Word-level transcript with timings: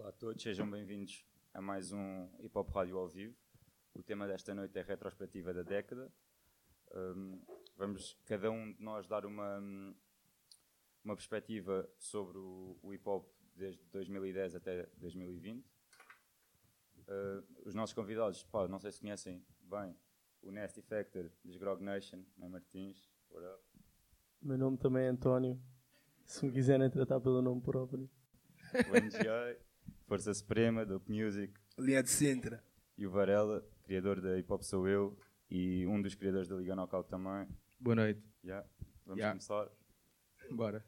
Olá 0.00 0.08
a 0.08 0.12
todos, 0.12 0.42
sejam 0.42 0.68
bem-vindos 0.68 1.26
a 1.52 1.60
mais 1.60 1.92
um 1.92 2.26
Hip 2.38 2.56
Hop 2.56 2.70
Rádio 2.70 2.96
ao 2.96 3.06
vivo. 3.06 3.36
O 3.92 4.02
tema 4.02 4.26
desta 4.26 4.54
noite 4.54 4.78
é 4.78 4.82
retrospectiva 4.82 5.52
da 5.52 5.62
década. 5.62 6.10
Um, 6.90 7.38
vamos 7.76 8.18
cada 8.24 8.50
um 8.50 8.72
de 8.72 8.82
nós 8.82 9.06
dar 9.06 9.26
uma, 9.26 9.58
uma 11.04 11.14
perspectiva 11.14 11.86
sobre 11.98 12.38
o, 12.38 12.78
o 12.82 12.94
hip 12.94 13.06
hop 13.06 13.28
desde 13.54 13.84
2010 13.92 14.54
até 14.54 14.86
2020. 14.96 15.66
Uh, 15.66 17.44
os 17.66 17.74
nossos 17.74 17.92
convidados, 17.92 18.42
pá, 18.44 18.66
não 18.66 18.80
sei 18.80 18.92
se 18.92 19.00
conhecem 19.00 19.44
bem, 19.60 19.94
o 20.40 20.50
Nasty 20.50 20.80
Factor, 20.80 21.30
dos 21.44 21.58
Grog 21.58 21.84
Nation, 21.84 22.24
né 22.38 22.48
Martins, 22.48 23.06
what 23.28 23.46
up? 23.46 23.62
Meu 24.40 24.56
nome 24.56 24.78
também 24.78 25.04
é 25.04 25.08
António, 25.08 25.60
se 26.24 26.46
me 26.46 26.52
quiserem 26.52 26.88
tratar 26.88 27.20
pelo 27.20 27.42
nome 27.42 27.60
próprio. 27.60 28.08
O 28.72 28.96
NGI, 28.98 29.69
Força 30.10 30.34
Suprema, 30.34 30.84
Dope 30.84 31.08
Music. 31.08 31.54
Linha 31.78 32.02
de 32.02 32.10
Sintra. 32.10 32.64
E 32.98 33.06
o 33.06 33.10
Varela, 33.12 33.64
criador 33.84 34.20
da 34.20 34.36
Hip 34.36 34.52
Hop 34.52 34.64
Sou 34.64 34.88
Eu 34.88 35.16
e 35.48 35.86
um 35.86 36.02
dos 36.02 36.16
criadores 36.16 36.48
da 36.48 36.56
Liga 36.56 36.74
Knockout 36.74 37.08
também. 37.08 37.46
Boa 37.78 37.94
noite. 37.94 38.20
Yeah. 38.42 38.68
Vamos 39.06 39.20
Yeah. 39.20 39.30
começar? 39.38 39.70
Bora. 40.50 40.84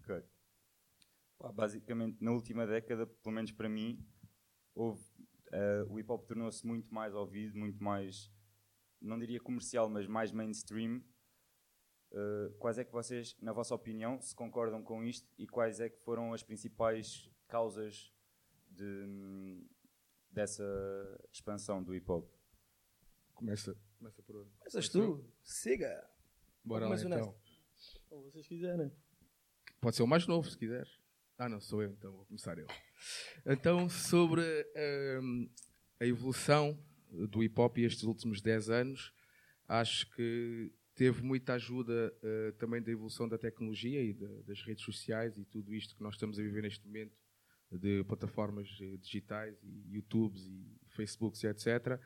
Ok. 0.00 0.24
Pá, 1.36 1.52
basicamente, 1.52 2.24
na 2.24 2.32
última 2.32 2.66
década, 2.66 3.06
pelo 3.06 3.34
menos 3.34 3.52
para 3.52 3.68
mim, 3.68 4.02
houve, 4.74 5.04
eh, 5.52 5.84
o 5.86 6.00
hip 6.00 6.10
hop 6.10 6.26
tornou-se 6.26 6.66
muito 6.66 6.88
mais 6.94 7.14
ouvido, 7.14 7.58
muito 7.58 7.84
mais, 7.84 8.32
não 8.98 9.18
diria 9.18 9.40
comercial, 9.40 9.90
mas 9.90 10.06
mais 10.06 10.32
mainstream. 10.32 11.04
Eh, 12.14 12.54
quais 12.58 12.78
é 12.78 12.84
que 12.86 12.92
vocês, 12.92 13.36
na 13.42 13.52
vossa 13.52 13.74
opinião, 13.74 14.18
se 14.22 14.34
concordam 14.34 14.82
com 14.82 15.04
isto 15.04 15.30
e 15.36 15.46
quais 15.46 15.80
é 15.80 15.90
que 15.90 16.00
foram 16.00 16.32
as 16.32 16.42
principais 16.42 17.30
causas 17.46 18.13
de, 18.74 19.66
dessa 20.30 20.64
expansão 21.32 21.82
do 21.82 21.94
hip 21.94 22.10
hop? 22.10 22.28
Começa, 23.34 23.76
começa 23.98 24.22
por 24.22 24.36
onde? 24.36 24.50
Começas 24.58 24.88
tu? 24.88 25.24
Siga. 25.42 26.08
Bora 26.64 26.88
lá 26.88 26.96
então. 26.96 27.34
Como 28.08 28.22
vocês 28.30 28.46
quiserem. 28.46 28.90
Pode 29.80 29.96
ser 29.96 30.02
o 30.02 30.06
mais 30.06 30.26
novo, 30.26 30.48
se 30.48 30.56
quiseres. 30.56 30.98
Ah, 31.36 31.48
não, 31.48 31.60
sou 31.60 31.82
eu, 31.82 31.90
então 31.90 32.12
vou 32.12 32.24
começar 32.26 32.56
eu. 32.58 32.66
Então, 33.44 33.88
sobre 33.88 34.42
hum, 35.20 35.50
a 36.00 36.06
evolução 36.06 36.78
do 37.28 37.42
hip 37.42 37.60
hop 37.60 37.78
estes 37.78 38.04
últimos 38.04 38.40
10 38.40 38.70
anos, 38.70 39.12
acho 39.68 40.08
que 40.14 40.72
teve 40.94 41.22
muita 41.22 41.54
ajuda 41.54 42.16
eh, 42.22 42.52
também 42.52 42.80
da 42.80 42.90
evolução 42.92 43.28
da 43.28 43.36
tecnologia 43.36 44.00
e 44.00 44.14
da- 44.14 44.42
das 44.42 44.62
redes 44.62 44.84
sociais 44.84 45.36
e 45.36 45.44
tudo 45.44 45.74
isto 45.74 45.96
que 45.96 46.02
nós 46.02 46.14
estamos 46.14 46.38
a 46.38 46.42
viver 46.42 46.62
neste 46.62 46.86
momento 46.86 47.16
de 47.78 48.04
plataformas 48.04 48.68
eh, 48.80 48.96
digitais 48.98 49.56
e 49.62 49.94
YouTubes 49.94 50.46
e 50.46 50.76
Facebooks 50.88 51.42
e 51.42 51.48
etc., 51.48 51.98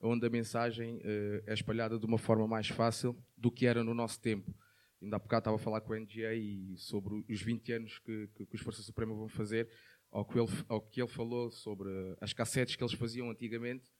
onde 0.00 0.26
a 0.26 0.30
mensagem 0.30 1.00
eh, 1.02 1.42
é 1.46 1.54
espalhada 1.54 1.98
de 1.98 2.06
uma 2.06 2.18
forma 2.18 2.46
mais 2.46 2.68
fácil 2.68 3.16
do 3.36 3.50
que 3.50 3.66
era 3.66 3.82
no 3.82 3.94
nosso 3.94 4.20
tempo. 4.20 4.54
Ainda 5.00 5.16
há 5.16 5.18
bocado 5.18 5.40
estava 5.40 5.56
a 5.56 5.60
falar 5.60 5.80
com 5.80 5.92
o 5.92 5.96
NGA 5.96 6.34
sobre 6.76 7.24
os 7.28 7.42
20 7.42 7.72
anos 7.72 7.98
que, 7.98 8.28
que, 8.34 8.46
que 8.46 8.56
os 8.56 8.60
Força 8.60 8.82
Suprema 8.82 9.14
vão 9.14 9.28
fazer, 9.28 9.68
ao 10.10 10.24
que, 10.24 10.38
ele, 10.38 10.48
ao 10.68 10.80
que 10.80 11.00
ele 11.00 11.08
falou 11.08 11.50
sobre 11.50 11.88
as 12.20 12.32
cassetes 12.32 12.76
que 12.76 12.82
eles 12.82 12.94
faziam 12.94 13.30
antigamente. 13.30 13.90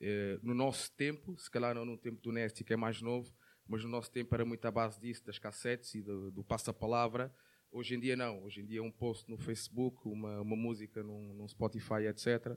Eh, 0.00 0.38
no 0.42 0.54
nosso 0.54 0.90
tempo, 0.92 1.36
se 1.36 1.50
calhar 1.50 1.74
não 1.74 1.84
no 1.84 1.98
tempo 1.98 2.20
do 2.22 2.32
Nasty, 2.32 2.64
que 2.64 2.72
é 2.72 2.76
mais 2.76 3.02
novo, 3.02 3.32
mas 3.66 3.82
no 3.82 3.90
nosso 3.90 4.10
tempo 4.10 4.34
era 4.34 4.44
muito 4.44 4.64
à 4.64 4.70
base 4.70 5.00
disso, 5.00 5.24
das 5.24 5.38
cassetes 5.38 5.94
e 5.94 6.02
do, 6.02 6.30
do 6.30 6.44
passa-palavra. 6.44 7.34
Hoje 7.70 7.94
em 7.94 8.00
dia 8.00 8.16
não. 8.16 8.42
Hoje 8.44 8.60
em 8.60 8.66
dia 8.66 8.82
um 8.82 8.90
post 8.90 9.28
no 9.30 9.36
Facebook, 9.36 10.08
uma, 10.08 10.40
uma 10.40 10.56
música 10.56 11.02
num, 11.02 11.34
num 11.34 11.48
Spotify, 11.48 12.06
etc., 12.08 12.56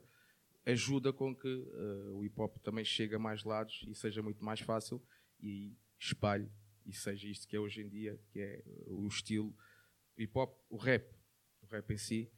ajuda 0.64 1.12
com 1.12 1.34
que 1.34 1.48
eh, 1.48 2.10
o 2.12 2.24
hip 2.24 2.40
hop 2.40 2.56
também 2.58 2.84
chegue 2.84 3.14
a 3.14 3.18
mais 3.18 3.42
lados 3.44 3.84
e 3.88 3.94
seja 3.94 4.22
muito 4.22 4.44
mais 4.44 4.60
fácil 4.60 5.02
e 5.40 5.76
espalhe 5.98 6.48
e 6.86 6.92
seja 6.92 7.26
isto 7.28 7.48
que 7.48 7.56
é 7.56 7.60
hoje 7.60 7.82
em 7.82 7.88
dia, 7.88 8.18
que 8.30 8.40
é 8.40 8.62
o 8.86 9.06
estilo 9.08 9.54
hip 10.16 10.32
hop, 10.38 10.56
o 10.70 10.76
rap, 10.76 11.04
o 11.62 11.66
rap 11.66 11.90
em 11.92 11.96
si, 11.96 12.30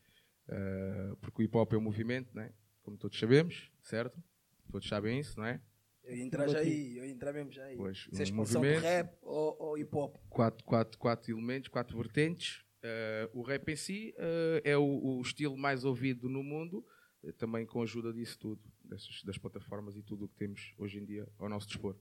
eh, 0.48 1.12
porque 1.20 1.42
o 1.42 1.44
hip 1.44 1.56
hop 1.56 1.72
é 1.74 1.76
um 1.76 1.82
movimento, 1.82 2.34
né? 2.34 2.52
como 2.84 2.98
todos 2.98 3.18
sabemos, 3.18 3.70
certo? 3.82 4.22
Todos 4.70 4.86
sabem 4.88 5.18
isso, 5.18 5.38
não 5.38 5.46
é? 5.46 5.60
Eu 6.02 6.14
ia 6.16 6.22
entrar 6.22 6.46
já 6.48 6.58
aí, 6.58 6.98
eu 6.98 7.04
ia 7.04 7.10
entrar 7.10 7.32
mesmo 7.32 7.50
já 7.50 7.64
aí. 7.64 7.76
Pois, 7.76 8.08
Se 8.12 8.16
é 8.16 8.20
um 8.20 8.22
expansão 8.22 8.60
de 8.60 8.68
movimento. 8.68 8.82
rap 8.82 9.16
ou, 9.22 9.56
ou 9.58 9.78
hip 9.78 9.96
hop. 9.96 10.16
quatro, 10.28 10.64
quatro, 10.64 10.98
quatro 10.98 11.32
elementos, 11.32 11.68
quatro 11.68 11.96
vertentes. 11.96 12.63
Eh, 12.86 13.30
o 13.32 13.40
rap 13.40 13.66
em 13.72 13.76
si 13.76 14.14
eh, 14.18 14.60
é 14.62 14.76
o, 14.76 14.82
o 14.84 15.22
estilo 15.22 15.56
mais 15.56 15.86
ouvido 15.86 16.28
no 16.28 16.42
mundo, 16.42 16.84
eh, 17.22 17.32
também 17.32 17.64
com 17.64 17.80
a 17.80 17.84
ajuda 17.84 18.12
disso 18.12 18.38
tudo, 18.38 18.60
dessas, 18.84 19.22
das 19.24 19.38
plataformas 19.38 19.96
e 19.96 20.02
tudo 20.02 20.26
o 20.26 20.28
que 20.28 20.36
temos 20.36 20.74
hoje 20.76 20.98
em 20.98 21.04
dia 21.06 21.26
ao 21.38 21.48
nosso 21.48 21.66
dispor. 21.66 21.96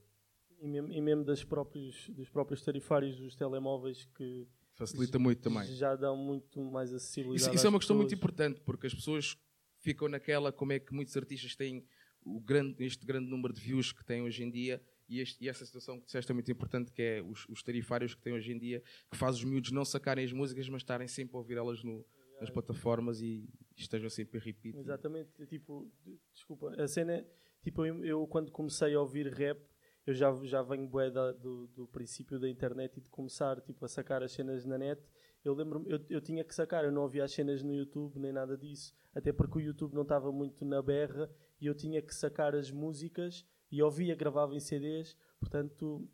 E 0.60 0.68
mesmo, 0.68 0.92
e 0.92 1.00
mesmo 1.00 1.24
das 1.24 1.42
próprios, 1.42 2.10
dos 2.10 2.28
próprios 2.28 2.62
tarifários 2.62 3.16
dos 3.16 3.34
telemóveis 3.34 4.04
que 4.14 4.46
Facilita 4.74 5.18
muito 5.18 5.40
também. 5.40 5.64
já 5.74 5.96
dão 5.96 6.18
muito 6.18 6.60
mais 6.60 6.92
acessibilidade. 6.92 7.40
Isso, 7.40 7.54
isso 7.54 7.66
é 7.66 7.70
uma 7.70 7.78
questão 7.78 7.96
muito 7.96 8.14
importante, 8.14 8.60
porque 8.60 8.86
as 8.86 8.94
pessoas 8.94 9.38
ficam 9.78 10.06
naquela 10.06 10.52
como 10.52 10.72
é 10.72 10.78
que 10.78 10.92
muitos 10.92 11.16
artistas 11.16 11.56
têm 11.56 11.82
o 12.22 12.38
grande, 12.40 12.84
este 12.84 13.06
grande 13.06 13.30
número 13.30 13.54
de 13.54 13.60
views 13.60 13.90
que 13.90 14.04
têm 14.04 14.20
hoje 14.20 14.42
em 14.42 14.50
dia 14.50 14.82
e, 15.08 15.20
este- 15.20 15.44
e 15.44 15.48
essa 15.48 15.64
situação 15.66 15.98
que 16.00 16.06
disseste 16.06 16.30
é 16.30 16.34
muito 16.34 16.50
importante, 16.50 16.92
que 16.92 17.02
é 17.02 17.22
os, 17.22 17.46
os 17.48 17.62
tarifários 17.62 18.14
que 18.14 18.22
têm 18.22 18.32
hoje 18.32 18.52
em 18.52 18.58
dia, 18.58 18.82
que 19.10 19.16
faz 19.16 19.36
os 19.36 19.44
miúdos 19.44 19.70
não 19.72 19.84
sacarem 19.84 20.24
as 20.24 20.32
músicas, 20.32 20.68
mas 20.68 20.82
estarem 20.82 21.06
sempre 21.08 21.36
a 21.36 21.38
ouvir 21.38 21.56
elas 21.56 21.82
no- 21.82 22.04
nas 22.40 22.50
plataformas 22.50 23.20
e 23.20 23.48
estejam 23.76 24.10
sempre 24.10 24.38
a 24.38 24.40
repetir. 24.42 24.76
Exatamente, 24.76 25.46
tipo, 25.46 25.90
de- 26.04 26.18
desculpa, 26.32 26.70
a 26.82 26.88
cena 26.88 27.12
é, 27.14 27.26
tipo, 27.62 27.84
eu, 27.86 28.04
eu 28.04 28.26
quando 28.26 28.50
comecei 28.50 28.94
a 28.94 29.00
ouvir 29.00 29.28
rap, 29.32 29.60
eu 30.06 30.12
já, 30.12 30.34
já 30.44 30.60
venho 30.62 30.86
bué 30.86 31.10
da- 31.10 31.32
do, 31.32 31.66
do 31.68 31.86
princípio 31.86 32.38
da 32.38 32.48
internet 32.48 32.98
e 32.98 33.00
de 33.00 33.08
começar, 33.08 33.60
tipo, 33.62 33.84
a 33.84 33.88
sacar 33.88 34.22
as 34.22 34.32
cenas 34.32 34.64
na 34.66 34.76
net, 34.76 35.00
eu 35.44 35.54
lembro-me, 35.54 35.90
eu, 35.90 36.04
eu 36.10 36.20
tinha 36.20 36.42
que 36.44 36.54
sacar, 36.54 36.84
eu 36.84 36.92
não 36.92 37.02
ouvia 37.02 37.24
as 37.24 37.32
cenas 37.32 37.62
no 37.62 37.74
YouTube, 37.74 38.18
nem 38.18 38.32
nada 38.32 38.56
disso, 38.56 38.94
até 39.14 39.32
porque 39.32 39.58
o 39.58 39.60
YouTube 39.60 39.94
não 39.94 40.02
estava 40.02 40.30
muito 40.32 40.64
na 40.64 40.82
berra, 40.82 41.30
e 41.60 41.66
eu 41.66 41.74
tinha 41.74 42.02
que 42.02 42.14
sacar 42.14 42.54
as 42.54 42.70
músicas, 42.70 43.46
e 43.76 43.82
ouvia, 43.82 44.14
gravava 44.14 44.54
em 44.54 44.60
CDs, 44.60 45.16
portanto, 45.40 46.08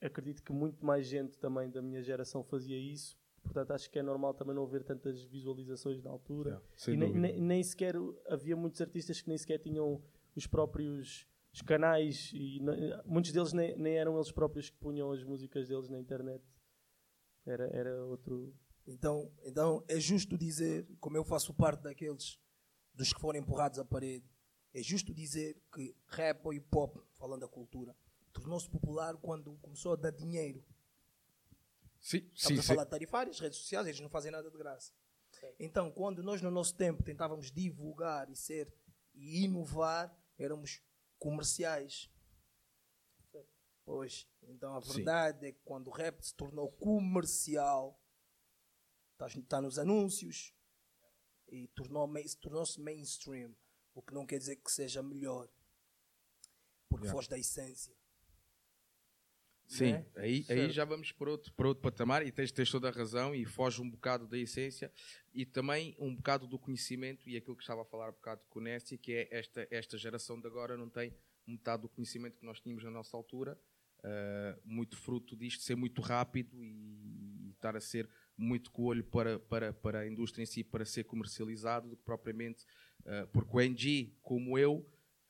acredito 0.00 0.42
que 0.42 0.52
muito 0.52 0.84
mais 0.84 1.06
gente 1.06 1.38
também 1.38 1.70
da 1.70 1.80
minha 1.82 2.02
geração 2.02 2.42
fazia 2.44 2.78
isso, 2.78 3.16
portanto, 3.42 3.70
acho 3.72 3.90
que 3.90 3.98
é 3.98 4.02
normal 4.02 4.34
também 4.34 4.54
não 4.54 4.64
haver 4.64 4.84
tantas 4.84 5.22
visualizações 5.24 6.02
na 6.02 6.10
altura. 6.10 6.62
E 6.92 6.96
nem, 6.96 7.12
nem- 7.20 7.40
nem 7.40 7.62
sequer 7.62 7.94
havia 8.28 8.56
muitos 8.56 8.80
artistas 8.80 9.20
que 9.20 9.28
nem 9.28 9.38
sequer 9.38 9.58
tinham 9.58 10.02
os 10.36 10.46
próprios 10.46 11.26
os 11.52 11.62
canais 11.62 12.32
e 12.34 12.58
muitos 13.04 13.30
deles 13.30 13.52
nem, 13.52 13.76
nem 13.78 13.94
eram 13.96 14.16
eles 14.16 14.32
próprios 14.32 14.68
que 14.70 14.76
punham 14.76 15.12
as 15.12 15.22
músicas 15.22 15.68
deles 15.68 15.88
na 15.88 16.00
internet. 16.00 16.42
Era, 17.46 17.66
era 17.66 18.04
outro. 18.06 18.52
Então, 18.86 19.30
então 19.44 19.84
é 19.86 20.00
justo 20.00 20.36
dizer, 20.36 20.84
como 20.98 21.16
eu 21.16 21.22
faço 21.24 21.54
parte 21.54 21.82
daqueles 21.82 22.40
dos 22.92 23.12
que 23.12 23.20
foram 23.20 23.38
empurrados 23.38 23.78
à 23.78 23.84
parede, 23.84 24.24
é 24.74 24.82
justo 24.82 25.14
dizer 25.14 25.56
que 25.72 25.96
rap 26.08 26.44
ou 26.44 26.52
hip 26.52 26.66
hop, 26.74 26.96
falando 27.14 27.42
da 27.42 27.48
cultura, 27.48 27.96
tornou-se 28.32 28.68
popular 28.68 29.16
quando 29.16 29.56
começou 29.58 29.92
a 29.92 29.96
dar 29.96 30.10
dinheiro. 30.10 30.64
Sim, 32.00 32.28
Estamos 32.34 32.40
sim, 32.42 32.58
a 32.58 32.62
sim. 32.62 32.68
falar 32.68 32.84
de 32.84 32.90
tarifárias, 32.90 33.38
redes 33.38 33.58
sociais, 33.58 33.86
eles 33.86 34.00
não 34.00 34.10
fazem 34.10 34.32
nada 34.32 34.50
de 34.50 34.58
graça. 34.58 34.92
Então, 35.58 35.90
quando 35.90 36.22
nós 36.22 36.42
no 36.42 36.50
nosso 36.50 36.74
tempo 36.74 37.02
tentávamos 37.02 37.50
divulgar 37.50 38.28
e 38.28 38.36
ser 38.36 38.72
e 39.14 39.44
inovar, 39.44 40.14
éramos 40.36 40.82
comerciais. 41.18 42.10
Pois, 43.84 44.26
então 44.42 44.76
a 44.76 44.82
Sim. 44.82 44.94
verdade 44.94 45.46
é 45.46 45.52
que 45.52 45.60
quando 45.62 45.88
o 45.88 45.90
rap 45.90 46.20
se 46.22 46.34
tornou 46.34 46.72
comercial, 46.72 48.00
está 49.12 49.60
nos 49.60 49.78
anúncios 49.78 50.54
e 51.48 51.68
tornou, 51.68 52.10
tornou-se 52.40 52.80
mainstream, 52.80 53.54
o 53.94 54.02
que 54.02 54.12
não 54.12 54.26
quer 54.26 54.38
dizer 54.38 54.56
que 54.56 54.70
seja 54.70 55.02
melhor, 55.02 55.48
porque 56.88 57.06
Yeah. 57.06 57.16
foge 57.16 57.28
da 57.28 57.38
essência. 57.38 57.94
Sim, 59.66 59.92
né? 59.92 60.06
aí, 60.16 60.44
aí 60.50 60.70
já 60.70 60.84
vamos 60.84 61.10
para 61.10 61.30
outro, 61.30 61.52
para 61.54 61.68
outro 61.68 61.82
patamar 61.82 62.24
e 62.24 62.30
tens, 62.30 62.52
tens 62.52 62.70
toda 62.70 62.88
a 62.88 62.92
razão 62.92 63.34
e 63.34 63.46
foge 63.46 63.80
um 63.80 63.88
bocado 63.88 64.26
da 64.26 64.36
essência 64.36 64.92
e 65.32 65.46
também 65.46 65.96
um 65.98 66.14
bocado 66.14 66.46
do 66.46 66.58
conhecimento 66.58 67.28
e 67.28 67.36
aquilo 67.36 67.56
que 67.56 67.62
estava 67.62 67.80
a 67.80 67.84
falar 67.84 68.10
um 68.10 68.12
bocado 68.12 68.44
com 68.50 68.58
o 68.58 68.62
Nessie, 68.62 68.98
que 68.98 69.14
é 69.14 69.28
esta, 69.30 69.66
esta 69.70 69.96
geração 69.96 70.38
de 70.38 70.46
agora 70.46 70.76
não 70.76 70.88
tem 70.90 71.14
metade 71.46 71.82
do 71.82 71.88
conhecimento 71.88 72.38
que 72.38 72.44
nós 72.44 72.60
tínhamos 72.60 72.84
na 72.84 72.90
nossa 72.90 73.16
altura, 73.16 73.58
ah, 74.04 74.58
muito 74.64 74.98
fruto 74.98 75.34
disto 75.34 75.62
ser 75.62 75.76
muito 75.76 76.02
rápido 76.02 76.62
e, 76.62 77.46
e 77.46 77.50
estar 77.52 77.74
a 77.74 77.80
ser 77.80 78.06
muito 78.36 78.70
com 78.70 78.82
o 78.82 78.84
olho 78.86 79.04
para, 79.04 79.38
para, 79.38 79.72
para 79.72 80.00
a 80.00 80.06
indústria 80.06 80.42
em 80.42 80.46
si, 80.46 80.62
para 80.62 80.84
ser 80.84 81.04
comercializado, 81.04 81.88
do 81.88 81.96
que 81.96 82.02
propriamente, 82.04 82.66
porque 83.32 83.56
o 83.56 83.60
NG, 83.60 84.14
como 84.22 84.58
eu, 84.58 84.76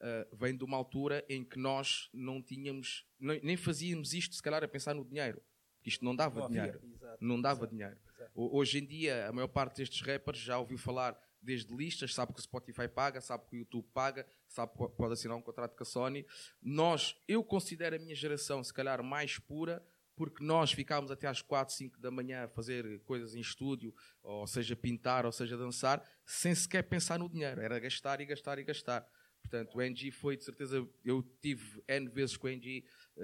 uh, 0.01 0.37
vem 0.37 0.57
de 0.57 0.65
uma 0.65 0.77
altura 0.77 1.25
em 1.29 1.45
que 1.45 1.59
nós 1.59 2.09
não 2.13 2.43
tínhamos, 2.43 3.07
nem, 3.19 3.57
fazíamos 3.57 4.13
isto, 4.15 4.35
se 4.35 4.43
calhar, 4.43 4.63
a 4.63 4.69
pensar 4.69 4.95
no 4.95 5.05
dinheiro. 5.05 5.43
Porque 5.77 5.91
isto 5.91 6.05
não 6.05 6.17
dava 6.17 6.49
dinheiro. 6.49 6.81
exato, 6.95 7.19
não 7.25 7.41
dava 7.41 7.61
exato, 7.61 7.71
dinheiro. 7.75 7.97
exato. 8.17 8.31
Ho- 8.35 8.57
Hoje 8.57 8.79
em 8.79 8.87
dia, 8.87 9.29
a 9.29 9.33
maior 9.33 9.49
parte 9.49 9.77
destes 9.79 10.01
rappers 10.01 10.39
já 10.39 10.59
ouviu 10.59 10.79
falar 10.79 11.19
desde 11.43 11.77
listas, 11.77 12.15
sabe 12.15 12.33
que 12.33 12.41
o 12.41 12.43
Spotify 12.43 12.89
paga, 12.89 13.21
sabe 13.21 13.45
que 13.47 13.57
o 13.57 13.59
YouTube 13.59 13.87
paga, 13.93 14.27
sabe 14.49 14.73
que 14.73 14.89
pode 14.97 15.13
assinar 15.13 15.37
um 15.37 15.43
contrato 15.43 15.77
com 15.77 15.83
a 15.83 15.87
Sony. 15.87 16.25
Nós, 16.63 17.15
eu 17.29 17.45
considero 17.45 17.97
a 17.97 17.99
minha 17.99 18.15
geração, 18.15 18.65
se 18.65 18.73
calhar, 18.73 19.03
mais 19.03 19.39
pura, 19.39 19.85
porque 20.17 20.45
nós 20.45 20.73
ficámos 20.73 21.11
até 21.11 21.27
às 21.27 21.43
4, 21.43 21.75
5 21.75 22.01
da 22.01 22.11
manhã 22.11 22.45
a 22.45 22.49
fazer 22.49 23.01
coisas 23.01 23.35
em 23.35 23.41
estúdio, 23.41 23.95
ou 24.23 24.47
seja, 24.47 24.77
pintar, 24.77 25.27
ou 25.27 25.33
seja, 25.33 25.57
dançar, 25.57 26.03
sem 26.25 26.55
sequer 26.55 26.83
pensar 26.85 27.19
no 27.19 27.29
dinheiro. 27.29 27.61
Era 27.61 27.79
gastar 27.79 28.21
e 28.21 28.27
gastar 28.27 28.59
e 28.59 28.65
gastar. 28.65 29.07
Portanto, 29.41 29.77
o 29.77 29.83
NG 29.83 30.11
foi, 30.11 30.37
de 30.37 30.45
certeza, 30.45 30.89
eu 31.05 31.23
tive 31.43 31.83
N 31.87 32.09
vezes 32.09 32.37
com 32.37 32.47
o 32.47 32.51
NG 32.51 32.85
uh, 33.17 33.23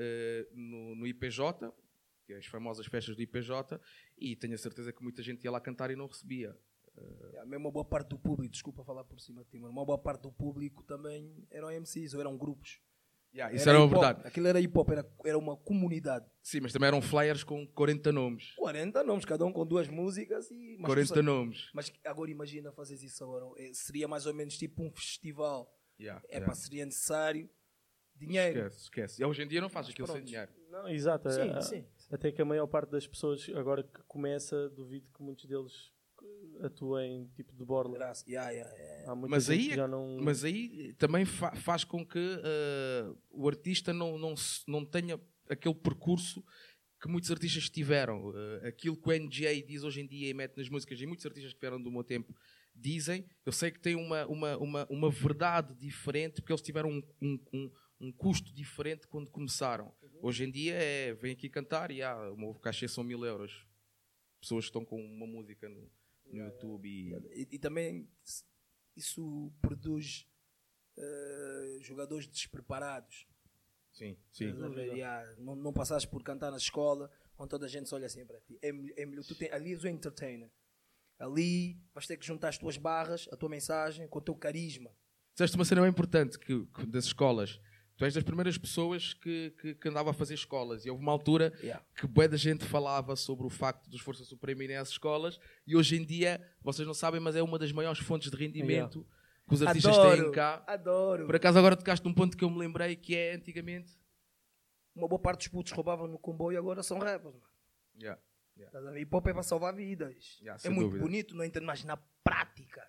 no, 0.54 0.94
no 0.96 1.06
IPJ, 1.06 1.72
que 2.26 2.34
é 2.34 2.36
as 2.36 2.46
famosas 2.46 2.86
festas 2.86 3.16
do 3.16 3.22
IPJ, 3.22 3.80
e 4.18 4.36
tenho 4.36 4.54
a 4.54 4.58
certeza 4.58 4.92
que 4.92 5.02
muita 5.02 5.22
gente 5.22 5.44
ia 5.44 5.50
lá 5.50 5.60
cantar 5.60 5.90
e 5.90 5.96
não 5.96 6.06
recebia. 6.06 6.56
Uh... 6.96 7.36
É, 7.36 7.44
mesmo 7.46 7.66
uma 7.66 7.72
boa 7.72 7.84
parte 7.84 8.08
do 8.08 8.18
público, 8.18 8.52
desculpa 8.52 8.84
falar 8.84 9.04
por 9.04 9.18
cima 9.20 9.42
de 9.44 9.50
ti, 9.50 9.58
mas 9.58 9.70
uma 9.70 9.84
boa 9.84 9.98
parte 9.98 10.22
do 10.22 10.32
público 10.32 10.82
também 10.82 11.46
eram 11.50 11.70
MCs 11.70 12.14
ou 12.14 12.20
eram 12.20 12.36
grupos. 12.36 12.80
Yeah, 13.32 13.54
isso 13.54 13.68
era, 13.68 13.78
era 13.78 13.86
verdade. 13.86 14.26
Aquilo 14.26 14.48
era 14.48 14.60
hip 14.60 14.76
hop, 14.76 14.90
era, 14.90 15.08
era 15.24 15.38
uma 15.38 15.56
comunidade. 15.56 16.26
Sim, 16.42 16.60
mas 16.62 16.72
também 16.72 16.88
eram 16.88 17.00
flyers 17.00 17.44
com 17.44 17.66
40 17.66 18.10
nomes. 18.10 18.52
40 18.56 19.04
nomes, 19.04 19.24
cada 19.24 19.44
um 19.44 19.52
com 19.52 19.64
duas 19.64 19.88
músicas 19.88 20.50
e. 20.50 20.78
40 20.82 21.22
nomes. 21.22 21.70
Mas 21.72 21.92
agora 22.04 22.30
imagina 22.30 22.72
fazer 22.72 22.96
isso 22.96 23.22
agora. 23.22 23.46
É, 23.56 23.72
seria 23.72 24.08
mais 24.08 24.26
ou 24.26 24.34
menos 24.34 24.56
tipo 24.56 24.82
um 24.82 24.90
festival. 24.90 25.72
Yeah, 25.98 26.22
é 26.28 26.36
yeah. 26.36 26.46
para 26.46 26.54
seria 26.54 26.84
necessário 26.84 27.48
dinheiro. 28.16 28.60
Esquece, 28.60 28.82
esquece. 28.82 29.22
E 29.22 29.24
hoje 29.24 29.42
em 29.42 29.48
dia 29.48 29.60
não 29.60 29.68
faz 29.68 29.88
aquilo 29.88 30.08
sem 30.08 30.24
dinheiro. 30.24 30.50
Não, 30.70 30.88
exato. 30.88 31.30
Sim, 31.30 31.50
a, 31.50 31.60
sim. 31.60 31.84
Até 32.10 32.32
que 32.32 32.42
a 32.42 32.44
maior 32.44 32.66
parte 32.66 32.90
das 32.90 33.06
pessoas, 33.06 33.48
agora 33.54 33.82
que 33.82 34.02
começa, 34.04 34.68
duvido 34.70 35.06
que 35.14 35.22
muitos 35.22 35.44
deles 35.46 35.92
atuem 36.62 37.28
tipo 37.34 37.54
de 37.54 37.64
borla. 37.64 37.94
Graças. 37.94 38.26
Yeah, 38.26 38.50
yeah, 38.50 38.76
yeah. 38.76 39.14
Mas, 39.14 39.50
aí, 39.50 39.76
não... 39.76 40.18
mas 40.20 40.44
aí 40.44 40.94
também 40.94 41.24
fa 41.24 41.54
faz 41.56 41.84
com 41.84 42.06
que 42.06 42.18
uh, 42.18 43.18
o 43.30 43.48
artista 43.48 43.92
não, 43.92 44.18
não, 44.18 44.34
não 44.66 44.84
tenha 44.84 45.20
aquele 45.48 45.74
percurso 45.74 46.44
que 47.00 47.08
muitos 47.08 47.30
artistas 47.30 47.68
tiveram. 47.70 48.28
Uh, 48.28 48.66
aquilo 48.66 48.96
que 48.96 49.08
o 49.08 49.12
NJ 49.12 49.62
diz 49.62 49.82
hoje 49.82 50.00
em 50.00 50.06
dia 50.06 50.28
e 50.28 50.34
mete 50.34 50.56
nas 50.56 50.68
músicas, 50.68 51.00
e 51.00 51.06
muitos 51.06 51.24
artistas 51.24 51.52
que 51.52 51.60
vieram 51.60 51.82
do 51.82 51.90
meu 51.90 52.04
tempo 52.04 52.34
dizem, 52.74 53.26
eu 53.44 53.52
sei 53.52 53.70
que 53.70 53.80
tem 53.80 53.94
uma, 53.94 54.26
uma, 54.26 54.56
uma, 54.56 54.86
uma 54.88 55.10
verdade 55.10 55.74
diferente, 55.74 56.40
porque 56.40 56.52
eles 56.52 56.62
tiveram 56.62 56.90
um, 56.90 57.02
um, 57.20 57.38
um, 57.52 57.70
um 58.00 58.12
custo 58.12 58.52
diferente 58.54 59.06
quando 59.06 59.30
começaram. 59.30 59.92
Uhum. 60.02 60.20
Hoje 60.22 60.44
em 60.44 60.50
dia 60.50 60.74
é, 60.74 61.14
vem 61.14 61.32
aqui 61.32 61.48
cantar 61.48 61.90
e 61.90 62.02
ah, 62.02 62.30
o 62.30 62.36
meu 62.36 62.54
cachê 62.54 62.88
são 62.88 63.04
mil 63.04 63.24
euros. 63.24 63.66
Pessoas 64.40 64.64
que 64.64 64.68
estão 64.70 64.84
com 64.84 64.98
uma 64.98 65.26
música 65.26 65.68
no, 65.68 65.90
no 66.32 66.44
YouTube. 66.44 66.88
E... 66.88 67.48
E, 67.50 67.58
também 67.58 68.08
isso 68.96 69.52
produz 69.60 70.26
uh, 70.96 71.82
jogadores 71.82 72.26
despreparados. 72.26 73.26
Sim, 73.92 74.16
sim. 74.32 74.52
Não, 75.38 75.56
não 75.56 75.72
passaste 75.72 76.08
por 76.08 76.22
cantar 76.22 76.50
na 76.50 76.56
escola, 76.56 77.10
onde 77.38 77.50
toda 77.50 77.66
a 77.66 77.68
gente 77.68 77.88
se 77.88 77.94
olha 77.94 78.06
assim 78.06 78.24
para 78.24 78.40
ti. 78.40 78.58
É, 78.62 78.68
é 78.68 79.06
melhor, 79.06 79.24
tu 79.24 79.34
tem, 79.34 79.50
ali 79.50 79.72
és 79.72 79.82
o 79.82 79.88
entertainer. 79.88 80.50
Ali 81.18 81.78
vais 81.92 82.06
ter 82.06 82.16
que 82.16 82.24
juntar 82.26 82.48
as 82.48 82.58
tuas 82.58 82.76
barras, 82.76 83.28
a 83.30 83.36
tua 83.36 83.48
mensagem, 83.48 84.08
com 84.08 84.18
o 84.18 84.22
teu 84.22 84.34
carisma. 84.34 84.90
Disseste 85.34 85.56
uma 85.56 85.64
cena 85.64 85.82
bem 85.82 85.90
importante 85.90 86.38
que, 86.38 86.64
que 86.66 86.86
das 86.86 87.04
escolas 87.04 87.60
Tu 88.00 88.06
és 88.06 88.14
das 88.14 88.22
primeiras 88.24 88.56
pessoas 88.56 89.12
que, 89.12 89.50
que, 89.60 89.74
que, 89.74 89.88
andava 89.90 90.08
a 90.08 90.14
fazer 90.14 90.32
escolas. 90.32 90.86
E 90.86 90.90
houve 90.90 91.02
uma 91.02 91.12
altura 91.12 91.52
yeah. 91.60 91.84
que 91.94 92.06
boa 92.06 92.26
da 92.26 92.38
gente 92.38 92.64
falava 92.64 93.14
sobre 93.14 93.46
o 93.46 93.50
facto 93.50 93.90
dos 93.90 94.00
Força 94.00 94.24
Suprema 94.24 94.64
irem 94.64 94.78
às 94.78 94.88
escolas. 94.88 95.38
E 95.66 95.76
hoje 95.76 95.96
em 95.96 96.06
dia, 96.06 96.40
vocês 96.62 96.88
não 96.88 96.94
sabem, 96.94 97.20
mas 97.20 97.36
é 97.36 97.42
uma 97.42 97.58
das 97.58 97.72
maiores 97.72 98.00
fontes 98.00 98.30
de 98.30 98.36
rendimento 98.38 99.00
yeah. 99.00 99.16
que 99.46 99.54
os 99.54 99.62
artistas 99.62 99.98
adoro, 99.98 100.22
têm 100.22 100.32
cá. 100.32 100.64
Adoro. 100.66 101.26
Por 101.26 101.36
acaso 101.36 101.58
agora 101.58 101.76
tocaste 101.76 102.06
num 102.06 102.14
ponto 102.14 102.38
que 102.38 102.42
eu 102.42 102.48
me 102.48 102.56
lembrei 102.56 102.96
que 102.96 103.14
é 103.14 103.34
antigamente. 103.34 103.92
Uma 104.94 105.06
boa 105.06 105.20
parte 105.20 105.40
dos 105.40 105.48
putos 105.48 105.70
roubavam 105.72 106.08
no 106.08 106.18
comboio 106.18 106.54
e 106.54 106.58
agora 106.58 106.82
são 106.82 106.98
rappers, 106.98 107.34
mano. 107.34 107.52
Yeah. 108.00 108.18
Yeah. 108.56 108.98
Hip 108.98 109.14
hop 109.14 109.26
é 109.26 109.34
para 109.34 109.42
salvar 109.42 109.74
vidas. 109.74 110.38
Yeah, 110.40 110.58
é 110.64 110.70
muito 110.70 110.86
dúvida. 110.86 111.04
bonito, 111.04 111.36
não 111.36 111.44
entendo, 111.44 111.66
mas 111.66 111.84
na 111.84 111.98
prática. 112.24 112.82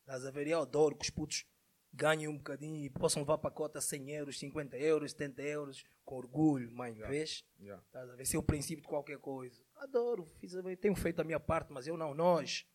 Estás 0.00 0.24
a 0.24 0.30
ver? 0.30 0.46
Eu 0.46 0.62
adoro 0.62 0.96
que 0.96 1.04
os 1.04 1.10
putos 1.10 1.44
ganhem 1.92 2.28
um 2.28 2.36
bocadinho 2.36 2.76
e 2.76 2.88
possam 2.88 3.22
levar 3.22 3.38
para 3.38 3.50
a 3.50 3.52
cota 3.52 3.80
100 3.80 4.10
euros, 4.10 4.38
50 4.38 4.76
euros, 4.78 5.10
70 5.12 5.42
euros, 5.42 5.84
com 6.04 6.16
orgulho, 6.16 6.70
mãe, 6.72 6.92
yeah. 6.92 7.08
vês? 7.08 7.44
Yeah. 7.58 7.82
Estás 7.84 8.10
a 8.10 8.14
ver? 8.14 8.22
Esse 8.22 8.36
é 8.36 8.38
o 8.38 8.42
princípio 8.42 8.82
de 8.82 8.88
qualquer 8.88 9.18
coisa. 9.18 9.62
Adoro, 9.76 10.24
fiz, 10.24 10.52
tenho 10.80 10.94
feito 10.94 11.20
a 11.20 11.24
minha 11.24 11.40
parte, 11.40 11.72
mas 11.72 11.86
eu 11.86 11.96
não, 11.96 12.14
nós. 12.14 12.66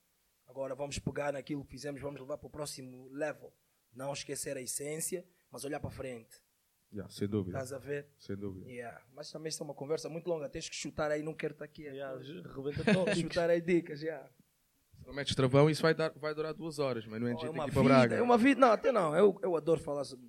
Agora 0.47 0.75
vamos 0.75 1.00
pegar 1.00 1.33
naquilo 1.33 1.63
que 1.63 1.71
fizemos, 1.71 2.01
vamos 2.01 2.19
levar 2.19 2.38
para 2.38 2.47
o 2.47 2.51
próximo 2.51 3.09
level. 3.09 3.53
Não 3.94 4.13
esquecer 4.13 4.57
a 4.57 4.62
essência, 4.62 5.25
mas 5.50 5.63
olhar 5.65 5.79
para 5.79 5.89
frente. 5.89 6.44
Yeah, 6.94 7.12
sem 7.12 7.27
dúvida. 7.27 7.57
Estás 7.57 7.73
a 7.73 7.77
ver? 7.77 8.07
Sem 8.17 8.35
dúvida. 8.35 8.69
Yeah. 8.69 9.01
Mas 9.13 9.31
também 9.31 9.50
isso 9.50 9.62
é 9.62 9.65
uma 9.65 9.73
conversa 9.73 10.07
muito 10.07 10.29
longa. 10.29 10.47
Tens 10.47 10.69
que 10.69 10.75
chutar 10.75 11.12
aí, 11.12 11.23
não 11.23 11.33
quero 11.33 11.53
estar 11.53 11.65
aqui. 11.65 11.83
Yeah, 11.83 12.21
chutar 13.15 13.50
aí 13.50 13.59
dicas, 13.59 14.00
já. 14.00 14.07
Yeah. 14.07 14.29
Não 15.05 15.13
metes 15.13 15.35
travão, 15.35 15.69
isso 15.69 15.81
vai, 15.81 15.93
dar, 15.93 16.11
vai 16.15 16.33
durar 16.33 16.53
duas 16.53 16.79
horas, 16.79 17.05
mas 17.05 17.21
não 17.21 17.27
é 17.27 17.35
oh, 17.35 17.45
é 17.45 17.61
aqui 17.61 17.71
para 17.71 17.83
Braga. 17.83 18.15
É 18.15 18.21
uma 18.21 18.37
vida, 18.37 18.59
não, 18.59 18.71
até 18.71 18.91
não. 18.91 19.15
Eu, 19.15 19.39
eu 19.43 19.55
adoro 19.55 19.79
falar 19.79 20.03
sobre 20.03 20.27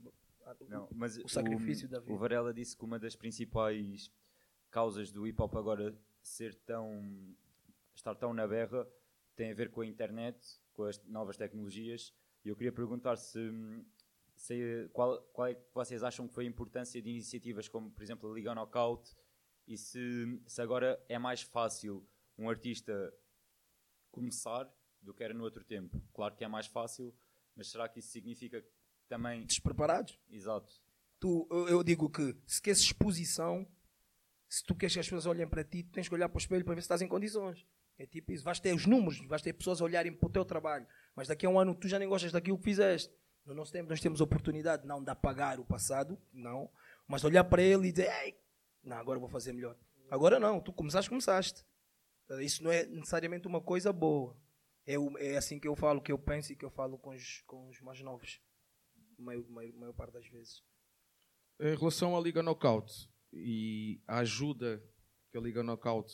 não, 0.68 0.88
mas 0.94 1.16
o 1.18 1.28
sacrifício 1.28 1.86
o, 1.86 1.90
da 1.90 2.00
vida. 2.00 2.12
O 2.12 2.16
Varela 2.16 2.52
disse 2.52 2.76
que 2.76 2.84
uma 2.84 2.98
das 2.98 3.16
principais 3.16 4.10
causas 4.70 5.10
do 5.10 5.26
hip 5.26 5.40
hop 5.40 5.54
agora 5.56 5.96
ser 6.22 6.54
tão. 6.54 7.34
estar 7.94 8.14
tão 8.14 8.32
na 8.32 8.46
berra 8.46 8.86
tem 9.34 9.50
a 9.50 9.54
ver 9.54 9.70
com 9.70 9.80
a 9.80 9.86
internet, 9.86 10.38
com 10.72 10.84
as 10.84 11.02
novas 11.04 11.36
tecnologias. 11.36 12.12
E 12.44 12.48
eu 12.48 12.56
queria 12.56 12.72
perguntar 12.72 13.16
se. 13.16 13.38
se 14.34 14.88
qual, 14.92 15.20
qual 15.32 15.48
é 15.48 15.54
que 15.54 15.62
vocês 15.74 16.02
acham 16.02 16.28
que 16.28 16.34
foi 16.34 16.44
a 16.44 16.48
importância 16.48 17.00
de 17.00 17.10
iniciativas 17.10 17.68
como, 17.68 17.90
por 17.90 18.02
exemplo, 18.02 18.30
a 18.30 18.34
Liga 18.34 18.54
Knockout 18.54 19.16
e 19.66 19.76
se, 19.76 20.40
se 20.46 20.62
agora 20.62 21.02
é 21.08 21.18
mais 21.18 21.42
fácil 21.42 22.06
um 22.38 22.48
artista 22.48 23.12
começar 24.16 24.66
do 25.02 25.12
que 25.12 25.22
era 25.22 25.34
no 25.34 25.44
outro 25.44 25.62
tempo. 25.62 26.02
Claro 26.14 26.34
que 26.34 26.42
é 26.42 26.48
mais 26.48 26.66
fácil, 26.66 27.14
mas 27.54 27.68
será 27.68 27.86
que 27.88 28.00
isso 28.00 28.08
significa 28.08 28.64
também. 29.08 29.44
Despreparados? 29.44 30.18
Exato. 30.30 30.72
Tu, 31.20 31.46
eu 31.68 31.82
digo 31.84 32.08
que 32.08 32.34
se 32.46 32.60
queres 32.60 32.80
exposição, 32.80 33.66
se 34.48 34.64
tu 34.64 34.74
queres 34.74 34.94
que 34.94 35.00
as 35.00 35.06
pessoas 35.06 35.26
olhem 35.26 35.46
para 35.46 35.62
ti, 35.62 35.82
tu 35.82 35.92
tens 35.92 36.08
que 36.08 36.14
olhar 36.14 36.28
para 36.28 36.36
o 36.36 36.40
espelho 36.40 36.64
para 36.64 36.74
ver 36.74 36.80
se 36.80 36.86
estás 36.86 37.02
em 37.02 37.08
condições. 37.08 37.66
É 37.98 38.06
tipo 38.06 38.32
isso. 38.32 38.42
Vais 38.44 38.58
ter 38.58 38.74
os 38.74 38.86
números, 38.86 39.20
vais 39.26 39.42
ter 39.42 39.52
pessoas 39.52 39.80
a 39.80 39.84
olharem 39.84 40.12
para 40.12 40.26
o 40.26 40.30
teu 40.30 40.44
trabalho, 40.44 40.86
mas 41.14 41.28
daqui 41.28 41.46
a 41.46 41.50
um 41.50 41.58
ano 41.58 41.74
tu 41.74 41.88
já 41.88 41.98
nem 41.98 42.08
gostas 42.08 42.32
daquilo 42.32 42.58
que 42.58 42.64
fizeste. 42.64 43.14
No 43.44 43.54
nosso 43.54 43.72
tempo 43.72 43.88
nós 43.88 44.00
temos 44.00 44.20
a 44.20 44.24
oportunidade 44.24 44.86
não 44.86 45.02
de 45.02 45.10
apagar 45.10 45.60
o 45.60 45.64
passado, 45.64 46.18
não, 46.32 46.70
mas 47.06 47.20
de 47.20 47.28
olhar 47.28 47.44
para 47.44 47.62
ele 47.62 47.88
e 47.88 47.92
dizer, 47.92 48.10
Ei, 48.24 48.34
não, 48.82 48.96
agora 48.96 49.18
vou 49.18 49.28
fazer 49.28 49.52
melhor. 49.52 49.76
Agora 50.10 50.38
não, 50.38 50.60
tu 50.60 50.72
começaste, 50.72 51.08
começaste. 51.08 51.64
Isso 52.40 52.62
não 52.62 52.70
é 52.70 52.84
necessariamente 52.86 53.46
uma 53.46 53.60
coisa 53.60 53.92
boa. 53.92 54.36
É, 54.86 54.94
é 55.18 55.36
assim 55.36 55.58
que 55.58 55.66
eu 55.66 55.74
falo, 55.74 56.00
que 56.00 56.12
eu 56.12 56.18
penso 56.18 56.52
e 56.52 56.56
que 56.56 56.64
eu 56.64 56.70
falo 56.70 56.98
com 56.98 57.10
os, 57.10 57.42
com 57.46 57.68
os 57.68 57.80
mais 57.80 58.00
novos, 58.00 58.40
maior, 59.18 59.44
maior, 59.48 59.72
maior 59.74 59.92
parte 59.92 60.12
das 60.12 60.28
vezes. 60.28 60.62
Em 61.60 61.74
relação 61.74 62.16
à 62.16 62.20
Liga 62.20 62.42
Knockout 62.42 63.08
e 63.32 64.00
a 64.06 64.18
ajuda 64.18 64.82
que 65.30 65.38
a 65.38 65.40
Liga 65.40 65.62
Knockout 65.62 66.12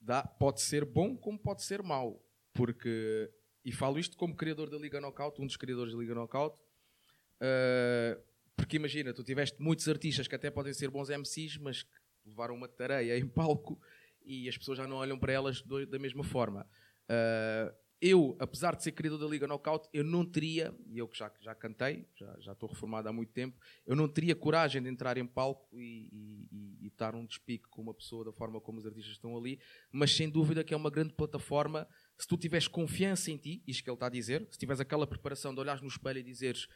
dá, 0.00 0.22
pode 0.22 0.60
ser 0.60 0.84
bom 0.84 1.16
como 1.16 1.38
pode 1.38 1.62
ser 1.62 1.82
mau. 1.82 2.22
Porque, 2.52 3.30
e 3.64 3.72
falo 3.72 3.98
isto 3.98 4.16
como 4.16 4.36
criador 4.36 4.70
da 4.70 4.78
Liga 4.78 5.00
Knockout, 5.00 5.40
um 5.40 5.46
dos 5.46 5.56
criadores 5.56 5.92
da 5.92 5.98
Liga 5.98 6.14
Knockout, 6.14 6.56
uh, 6.56 8.22
porque 8.56 8.76
imagina, 8.76 9.12
tu 9.12 9.22
tiveste 9.22 9.60
muitos 9.60 9.86
artistas 9.88 10.26
que 10.26 10.34
até 10.34 10.50
podem 10.50 10.72
ser 10.72 10.90
bons 10.90 11.10
MCs, 11.10 11.58
mas 11.58 11.82
que 11.82 11.98
levaram 12.24 12.54
uma 12.54 12.68
tareia 12.68 13.18
em 13.18 13.26
palco 13.28 13.78
e 14.26 14.48
as 14.48 14.58
pessoas 14.58 14.78
já 14.78 14.86
não 14.86 14.96
olham 14.96 15.18
para 15.18 15.32
elas 15.32 15.62
do, 15.62 15.86
da 15.86 15.98
mesma 15.98 16.24
forma. 16.24 16.68
Uh, 17.08 17.86
eu, 18.00 18.36
apesar 18.38 18.76
de 18.76 18.82
ser 18.82 18.92
querido 18.92 19.18
da 19.18 19.26
Liga 19.26 19.46
Knockout, 19.46 19.88
eu 19.90 20.04
não 20.04 20.22
teria, 20.24 20.74
e 20.86 20.98
eu 20.98 21.08
que 21.08 21.16
já, 21.16 21.32
já 21.40 21.54
cantei, 21.54 22.06
já, 22.14 22.36
já 22.40 22.52
estou 22.52 22.68
reformado 22.68 23.08
há 23.08 23.12
muito 23.12 23.32
tempo, 23.32 23.58
eu 23.86 23.96
não 23.96 24.06
teria 24.06 24.36
coragem 24.36 24.82
de 24.82 24.88
entrar 24.90 25.16
em 25.16 25.26
palco 25.26 25.80
e, 25.80 26.10
e, 26.12 26.84
e, 26.84 26.86
estar 26.88 27.14
um 27.14 27.24
despique 27.24 27.66
com 27.70 27.80
uma 27.80 27.94
pessoa 27.94 28.22
da 28.22 28.32
forma 28.32 28.60
como 28.60 28.78
os 28.78 28.86
artistas 28.86 29.14
estão 29.14 29.34
ali, 29.36 29.58
mas 29.90 30.14
sem 30.14 30.28
dúvida 30.28 30.62
que 30.62 30.74
é 30.74 30.76
uma 30.76 30.90
grande 30.90 31.14
plataforma. 31.14 31.88
Se 32.18 32.28
tu 32.28 32.36
tiveres 32.36 32.68
confiança 32.68 33.30
em 33.30 33.38
ti, 33.38 33.62
isto 33.66 33.82
que 33.82 33.88
ele 33.88 33.96
está 33.96 34.06
a 34.06 34.10
dizer, 34.10 34.46
se 34.50 34.58
tiveres 34.58 34.80
aquela 34.80 35.06
preparação 35.06 35.54
de 35.54 35.60
olhares 35.60 35.80
no 35.80 35.88
espelho 35.88 36.18
e 36.18 36.22
dizeres 36.22 36.68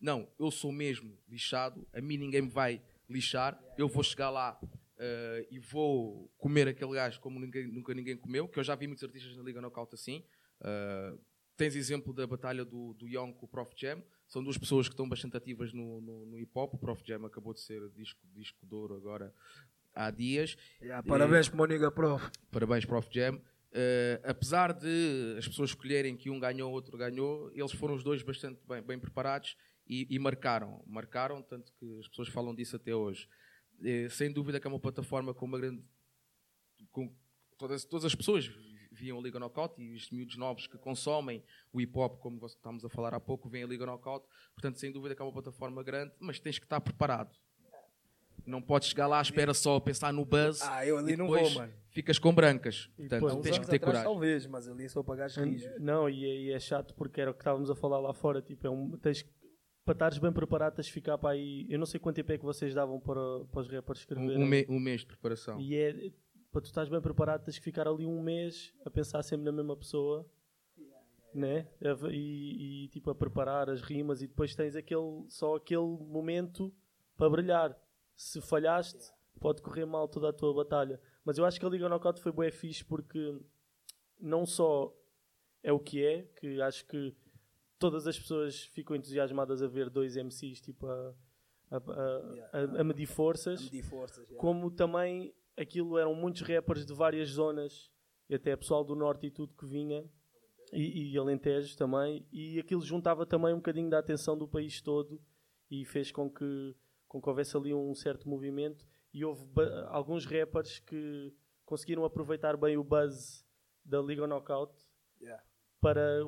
não, 0.00 0.28
eu 0.38 0.50
sou 0.50 0.72
mesmo 0.72 1.16
lixado, 1.28 1.86
a 1.92 2.00
mim 2.00 2.16
ninguém 2.18 2.42
me 2.42 2.50
vai 2.50 2.82
lixar, 3.08 3.58
eu 3.78 3.88
vou 3.88 4.02
chegar 4.02 4.28
lá 4.28 4.60
uh, 5.04 5.46
e 5.50 5.58
vou 5.58 6.30
comer 6.38 6.68
aquele 6.68 6.94
gajo 6.94 7.20
como 7.20 7.38
ninguém, 7.38 7.66
nunca 7.66 7.92
ninguém 7.94 8.16
comeu, 8.16 8.48
que 8.48 8.58
eu 8.58 8.64
já 8.64 8.74
vi 8.74 8.86
muitos 8.86 9.04
artistas 9.04 9.36
na 9.36 9.42
Liga 9.42 9.60
Knockout 9.60 9.94
assim. 9.94 10.24
Uh, 10.60 11.18
tens 11.56 11.76
exemplo 11.76 12.12
da 12.12 12.26
batalha 12.26 12.64
do, 12.64 12.94
do 12.94 13.06
Young 13.06 13.32
com 13.32 13.46
o 13.46 13.48
Prof 13.48 13.72
Jam. 13.76 14.02
São 14.26 14.42
duas 14.42 14.58
pessoas 14.58 14.88
que 14.88 14.94
estão 14.94 15.08
bastante 15.08 15.36
ativas 15.36 15.72
no, 15.72 16.00
no, 16.00 16.26
no 16.26 16.38
hip 16.38 16.50
hop. 16.54 16.74
O 16.74 16.78
Prof 16.78 17.02
Jam 17.06 17.24
acabou 17.24 17.52
de 17.52 17.60
ser 17.60 17.88
disco, 17.90 18.20
disco 18.34 18.66
de 18.66 18.74
ouro 18.74 18.96
agora 18.96 19.32
há 19.94 20.10
dias. 20.10 20.56
Yeah, 20.80 21.06
parabéns 21.06 21.48
para 21.48 21.62
o 21.62 21.66
Niga 21.66 21.90
Prof. 21.90 22.30
Parabéns, 22.50 22.84
Prof 22.84 23.08
Jam. 23.12 23.36
Uh, 23.36 24.22
apesar 24.22 24.72
de 24.72 25.34
as 25.36 25.48
pessoas 25.48 25.70
escolherem 25.70 26.16
que 26.16 26.30
um 26.30 26.38
ganhou, 26.38 26.72
outro 26.72 26.96
ganhou, 26.96 27.50
eles 27.52 27.72
foram 27.72 27.94
os 27.94 28.04
dois 28.04 28.22
bastante 28.22 28.60
bem, 28.68 28.80
bem 28.80 28.98
preparados 28.98 29.56
e, 29.86 30.06
e, 30.08 30.18
marcaram. 30.18 30.82
Marcaram, 30.86 31.42
tanto 31.42 31.72
que 31.72 31.98
as 31.98 32.08
pessoas 32.08 32.28
falam 32.28 32.54
disso 32.54 32.76
até 32.76 32.94
hoje. 32.94 33.28
Uh, 33.84 34.08
sem 34.10 34.32
dúvida 34.32 34.58
que 34.58 34.66
é 34.66 34.70
uma 34.70 34.80
plataforma 34.80 35.34
com 35.34 35.44
uma 35.44 35.58
grande. 35.58 35.82
Com 36.90 37.14
todas, 37.58 37.84
todas 37.84 38.04
as 38.06 38.14
pessoas 38.14 38.50
viam 38.90 39.18
a 39.18 39.22
Liga 39.22 39.38
Knockout 39.38 39.80
e 39.82 39.94
os 39.94 40.10
miúdos 40.10 40.36
novos 40.36 40.66
que 40.66 40.78
consomem 40.78 41.42
o 41.72 41.80
hip 41.80 41.92
hop, 41.98 42.18
como 42.20 42.44
estávamos 42.46 42.84
a 42.84 42.88
falar 42.88 43.12
há 43.12 43.20
pouco, 43.20 43.48
vêm 43.48 43.64
a 43.64 43.66
Liga 43.66 43.84
Knockout. 43.84 44.26
Portanto, 44.54 44.78
sem 44.78 44.90
dúvida 44.92 45.14
que 45.14 45.20
é 45.20 45.24
uma 45.24 45.32
plataforma 45.32 45.82
grande, 45.82 46.12
mas 46.20 46.38
tens 46.38 46.58
que 46.58 46.64
estar 46.64 46.80
preparado. 46.80 47.34
Não 48.46 48.60
podes 48.60 48.88
chegar 48.88 49.06
lá 49.06 49.18
à 49.18 49.22
espera 49.22 49.54
só 49.54 49.76
a 49.76 49.80
pensar 49.80 50.12
no 50.12 50.24
buzz. 50.24 50.60
Ah, 50.62 50.84
eu 50.86 50.98
ali 50.98 51.16
não 51.16 51.26
vou, 51.26 51.50
mano. 51.50 51.72
Ficas 51.90 52.18
com 52.18 52.34
brancas. 52.34 52.86
Portanto, 52.96 53.10
depois, 53.26 53.42
tens 53.42 53.58
que 53.58 53.66
ter 53.66 53.76
atrás, 53.76 53.84
coragem. 53.84 54.04
Talvez, 54.04 54.46
mas 54.46 54.68
ali 54.68 54.88
só 54.88 55.02
pagar 55.02 55.28
os 55.28 55.36
rijos. 55.36 55.80
Não, 55.80 56.10
e 56.10 56.24
é, 56.24 56.36
e 56.42 56.52
é 56.52 56.60
chato 56.60 56.92
porque 56.94 57.20
era 57.20 57.30
o 57.30 57.34
que 57.34 57.40
estávamos 57.40 57.70
a 57.70 57.74
falar 57.74 58.00
lá 58.00 58.12
fora. 58.12 58.42
Tipo, 58.42 58.66
é 58.66 58.70
um, 58.70 58.98
tens, 58.98 59.22
que- 59.22 59.30
para 59.84 59.92
estares 59.92 60.18
bem 60.18 60.32
preparado, 60.32 60.74
tens 60.74 60.86
de 60.86 60.92
ficar 60.92 61.18
para 61.18 61.30
aí. 61.30 61.66
Eu 61.68 61.78
não 61.78 61.86
sei 61.86 62.00
quanto 62.00 62.16
tempo 62.16 62.32
é 62.32 62.38
que 62.38 62.44
vocês 62.44 62.72
davam 62.74 62.98
para, 63.00 63.44
para 63.50 63.60
os 63.60 63.68
rappers 63.68 64.00
escreverem. 64.00 64.38
Um, 64.38 64.42
um, 64.44 64.46
me- 64.46 64.66
um 64.68 64.80
mês 64.80 65.00
de 65.02 65.06
preparação. 65.06 65.60
E 65.60 65.74
é, 65.76 66.10
para 66.50 66.60
tu 66.62 66.66
estás 66.66 66.88
bem 66.88 67.00
preparado, 67.00 67.44
tens 67.44 67.58
que 67.58 67.64
ficar 67.64 67.86
ali 67.86 68.06
um 68.06 68.22
mês 68.22 68.72
a 68.84 68.90
pensar 68.90 69.22
sempre 69.22 69.44
na 69.44 69.52
mesma 69.52 69.76
pessoa. 69.76 70.26
Né? 71.34 71.66
E, 72.12 72.84
e, 72.84 72.88
tipo 72.88 73.10
a 73.10 73.14
preparar 73.14 73.68
as 73.68 73.80
rimas 73.82 74.22
e 74.22 74.28
depois 74.28 74.54
tens 74.54 74.76
aquele, 74.76 75.24
só 75.28 75.56
aquele 75.56 75.80
momento 75.82 76.72
para 77.16 77.28
brilhar. 77.28 77.76
Se 78.16 78.40
falhaste, 78.40 79.10
pode 79.40 79.60
correr 79.60 79.84
mal 79.84 80.06
toda 80.06 80.28
a 80.28 80.32
tua 80.32 80.54
batalha. 80.54 81.00
Mas 81.24 81.36
eu 81.36 81.44
acho 81.44 81.58
que 81.58 81.66
a 81.66 81.68
Liga 81.68 81.88
Knockout 81.88 82.20
foi 82.20 82.30
bué 82.30 82.52
fixe 82.52 82.84
porque 82.84 83.36
não 84.20 84.46
só 84.46 84.94
é 85.60 85.72
o 85.72 85.80
que 85.80 86.04
é, 86.06 86.22
que 86.36 86.60
acho 86.62 86.86
que 86.86 87.12
todas 87.78 88.06
as 88.06 88.18
pessoas 88.18 88.64
ficam 88.66 88.96
entusiasmadas 88.96 89.62
a 89.62 89.66
ver 89.66 89.90
dois 89.90 90.16
MCs 90.16 90.60
tipo 90.60 90.86
a, 90.86 91.14
a, 91.70 91.76
a- 91.76 92.58
a- 92.76 92.80
a 92.80 92.84
medir 92.84 93.06
forças 93.06 93.62
medir 93.64 93.82
forças. 93.84 94.24
yeah. 94.24 94.38
como 94.40 94.70
também 94.70 95.34
aquilo 95.56 95.98
eram 95.98 96.14
muitos 96.14 96.42
rappers 96.42 96.84
de 96.86 96.92
várias 96.94 97.28
zonas 97.30 97.90
e 98.28 98.34
até 98.34 98.54
pessoal 98.56 98.84
do 98.84 98.94
norte 98.94 99.26
e 99.26 99.30
tudo 99.30 99.54
que 99.54 99.66
vinha 99.66 100.04
e, 100.72 101.12
e 101.12 101.18
Alentejo 101.18 101.76
também 101.76 102.26
e 102.32 102.58
aquilo 102.58 102.80
juntava 102.82 103.24
também 103.26 103.52
um 103.52 103.56
bocadinho 103.58 103.90
da 103.90 103.98
atenção 103.98 104.36
do 104.36 104.48
país 104.48 104.80
todo 104.80 105.20
e 105.70 105.84
fez 105.84 106.10
com 106.10 106.30
que, 106.30 106.74
com 107.08 107.20
que 107.20 107.28
houvesse 107.28 107.56
ali 107.56 107.72
um 107.74 107.94
certo 107.94 108.28
movimento 108.28 108.84
e 109.12 109.24
houve 109.24 109.46
alguns 109.88 110.24
rappers 110.26 110.78
que 110.80 111.32
conseguiram 111.64 112.04
aproveitar 112.04 112.56
bem 112.56 112.76
o 112.76 112.84
buzz 112.84 113.44
da 113.84 114.00
Liga 114.00 114.26
Knockout 114.26 114.74
Yeah. 115.20 115.42
Para 115.84 116.24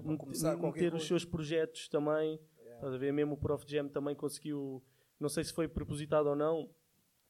meter 0.74 0.94
os 0.94 1.06
seus 1.06 1.24
projetos 1.24 1.88
também 1.88 2.38
Estás 2.76 2.92
a 2.92 2.98
ver? 2.98 3.10
Mesmo 3.10 3.34
o 3.34 3.38
Prof 3.38 3.64
Jam 3.66 3.88
também 3.88 4.14
conseguiu, 4.14 4.84
não 5.18 5.30
sei 5.30 5.42
se 5.44 5.52
foi 5.52 5.66
propositado 5.66 6.28
ou 6.28 6.36
não, 6.36 6.68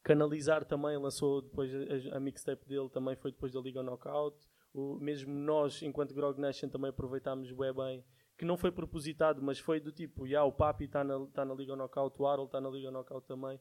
canalizar 0.02 0.64
também, 0.64 0.96
lançou 0.98 1.40
depois 1.40 1.70
a, 2.12 2.16
a- 2.16 2.20
mixtape 2.20 2.66
dele, 2.66 2.88
também 2.90 3.14
foi 3.16 3.30
depois 3.30 3.52
da 3.52 3.60
Liga 3.60 3.80
Knockout. 3.82 4.36
O, 4.74 4.98
mesmo 4.98 5.32
nós, 5.32 5.82
enquanto 5.82 6.12
Grog 6.14 6.40
Nation, 6.40 6.68
também 6.68 6.90
aproveitámos 6.90 7.50
bué 7.52 7.72
bem, 7.72 8.04
que 8.36 8.44
não 8.44 8.56
foi 8.56 8.70
propositado, 8.72 9.40
mas 9.40 9.58
foi 9.60 9.78
do 9.80 9.92
tipo, 9.92 10.26
já, 10.26 10.42
o 10.44 10.52
Papi 10.52 10.84
está 10.84 11.02
na, 11.04 11.24
tá 11.28 11.44
na 11.44 11.54
Liga 11.54 11.74
Knockout, 11.76 12.20
o 12.20 12.26
Harold 12.26 12.48
está 12.48 12.60
na 12.60 12.68
Liga 12.68 12.90
Knockout 12.90 13.26
também. 13.26 13.58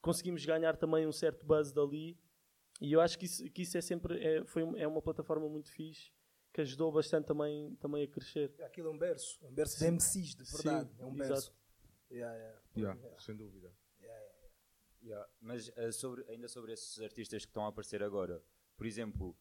Conseguimos 0.00 0.44
ganhar 0.44 0.76
também 0.76 1.06
um 1.06 1.12
certo 1.12 1.46
buzz 1.46 1.72
dali, 1.72 2.18
e 2.80 2.92
eu 2.92 3.00
acho 3.00 3.18
que 3.18 3.24
isso, 3.24 3.44
que 3.50 3.62
isso 3.62 3.76
é 3.78 3.80
sempre, 3.80 4.22
é, 4.22 4.44
foi, 4.44 4.62
é 4.78 4.86
uma 4.86 5.00
plataforma 5.00 5.48
muito 5.48 5.70
fixe, 5.72 6.10
que 6.52 6.60
ajudou 6.60 6.92
bastante 6.92 7.26
também, 7.26 7.74
também 7.76 8.04
a 8.04 8.08
crescer. 8.08 8.54
Aquilo 8.62 8.88
é 8.88 8.90
um 8.90 8.98
berço. 8.98 9.38
Um 9.44 9.52
berço 9.52 9.78
de 9.78 9.86
MCs, 9.90 10.34
de 10.34 10.44
verdade. 10.44 10.90
Sim, 10.90 11.02
é 11.02 11.04
um 11.06 11.14
exato. 11.14 11.28
berço. 11.30 11.54
Yeah, 12.10 12.36
yeah. 12.36 12.60
Yeah, 12.76 13.20
sem 13.20 13.36
dúvida. 13.36 13.72
Yeah, 15.04 15.28
Mas 15.40 15.72
eh, 15.76 15.90
sobre- 15.90 16.24
ainda 16.28 16.46
sobre 16.46 16.72
esses 16.72 17.00
artistas 17.00 17.44
que 17.44 17.50
estão 17.50 17.64
a 17.64 17.68
aparecer 17.70 18.02
agora, 18.04 18.40
por 18.76 18.86
exemplo, 18.86 19.36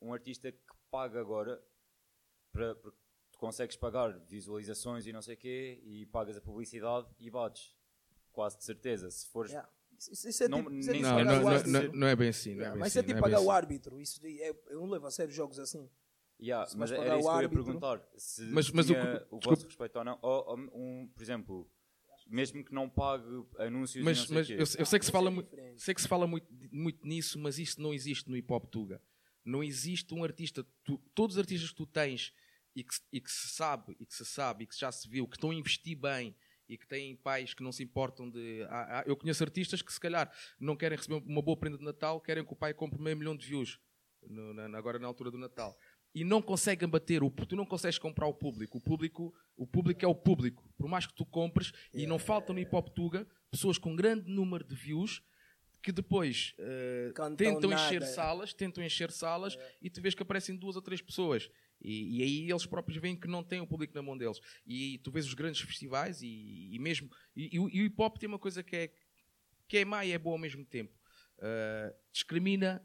um 0.00 0.12
artista 0.12 0.52
que 0.52 0.58
paga 0.88 1.18
agora, 1.20 1.60
para, 2.52 2.76
porque 2.76 2.96
tu 3.32 3.38
consegues 3.40 3.74
pagar 3.76 4.16
visualizações 4.20 5.06
e 5.08 5.12
não 5.12 5.20
sei 5.20 5.34
o 5.34 5.38
quê, 5.38 5.80
e 5.82 6.06
pagas 6.06 6.36
a 6.36 6.40
publicidade 6.40 7.08
e 7.18 7.28
bates. 7.28 7.74
Quase 8.30 8.58
de 8.58 8.64
certeza. 8.64 9.10
Se 9.10 9.26
fores. 9.26 9.50
Yeah. 9.50 9.68
Isso, 9.98 10.28
isso 10.28 10.44
é 10.44 10.48
Não- 10.48 10.58
tipo, 10.58 10.72
isso 10.74 10.90
é 10.90 10.92
tipo 10.94 11.06
Não, 11.08 11.16
pagar 11.16 11.24
não, 11.24 11.40
o 11.40 11.42
não, 11.42 11.48
árbitro. 11.48 11.72
não, 11.72 11.92
não 12.00 12.06
é 12.06 12.16
bem 12.16 12.28
assim. 12.28 12.54
Não 12.54 12.64
é 12.64 12.70
bem 12.70 12.78
Mas 12.78 12.88
assim, 12.92 12.98
é 12.98 13.02
tipo 13.02 13.18
é 13.18 13.20
pagar 13.20 13.36
bem 13.38 13.46
o 13.46 13.50
assim. 13.50 13.56
árbitro. 13.58 14.00
Isso 14.00 14.20
de- 14.20 14.40
é, 14.42 14.50
eu 14.68 14.80
não 14.80 14.86
levo 14.90 15.06
a 15.06 15.10
sério 15.10 15.32
jogos 15.34 15.58
assim. 15.58 15.90
Yeah, 16.42 16.66
Se 16.66 16.76
mas 16.76 16.90
era 16.90 17.00
isso 17.00 17.10
o 17.10 17.20
que 17.20 17.26
eu 17.28 17.32
ia 17.32 17.36
árbitro- 17.44 17.64
perguntar. 17.64 18.02
Se 18.16 18.42
Mas- 18.44 18.70
mas 18.70 18.88
o 18.88 18.94
tinha 18.94 19.04
o, 19.04 19.12
desculpa. 19.18 19.50
vosso 19.50 19.66
respeito 19.66 19.96
ou 19.98 20.04
não. 20.04 20.18
Ou, 20.22 20.44
ou 20.48 20.56
um, 20.74 21.08
por 21.14 21.22
exemplo, 21.22 21.70
mesmo 22.26 22.64
que 22.64 22.72
não 22.72 22.88
pague 22.88 23.24
anúncios 23.58 24.04
Mas, 24.04 24.18
e 24.18 24.20
não 24.20 24.26
sei 24.44 24.56
mas 24.58 24.74
eu, 24.76 24.80
eu 24.80 24.86
sei 24.86 24.98
que 24.98 25.04
se 25.04 25.12
fala, 25.12 25.30
é 25.52 25.74
sei 25.76 25.94
que 25.94 26.00
se 26.00 26.08
fala 26.08 26.26
muito, 26.26 26.46
muito 26.72 27.06
nisso, 27.06 27.38
mas 27.38 27.58
isso 27.58 27.80
não 27.80 27.92
existe 27.92 28.28
no 28.30 28.36
hip 28.36 28.50
hop 28.52 28.66
Tuga. 28.70 29.02
Não 29.44 29.62
existe 29.62 30.14
um 30.14 30.22
artista. 30.24 30.64
tu- 30.84 30.98
todos 31.14 31.36
os 31.36 31.40
artistas 31.40 31.70
que 31.70 31.76
tu 31.76 31.86
tens 31.86 32.32
e 32.74 32.84
que, 32.84 32.94
se- 32.94 33.02
e 33.12 33.20
que 33.20 33.30
se 33.30 33.48
sabe, 33.48 33.96
e 33.98 34.06
que 34.06 34.14
se 34.14 34.24
sabe, 34.24 34.64
e 34.64 34.66
que 34.66 34.78
já 34.78 34.90
se 34.92 35.08
viu, 35.08 35.26
que 35.26 35.36
estão 35.36 35.50
a 35.50 35.54
investir 35.54 35.98
bem 35.98 36.34
e 36.68 36.78
que 36.78 36.86
têm 36.86 37.16
pais 37.16 37.52
que 37.52 37.62
não 37.62 37.72
se 37.72 37.82
importam 37.82 38.30
de. 38.30 38.62
há- 38.70 39.00
há- 39.00 39.04
eu 39.06 39.16
conheço 39.16 39.42
artistas 39.42 39.82
que 39.82 39.92
se 39.92 39.98
calhar 40.00 40.32
não 40.58 40.76
querem 40.76 40.96
receber 40.96 41.16
uma 41.26 41.42
boa 41.42 41.56
prenda 41.56 41.76
de 41.76 41.84
Natal, 41.84 42.20
querem 42.20 42.44
que 42.46 42.52
o 42.52 42.56
pai 42.56 42.72
compre 42.72 43.00
meio 43.02 43.16
milhão 43.16 43.36
de 43.36 43.44
views 43.46 43.80
no- 44.22 44.52
na- 44.54 44.78
agora 44.78 44.98
na 44.98 45.08
altura 45.08 45.30
do 45.30 45.38
Natal. 45.38 45.76
E 46.14 46.24
não 46.24 46.42
conseguem 46.42 46.88
bater, 46.88 47.22
o, 47.22 47.30
tu 47.30 47.54
não 47.54 47.64
consegues 47.64 47.98
comprar 47.98 48.26
o 48.26 48.34
público. 48.34 48.78
O 48.78 48.80
público, 48.80 49.34
o 49.56 49.66
público 49.66 50.04
é 50.04 50.08
o 50.08 50.14
público. 50.14 50.68
Por 50.76 50.88
mais 50.88 51.06
que 51.06 51.14
tu 51.14 51.24
compres, 51.24 51.72
e 51.94 52.06
não 52.06 52.18
faltam 52.18 52.54
no 52.54 52.60
hip 52.60 52.74
hop 52.74 52.88
Tuga 52.88 53.26
pessoas 53.50 53.78
com 53.78 53.94
grande 53.94 54.30
número 54.30 54.64
de 54.64 54.74
views 54.74 55.22
que 55.82 55.92
depois 55.92 56.54
Cantam 57.14 57.36
tentam 57.36 57.70
nada. 57.70 57.86
encher 57.86 58.02
salas, 58.02 58.52
tentam 58.52 58.84
encher 58.84 59.10
salas 59.10 59.56
e 59.80 59.88
tu 59.88 60.02
vês 60.02 60.14
que 60.14 60.22
aparecem 60.22 60.56
duas 60.56 60.76
ou 60.76 60.82
três 60.82 61.00
pessoas. 61.00 61.48
E, 61.80 62.18
e 62.18 62.22
aí 62.22 62.50
eles 62.50 62.66
próprios 62.66 63.00
veem 63.00 63.16
que 63.16 63.26
não 63.26 63.42
têm 63.42 63.60
o 63.60 63.66
público 63.66 63.94
na 63.94 64.02
mão 64.02 64.16
deles. 64.16 64.38
E 64.66 64.98
tu 64.98 65.10
vês 65.10 65.26
os 65.26 65.34
grandes 65.34 65.60
festivais 65.60 66.20
e, 66.22 66.74
e 66.74 66.78
mesmo. 66.78 67.08
O 67.08 67.40
e 67.70 67.82
o 67.82 67.84
hip 67.84 67.94
hop 67.98 68.18
tem 68.18 68.28
uma 68.28 68.38
coisa 68.38 68.62
que 68.62 68.76
é, 68.76 68.92
que 69.66 69.78
é 69.78 69.84
má 69.84 70.04
e 70.04 70.12
é 70.12 70.18
boa 70.18 70.34
ao 70.34 70.40
mesmo 70.40 70.64
tempo. 70.64 70.92
Uh, 71.38 71.94
discrimina 72.12 72.84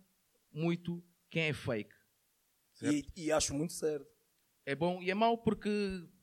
muito 0.51 1.03
quem 1.29 1.43
é 1.43 1.53
fake. 1.53 1.93
E, 2.81 3.05
e 3.15 3.31
acho 3.31 3.53
muito 3.53 3.73
certo. 3.73 4.05
É 4.67 4.73
bom 4.73 4.99
e 5.01 5.11
é 5.11 5.13
mau 5.13 5.37
porque 5.37 5.69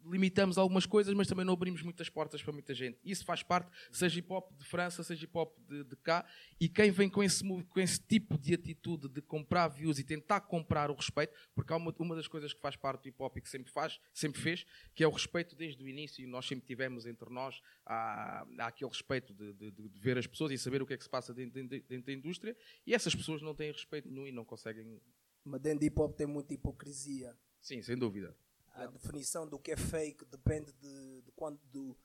limitamos 0.04 0.58
algumas 0.58 0.84
coisas, 0.84 1.14
mas 1.14 1.28
também 1.28 1.44
não 1.44 1.52
abrimos 1.52 1.80
muitas 1.80 2.08
portas 2.08 2.42
para 2.42 2.52
muita 2.52 2.74
gente. 2.74 2.98
Isso 3.04 3.24
faz 3.24 3.40
parte, 3.40 3.70
seja 3.92 4.18
hip 4.18 4.32
hop 4.32 4.50
de 4.58 4.64
França, 4.64 5.04
seja 5.04 5.24
hip 5.24 5.38
hop 5.38 5.56
de, 5.60 5.84
de 5.84 5.94
cá, 5.94 6.26
e 6.60 6.68
quem 6.68 6.90
vem 6.90 7.08
com 7.08 7.22
esse, 7.22 7.44
com 7.46 7.78
esse 7.78 8.00
tipo 8.00 8.36
de 8.36 8.52
atitude 8.52 9.08
de 9.08 9.22
comprar 9.22 9.68
views 9.68 10.00
e 10.00 10.02
tentar 10.04 10.40
comprar 10.40 10.90
o 10.90 10.94
respeito, 10.94 11.32
porque 11.54 11.72
há 11.72 11.76
uma, 11.76 11.94
uma 12.00 12.16
das 12.16 12.26
coisas 12.26 12.52
que 12.52 12.60
faz 12.60 12.74
parte 12.74 13.02
do 13.02 13.08
hip 13.10 13.22
hop 13.22 13.36
e 13.36 13.40
que 13.40 13.48
sempre 13.48 13.70
faz, 13.72 14.00
sempre 14.12 14.40
fez, 14.40 14.66
que 14.92 15.04
é 15.04 15.06
o 15.06 15.10
respeito 15.12 15.54
desde 15.54 15.80
o 15.84 15.88
início, 15.88 16.20
e 16.20 16.26
nós 16.26 16.44
sempre 16.44 16.66
tivemos 16.66 17.06
entre 17.06 17.30
nós, 17.30 17.62
há, 17.86 18.44
há 18.58 18.66
aquele 18.66 18.90
respeito 18.90 19.32
de, 19.32 19.52
de- 19.52 19.70
de 19.70 20.00
ver 20.00 20.18
as 20.18 20.26
pessoas 20.26 20.50
e 20.50 20.58
saber 20.58 20.82
o 20.82 20.86
que 20.86 20.94
é 20.94 20.96
que 20.96 21.04
se 21.04 21.10
passa 21.10 21.32
dentro, 21.32 21.52
dentro- 21.54 21.88
dentro 21.88 22.06
da 22.06 22.12
indústria, 22.12 22.56
e 22.84 22.92
essas 22.92 23.14
pessoas 23.14 23.40
não 23.40 23.54
têm 23.54 23.70
respeito 23.70 24.08
nenhum 24.10 24.26
e 24.26 24.32
não 24.32 24.44
conseguem. 24.44 25.00
Mas 25.44 25.60
dentro 25.60 25.80
de 25.80 25.86
hip 25.86 26.00
hop 26.00 26.14
tem 26.16 26.26
muita 26.26 26.54
hipocrisia. 26.54 27.36
Sim, 27.60 27.82
sem 27.82 27.96
dúvida. 27.96 28.36
A 28.74 28.86
definição 28.86 29.46
do 29.46 29.58
que 29.58 29.72
é 29.72 29.76
fake 29.76 30.24
depende 30.26 30.72
de, 30.72 31.22
de 31.22 31.32
quando, 31.32 31.58
do- 31.64 31.96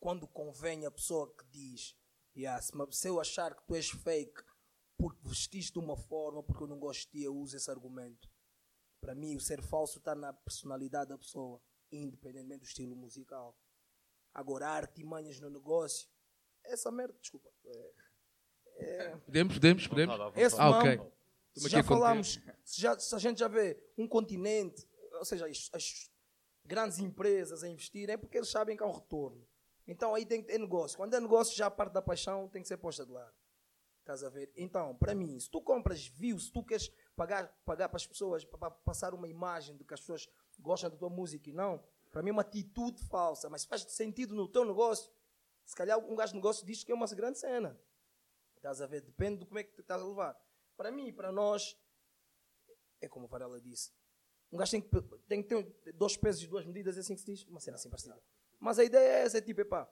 quando 0.00 0.26
convém 0.26 0.84
a 0.86 0.90
pessoa 0.90 1.32
que 1.34 1.44
diz. 1.46 1.96
Yeah, 2.36 2.60
se, 2.62 2.76
me- 2.76 2.90
se 2.92 3.08
eu 3.08 3.20
achar 3.20 3.54
que 3.54 3.62
tu 3.66 3.74
és 3.74 3.88
fake 3.90 4.42
porque 4.96 5.20
vestiste 5.28 5.72
de 5.72 5.78
uma 5.78 5.96
forma, 5.96 6.42
porque 6.42 6.62
eu 6.62 6.66
não 6.66 6.78
gosto 6.78 7.02
de 7.02 7.18
ti, 7.18 7.22
eu 7.22 7.34
uso 7.36 7.56
esse 7.56 7.70
argumento. 7.70 8.28
Para 9.00 9.14
mim, 9.14 9.36
o 9.36 9.40
ser 9.40 9.60
falso 9.62 9.98
está 9.98 10.14
na 10.14 10.32
personalidade 10.32 11.10
da 11.10 11.18
pessoa, 11.18 11.60
independentemente 11.90 12.60
do 12.60 12.66
estilo 12.66 12.96
musical. 12.96 13.56
Agora, 14.32 14.68
artimanhas 14.68 15.38
no 15.40 15.50
negócio, 15.50 16.08
essa 16.64 16.90
merda, 16.90 17.14
desculpa. 17.20 17.50
é- 17.64 19.16
Podemos, 19.26 19.54
podemos, 19.54 19.86
podemos. 19.86 20.14
À 20.20 20.40
esse. 20.40 20.56
Ah, 20.60 20.70
ok. 20.70 21.12
Se 21.60 21.68
já 21.68 21.78
falamos, 21.88 22.38
se, 22.64 22.80
já- 22.80 22.98
se 22.98 23.14
a 23.14 23.18
gente 23.18 23.38
já 23.38 23.48
vê 23.48 23.78
um 23.98 24.06
continente, 24.08 24.88
ou 25.14 25.24
seja, 25.24 25.46
as, 25.46 25.70
as 25.72 26.10
grandes 26.64 26.98
empresas 26.98 27.62
a 27.62 27.68
investir, 27.68 28.08
é 28.10 28.16
porque 28.16 28.38
eles 28.38 28.50
sabem 28.50 28.76
que 28.76 28.82
há 28.82 28.86
um 28.86 28.92
retorno. 28.92 29.46
Então 29.86 30.14
aí 30.14 30.24
tem 30.24 30.40
que 30.40 30.48
ter 30.48 30.58
negócio. 30.58 30.96
Quando 30.96 31.14
é 31.14 31.20
negócio, 31.20 31.56
já 31.56 31.66
a 31.66 31.70
parte 31.70 31.92
da 31.92 32.00
paixão 32.02 32.48
tem 32.48 32.62
que 32.62 32.68
ser 32.68 32.76
posta 32.76 33.04
de 33.04 33.12
lado. 33.12 33.34
Estás 34.00 34.24
a 34.24 34.28
ver? 34.28 34.52
Então, 34.56 34.96
para 34.96 35.14
mim, 35.14 35.38
se 35.38 35.48
tu 35.50 35.60
compras 35.60 36.06
views, 36.06 36.46
se 36.46 36.52
tu 36.52 36.64
queres 36.64 36.88
pagar, 37.14 37.46
pagar 37.64 37.88
para 37.88 37.96
as 37.96 38.06
pessoas, 38.06 38.44
para, 38.44 38.58
para 38.58 38.70
passar 38.70 39.14
uma 39.14 39.28
imagem 39.28 39.76
de 39.76 39.84
que 39.84 39.94
as 39.94 40.00
pessoas 40.00 40.28
gostam 40.58 40.90
da 40.90 40.96
tua 40.96 41.08
música 41.10 41.48
e 41.50 41.52
não, 41.52 41.82
para 42.10 42.22
mim 42.22 42.30
é 42.30 42.32
uma 42.32 42.42
atitude 42.42 43.00
falsa, 43.04 43.48
mas 43.48 43.64
faz 43.64 43.82
sentido 43.82 44.34
no 44.34 44.48
teu 44.48 44.64
negócio. 44.64 45.10
Se 45.64 45.74
calhar 45.76 45.98
um 45.98 46.16
gajo 46.16 46.32
de 46.32 46.36
negócio 46.36 46.66
diz 46.66 46.82
que 46.82 46.90
é 46.90 46.94
uma 46.94 47.06
grande 47.06 47.38
cena. 47.38 47.78
Estás 48.56 48.80
a 48.80 48.86
ver? 48.86 49.02
Depende 49.02 49.38
do 49.38 49.46
como 49.46 49.58
é 49.58 49.64
que 49.64 49.72
tu 49.72 49.80
estás 49.82 50.00
a 50.02 50.06
levar. 50.06 50.36
Para 50.82 50.90
mim, 50.90 51.12
para 51.12 51.30
nós, 51.30 51.78
é 53.00 53.08
como 53.08 53.26
a 53.26 53.28
Varela 53.28 53.60
disse, 53.60 53.92
Um 54.50 54.56
gajo 54.56 54.72
tem 54.72 54.80
que, 54.80 55.00
tem 55.28 55.40
que 55.40 55.48
ter 55.48 55.92
dois 55.92 56.16
pesos 56.16 56.42
e 56.42 56.48
duas 56.48 56.66
medidas, 56.66 56.96
é 56.96 57.00
assim 57.00 57.14
que 57.14 57.20
se 57.20 57.26
diz? 57.26 57.44
Uma 57.46 57.60
cena 57.60 57.76
assim 57.76 57.88
parecida. 57.88 58.20
Mas 58.58 58.80
a 58.80 58.84
ideia 58.84 59.20
é 59.20 59.22
essa, 59.22 59.38
é 59.38 59.40
tipo, 59.40 59.60
epá, 59.60 59.88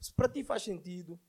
se 0.00 0.10
para 0.14 0.26
ti 0.26 0.42
faz 0.42 0.62
sentido 0.62 1.20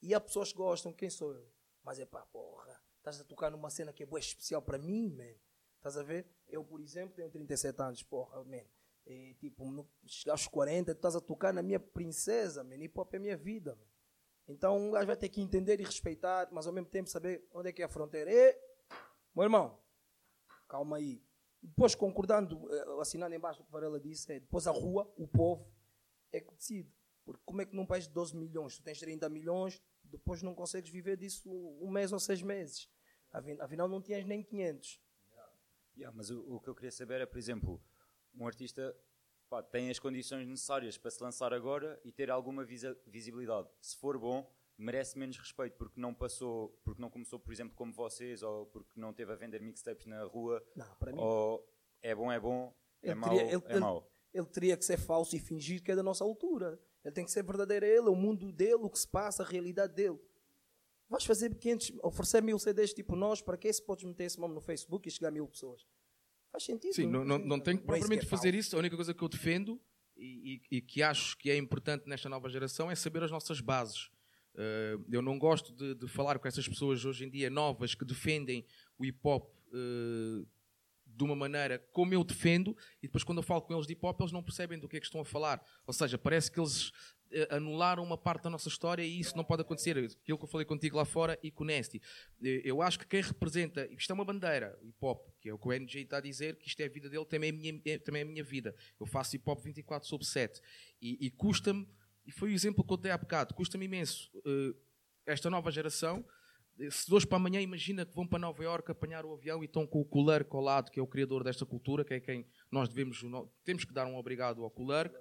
e 0.00 0.14
há 0.14 0.20
pessoas 0.20 0.52
que 0.52 0.56
gostam, 0.56 0.90
quem 0.90 1.10
sou 1.10 1.34
eu? 1.34 1.52
Mas 1.84 1.98
é 1.98 2.06
pá, 2.06 2.24
porra, 2.32 2.82
estás 2.96 3.20
a 3.20 3.24
tocar 3.24 3.50
numa 3.50 3.68
cena 3.68 3.92
que 3.92 4.04
é 4.04 4.06
boa 4.06 4.18
especial 4.18 4.62
para 4.62 4.78
mim, 4.78 5.10
man. 5.10 5.34
Estás 5.76 5.98
a 5.98 6.02
ver? 6.02 6.26
Eu, 6.48 6.64
por 6.64 6.80
exemplo, 6.80 7.14
tenho 7.14 7.30
37 7.30 7.78
anos, 7.82 8.02
porra, 8.02 8.42
man. 8.42 8.64
E, 9.04 9.34
tipo, 9.34 9.86
chegar 10.06 10.32
aos 10.32 10.46
40, 10.46 10.94
tu 10.94 10.96
estás 10.96 11.14
a 11.14 11.20
tocar 11.20 11.52
na 11.52 11.62
minha 11.62 11.78
princesa, 11.78 12.64
man. 12.64 12.76
Hip 12.76 12.98
hop 12.98 13.12
é 13.12 13.18
minha 13.18 13.36
vida, 13.36 13.76
man. 13.76 13.91
Então 14.48 14.76
um 14.76 14.90
gajo 14.90 15.06
vai 15.06 15.16
ter 15.16 15.28
que 15.28 15.40
entender 15.40 15.80
e 15.80 15.84
respeitar, 15.84 16.48
mas 16.52 16.66
ao 16.66 16.72
mesmo 16.72 16.88
tempo 16.88 17.08
saber 17.08 17.46
onde 17.52 17.68
é 17.68 17.72
que 17.72 17.82
é 17.82 17.84
a 17.84 17.88
fronteira. 17.88 18.30
E, 18.30 18.58
meu 19.34 19.44
irmão, 19.44 19.78
calma 20.68 20.96
aí. 20.96 21.22
Depois, 21.62 21.94
concordando, 21.94 22.68
eh, 22.74 23.00
assinando 23.00 23.34
embaixo 23.34 23.62
o 23.62 23.64
que 23.64 23.70
Varela 23.70 24.00
disse, 24.00 24.32
é 24.32 24.40
depois 24.40 24.66
a 24.66 24.72
rua, 24.72 25.12
o 25.16 25.28
povo, 25.28 25.72
é 26.32 26.40
que 26.40 26.52
decide. 26.54 26.92
Porque 27.24 27.40
como 27.44 27.62
é 27.62 27.66
que 27.66 27.76
num 27.76 27.86
país 27.86 28.08
de 28.08 28.12
12 28.12 28.36
milhões, 28.36 28.76
tu 28.76 28.82
tens 28.82 28.98
30 28.98 29.28
milhões, 29.28 29.80
depois 30.02 30.42
não 30.42 30.54
consegues 30.54 30.90
viver 30.90 31.16
disso 31.16 31.48
um 31.48 31.88
mês 31.88 32.12
ou 32.12 32.18
seis 32.18 32.42
meses. 32.42 32.90
Afinal, 33.60 33.88
não 33.88 34.02
tinhas 34.02 34.24
nem 34.24 34.42
500. 34.42 35.00
Yeah, 35.96 36.16
mas 36.16 36.30
o, 36.30 36.56
o, 36.56 36.60
que 36.60 36.68
eu 36.68 36.74
queria 36.74 36.90
saber 36.90 37.20
é, 37.20 37.26
por 37.26 37.38
exemplo, 37.38 37.82
um 38.34 38.46
artista 38.46 38.96
pá, 39.52 39.62
tem 39.62 39.90
as 39.90 39.98
condições 39.98 40.48
necessárias 40.48 40.96
para 40.96 41.10
se 41.10 41.22
lançar 41.22 41.52
agora 41.52 42.00
e 42.02 42.10
ter 42.10 42.30
alguma 42.30 42.64
visibilidade. 42.64 43.68
Se 43.82 43.94
for 43.98 44.18
bom, 44.18 44.50
merece 44.78 45.18
menos 45.18 45.36
respeito 45.36 45.76
porque 45.76 46.00
não 46.00 46.14
passou, 46.14 46.70
porque 46.82 47.02
não 47.02 47.10
começou, 47.10 47.38
por 47.38 47.52
exemplo, 47.52 47.76
como 47.76 47.92
vocês, 47.92 48.42
ou 48.42 48.64
porque 48.64 48.98
não 48.98 49.12
teve 49.12 49.30
a 49.30 49.36
vender 49.36 49.60
mixtapes 49.60 50.06
na 50.06 50.24
rua. 50.24 50.64
Não, 50.74 50.96
para 50.96 51.12
mim. 51.12 51.20
Ou 51.20 51.68
é 52.00 52.14
bom, 52.14 52.32
é 52.32 52.40
bom, 52.40 52.74
é 53.02 53.14
mau, 53.14 53.38
é 53.38 53.52
ele, 53.52 53.78
mau. 53.78 54.10
Ele, 54.32 54.42
ele 54.42 54.46
teria 54.46 54.74
que 54.74 54.86
ser 54.86 54.96
falso 54.96 55.36
e 55.36 55.38
fingir 55.38 55.82
que 55.82 55.92
é 55.92 55.96
da 55.96 56.02
nossa 56.02 56.24
altura. 56.24 56.80
Ele 57.04 57.12
tem 57.12 57.24
que 57.26 57.30
ser 57.30 57.42
verdadeiro 57.42 57.84
a 57.84 57.88
ele, 57.88 58.08
o 58.08 58.14
mundo 58.14 58.50
dele, 58.50 58.76
o 58.76 58.88
que 58.88 58.98
se 58.98 59.06
passa, 59.06 59.42
a 59.42 59.46
realidade 59.46 59.92
dele. 59.92 60.18
Vais 61.10 61.26
fazer 61.26 61.54
500, 61.54 61.98
oferecer 62.02 62.42
mil 62.42 62.58
CDs 62.58 62.94
tipo 62.94 63.14
nós, 63.14 63.42
para 63.42 63.58
que 63.58 63.70
se 63.70 63.82
podes 63.82 64.04
meter 64.04 64.24
esse 64.24 64.40
nome 64.40 64.54
no 64.54 64.62
Facebook 64.62 65.06
e 65.06 65.12
chegar 65.12 65.28
a 65.28 65.30
mil 65.30 65.46
pessoas? 65.46 65.86
Faz 66.52 66.64
sentido. 66.64 66.92
Sim, 66.92 67.06
não, 67.06 67.24
não, 67.24 67.38
não 67.38 67.58
tem 67.58 67.76
que 67.76 67.84
propriamente 67.84 68.26
fazer 68.26 68.54
isso. 68.54 68.76
A 68.76 68.78
única 68.78 68.94
coisa 68.94 69.14
que 69.14 69.22
eu 69.22 69.28
defendo 69.28 69.80
e, 70.16 70.60
e, 70.70 70.76
e, 70.76 70.80
que 70.82 71.02
acho 71.02 71.36
que 71.38 71.50
é 71.50 71.56
importante 71.56 72.06
nesta 72.06 72.28
nova 72.28 72.48
geração 72.50 72.90
é 72.90 72.94
saber 72.94 73.22
as 73.22 73.30
nossas 73.30 73.60
bases. 73.60 74.10
Uh, 74.54 75.02
eu 75.10 75.22
não 75.22 75.38
gosto 75.38 75.72
de, 75.72 75.94
de, 75.94 76.06
falar 76.06 76.38
com 76.38 76.46
essas 76.46 76.68
pessoas 76.68 77.06
hoje 77.06 77.24
em 77.24 77.30
dia 77.30 77.48
novas 77.48 77.94
que 77.94 78.04
defendem 78.04 78.66
o 78.98 79.04
hip 79.06 79.18
hop 79.24 79.50
uh, 79.68 80.46
de 81.06 81.24
uma 81.24 81.34
maneira 81.34 81.78
como 81.90 82.12
eu 82.12 82.22
defendo, 82.22 82.76
e 82.98 83.06
depois 83.06 83.24
quando 83.24 83.38
eu 83.38 83.42
falo 83.42 83.62
com 83.62 83.72
eles 83.72 83.86
de 83.86 83.94
hip 83.94 84.04
hop, 84.04 84.20
eles 84.20 84.32
não 84.32 84.42
percebem 84.42 84.78
do 84.78 84.86
que 84.86 84.98
é 84.98 85.00
que 85.00 85.06
estão 85.06 85.22
a 85.22 85.24
falar. 85.24 85.64
Ou 85.86 85.94
seja, 85.94 86.18
parece 86.18 86.52
que 86.52 86.60
eles 86.60 86.92
eh, 87.32 87.48
anularam 87.50 88.02
uma 88.02 88.16
parte 88.16 88.44
da 88.44 88.50
nossa 88.50 88.68
história 88.68 89.02
e 89.02 89.18
isso 89.18 89.36
não 89.36 89.44
pode 89.44 89.62
acontecer. 89.62 89.96
Aquilo 89.98 90.38
que 90.38 90.44
eu 90.44 90.48
falei 90.48 90.64
contigo 90.64 90.96
lá 90.96 91.04
fora 91.04 91.38
e 91.42 91.50
com 91.50 91.64
o 91.64 91.66
Nesty. 91.66 92.00
Eh, 92.42 92.62
eu 92.64 92.82
acho 92.82 92.98
que 92.98 93.06
quem 93.06 93.20
representa, 93.20 93.86
isto 93.90 94.10
é 94.10 94.14
uma 94.14 94.24
bandeira, 94.24 94.78
hip 94.82 94.96
hop, 95.00 95.28
que 95.40 95.48
é 95.48 95.54
o 95.54 95.58
que 95.58 95.68
o 95.68 95.72
NJ 95.72 96.02
está 96.02 96.18
a 96.18 96.20
dizer, 96.20 96.56
que 96.56 96.68
isto 96.68 96.80
é 96.80 96.84
a 96.84 96.88
vida 96.88 97.08
dele, 97.08 97.24
também 97.24 97.50
é 97.50 97.52
a 97.52 97.56
minha, 97.56 97.82
é, 97.86 97.98
também 97.98 98.20
é 98.20 98.24
a 98.24 98.28
minha 98.28 98.44
vida. 98.44 98.74
Eu 99.00 99.06
faço 99.06 99.36
hip 99.36 99.48
hop 99.48 99.60
24 99.62 100.08
sobre 100.08 100.26
7 100.26 100.60
e, 101.00 101.26
e 101.26 101.30
custa-me, 101.30 101.88
e 102.26 102.30
foi 102.32 102.50
o 102.50 102.52
exemplo 102.52 102.84
que 102.84 102.92
eu 102.92 102.96
dei 102.96 103.12
há 103.12 103.18
bocado, 103.18 103.54
custa-me 103.54 103.86
imenso 103.86 104.30
uh, 104.46 104.76
esta 105.26 105.50
nova 105.50 105.70
geração 105.70 106.24
se 106.90 107.06
de 107.06 107.14
hoje 107.14 107.26
para 107.26 107.36
amanhã 107.36 107.60
imagina 107.60 108.04
que 108.04 108.14
vão 108.14 108.26
para 108.26 108.38
Nova 108.38 108.62
Iorque 108.62 108.90
apanhar 108.90 109.24
o 109.24 109.32
avião 109.34 109.62
e 109.62 109.66
estão 109.66 109.86
com 109.86 110.00
o 110.00 110.04
Kulerk 110.04 110.48
colado, 110.48 110.90
que 110.90 110.98
é 110.98 111.02
o 111.02 111.06
criador 111.06 111.44
desta 111.44 111.66
cultura, 111.66 112.04
que 112.04 112.14
é 112.14 112.20
quem 112.20 112.46
nós 112.70 112.88
devemos, 112.88 113.22
temos 113.64 113.84
que 113.84 113.92
dar 113.92 114.06
um 114.06 114.16
obrigado 114.16 114.62
ao 114.62 114.70
Kulerk, 114.70 115.14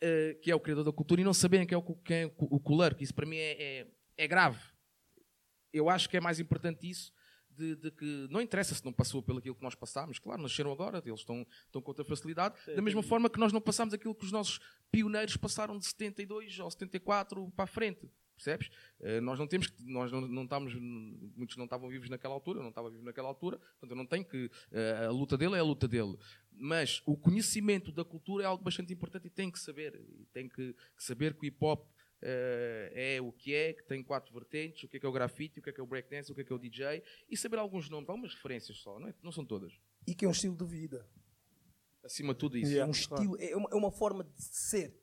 eh, 0.00 0.38
que 0.40 0.50
é 0.50 0.54
o 0.54 0.60
criador 0.60 0.84
da 0.84 0.92
cultura, 0.92 1.20
e 1.20 1.24
não 1.24 1.34
saberem 1.34 1.66
quem 1.66 1.74
é 1.74 1.78
o, 1.78 1.82
quem 1.82 2.16
é 2.18 2.32
o 2.36 2.60
Kulerk. 2.60 3.02
Isso 3.02 3.14
para 3.14 3.26
mim 3.26 3.36
é, 3.36 3.62
é, 3.62 3.86
é, 4.16 4.28
grave. 4.28 4.60
Eu 5.72 5.88
acho 5.90 6.08
que 6.08 6.16
é 6.16 6.20
mais 6.20 6.38
importante 6.38 6.88
isso 6.88 7.12
de, 7.50 7.74
de, 7.74 7.90
que 7.90 8.28
não 8.30 8.40
interessa 8.40 8.74
se 8.74 8.84
não 8.84 8.92
passou 8.92 9.22
pelo 9.22 9.38
aquilo 9.38 9.56
que 9.56 9.62
nós 9.62 9.74
passámos, 9.74 10.18
claro, 10.18 10.40
nasceram 10.40 10.70
agora, 10.70 11.02
eles 11.04 11.20
estão, 11.20 11.44
estão 11.66 11.82
com 11.82 11.90
outra 11.90 12.04
facilidade, 12.04 12.58
Sim, 12.64 12.76
da 12.76 12.82
mesma 12.82 13.02
forma 13.02 13.28
que 13.28 13.40
nós 13.40 13.52
não 13.52 13.60
passámos 13.60 13.92
aquilo 13.92 14.14
que 14.14 14.24
os 14.24 14.30
nossos 14.30 14.60
pioneiros 14.90 15.36
passaram 15.36 15.76
de 15.76 15.84
72 15.86 16.60
ou 16.60 16.70
74 16.70 17.50
para 17.50 17.64
a 17.64 17.66
frente. 17.66 18.08
Percebes? 18.38 18.68
Uh, 19.00 19.20
nós 19.20 19.38
não 19.38 19.46
temos 19.46 19.66
que, 19.66 19.84
nós 19.84 20.10
não, 20.12 20.20
não 20.20 20.44
estamos, 20.44 20.74
muitos 20.74 21.56
não 21.56 21.64
estavam 21.64 21.88
vivos 21.88 22.08
naquela 22.08 22.34
altura, 22.34 22.60
eu 22.60 22.62
não 22.62 22.70
estava 22.70 22.88
vivo 22.90 23.04
naquela 23.04 23.28
altura, 23.28 23.58
portanto 23.58 23.90
eu 23.90 23.96
não 23.96 24.06
tenho 24.06 24.24
que, 24.24 24.46
uh, 24.46 25.06
a 25.08 25.10
luta 25.10 25.36
dele 25.36 25.56
é 25.56 25.58
a 25.58 25.64
luta 25.64 25.88
dele. 25.88 26.16
Mas 26.52 27.02
o 27.06 27.16
conhecimento 27.16 27.92
da 27.92 28.04
cultura 28.04 28.44
é 28.44 28.46
algo 28.46 28.62
bastante 28.62 28.92
importante 28.92 29.26
e 29.26 29.30
tem 29.30 29.50
que 29.50 29.58
saber, 29.58 30.00
tem 30.32 30.48
que, 30.48 30.74
saber 30.96 31.34
que 31.34 31.46
o 31.46 31.46
hip 31.46 31.58
hop 31.60 31.86
uh, 31.86 32.90
é 32.92 33.20
o 33.20 33.32
que 33.32 33.54
é, 33.54 33.72
que 33.72 33.84
tem 33.84 34.02
quatro 34.02 34.32
vertentes, 34.32 34.82
o 34.84 34.88
que 34.88 34.96
é, 34.96 35.00
que 35.00 35.06
é 35.06 35.08
o 35.08 35.12
grafite, 35.12 35.60
o 35.60 35.62
que 35.62 35.70
é, 35.70 35.72
que 35.72 35.80
é 35.80 35.82
o 35.82 35.86
breakdance, 35.86 36.30
o 36.30 36.34
que 36.34 36.40
é, 36.40 36.44
que 36.44 36.52
é 36.52 36.56
o 36.56 36.58
DJ, 36.58 37.02
e 37.28 37.36
saber 37.36 37.58
alguns 37.58 37.88
nomes, 37.88 38.08
algumas 38.08 38.34
referências 38.34 38.78
só, 38.78 38.98
não, 38.98 39.08
é? 39.08 39.14
não 39.22 39.32
são 39.32 39.44
todas. 39.44 39.72
E 40.06 40.14
que 40.14 40.24
é 40.24 40.28
um 40.28 40.32
estilo 40.32 40.56
de 40.56 40.64
vida. 40.64 41.08
Acima 42.04 42.32
de 42.32 42.40
tudo 42.40 42.56
isso. 42.56 42.76
É 42.76 42.84
um 42.84 42.90
estilo, 42.90 43.36
é 43.40 43.56
uma, 43.56 43.68
é 43.70 43.74
uma 43.74 43.90
forma 43.90 44.24
de 44.24 44.42
ser. 44.42 44.96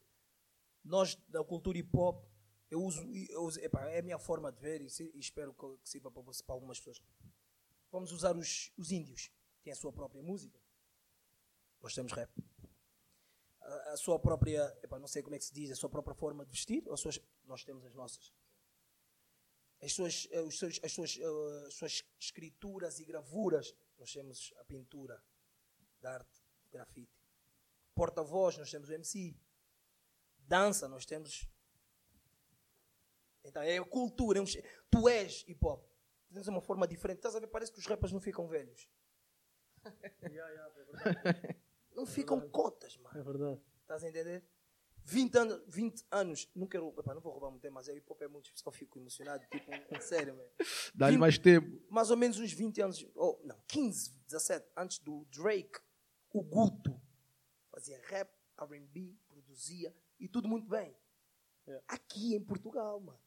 Nós, 0.84 1.16
da 1.30 1.44
cultura 1.44 1.78
hip 1.78 1.90
hop, 1.94 2.26
eu 2.76 2.82
uso, 2.84 3.02
eu 3.30 3.44
uso 3.44 3.60
epa, 3.62 3.90
é 3.90 4.00
a 4.00 4.02
minha 4.02 4.20
forma 4.20 4.52
de 4.52 4.60
ver 4.60 4.82
e, 4.82 4.88
e 5.14 5.20
espero 5.20 5.54
que 5.54 5.90
sirva 5.90 6.12
para, 6.12 6.22
você, 6.22 6.44
para 6.44 6.54
algumas 6.54 6.78
pessoas. 6.78 7.02
Vamos 7.90 8.12
usar 8.12 8.36
os, 8.36 8.74
os 8.78 8.92
índios, 8.92 9.32
têm 9.64 9.72
a 9.72 9.76
sua 9.76 9.94
própria 9.94 10.22
música. 10.22 10.60
Nós 11.82 11.94
temos 11.94 12.12
rap. 12.12 12.30
A, 13.62 13.94
a 13.94 13.98
sua 13.98 14.20
própria, 14.20 14.78
epa, 14.84 15.00
não 15.00 15.08
sei 15.08 15.24
como 15.24 15.36
é 15.36 15.40
que 15.40 15.46
se 15.46 15.54
diz, 15.54 15.72
a 15.72 15.76
sua 15.76 15.90
própria 15.90 16.14
forma 16.14 16.46
de 16.46 16.52
vestir, 16.52 16.84
ou 16.88 16.98
suas, 16.98 17.18
nós 17.46 17.64
temos 17.64 17.86
as 17.86 17.96
nossas. 17.96 18.34
As 19.82 19.94
suas, 19.94 20.28
eh, 20.32 20.40
as, 20.84 20.92
suas, 20.92 21.16
uh, 21.16 21.68
as 21.68 21.74
suas 21.76 22.04
escrituras 22.20 23.00
e 23.00 23.06
gravuras, 23.06 23.74
nós 23.98 24.12
temos 24.12 24.54
a 24.58 24.66
pintura, 24.66 25.24
da 26.02 26.16
arte, 26.16 26.44
grafite. 26.72 27.18
Porta-voz, 27.94 28.58
nós 28.58 28.70
temos 28.70 28.90
o 28.90 28.94
MC. 28.94 29.34
Dança, 30.40 30.90
nós 30.90 31.06
temos 31.06 31.48
então 33.46 33.62
é 33.62 33.80
cultura. 33.84 34.40
É 34.40 34.42
um... 34.42 34.46
Tu 34.46 35.10
és 35.10 35.46
hip 35.48 35.60
hop. 35.66 35.86
Tens 36.34 36.48
uma 36.48 36.62
forma 36.62 36.88
diferente. 36.88 37.18
Estás 37.18 37.36
a 37.36 37.40
ver? 37.40 37.48
Parece 37.48 37.72
que 37.72 37.80
os 37.80 37.86
rappers 37.86 38.12
não 38.12 38.20
ficam 38.20 38.48
velhos. 38.48 38.90
yeah, 40.24 40.50
yeah, 40.50 40.68
é 40.68 40.74
verdade. 40.74 41.60
Não 41.96 42.04
é 42.04 42.08
ficam 42.08 42.38
verdade. 42.38 42.54
cotas, 42.54 42.98
mano. 42.98 43.18
É 43.18 43.24
verdade. 43.24 43.62
Estás 43.82 44.04
a 44.04 44.10
entender? 44.10 44.44
20 45.08 45.36
anos, 45.38 45.64
20 45.68 46.06
anos, 46.12 46.50
não 46.56 46.66
quero, 46.66 46.92
epa, 46.98 47.14
não 47.14 47.22
vou 47.22 47.32
roubar 47.32 47.52
muito 47.52 47.62
tempo, 47.62 47.76
mas 47.76 47.88
é 47.88 47.96
hip 47.96 48.12
hop 48.12 48.20
é 48.24 48.28
muito 48.28 48.46
especial, 48.46 48.72
fico 48.72 48.98
emocionado, 48.98 49.46
tipo, 49.52 49.72
em 49.72 50.02
sério, 50.02 50.36
mano. 50.36 50.50
Dá-lhe 50.96 51.18
mais 51.18 51.38
tempo. 51.38 51.80
Mais 51.92 52.10
ou 52.10 52.18
menos 52.18 52.40
uns 52.40 52.52
20 52.52 52.82
anos, 52.82 53.08
ou 53.14 53.40
não, 53.44 53.56
15, 53.68 54.18
17, 54.28 54.68
antes 54.76 54.98
do 54.98 55.24
Drake, 55.26 55.80
o 56.34 56.42
Guto 56.42 57.00
fazia 57.70 58.02
rap, 58.08 58.32
R&B, 58.58 59.16
produzia, 59.28 59.96
e 60.20 60.28
tudo 60.28 60.48
muito 60.48 60.68
bem. 60.68 60.98
Yeah. 61.68 61.86
Aqui 61.88 62.36
em 62.36 62.44
Portugal, 62.44 63.00
mano. 63.00 63.20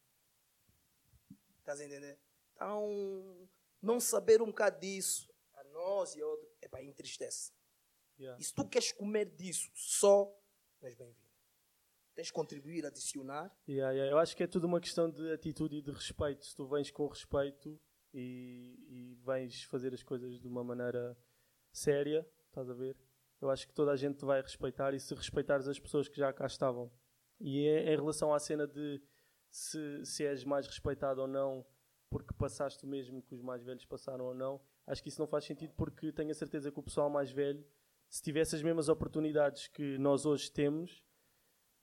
Estás 1.68 1.82
a 1.82 1.84
entender? 1.84 2.18
Então, 2.54 3.46
não 3.82 4.00
saber 4.00 4.40
um 4.40 4.46
bocado 4.46 4.80
disso, 4.80 5.30
a 5.52 5.62
nós 5.64 6.14
e 6.14 6.22
a 6.22 6.26
outros, 6.26 6.50
é 6.62 6.66
para 6.66 6.82
entristece. 6.82 7.52
Yeah. 8.18 8.40
E 8.40 8.44
se 8.44 8.54
tu 8.54 8.66
queres 8.66 8.90
comer 8.90 9.26
disso 9.36 9.70
só, 9.74 10.34
és 10.80 10.94
bem-vindo. 10.94 11.28
Tens 12.14 12.28
de 12.28 12.32
contribuir, 12.32 12.86
adicionar. 12.86 13.54
Yeah, 13.68 13.92
yeah. 13.92 14.10
Eu 14.10 14.16
acho 14.16 14.34
que 14.34 14.42
é 14.42 14.46
tudo 14.46 14.66
uma 14.66 14.80
questão 14.80 15.10
de 15.10 15.30
atitude 15.30 15.76
e 15.76 15.82
de 15.82 15.90
respeito. 15.90 16.46
Se 16.46 16.56
tu 16.56 16.66
vens 16.66 16.90
com 16.90 17.06
respeito 17.06 17.78
e, 18.14 18.78
e 18.88 19.14
vens 19.16 19.64
fazer 19.64 19.92
as 19.92 20.02
coisas 20.02 20.40
de 20.40 20.48
uma 20.48 20.64
maneira 20.64 21.18
séria, 21.70 22.26
estás 22.46 22.70
a 22.70 22.72
ver? 22.72 22.96
Eu 23.42 23.50
acho 23.50 23.68
que 23.68 23.74
toda 23.74 23.92
a 23.92 23.96
gente 23.96 24.16
te 24.16 24.24
vai 24.24 24.40
respeitar 24.40 24.94
e 24.94 25.00
se 25.00 25.14
respeitares 25.14 25.68
as 25.68 25.78
pessoas 25.78 26.08
que 26.08 26.16
já 26.16 26.32
cá 26.32 26.46
estavam. 26.46 26.90
E 27.38 27.66
é, 27.66 27.92
em 27.92 27.96
relação 27.96 28.32
à 28.32 28.38
cena 28.38 28.66
de 28.66 29.02
se, 29.50 30.04
se 30.04 30.24
és 30.24 30.44
mais 30.44 30.66
respeitado 30.66 31.20
ou 31.20 31.26
não 31.26 31.64
porque 32.10 32.32
passaste 32.34 32.84
o 32.84 32.88
mesmo 32.88 33.22
que 33.22 33.34
os 33.34 33.42
mais 33.42 33.62
velhos 33.62 33.84
passaram 33.84 34.24
ou 34.24 34.34
não, 34.34 34.60
acho 34.86 35.02
que 35.02 35.08
isso 35.08 35.20
não 35.20 35.26
faz 35.26 35.44
sentido 35.44 35.74
porque 35.76 36.10
tenho 36.12 36.30
a 36.30 36.34
certeza 36.34 36.72
que 36.72 36.80
o 36.80 36.82
pessoal 36.82 37.10
mais 37.10 37.30
velho, 37.30 37.64
se 38.08 38.22
tivesse 38.22 38.56
as 38.56 38.62
mesmas 38.62 38.88
oportunidades 38.88 39.68
que 39.68 39.98
nós 39.98 40.24
hoje 40.24 40.50
temos, 40.50 41.04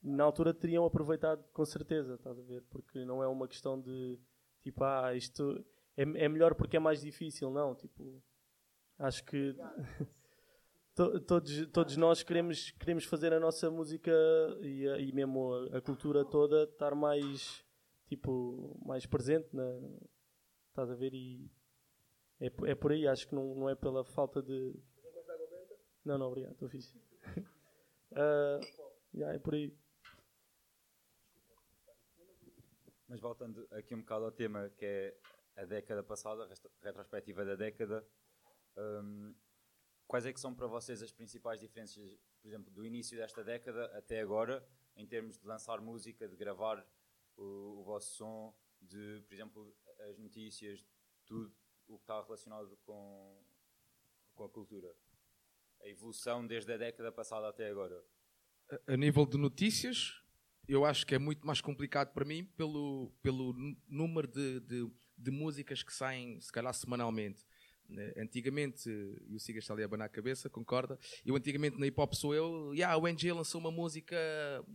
na 0.01 0.23
altura 0.23 0.53
teriam 0.53 0.85
aproveitado 0.85 1.43
com 1.51 1.63
certeza, 1.65 2.15
estás 2.15 2.39
a 2.39 2.41
ver? 2.41 2.63
Porque 2.69 3.05
não 3.05 3.23
é 3.23 3.27
uma 3.27 3.47
questão 3.47 3.79
de 3.79 4.19
tipo, 4.61 4.83
ah, 4.83 5.13
isto 5.13 5.63
é, 5.95 6.01
é 6.01 6.29
melhor 6.29 6.55
porque 6.55 6.77
é 6.77 6.79
mais 6.79 7.01
difícil, 7.01 7.51
não. 7.51 7.75
Tipo, 7.75 8.21
acho 8.97 9.23
que 9.23 9.55
todos, 10.95 11.67
todos 11.67 11.97
nós 11.97 12.23
queremos, 12.23 12.71
queremos 12.71 13.03
fazer 13.03 13.33
a 13.33 13.39
nossa 13.39 13.69
música 13.69 14.11
e, 14.61 14.85
e 14.85 15.11
mesmo 15.11 15.53
a, 15.53 15.77
a, 15.77 15.81
cultura 15.81 16.23
toda 16.23 16.63
estar 16.63 16.95
mais 16.95 17.63
tipo 18.07 18.79
mais 18.85 19.05
presente 19.05 19.53
na, 19.53 19.63
estás 20.69 20.89
a 20.89 20.95
ver 20.95 21.13
e 21.13 21.51
é, 22.39 22.47
é 22.71 22.75
por 22.75 22.91
aí, 22.91 23.07
acho 23.07 23.27
que 23.27 23.35
não, 23.35 23.55
não 23.55 23.69
é 23.69 23.75
pela 23.75 24.03
falta 24.03 24.41
de 24.41 24.73
Não, 26.03 26.17
não, 26.17 26.27
obrigado, 26.27 26.53
estou 26.53 26.69
fixe. 26.69 26.97
uh, 28.11 28.59
yeah, 29.13 29.35
é 29.35 29.39
por 29.39 29.53
aí. 29.53 29.77
Mas 33.07 33.19
voltando 33.19 33.67
aqui 33.71 33.93
um 33.93 33.99
bocado 33.99 34.25
ao 34.25 34.31
tema 34.31 34.69
que 34.77 34.85
é 34.85 35.17
a 35.55 35.65
década 35.65 36.03
passada, 36.03 36.43
a 36.43 36.85
retrospectiva 36.85 37.45
da 37.45 37.55
década, 37.55 38.05
um, 38.77 39.33
quais 40.07 40.25
é 40.25 40.33
que 40.33 40.39
são 40.39 40.53
para 40.53 40.67
vocês 40.67 41.01
as 41.01 41.11
principais 41.11 41.59
diferenças, 41.59 42.17
por 42.41 42.47
exemplo, 42.47 42.71
do 42.71 42.85
início 42.85 43.17
desta 43.17 43.43
década 43.43 43.85
até 43.97 44.19
agora, 44.21 44.67
em 44.95 45.05
termos 45.05 45.37
de 45.37 45.45
lançar 45.45 45.81
música, 45.81 46.27
de 46.27 46.35
gravar 46.35 46.85
o, 47.35 47.79
o 47.79 47.83
vosso 47.83 48.15
som, 48.15 48.55
de, 48.81 49.21
por 49.27 49.33
exemplo, 49.33 49.75
as 50.09 50.17
notícias, 50.17 50.85
tudo 51.25 51.53
o 51.87 51.97
que 51.97 52.03
está 52.03 52.21
relacionado 52.21 52.77
com, 52.85 53.43
com 54.33 54.43
a 54.43 54.49
cultura? 54.49 54.95
A 55.81 55.87
evolução 55.87 56.45
desde 56.45 56.71
a 56.73 56.77
década 56.77 57.11
passada 57.11 57.47
até 57.47 57.69
agora. 57.69 58.03
A, 58.69 58.93
a 58.93 58.97
nível 58.97 59.25
de 59.25 59.37
notícias, 59.37 60.21
eu 60.67 60.85
acho 60.85 61.05
que 61.05 61.15
é 61.15 61.19
muito 61.19 61.45
mais 61.45 61.61
complicado 61.61 62.13
para 62.13 62.25
mim 62.25 62.43
pelo, 62.43 63.11
pelo 63.21 63.53
número 63.87 64.27
de, 64.27 64.59
de, 64.61 64.91
de 65.17 65.31
músicas 65.31 65.83
que 65.83 65.93
saem, 65.93 66.39
se 66.41 66.51
calhar, 66.51 66.73
semanalmente. 66.73 67.45
Né, 67.87 68.13
antigamente, 68.17 68.89
e 69.27 69.35
o 69.35 69.39
Siga 69.39 69.59
está 69.59 69.73
ali 69.73 69.83
a 69.83 69.85
abanar 69.85 70.07
a 70.07 70.09
cabeça, 70.09 70.49
concorda? 70.49 70.97
Eu 71.23 71.35
antigamente 71.35 71.77
na 71.79 71.85
hip 71.85 71.99
hop 72.01 72.13
sou 72.13 72.33
eu, 72.33 72.73
yeah, 72.73 72.97
o 72.97 73.07
NG 73.07 73.31
lançou 73.31 73.61
uma 73.61 73.69
música 73.69 74.15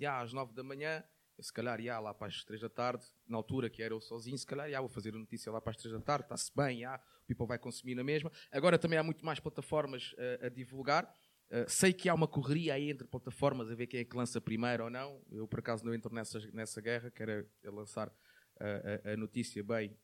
yeah, 0.00 0.22
às 0.22 0.32
9 0.32 0.54
da 0.54 0.62
manhã, 0.62 1.02
eu, 1.36 1.42
se 1.42 1.52
calhar 1.52 1.80
ia 1.80 1.98
lá 1.98 2.14
para 2.14 2.28
as 2.28 2.44
3 2.44 2.60
da 2.60 2.68
tarde, 2.68 3.04
na 3.26 3.36
altura 3.36 3.68
que 3.68 3.82
era 3.82 3.94
eu 3.94 4.00
sozinho, 4.00 4.38
se 4.38 4.46
calhar 4.46 4.70
ia, 4.70 4.78
vou 4.78 4.88
fazer 4.88 5.14
a 5.14 5.18
notícia 5.18 5.50
lá 5.50 5.60
para 5.60 5.70
as 5.70 5.76
3 5.78 5.94
da 5.94 6.00
tarde, 6.00 6.26
está-se 6.26 6.52
bem, 6.54 6.80
yeah, 6.80 7.02
o 7.22 7.26
people 7.26 7.46
vai 7.46 7.58
consumir 7.58 7.94
na 7.94 8.04
mesma. 8.04 8.30
Agora 8.52 8.78
também 8.78 8.98
há 8.98 9.02
muito 9.02 9.24
mais 9.24 9.40
plataformas 9.40 10.12
uh, 10.12 10.46
a 10.46 10.48
divulgar. 10.48 11.12
Uh, 11.50 11.68
sei 11.68 11.92
que 11.92 12.08
há 12.08 12.14
uma 12.14 12.28
correria 12.28 12.74
aí 12.74 12.90
entre 12.90 13.08
plataformas 13.08 13.70
a 13.70 13.74
ver 13.74 13.88
quem 13.88 14.00
é 14.00 14.04
que 14.04 14.16
lança 14.16 14.40
primeiro 14.40 14.84
ou 14.84 14.90
não. 14.90 15.20
Eu, 15.32 15.48
por 15.48 15.58
acaso, 15.58 15.84
não 15.84 15.94
entro 15.94 16.14
nessa, 16.14 16.38
nessa 16.52 16.80
guerra, 16.80 17.10
quero 17.10 17.32
é, 17.32 17.70
lançar 17.70 18.08
uh, 18.08 19.08
a, 19.08 19.12
a, 19.12 19.16
notícia 19.16 19.64
bem 19.64 19.96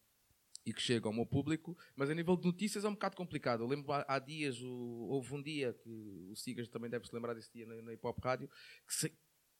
e 0.66 0.72
que 0.72 0.82
chega 0.82 1.08
ao 1.08 1.12
meu 1.12 1.24
público, 1.24 1.78
mas 1.94 2.10
a 2.10 2.14
nível 2.14 2.36
de 2.36 2.44
notícias 2.44 2.84
é 2.84 2.88
um 2.88 2.94
bocado 2.94 3.16
complicado. 3.16 3.62
Eu 3.62 3.68
lembro 3.68 3.92
há, 3.92 4.18
dias, 4.18 4.60
o, 4.60 5.06
houve 5.08 5.32
um 5.32 5.40
dia, 5.40 5.72
que 5.72 5.88
o 5.88 6.34
Sigas 6.34 6.66
também 6.68 6.90
deve 6.90 7.06
se 7.06 7.14
lembrar 7.14 7.34
desse 7.34 7.52
dia 7.52 7.64
na, 7.64 7.80
na 7.80 7.92
Hip 7.92 8.04
Hop 8.04 8.18
Rádio, 8.22 8.48
que 8.84 8.92
se, 8.92 9.12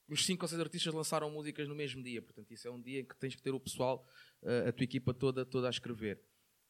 os 0.09 0.27
cinco 0.27 0.45
ou 0.45 0.49
seis 0.49 0.61
artistas 0.61 0.93
lançaram 0.93 1.31
músicas 1.31 1.69
no 1.69 1.77
mesmo 1.77 2.03
dia. 2.03 2.21
Portanto, 2.21 2.53
isso 2.53 2.67
é 2.67 2.71
um 2.73 2.83
dia 2.83 3.01
em 3.01 3.05
que 3.05 3.17
tens 3.17 3.37
que 3.37 3.43
ter 3.43 3.53
o 3.53 3.61
pessoal, 3.61 4.05
uh, 4.43 4.69
a 4.69 4.73
tua 4.73 4.83
equipa 4.83 5.15
toda, 5.15 5.47
toda 5.47 5.69
a 5.69 5.71
escrever. 5.71 6.21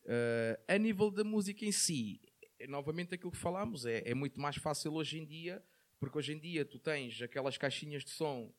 Uh, 0.04 0.62
a 0.68 0.76
nível 0.76 1.10
da 1.10 1.24
música 1.24 1.64
em 1.64 1.72
si, 1.72 2.20
é 2.58 2.66
novamente 2.66 3.14
aquilo 3.14 3.32
que 3.32 3.38
falámos, 3.38 3.86
é, 3.86 4.02
é 4.04 4.14
muito 4.14 4.38
mais 4.38 4.56
fácil 4.56 4.92
hoje 4.92 5.18
em 5.18 5.24
dia, 5.24 5.64
porque 5.98 6.18
hoje 6.18 6.34
em 6.34 6.38
dia 6.38 6.62
tu 6.62 6.78
tens 6.78 7.22
aquelas 7.22 7.56
caixinhas 7.56 8.04
de 8.04 8.10
som 8.10 8.54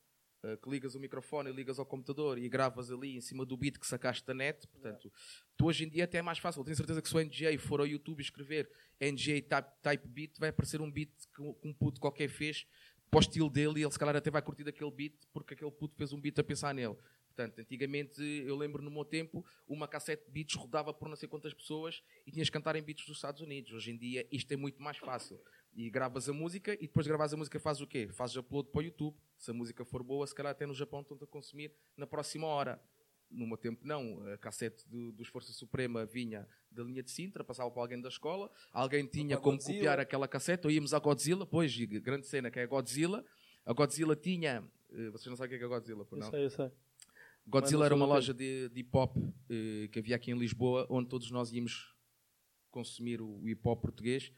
que 0.56 0.70
ligas 0.70 0.96
o 0.96 1.00
microfone, 1.00 1.52
ligas 1.52 1.80
ao 1.80 1.86
computador 1.86 2.38
e 2.38 2.48
gravas 2.48 2.92
ali 2.92 3.18
em 3.18 3.22
cima 3.22 3.46
do 3.46 3.58
beat 3.58 3.78
que 3.78 3.88
sacaste 3.88 4.26
da 4.26 4.34
net. 4.34 4.68
Portanto, 4.68 5.12
tu 5.58 5.66
hoje 5.66 5.84
em 5.84 5.90
dia 5.90 6.06
até 6.06 6.20
é 6.20 6.22
mais 6.22 6.38
fácil. 6.38 6.64
Tenho 6.64 6.78
certeza 6.78 7.02
que 7.02 7.10
se 7.10 7.16
o 7.16 7.20
NJ 7.20 7.58
for 7.58 7.80
ao 7.80 7.88
YouTube 7.88 8.22
escrever 8.22 8.70
NJ 9.02 9.42
type, 9.42 9.70
type 9.82 10.08
beat, 10.08 10.40
vai 10.40 10.50
aparecer 10.50 10.80
um 10.80 10.92
beat 10.92 11.12
que 11.36 11.42
um 11.42 11.74
puto 11.74 12.00
qualquer 12.00 12.30
fez 12.30 12.66
para 13.10 13.18
o 13.18 13.22
estilo 13.22 13.50
dele 13.50 13.80
e 13.80 13.84
ele 13.84 13.92
se 13.92 14.00
calhar 14.00 14.16
até 14.16 14.30
vai 14.30 14.42
curtir 14.42 14.64
daquele 14.64 14.92
beat 14.92 15.14
porque 15.34 15.54
aquele 15.54 15.72
puto 15.72 15.96
fez 15.96 16.14
um 16.14 16.20
beat 16.20 16.38
a 16.40 16.44
pensar 16.44 16.74
nele. 16.74 16.96
Portanto, 17.38 17.60
antigamente, 17.60 18.20
eu 18.20 18.56
lembro 18.56 18.82
no 18.82 18.90
meu 18.90 19.06
tempo, 19.06 19.46
uma 19.68 19.88
cassete 19.88 20.26
de 20.26 20.32
beats 20.32 20.56
rodava 20.56 20.92
por 20.92 21.08
não 21.08 21.16
sei 21.16 21.30
quantas 21.30 21.54
pessoas 21.54 22.02
e 22.26 22.32
tinhas 22.32 22.50
que 22.50 22.54
cantar 22.54 22.76
em 22.76 22.82
beats 22.82 23.06
dos 23.06 23.18
Estados 23.18 23.42
Unidos. 23.42 23.72
Hoje 23.74 23.92
em 23.92 23.98
dia, 23.98 24.28
isto 24.32 24.52
é 24.52 24.56
muito 24.56 24.82
mais 24.82 24.98
fácil 24.98 25.40
e 25.72 25.88
gravas 25.88 26.28
a 26.28 26.34
música 26.34 26.74
e 26.74 26.88
depois 26.88 27.04
de 27.04 27.10
gravares 27.10 27.36
a 27.36 27.38
música 27.38 27.60
fazes 27.60 27.84
o 27.84 27.86
quê? 27.86 28.08
Fazes 28.12 28.38
upload 28.38 28.70
para 28.72 28.80
o 28.80 28.84
YouTube. 28.84 29.16
Se 29.38 29.52
a 29.52 29.54
música 29.54 29.86
for 29.86 30.02
boa, 30.02 30.26
se 30.26 30.34
calhar 30.34 30.52
até 30.52 30.66
no 30.66 30.74
Japão 30.74 31.02
estão 31.02 31.16
a 31.22 31.28
consumir 31.28 31.72
na 31.96 32.08
próxima 32.08 32.48
hora. 32.48 32.82
No 33.30 33.46
meu 33.46 33.58
tempo 33.58 33.86
não, 33.86 34.28
a 34.34 34.38
cassete 34.40 34.90
do, 34.90 35.12
dos 35.12 35.28
Força 35.28 35.54
Suprema 35.54 36.08
vinha 36.08 36.48
da 36.72 36.82
linha 36.82 37.04
de 37.04 37.12
Sintra, 37.12 37.44
passava 37.44 37.70
para 37.70 37.84
alguém 37.84 38.02
da 38.02 38.10
escola, 38.10 38.50
alguém 38.74 39.06
tinha 39.06 39.38
como 39.38 39.58
Godzilla. 39.58 39.78
copiar 39.78 40.00
aquela 40.00 40.28
cassete, 40.28 40.66
ou 40.66 40.72
íamos 40.72 40.92
à 40.92 40.98
Godzilla, 40.98 41.46
pois, 41.46 41.76
grande 42.02 42.26
cena 42.26 42.50
que 42.50 42.58
é 42.58 42.64
a 42.64 42.68
Godzilla. 42.68 43.24
A 43.64 43.74
Godzilla 43.74 44.16
tinha, 44.16 44.64
eh, 44.90 45.10
vocês 45.10 45.28
não 45.28 45.36
sabem 45.36 45.56
o 45.56 45.60
que 45.60 45.64
é, 45.64 45.68
a 45.68 45.70
Godzilla, 45.70 46.06
por 46.06 46.18
não? 46.18 46.26
Eu 46.28 46.32
sei, 46.32 46.46
eu 46.46 46.50
sei. 46.50 46.72
Godzilla 47.48 47.86
era 47.86 47.96
uma 47.96 48.06
loja 48.06 48.34
de, 48.34 48.68
de 48.70 48.82
hip 48.82 48.90
hop 48.94 49.16
eh, 49.50 49.88
que 49.90 50.00
havia 50.00 50.18
aqui 50.18 50.32
em 50.32 50.38
Lisboa, 50.38 50.86
onde 50.90 51.08
todos 51.08 51.32
nós 51.32 51.54
íamos 51.54 51.96
consumir 52.70 53.22
o 53.22 53.48
hip 53.48 53.62
hop 53.66 53.82
português 53.82 54.34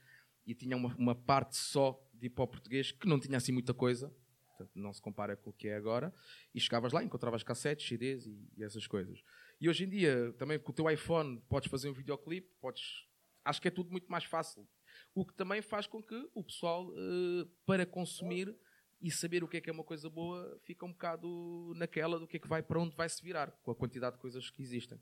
e 0.45 0.53
tinha 0.53 0.77
uma, 0.77 0.95
uma 0.95 1.15
parte 1.15 1.57
só 1.57 1.99
de 2.13 2.27
hip 2.27 2.39
hop 2.39 2.51
português 2.51 2.91
que 2.91 3.07
não 3.07 3.19
tinha 3.19 3.37
assim 3.37 3.51
muita 3.51 3.73
coisa, 3.73 4.13
portanto, 4.47 4.71
não 4.75 4.93
se 4.93 5.01
compara 5.01 5.35
com 5.35 5.49
o 5.49 5.53
que 5.53 5.67
é 5.67 5.75
agora, 5.75 6.13
e 6.53 6.59
chegavas 6.59 6.93
lá, 6.93 7.03
encontravas 7.03 7.41
cassetes, 7.41 7.87
CDs 7.87 8.27
e, 8.27 8.47
e, 8.55 8.63
essas 8.63 8.85
coisas. 8.85 9.23
E 9.59 9.67
hoje 9.67 9.85
em 9.85 9.89
dia, 9.89 10.31
também 10.37 10.59
com 10.59 10.71
o 10.71 10.75
teu 10.75 10.89
iPhone, 10.89 11.41
podes 11.49 11.69
fazer 11.69 11.89
um 11.89 11.93
videoclipe, 11.93 12.47
podes... 12.61 13.07
acho 13.43 13.59
que 13.59 13.67
é 13.67 13.71
tudo 13.71 13.89
muito 13.89 14.07
mais 14.07 14.23
fácil. 14.23 14.67
O 15.15 15.25
que 15.25 15.33
também 15.33 15.63
faz 15.63 15.87
com 15.87 16.03
que 16.03 16.29
o 16.35 16.43
pessoal, 16.43 16.87
uh, 16.89 17.45
para 17.65 17.87
consumir 17.87 18.55
e 19.01 19.09
saber 19.11 19.43
o 19.43 19.47
que 19.47 19.57
é 19.57 19.61
que 19.61 19.69
é 19.69 19.73
uma 19.73 19.83
coisa 19.83 20.09
boa, 20.09 20.59
fica 20.63 20.85
um 20.85 20.91
bocado 20.91 21.73
naquela 21.75 22.19
do 22.19 22.27
que 22.27 22.37
é 22.37 22.39
que 22.39 22.47
vai, 22.47 22.61
para 22.61 22.79
onde 22.79 22.95
vai 22.95 23.07
se 23.07 23.23
virar, 23.23 23.51
com 23.63 23.71
a 23.71 23.75
quantidade 23.75 24.15
de 24.15 24.21
coisas 24.21 24.49
que 24.49 24.61
existem. 24.61 24.99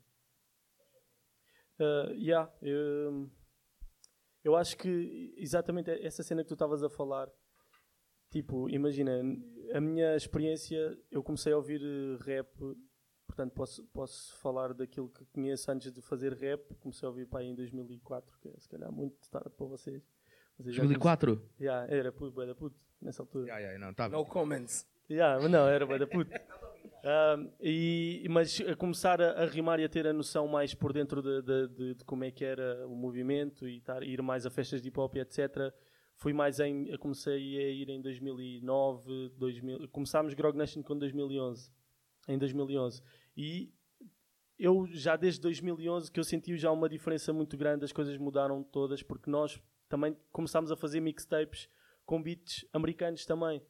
Uh, 1.80 2.12
yeah, 2.14 2.52
eu, 2.60 3.30
eu 4.44 4.56
acho 4.56 4.76
que 4.76 5.34
exatamente 5.36 5.90
essa 5.90 6.22
cena 6.22 6.42
que 6.42 6.48
tu 6.48 6.54
estavas 6.54 6.82
a 6.82 6.88
falar, 6.88 7.28
tipo, 8.30 8.68
imagina, 8.70 9.20
a 9.72 9.80
minha 9.80 10.16
experiência, 10.16 10.98
eu 11.10 11.22
comecei 11.22 11.52
a 11.52 11.56
ouvir 11.56 11.80
eh, 11.82 12.16
rap, 12.24 12.48
portanto 13.26 13.52
posso, 13.52 13.84
posso 13.88 14.36
falar 14.38 14.74
daquilo 14.74 15.08
que 15.08 15.24
conheço 15.26 15.70
antes 15.70 15.92
de 15.92 16.00
fazer 16.00 16.34
rap, 16.34 16.74
comecei 16.76 17.06
a 17.06 17.10
ouvir 17.10 17.26
para 17.26 17.40
aí 17.40 17.48
em 17.48 17.54
2004, 17.54 18.38
que 18.40 18.48
é 18.48 18.58
se 18.58 18.68
calhar 18.68 18.90
muito 18.90 19.16
tarde 19.30 19.50
para 19.50 19.66
vocês. 19.66 20.02
vocês 20.56 20.76
2004? 20.76 21.34
Já 21.58 21.64
yeah, 21.64 21.94
era 21.94 22.12
puto, 22.12 22.46
da 22.46 22.54
puto, 22.54 22.76
nessa 23.00 23.22
altura. 23.22 23.44
Yeah, 23.46 23.60
yeah, 23.60 23.86
não, 23.86 23.94
tá 23.94 24.08
no 24.08 24.24
comments. 24.24 24.86
Yeah, 25.10 25.48
não, 25.48 25.66
era 25.66 25.86
bué 25.86 25.98
da 25.98 26.06
puto. 26.06 26.30
Uh, 26.98 27.50
e, 27.60 28.26
mas 28.28 28.60
a 28.60 28.74
começar 28.74 29.22
a, 29.22 29.42
a, 29.42 29.46
rimar 29.46 29.78
e 29.78 29.84
a 29.84 29.88
ter 29.88 30.06
a 30.06 30.12
noção 30.12 30.48
mais 30.48 30.74
por 30.74 30.92
dentro 30.92 31.22
de, 31.22 31.42
de, 31.42 31.68
de, 31.68 31.94
de 31.94 32.04
como 32.04 32.24
é 32.24 32.30
que 32.30 32.44
era 32.44 32.86
o 32.86 32.94
movimento 32.94 33.68
e 33.68 33.80
tar, 33.80 34.02
ir 34.02 34.20
mais 34.20 34.44
a 34.44 34.50
festas 34.50 34.82
de 34.82 34.88
hip 34.88 34.98
hop, 34.98 35.16
etc. 35.16 35.72
Fui 36.16 36.32
mais 36.32 36.58
em. 36.58 36.96
comecei 36.98 37.34
a 37.34 37.70
ir 37.70 37.88
em 37.88 38.02
2009, 38.02 39.30
2000, 39.38 39.88
começámos 39.88 40.34
Grog 40.34 40.58
Nation 40.58 40.82
com 40.82 40.98
2011. 40.98 41.70
Em 42.28 42.36
2011. 42.36 43.00
E 43.36 43.72
eu 44.58 44.86
já 44.90 45.16
desde 45.16 45.40
2011 45.40 46.10
que 46.10 46.18
eu 46.18 46.24
senti 46.24 46.56
já 46.58 46.70
uma 46.72 46.88
diferença 46.88 47.32
muito 47.32 47.56
grande, 47.56 47.84
as 47.84 47.92
coisas 47.92 48.18
mudaram 48.18 48.62
todas, 48.62 49.02
porque 49.02 49.30
nós 49.30 49.62
também 49.88 50.16
começámos 50.32 50.72
a 50.72 50.76
fazer 50.76 51.00
mixtapes 51.00 51.68
com 52.08 52.22
beats 52.22 52.64
americanos 52.72 53.26
também. 53.26 53.62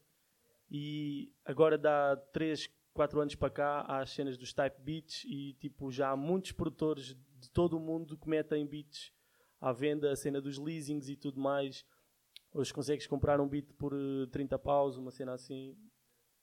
E 0.70 1.34
agora 1.44 1.76
dá 1.76 2.16
3, 2.32 2.70
4 2.94 3.20
anos 3.20 3.34
para 3.34 3.50
cá 3.50 3.80
há 3.80 3.98
as 3.98 4.10
cenas 4.10 4.38
dos 4.38 4.52
type 4.52 4.80
beats 4.80 5.24
e 5.24 5.54
tipo 5.54 5.90
já 5.90 6.10
há 6.10 6.16
muitos 6.16 6.52
produtores 6.52 7.16
de 7.40 7.50
todo 7.50 7.76
o 7.76 7.80
mundo 7.80 8.16
que 8.16 8.28
metem 8.28 8.64
beats 8.64 9.12
à 9.60 9.72
venda, 9.72 10.12
a 10.12 10.14
cena 10.14 10.40
dos 10.40 10.56
leasings 10.56 11.08
e 11.08 11.16
tudo 11.16 11.40
mais. 11.40 11.84
Hoje 12.54 12.72
consegues 12.72 13.08
comprar 13.08 13.40
um 13.40 13.48
beat 13.48 13.72
por 13.72 13.92
30 14.30 14.54
eh, 14.54 14.58
paus, 14.58 14.96
uma 14.96 15.10
cena 15.10 15.32
assim. 15.32 15.76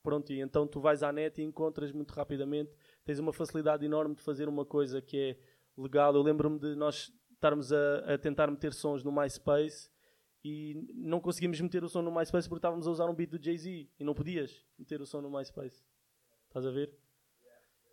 Pronto, 0.04 0.34
e 0.34 0.42
então 0.42 0.68
tu 0.68 0.82
vais 0.82 1.02
à 1.02 1.14
net 1.14 1.40
e 1.40 1.46
encontras 1.46 1.94
muito 1.94 2.12
rapidamente. 2.12 2.76
Tens 3.06 3.20
uma 3.20 3.32
facilidade 3.32 3.86
enorme 3.86 4.16
de 4.16 4.22
fazer 4.22 4.50
uma 4.50 4.66
coisa 4.66 5.02
que 5.02 5.18
é 5.18 5.82
legal. 5.82 6.14
Eu 6.14 6.22
lembro-me 6.24 6.60
de 6.60 6.76
nós 6.76 7.10
estarmos 7.32 7.72
a, 7.72 8.16
a 8.16 8.18
tentar 8.18 8.52
meter 8.52 8.74
sons 8.74 9.02
no 9.02 9.14
MySpace 9.14 9.95
e 10.48 10.76
não 10.94 11.20
conseguimos 11.20 11.60
meter 11.60 11.84
o 11.84 11.90
som 11.90 12.04
no 12.04 12.12
MySpace 12.12 12.48
porque 12.48 12.60
estávamos 12.60 12.86
a 12.86 12.92
usar 12.92 13.10
um 13.10 13.16
beat 13.16 13.32
do 13.32 13.44
Jay-Z 13.44 13.90
e 14.00 14.04
não 14.04 14.14
podias 14.14 14.64
meter 14.78 15.02
o 15.02 15.06
som 15.06 15.20
no 15.20 15.28
MySpace. 15.28 15.84
Estás 16.46 16.68
a 16.68 16.70
ver? 16.70 16.94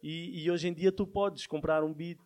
E, 0.02 0.44
e, 0.44 0.50
hoje 0.50 0.68
em 0.68 0.74
dia 0.74 0.92
tu 0.92 1.06
podes 1.06 1.46
comprar 1.46 1.82
um 1.82 1.94
beat, 1.94 2.20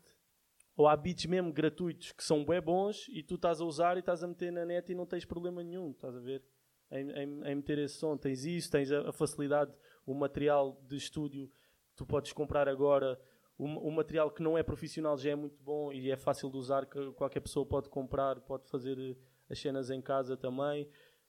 ou 0.76 0.88
há 0.88 0.96
beats 0.96 1.26
mesmo 1.26 1.52
gratuitos 1.52 2.10
que 2.10 2.24
são 2.24 2.44
bem 2.44 2.60
bons 2.60 3.06
e 3.10 3.22
tu 3.22 3.36
estás 3.36 3.60
a 3.60 3.64
usar 3.64 3.96
e 3.96 4.00
estás 4.00 4.24
a 4.24 4.26
meter 4.26 4.50
na 4.50 4.64
net 4.64 4.90
e 4.90 4.96
não 4.96 5.06
tens 5.06 5.24
problema 5.24 5.62
nenhum, 5.62 5.92
estás 5.92 6.16
a 6.16 6.20
ver? 6.20 6.42
Em, 6.90 7.08
em, 7.10 7.44
em 7.44 7.54
meter 7.54 7.78
esse 7.78 7.94
som. 7.94 8.16
Tens 8.16 8.44
isso, 8.44 8.68
tens 8.68 8.90
a, 8.90 9.10
a, 9.10 9.12
facilidade, 9.12 9.72
o 10.04 10.12
material 10.12 10.82
de 10.88 10.96
estúdio 10.96 11.48
tu 11.94 12.04
podes 12.04 12.32
comprar 12.32 12.68
agora. 12.68 13.16
O, 13.56 13.64
o, 13.64 13.92
material 13.92 14.28
que 14.32 14.42
não 14.42 14.58
é 14.58 14.64
profissional 14.64 15.16
já 15.16 15.30
é 15.30 15.36
muito 15.36 15.62
bom 15.62 15.92
e 15.92 16.10
é 16.10 16.16
fácil 16.16 16.50
de 16.50 16.56
usar, 16.56 16.84
que 16.84 17.12
qualquer 17.12 17.40
pessoa 17.40 17.64
pode 17.64 17.88
comprar, 17.88 18.40
pode 18.40 18.68
fazer 18.68 18.98
eh, 18.98 19.16
as 19.48 19.58
cenas 19.58 19.90
em 19.90 20.00
casa 20.00 20.36
também. 20.36 20.88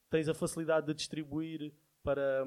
Tens 0.10 0.30
a 0.30 0.34
facilidade 0.34 0.88
de 0.88 0.94
distribuir 0.94 1.74
para. 2.04 2.44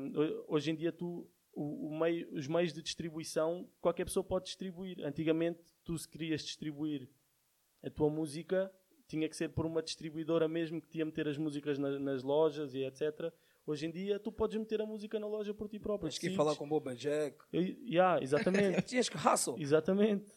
Hoje 0.48 0.70
em 0.70 0.74
dia 0.74 0.90
tu 0.92 1.28
o, 1.52 1.88
o 1.88 1.98
meio, 1.98 2.32
os 2.32 2.46
meios 2.46 2.72
de 2.72 2.80
distribuição, 2.82 3.68
qualquer 3.80 4.04
pessoa 4.04 4.24
pode 4.24 4.46
distribuir. 4.46 4.98
Antigamente, 5.04 5.60
tu 5.84 5.96
se 5.98 6.08
querias 6.08 6.42
distribuir 6.42 7.08
a 7.82 7.90
tua 7.90 8.08
música, 8.08 8.72
tinha 9.08 9.28
que 9.28 9.36
ser 9.36 9.48
por 9.50 9.66
uma 9.66 9.82
distribuidora 9.82 10.46
mesmo 10.48 10.80
que 10.80 10.88
tinha 10.88 11.04
meter 11.04 11.26
as 11.28 11.36
músicas 11.36 11.78
na- 11.78 11.98
nas 11.98 12.22
lojas 12.22 12.74
e 12.74 12.84
etc. 12.84 13.32
Hoje 13.66 13.86
em 13.86 13.90
dia 13.90 14.18
tu 14.18 14.30
podes 14.32 14.56
meter 14.58 14.80
a 14.80 14.86
música 14.86 15.18
na 15.18 15.26
loja 15.26 15.52
por 15.52 15.68
ti 15.68 15.78
próprio. 15.78 16.08
Tens 16.08 16.18
que 16.18 16.28
ir 16.28 16.36
falar 16.36 16.54
com 16.56 16.64
o 16.64 16.68
Boba 16.68 16.94
Jack. 16.94 17.36
Eu- 17.52 17.60
yeah, 17.62 18.22
exatamente. 18.22 18.82
Tinhas 18.88 19.08
que 19.08 19.16
hustle. 19.16 19.60
exatamente. 19.60 20.32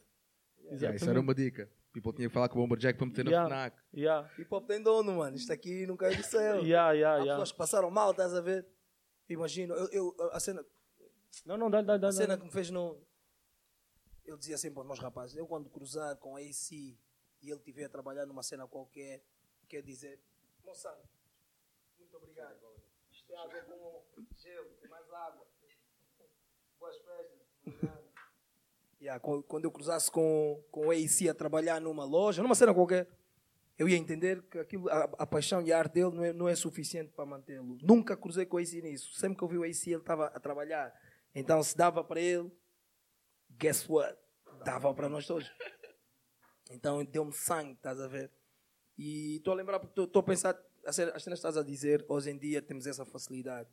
Yeah, 0.71 0.95
isso 0.95 1.09
era 1.09 1.19
uma 1.19 1.33
dica. 1.35 1.69
People 1.93 2.11
tinha 2.13 2.27
que 2.27 2.33
falar 2.33 2.49
com 2.49 2.57
o 2.59 2.61
Bomberjack 2.63 2.97
para 2.97 3.05
meter 3.07 3.25
Yeah. 3.27 3.47
na 3.47 3.55
FNAC. 3.55 3.77
Yeah, 3.93 4.31
Hip 4.39 4.47
hop 4.53 4.67
tem 4.67 4.81
dono, 4.81 5.13
mano. 5.17 5.35
Isto 5.35 5.53
aqui 5.53 5.85
não 5.85 5.95
caiu 5.95 6.17
do 6.17 6.23
céu. 6.23 6.55
yeah, 6.65 6.89
Há 6.89 6.93
yeah, 6.93 7.17
yeah. 7.17 7.33
pessoas 7.33 7.51
que 7.51 7.57
passaram 7.57 7.91
mal, 7.91 8.11
estás 8.11 8.33
a 8.33 8.41
ver? 8.41 8.67
Imagino, 9.29 9.73
eu, 9.75 9.87
eu- 10.17 10.29
a 10.31 10.39
cena, 10.39 10.65
Não, 11.45 11.55
não, 11.55 11.69
dá, 11.69 11.81
dá, 11.81 11.97
dá. 11.97 12.07
a 12.07 12.11
cena 12.11 12.35
dá. 12.35 12.37
que 12.37 12.45
me 12.45 12.51
fez 12.51 12.69
no. 12.71 12.99
Eu 14.25 14.37
dizia 14.37 14.57
sempre 14.57 14.79
aos 14.79 14.87
meus 14.87 14.99
rapazes: 14.99 15.35
eu 15.37 15.45
quando 15.45 15.69
cruzar 15.69 16.15
com 16.17 16.35
a 16.35 16.39
AC 16.39 16.71
e 16.71 16.97
ele 17.43 17.55
estiver 17.59 17.85
a 17.85 17.89
trabalhar 17.89 18.25
numa 18.25 18.41
cena 18.41 18.67
qualquer, 18.67 19.23
quer 19.69 19.81
dizer, 19.83 20.19
moçada, 20.65 21.03
muito 21.99 22.17
obrigado. 22.17 22.57
Isto 23.11 23.31
é 23.33 23.37
água 23.37 23.61
com 23.63 24.25
gelo, 24.37 24.69
tem 24.81 24.89
mais 24.89 25.09
água. 25.13 25.45
Boas 26.79 26.95
festas. 26.97 27.39
obrigado. 27.65 28.02
Yeah, 29.03 29.19
qu- 29.19 29.43
quando 29.43 29.65
eu 29.65 29.71
cruzasse 29.71 30.09
com, 30.09 30.63
com 30.71 30.87
o 30.87 30.91
AC 30.91 31.27
a 31.29 31.33
trabalhar 31.33 31.81
numa 31.81 32.05
loja, 32.05 32.41
numa 32.41 32.55
cena 32.55 32.73
qualquer, 32.73 33.05
eu 33.77 33.89
ia 33.89 33.97
entender 33.97 34.41
que 34.43 34.57
aquilo, 34.57 34.87
a, 34.89 35.03
a 35.19 35.27
paixão 35.27 35.61
e 35.61 35.73
a 35.73 35.77
arte 35.77 35.95
dele 35.95 36.15
não 36.15 36.23
é, 36.23 36.31
não 36.31 36.47
é 36.47 36.55
suficiente 36.55 37.11
para 37.11 37.25
mantê-lo. 37.25 37.77
Nunca 37.81 38.15
cruzei 38.15 38.45
com 38.45 38.55
o 38.55 38.59
AC 38.61 38.71
nisso. 38.81 39.11
Sempre 39.19 39.37
que 39.37 39.43
eu 39.43 39.47
vi 39.49 39.57
o 39.57 39.63
AC, 39.65 39.87
ele 39.87 39.97
estava 39.97 40.27
a 40.27 40.39
trabalhar. 40.39 40.93
Então, 41.35 41.61
se 41.61 41.75
dava 41.75 42.01
para 42.01 42.21
ele, 42.21 42.49
guess 43.59 43.89
what? 43.89 44.17
Dava 44.63 44.93
para 44.93 45.09
nós 45.09 45.27
todos. 45.27 45.51
Então, 46.71 47.03
deu-me 47.03 47.33
sangue, 47.33 47.73
estás 47.73 47.99
a 47.99 48.07
ver? 48.07 48.31
E 48.97 49.35
estou 49.35 49.51
a 49.51 49.55
lembrar, 49.57 49.79
porque 49.81 49.99
estou 49.99 50.19
a 50.21 50.23
pensar, 50.23 50.57
as 50.85 50.95
cenas 50.95 51.21
que 51.23 51.29
estás 51.33 51.57
a 51.57 51.63
dizer, 51.63 52.05
hoje 52.07 52.29
em 52.31 52.37
dia 52.37 52.61
temos 52.61 52.87
essa 52.87 53.03
facilidade. 53.05 53.67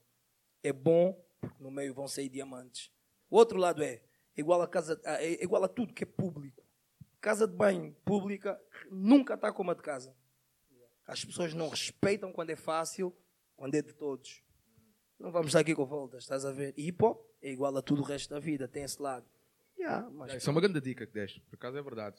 É 0.61 0.73
bom, 0.73 1.25
porque 1.41 1.63
no 1.63 1.71
meio 1.71 1.95
vão 1.95 2.09
sair 2.09 2.29
diamantes. 2.29 2.91
O 3.29 3.37
outro 3.37 3.59
lado 3.59 3.81
é, 3.81 4.03
igual 4.37 4.63
a, 4.63 4.69
casa, 4.69 5.01
é 5.05 5.43
igual 5.43 5.65
a 5.65 5.69
tudo 5.69 5.93
que 5.93 6.05
é 6.05 6.07
público. 6.07 6.63
Casa 7.21 7.47
de 7.47 7.55
banho 7.55 7.95
pública 8.05 8.61
nunca 8.91 9.35
está 9.35 9.53
como 9.53 9.71
a 9.71 9.75
de 9.75 9.83
casa. 9.83 10.15
As 11.07 11.25
pessoas 11.25 11.53
não 11.53 11.69
respeitam 11.69 12.33
quando 12.33 12.51
é 12.51 12.57
fácil, 12.57 13.15
quando 13.57 13.75
é 13.75 13.83
de 13.83 13.93
todos. 13.93 14.43
Não 15.19 15.31
vamos 15.31 15.49
estar 15.49 15.61
aqui 15.61 15.75
com 15.75 15.85
voltas, 15.85 16.23
estás 16.23 16.45
a 16.45 16.53
ver? 16.53 16.73
E 16.77 16.89
hip 16.89 17.05
hop 17.05 17.29
é 17.43 17.51
igual 17.51 17.77
a 17.77 17.83
tudo 17.83 18.01
o 18.01 18.05
resto 18.05 18.31
da 18.31 18.41
vida, 18.41 18.67
tem 18.67 18.85
esse 18.85 19.01
lado. 19.01 19.29
Yeah, 19.79 20.09
mas 20.11 20.35
Isso 20.35 20.49
é 20.49 20.53
uma 20.53 20.61
grande 20.61 20.81
dica 20.81 21.07
que 21.07 21.13
deste. 21.13 21.41
Por 21.41 21.57
acaso 21.57 21.77
é 21.77 21.83
verdade. 21.83 22.17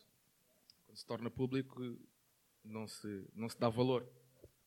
Quando 0.85 0.97
se 0.97 1.05
torna 1.05 1.31
público, 1.31 1.97
não 2.63 2.87
se, 2.87 3.27
não 3.33 3.49
se 3.49 3.57
dá 3.57 3.69
valor. 3.69 4.07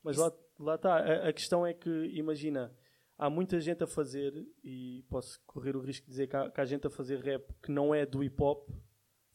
Mas 0.02 0.16
lá, 0.16 0.32
lá 0.58 0.74
está. 0.76 0.96
A, 0.96 1.28
a 1.28 1.32
questão 1.32 1.66
é 1.66 1.74
que, 1.74 1.90
imagina, 2.14 2.74
há 3.18 3.28
muita 3.30 3.60
gente 3.60 3.82
a 3.82 3.86
fazer, 3.86 4.32
e 4.62 5.04
posso 5.08 5.40
correr 5.46 5.76
o 5.76 5.80
risco 5.80 6.04
de 6.06 6.10
dizer 6.10 6.26
que 6.28 6.36
há, 6.36 6.50
que 6.50 6.60
há 6.60 6.64
gente 6.64 6.86
a 6.86 6.90
fazer 6.90 7.20
rap 7.20 7.44
que 7.62 7.70
não 7.70 7.94
é 7.94 8.04
do 8.06 8.22
hip 8.22 8.40
hop. 8.42 8.68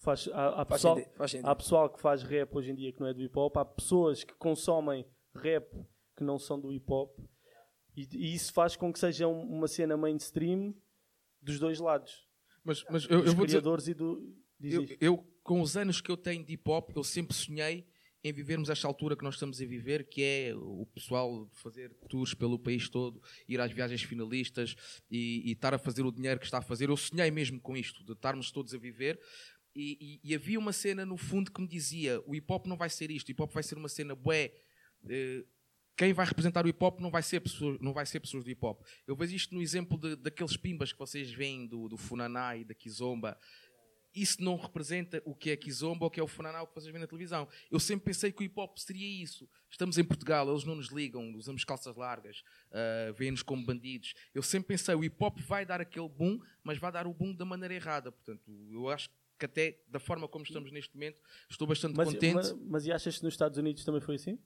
Faz, 0.01 0.29
há, 0.31 0.61
há 0.61 0.65
faz 0.65 0.67
pessoal, 0.81 0.95
sentido, 0.97 1.13
faz 1.15 1.31
sentido. 1.31 1.47
há 1.49 1.55
pessoal 1.55 1.89
que 1.89 1.99
faz 2.01 2.23
rap 2.23 2.55
hoje 2.55 2.71
em 2.71 2.75
dia 2.75 2.93
que 2.93 2.99
não 3.01 3.07
é 3.07 3.13
do 3.13 3.21
hip 3.21 3.37
hop, 3.37 3.57
há 3.57 3.65
pessoas 3.65 4.23
que 4.23 4.33
consomem 4.35 5.05
rap 5.35 5.69
que 6.15 6.23
não 6.23 6.39
são 6.39 6.59
do 6.59 6.71
hip 6.71 6.85
hop, 6.89 7.17
e, 7.95 8.07
e 8.13 8.33
isso 8.33 8.53
faz 8.53 8.75
com 8.77 8.93
que 8.93 8.99
seja 8.99 9.27
um- 9.27 9.41
uma 9.57 9.67
cena 9.67 9.97
mainstream 9.97 10.73
dos 11.41 11.59
dois 11.59 11.79
lados, 11.79 12.25
Mas, 12.63 12.83
mas 12.89 13.03
eu, 13.09 13.19
dos 13.19 13.27
eu 13.27 13.35
vou 13.35 13.45
dizer, 13.45 13.57
criadores 13.57 13.87
e 13.89 13.93
do. 13.93 14.35
eu, 14.61 14.85
eu, 15.01 15.17
com 15.43 15.59
os 15.61 15.75
anos 15.75 15.99
que 15.99 16.09
eu 16.11 16.15
tenho 16.17 16.45
de 16.45 16.53
hip 16.53 16.69
hop, 16.69 16.91
eu 16.95 17.03
sempre 17.03 17.35
sonhei 17.35 17.85
em 18.23 18.33
vivermos 18.33 18.69
esta 18.69 18.87
altura 18.87 19.15
que 19.15 19.23
nós 19.23 19.35
estamos 19.35 19.61
a 19.61 19.65
viver, 19.65 20.07
que 20.09 20.21
é 20.21 20.53
o 20.55 20.85
pessoal 20.93 21.49
fazer 21.53 21.93
tours 22.09 22.33
pelo 22.33 22.59
país 22.59 22.89
todo, 22.89 23.21
ir 23.47 23.59
às 23.61 23.71
viagens 23.71 24.03
finalistas 24.03 24.75
e, 25.09 25.41
e 25.49 25.51
estar 25.53 25.73
a 25.73 25.77
fazer 25.77 26.03
o 26.05 26.11
dinheiro 26.11 26.39
que 26.39 26.45
está 26.45 26.57
a 26.57 26.61
fazer. 26.61 26.89
Eu 26.89 26.97
sonhei 26.97 27.31
mesmo 27.31 27.59
com 27.61 27.77
isto, 27.77 28.03
de 28.03 28.11
estarmos 28.11 28.51
todos 28.51 28.73
a 28.73 28.77
viver. 28.77 29.19
E, 29.75 30.19
e- 30.23 30.31
e 30.31 30.35
havia 30.35 30.59
uma 30.59 30.73
cena 30.73 31.05
no 31.05 31.15
fundo 31.15 31.51
que 31.51 31.61
me 31.61 31.67
dizia: 31.67 32.21
o 32.25 32.35
hip 32.35 32.51
hop 32.51 32.65
não 32.67 32.75
vai 32.75 32.89
ser 32.89 33.09
isto, 33.11 33.29
o 33.29 33.31
hip 33.31 33.41
hop 33.41 33.53
vai 33.53 33.63
ser 33.63 33.77
uma 33.77 33.87
cena 33.89 34.15
bué. 34.15 34.51
eh, 35.09 35.45
quem 35.95 36.13
vai 36.13 36.25
representar 36.25 36.65
o 36.65 36.69
hip 36.69 36.81
hop 36.81 36.99
não 37.01 37.11
vai 37.11 37.21
ser 37.21 37.41
pessoas, 37.41 37.77
não 37.81 37.91
vai 37.93 38.05
ser 38.05 38.19
pessoas 38.21 38.43
do 38.45 38.49
hip 38.49 38.65
hop. 38.65 38.81
Eu 39.05 39.15
vejo 39.17 39.35
isto 39.35 39.53
no 39.53 39.61
exemplo 39.61 39.97
de- 39.97 40.15
daqueles 40.15 40.55
pimbas 40.57 40.91
que 40.93 40.97
vocês 40.99 41.29
veem 41.31 41.67
do, 41.67 41.89
do 41.89 41.97
Funaná 41.97 42.55
e 42.57 42.63
da 42.63 42.73
Kizomba. 42.73 43.37
Isso 44.13 44.43
não 44.43 44.55
representa 44.55 45.21
o 45.25 45.35
que 45.35 45.51
é 45.51 45.55
Kizomba 45.55 46.05
ou 46.05 46.07
o 46.07 46.11
que 46.11 46.19
é 46.19 46.23
o 46.23 46.27
Funaná, 46.27 46.61
o 46.63 46.67
que 46.67 46.73
vocês 46.73 46.91
veem 46.91 47.01
na 47.01 47.07
televisão. 47.07 47.47
Eu 47.69 47.79
sempre 47.79 48.05
pensei 48.05 48.31
que 48.31 48.41
o 48.41 48.43
hip 48.43 48.59
hop 48.59 48.77
seria 48.77 49.07
isso. 49.23 49.47
Estamos 49.69 49.97
em 49.97 50.03
Portugal, 50.03 50.49
eles 50.49 50.63
não 50.63 50.75
nos 50.75 50.87
ligam, 50.87 51.31
usamos 51.35 51.63
calças 51.63 51.95
largas, 51.95 52.43
uh, 52.71 53.13
veem-nos 53.13 53.43
como 53.43 53.65
bandidos. 53.65 54.13
Eu 54.33 54.41
sempre 54.41 54.69
pensei, 54.69 54.95
o 54.95 55.03
hip 55.03 55.15
hop 55.23 55.39
vai 55.41 55.65
dar 55.65 55.79
aquele 55.79 56.09
boom, 56.09 56.39
mas 56.63 56.77
vai 56.79 56.91
dar 56.91 57.05
o 57.05 57.13
boom 57.13 57.33
da 57.35 57.45
maneira 57.45 57.73
errada. 57.73 58.11
Portanto, 58.11 58.51
eu 58.71 58.89
acho 58.89 59.09
que 59.37 59.45
até 59.45 59.79
da 59.87 59.99
forma 59.99 60.27
como 60.27 60.43
estamos 60.43 60.71
neste 60.71 60.93
momento, 60.93 61.21
estou 61.49 61.65
bastante 61.67 61.95
Mas, 61.95 62.09
contente. 62.11 62.33
mas, 62.35 62.51
mas 62.53 62.85
e 62.85 62.91
achas 62.91 63.17
que 63.17 63.23
nos 63.23 63.33
Estados 63.33 63.57
Unidos 63.57 63.85
também 63.85 64.01
foi 64.01 64.15
assim? 64.15 64.37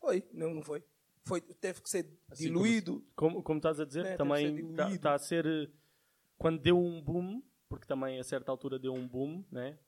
Foi, 0.00 0.26
não, 0.32 0.54
não 0.54 0.62
foi. 0.62 0.82
foi. 1.24 1.40
Teve 1.40 1.80
que 1.82 1.88
ser 1.90 2.08
Assim 2.28 2.44
diluído. 2.44 3.04
Como, 3.14 3.42
como 3.42 3.58
estás 3.58 3.78
a 3.78 3.84
dizer, 3.84 4.06
É, 4.06 4.16
também 4.16 4.56
está 4.94 5.14
a 5.14 5.18
ser. 5.18 5.70
Quando 6.36 6.60
deu 6.60 6.78
um 6.78 7.00
boom, 7.02 7.42
porque 7.68 7.86
também 7.86 8.18
a 8.18 8.24
certa 8.24 8.50
altura 8.50 8.78
deu 8.78 8.92
um 8.94 9.06
boom, 9.06 9.44
né? 9.50 9.78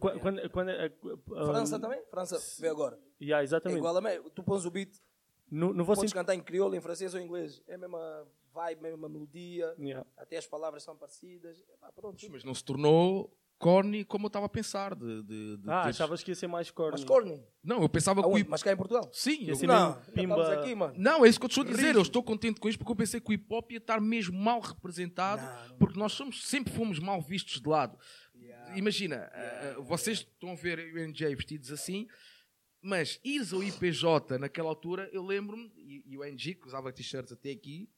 Quando, 0.00 0.20
quando, 0.20 0.50
quando, 0.50 0.68
a- 0.70 0.86
a- 0.86 1.46
França 1.46 1.76
um, 1.76 1.80
também? 1.80 2.02
França, 2.06 2.38
vê 2.60 2.68
agora. 2.68 2.98
Yeah, 3.20 3.42
É 3.42 3.44
exatamente. 3.44 3.78
igual 3.78 3.96
a 3.96 4.00
mim. 4.00 4.30
Tu 4.34 4.42
pões 4.42 4.64
o 4.64 4.70
beat, 4.70 4.90
no, 5.50 5.74
no 5.74 5.84
podes 5.84 6.12
cantar 6.14 6.34
em 6.34 6.40
crioulo, 6.42 6.74
em 6.74 6.80
francês 6.80 7.12
ou 7.12 7.20
em 7.20 7.24
inglês. 7.24 7.62
É 7.68 7.74
a 7.74 7.78
mesma 7.78 8.26
vibe, 8.54 8.78
a 8.78 8.82
mesma 8.82 9.08
melodia. 9.08 9.74
Yeah. 9.78 10.06
Até 10.16 10.38
as 10.38 10.46
palavras 10.46 10.82
são 10.82 10.96
parecidas. 10.96 11.62
Epá, 11.68 11.92
pronto. 11.92 12.18
Sim, 12.18 12.30
mas 12.30 12.42
não 12.42 12.54
se 12.54 12.64
tornou 12.64 13.30
corny 13.62 14.04
como 14.04 14.26
eu 14.26 14.28
estava 14.28 14.46
a 14.46 14.48
pensar. 14.48 14.94
De, 14.94 15.22
de, 15.22 15.56
de 15.58 15.70
Ah, 15.70 15.82
teres- 15.82 15.96
achavas 15.96 16.22
que 16.22 16.30
ia 16.30 16.34
ser 16.34 16.46
mais 16.48 16.70
corny. 16.70 16.92
Mas 16.92 17.04
corny. 17.04 17.40
Não, 17.62 17.80
eu 17.80 17.88
pensava 17.88 18.20
que 18.20 18.26
o 18.26 18.30
Aonde? 18.30 18.40
hip 18.42 18.50
Mas 18.50 18.62
cá 18.62 18.72
em 18.72 18.76
Portugal? 18.76 19.08
Sim, 19.12 19.44
eu- 19.46 19.54
Assim 19.54 19.66
não, 19.66 19.94
pimba- 20.14 20.52
aqui, 20.54 20.74
mano. 20.74 20.94
Não, 20.96 21.24
é 21.24 21.28
isso 21.28 21.38
que 21.38 21.44
eu 21.46 21.48
te 21.48 21.52
estou 21.52 21.64
a 21.64 21.66
dizer. 21.68 21.80
Rígido. 21.82 21.98
Eu 21.98 22.02
estou 22.02 22.22
contente 22.22 22.58
com 22.60 22.68
isto 22.68 22.78
porque 22.78 22.92
eu 22.92 22.96
pensei 22.96 23.20
que 23.20 23.30
o 23.30 23.32
hip 23.32 23.46
hop 23.48 23.70
ia 23.72 23.78
estar 23.78 24.00
mesmo 24.00 24.36
mal 24.38 24.60
representado, 24.60 25.40
Não, 25.42 25.68
não. 25.68 25.76
porque 25.78 25.98
nós 25.98 26.12
somos, 26.12 26.44
sempre 26.48 26.72
fomos 26.72 26.98
mal 26.98 27.20
vistos 27.22 27.60
de 27.60 27.68
lado. 27.68 27.96
Imagina, 28.74 29.30
ah, 29.32 29.74
ah, 29.76 29.80
vocês 29.82 30.18
estão 30.18 30.52
a 30.52 30.54
ver 30.54 30.78
o 30.94 30.98
NJ 30.98 31.34
vestidos 31.34 31.70
assim, 31.70 32.06
mas 32.80 33.20
ires 33.22 33.52
ao 33.52 33.62
IPJ 33.62 34.38
naquela 34.38 34.68
altura, 34.68 35.08
eu 35.12 35.22
lembro-me, 35.22 35.70
e, 35.76 36.02
e 36.06 36.18
o 36.18 36.24
NG 36.24 36.54
que 36.54 36.66
usava 36.66 36.92
t-shirts 36.92 37.32
até 37.32 37.50
aqui, 37.50 37.88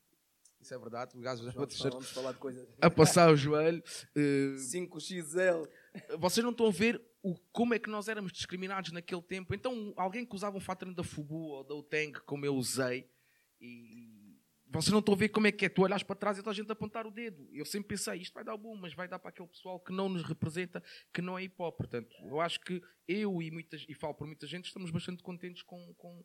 isso 0.64 0.74
é 0.74 0.78
verdade, 0.78 1.16
o 1.16 1.20
gajo 1.20 1.42
Vamos, 1.52 1.68
t-shirts 1.68 1.92
vamos 1.92 2.10
falar 2.10 2.32
de 2.32 2.38
coisas. 2.38 2.68
a 2.80 2.90
passar 2.90 3.30
o 3.30 3.36
joelho. 3.36 3.82
eh, 4.16 4.56
5XL. 4.56 5.68
vocês 6.18 6.42
não 6.42 6.50
estão 6.50 6.66
a 6.66 6.70
ver 6.70 7.00
o, 7.22 7.34
como 7.52 7.74
é 7.74 7.78
que 7.78 7.88
nós 7.88 8.08
éramos 8.08 8.32
discriminados 8.32 8.92
naquele 8.92 9.22
tempo. 9.22 9.54
Então, 9.54 9.92
alguém 9.96 10.24
que 10.24 10.34
usava 10.34 10.56
um 10.56 10.60
fato 10.60 10.84
da 10.92 11.04
Fubu 11.04 11.36
ou 11.36 11.64
da 11.64 11.74
Uteng, 11.74 12.12
como 12.26 12.44
eu 12.44 12.54
usei, 12.54 13.08
e 13.60 14.38
vocês 14.66 14.90
não 14.90 14.98
estão 14.98 15.14
a 15.14 15.18
ver 15.18 15.28
como 15.28 15.46
é 15.46 15.52
que 15.52 15.66
é. 15.66 15.68
Tu 15.68 15.82
olhas 15.82 16.02
para 16.02 16.16
trás 16.16 16.36
e 16.36 16.40
toda 16.40 16.50
a 16.50 16.54
gente 16.54 16.68
a 16.68 16.72
apontar 16.72 17.06
o 17.06 17.10
dedo. 17.10 17.48
Eu 17.52 17.64
sempre 17.64 17.88
pensei, 17.88 18.20
isto 18.20 18.34
vai 18.34 18.42
dar 18.42 18.56
bom, 18.56 18.74
mas 18.74 18.92
vai 18.92 19.06
dar 19.06 19.18
para 19.18 19.28
aquele 19.28 19.48
pessoal 19.48 19.78
que 19.78 19.92
não 19.92 20.08
nos 20.08 20.24
representa, 20.24 20.82
que 21.12 21.22
não 21.22 21.38
é 21.38 21.44
hip 21.44 21.54
hop. 21.58 21.76
Portanto, 21.76 22.14
eu 22.24 22.40
acho 22.40 22.60
que 22.60 22.82
eu 23.06 23.40
e, 23.40 23.50
muitas, 23.50 23.84
e 23.88 23.94
falo 23.94 24.14
por 24.14 24.26
muita 24.26 24.46
gente, 24.46 24.66
estamos 24.66 24.90
bastante 24.90 25.22
contentes 25.22 25.62
com. 25.62 25.94
com 25.94 26.24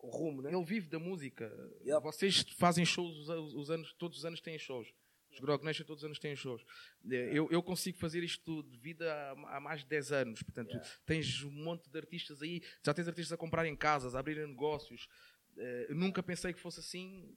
Com 0.00 0.08
rumo, 0.08 0.40
né? 0.42 0.50
ele 0.52 0.64
vive 0.64 0.88
da 0.88 0.98
música. 0.98 1.46
Yep. 1.84 2.02
Vocês 2.02 2.40
fazem 2.56 2.84
shows 2.84 3.16
os, 3.18 3.28
os- 3.28 3.54
os 3.54 3.70
anos, 3.70 3.92
todos 3.94 4.18
os 4.18 4.24
anos 4.24 4.40
têm 4.40 4.58
shows. 4.58 4.92
Os 5.30 5.38
Grog 5.38 5.62
Nation 5.64 5.84
todos 5.84 6.02
os 6.02 6.06
anos 6.06 6.18
têm 6.18 6.34
shows. 6.34 6.64
Eh, 7.08 7.30
Eu, 7.32 7.48
eu 7.52 7.62
consigo 7.62 7.98
fazer 7.98 8.22
isto 8.24 8.62
devido 8.64 9.02
a, 9.02 9.30
a 9.56 9.60
mais 9.60 9.80
de 9.82 9.86
10 9.86 10.10
anos. 10.12 10.42
Portanto, 10.42 10.76
tens 11.06 11.42
um 11.44 11.50
monte 11.50 11.88
de 11.88 11.96
artistas 11.98 12.42
aí, 12.42 12.60
já 12.84 12.92
tens 12.92 13.06
artistas 13.06 13.32
a 13.32 13.36
comprarem 13.36 13.76
casas, 13.76 14.14
a 14.14 14.18
abrirem 14.20 14.46
negócios. 14.48 15.06
Eh, 15.56 15.86
eu 15.90 15.94
nunca 15.94 16.22
pensei 16.22 16.52
que 16.52 16.58
fosse 16.60 16.80
assim. 16.80 17.36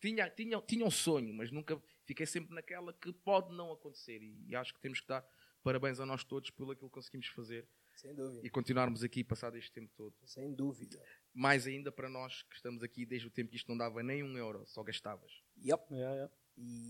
Tinha, 0.00 0.28
tinha, 0.30 0.60
tinha 0.62 0.84
um 0.84 0.90
sonho, 0.90 1.32
mas 1.32 1.50
nunca 1.50 1.80
fiquei 2.06 2.26
sempre 2.26 2.54
naquela 2.54 2.92
que 2.92 3.12
pode 3.12 3.54
não 3.54 3.70
acontecer. 3.72 4.20
E, 4.22 4.44
e 4.48 4.56
acho 4.56 4.74
que 4.74 4.80
temos 4.80 5.00
que 5.00 5.06
dar 5.08 5.24
parabéns 5.62 6.00
a 6.00 6.04
nós 6.06 6.24
todos 6.24 6.50
pelo 6.50 6.72
aquilo 6.72 6.88
que 6.90 6.94
conseguimos 6.94 7.26
fazer 7.28 7.66
Sem 7.94 8.14
dúvida. 8.14 8.46
e 8.46 8.48
continuarmos 8.50 9.02
aqui 9.04 9.22
passado 9.22 9.56
este 9.58 9.70
tempo 9.72 9.92
todo 9.94 10.14
Sem 10.24 10.54
dúvida. 10.54 10.98
Mais 11.32 11.66
ainda 11.66 11.90
para 11.92 12.08
nós 12.08 12.42
que 12.42 12.54
estamos 12.56 12.82
aqui 12.82 13.04
desde 13.06 13.26
o 13.28 13.30
tempo 13.30 13.50
que 13.50 13.56
isto 13.56 13.68
não 13.68 13.76
dava 13.78 14.02
nem 14.02 14.22
um 14.22 14.36
euro, 14.36 14.64
só 14.66 14.82
gastavas. 14.82 15.42
Yep. 15.64 15.94
Yeah, 15.94 16.14
yeah. 16.14 16.32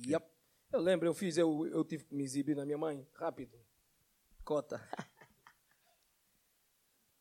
Yep. 0.07 0.27
Eu 0.73 0.81
lembro, 0.81 1.07
eu 1.09 1.15
fiz, 1.15 1.37
eu, 1.37 1.67
eu 1.67 1.85
tive 1.85 2.05
que 2.05 2.15
me 2.15 2.23
exibir 2.25 2.57
na 2.57 2.65
minha 2.65 2.79
mãe, 2.79 3.07
rápido. 3.15 3.59
Cota. 4.45 4.81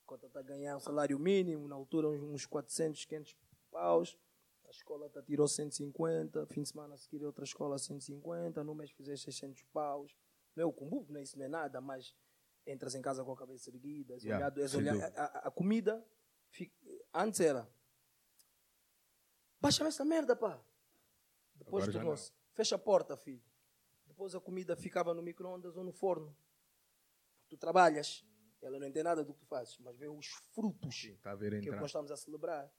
Cota 0.06 0.28
está 0.28 0.40
a 0.40 0.44
ganhar 0.44 0.76
um 0.76 0.80
salário 0.80 1.20
mínimo, 1.20 1.68
na 1.68 1.76
altura 1.76 2.10
uns 2.10 2.46
400, 2.46 3.06
500 3.06 3.36
paus. 3.72 4.18
A 4.68 4.72
escola 4.72 5.08
está 5.08 5.22
tirou 5.22 5.48
150, 5.48 6.46
fim 6.48 6.62
de 6.62 6.70
semana 6.70 6.94
a 6.94 6.98
seguir 6.98 7.24
outra 7.24 7.44
escola 7.44 7.78
150, 7.78 8.64
no 8.64 8.76
mês 8.76 8.92
fizer 8.92 9.18
600 9.18 9.64
paus. 9.74 10.16
Não 10.56 10.64
é 10.64 10.66
o 10.66 10.72
combo, 10.74 11.06
não 11.12 11.20
é 11.20 11.24
isso 11.24 11.38
não 11.38 11.46
é 11.46 11.48
nada, 11.50 11.82
mas 11.82 12.14
entras 12.68 12.94
em 12.94 13.02
casa 13.02 13.24
com 13.24 13.32
a 13.32 13.38
cabeça 13.38 13.70
erguida, 13.70 14.14
és 14.14 14.24
Yeah, 14.24 14.46
olhado, 14.46 14.62
és 14.62 14.76
olhado. 14.76 15.02
A, 15.16 15.24
a- 15.24 15.48
a 15.48 15.52
comida, 15.52 16.04
antes 17.14 17.40
era, 17.40 17.70
baixa 19.60 19.84
essa 19.86 20.06
merda, 20.06 20.36
pá. 20.36 20.62
Depois 21.56 21.84
Agora 21.84 21.92
já 21.92 22.00
tornou-se, 22.00 22.32
fecha 22.54 22.76
a 22.76 22.80
porta, 22.80 23.18
filho. 23.18 23.44
Depois 24.08 24.34
a 24.36 24.40
comida 24.40 24.76
ficava 24.76 25.14
no 25.14 25.22
micro-ondas 25.22 25.78
ou 25.78 25.84
no 25.84 25.92
forno. 25.92 26.36
Tu 27.48 27.58
trabalhas, 27.58 28.26
ela 28.62 28.80
não 28.80 28.88
entende 28.88 29.04
nada 29.04 29.24
do 29.24 29.34
que 29.34 29.40
tu 29.40 29.46
fazes, 29.46 29.78
mas 29.80 29.98
vê 29.98 30.08
os 30.08 30.28
frutos 30.54 31.12
a 31.24 31.36
ver 31.36 31.52
que 31.52 31.56
é 31.56 31.60
entrar. 31.60 31.82
nós 31.82 31.90
estamos 31.90 32.12
a 32.12 32.18
celebrar. 32.18 32.72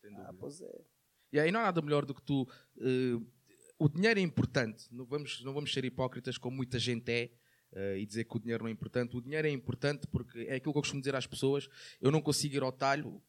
Sem 0.00 0.14
Ah, 0.16 0.32
pois 0.38 0.60
é. 0.60 0.84
E 1.32 1.40
aí 1.40 1.50
não 1.50 1.60
há 1.60 1.64
nada 1.64 1.80
melhor 1.80 2.04
do 2.04 2.14
que 2.14 2.22
tu. 2.22 2.46
eh, 2.78 3.18
o 3.78 3.88
dinheiro 3.88 4.20
é 4.20 4.22
importante. 4.22 4.86
Não 4.92 5.04
vamos, 5.04 5.42
não 5.42 5.54
vamos 5.54 5.72
ser 5.72 5.84
hipócritas 5.84 6.36
como 6.36 6.56
muita 6.56 6.78
gente 6.78 7.10
é 7.10 7.30
eh, 7.72 7.98
e 7.98 8.06
dizer 8.06 8.24
que 8.24 8.36
o 8.36 8.40
dinheiro 8.40 8.64
não 8.64 8.68
é 8.68 8.72
importante. 8.72 9.16
O 9.16 9.20
dinheiro 9.20 9.46
é 9.48 9.50
importante 9.50 10.06
porque 10.06 10.40
é 10.40 10.56
aquilo 10.56 10.72
que 10.72 10.78
eu 10.78 10.82
costumo 10.82 11.00
dizer 11.00 11.14
às 11.14 11.26
pessoas. 11.26 11.68
Eu 12.00 12.10
não 12.10 12.20
consigo 12.20 12.54
ir 12.54 12.62
ao 12.62 12.72
talho. 12.72 13.22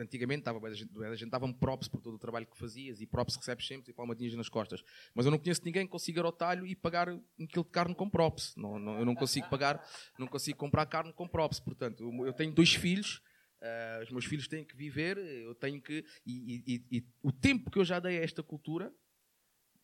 Antigamente 0.00 0.42
dava, 0.44 0.66
a 0.66 0.72
gente, 0.72 0.90
a 1.04 1.14
gente 1.14 1.30
dava-me 1.30 1.54
props 1.54 1.86
por 1.88 2.00
todo 2.00 2.14
o 2.14 2.18
trabalho 2.18 2.46
que 2.46 2.56
fazias 2.56 3.00
e 3.00 3.06
props 3.06 3.36
recebes 3.36 3.66
sempre 3.66 3.90
e 3.90 3.94
palmadinhas 3.94 4.34
nas 4.34 4.48
costas. 4.48 4.82
Mas 5.14 5.26
eu 5.26 5.30
não 5.30 5.38
conheço 5.38 5.62
ninguém 5.64 5.84
que 5.84 5.92
consiga 5.92 6.20
ir 6.20 6.24
ao 6.24 6.32
talho 6.32 6.66
e 6.66 6.74
pagar 6.74 7.08
um 7.10 7.46
quilo 7.46 7.64
de 7.64 7.70
carne 7.70 7.94
com 7.94 8.08
props. 8.08 8.54
Não, 8.56 8.78
não- 8.78 8.98
eu 8.98 9.04
não 9.04 9.14
consigo 9.14 9.48
pagar, 9.50 9.84
não 10.18 10.26
consigo 10.26 10.58
comprar 10.58 10.86
carne 10.86 11.12
com 11.12 11.28
props. 11.28 11.60
Portanto, 11.60 12.02
eu, 12.26 12.32
tenho 12.32 12.52
dois 12.54 12.74
filhos. 12.74 13.20
Uh, 13.62 14.02
os 14.04 14.10
meus 14.10 14.24
filhos 14.24 14.48
têm 14.48 14.64
que 14.64 14.74
viver, 14.74 15.18
eu 15.18 15.54
tenho 15.54 15.82
que. 15.82 16.02
E, 16.24 16.32
e- 16.56 16.64
e- 16.66 16.98
e 16.98 17.06
o 17.22 17.30
tempo 17.30 17.70
que 17.70 17.78
eu 17.78 17.84
já 17.84 18.00
dei 18.00 18.16
a 18.18 18.22
esta 18.22 18.42
cultura, 18.42 18.90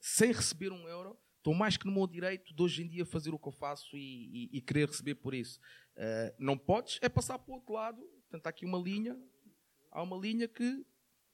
sem 0.00 0.32
receber 0.32 0.72
um 0.72 0.88
euro, 0.88 1.18
estou 1.36 1.52
mais 1.54 1.76
que 1.76 1.84
no 1.84 1.92
meu 1.92 2.06
direito 2.06 2.54
de 2.54 2.62
hoje 2.62 2.82
em 2.82 2.88
dia 2.88 3.04
fazer 3.04 3.34
o 3.34 3.38
que 3.38 3.48
eu 3.48 3.52
faço 3.52 3.94
e, 3.96 4.48
e- 4.50 4.58
e 4.58 4.60
querer 4.62 4.88
receber 4.88 5.16
por 5.16 5.34
isso. 5.34 5.60
Uh, 5.94 6.34
não 6.38 6.56
podes, 6.56 6.98
é 7.02 7.08
passar 7.10 7.38
para 7.38 7.52
o 7.52 7.56
outro 7.56 7.74
lado. 7.74 7.98
Portanto, 8.22 8.46
há 8.46 8.50
aqui 8.50 8.64
uma 8.64 8.78
linha, 8.78 9.14
há 9.96 10.02
uma 10.02 10.16
linha 10.16 10.46
que 10.46 10.84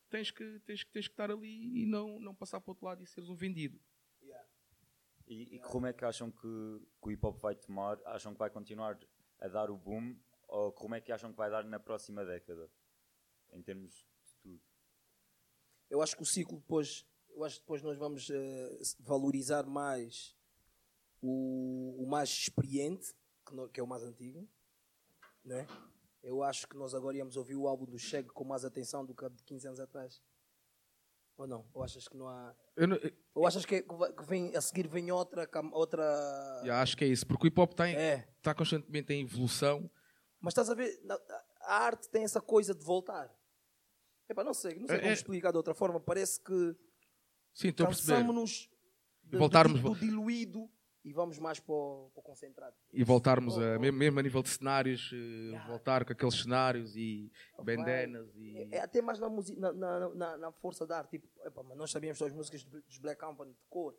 tens 0.08 0.30
que, 0.30 0.60
tens, 0.60 0.84
que- 0.84 0.90
tens 0.92 1.08
que 1.08 1.12
estar 1.12 1.30
ali 1.30 1.82
e 1.82 1.86
não, 1.86 2.20
não 2.20 2.34
passar 2.34 2.60
para 2.60 2.70
o 2.70 2.72
outro 2.72 2.86
lado 2.86 3.02
e 3.02 3.06
seres 3.06 3.28
um 3.28 3.34
vendido. 3.34 3.80
E, 5.26 5.56
e 5.56 5.58
que 5.58 5.66
rumo 5.66 5.86
é 5.86 5.92
que 5.92 6.04
acham 6.04 6.30
que, 6.30 6.40
que 6.40 7.08
o 7.08 7.10
hip 7.10 7.24
hop 7.26 7.38
vai 7.40 7.54
tomar? 7.54 7.98
Acham 8.06 8.32
que 8.32 8.38
vai 8.38 8.50
continuar 8.50 8.98
a 9.40 9.48
dar 9.48 9.70
o 9.70 9.76
boom? 9.76 10.16
Ou 10.48 10.72
que 10.72 10.82
rumo 10.82 10.94
é 10.94 11.00
que 11.00 11.10
acham 11.12 11.30
que 11.32 11.36
vai 11.38 11.50
dar 11.50 11.64
na 11.64 11.80
próxima 11.80 12.24
década? 12.24 12.70
Em 13.52 13.62
termos 13.62 13.94
de 13.94 14.36
tudo. 14.42 14.62
Eu 15.90 16.02
acho 16.02 16.16
que 16.16 16.22
o 16.22 16.26
ciclo 16.26 16.58
depois, 16.58 17.06
eu 17.30 17.44
acho 17.44 17.56
que 17.56 17.62
depois 17.62 17.82
nós 17.82 17.96
vamos 17.98 18.28
eh, 18.30 18.78
valorizar 19.00 19.64
mais 19.66 20.36
o, 21.20 22.02
o 22.04 22.06
mais 22.08 22.28
experiente, 22.30 23.14
que, 23.46 23.54
no- 23.54 23.68
que 23.68 23.80
é 23.80 23.82
o 23.82 23.86
mais 23.86 24.02
antigo, 24.02 24.48
né? 25.44 25.66
Eu 26.22 26.42
acho 26.42 26.68
que 26.68 26.76
nós 26.76 26.94
agora 26.94 27.16
íamos 27.16 27.36
ouvir 27.36 27.56
o 27.56 27.66
álbum 27.66 27.84
do 27.84 27.98
Cheg 27.98 28.28
com 28.28 28.44
mais 28.44 28.64
atenção 28.64 29.04
do 29.04 29.14
que 29.14 29.28
de 29.28 29.42
15 29.42 29.66
anos 29.66 29.80
atrás. 29.80 30.22
Ou 31.36 31.46
não? 31.46 31.66
Ou 31.74 31.82
achas 31.82 32.06
que 32.06 32.16
não 32.16 32.28
há. 32.28 32.54
Eu, 32.76 32.86
não- 32.86 32.96
eu- 32.96 33.12
Ou 33.34 33.46
achas 33.46 33.64
que, 33.64 33.82
que 33.82 34.24
vem, 34.24 34.54
a 34.54 34.60
seguir 34.60 34.86
vem 34.86 35.10
outra. 35.10 35.48
outra... 35.72 36.62
eu 36.64 36.74
acho 36.74 36.96
que 36.96 37.04
é 37.04 37.08
isso, 37.08 37.26
porque 37.26 37.46
o 37.46 37.48
hip 37.48 37.60
hop 37.60 37.72
está, 37.72 37.88
É. 37.88 38.28
está 38.36 38.54
constantemente 38.54 39.12
em 39.12 39.22
evolução. 39.22 39.90
Mas 40.40 40.52
estás 40.52 40.70
a 40.70 40.74
ver, 40.74 41.00
a 41.62 41.74
arte 41.84 42.08
tem 42.10 42.22
essa 42.22 42.40
coisa 42.40 42.74
de 42.74 42.84
voltar. 42.84 43.34
Epá, 44.28 44.44
não 44.44 44.54
sei, 44.54 44.78
não 44.78 44.86
sei 44.86 44.96
É- 44.96 45.00
como 45.00 45.10
é- 45.10 45.14
explicar 45.14 45.50
de 45.50 45.56
outra 45.56 45.74
forma. 45.74 45.98
Parece 45.98 46.40
que 46.40 46.76
Sim, 47.52 47.68
estou 47.68 47.86
a 47.86 47.88
perceber. 47.88 48.22
de- 49.24 49.38
voltarmos- 49.38 49.80
do, 49.80 49.90
do 49.94 49.98
diluído 50.00 50.70
e 51.04 51.12
vamos 51.12 51.38
mais 51.38 51.58
para 51.58 51.74
o, 51.74 52.10
para 52.14 52.20
o 52.20 52.22
concentrado. 52.22 52.76
E 52.92 53.02
voltarmos, 53.02 53.56
Oh, 53.56 53.60
a, 53.60 53.76
oh. 53.76 53.80
mesmo, 53.80 53.98
mesmo 53.98 54.18
a 54.20 54.22
nível 54.22 54.42
de 54.42 54.48
cenários, 54.50 55.10
eh, 55.12 55.16
Yeah. 55.52 55.68
voltar 55.68 56.04
com 56.04 56.12
aqueles 56.12 56.34
cenários 56.42 56.94
e 56.96 57.30
Vai. 57.58 57.76
bandanas 57.76 58.34
e... 58.36 58.56
É, 58.72 58.76
é 58.76 58.80
até 58.80 59.02
mais 59.02 59.18
na, 59.18 59.28
musi- 59.28 59.56
na, 59.56 59.72
na, 59.72 60.36
na, 60.38 60.52
força 60.52 60.86
da 60.86 60.98
arte. 60.98 61.10
Tipo, 61.18 61.28
epá, 61.44 61.62
mas 61.62 61.76
nós 61.76 61.90
sabíamos 61.90 62.18
todas 62.18 62.32
as 62.32 62.36
músicas 62.36 62.64
dos 62.64 62.98
Black 62.98 63.20
Company 63.20 63.52
de 63.52 63.64
cor. 63.68 63.94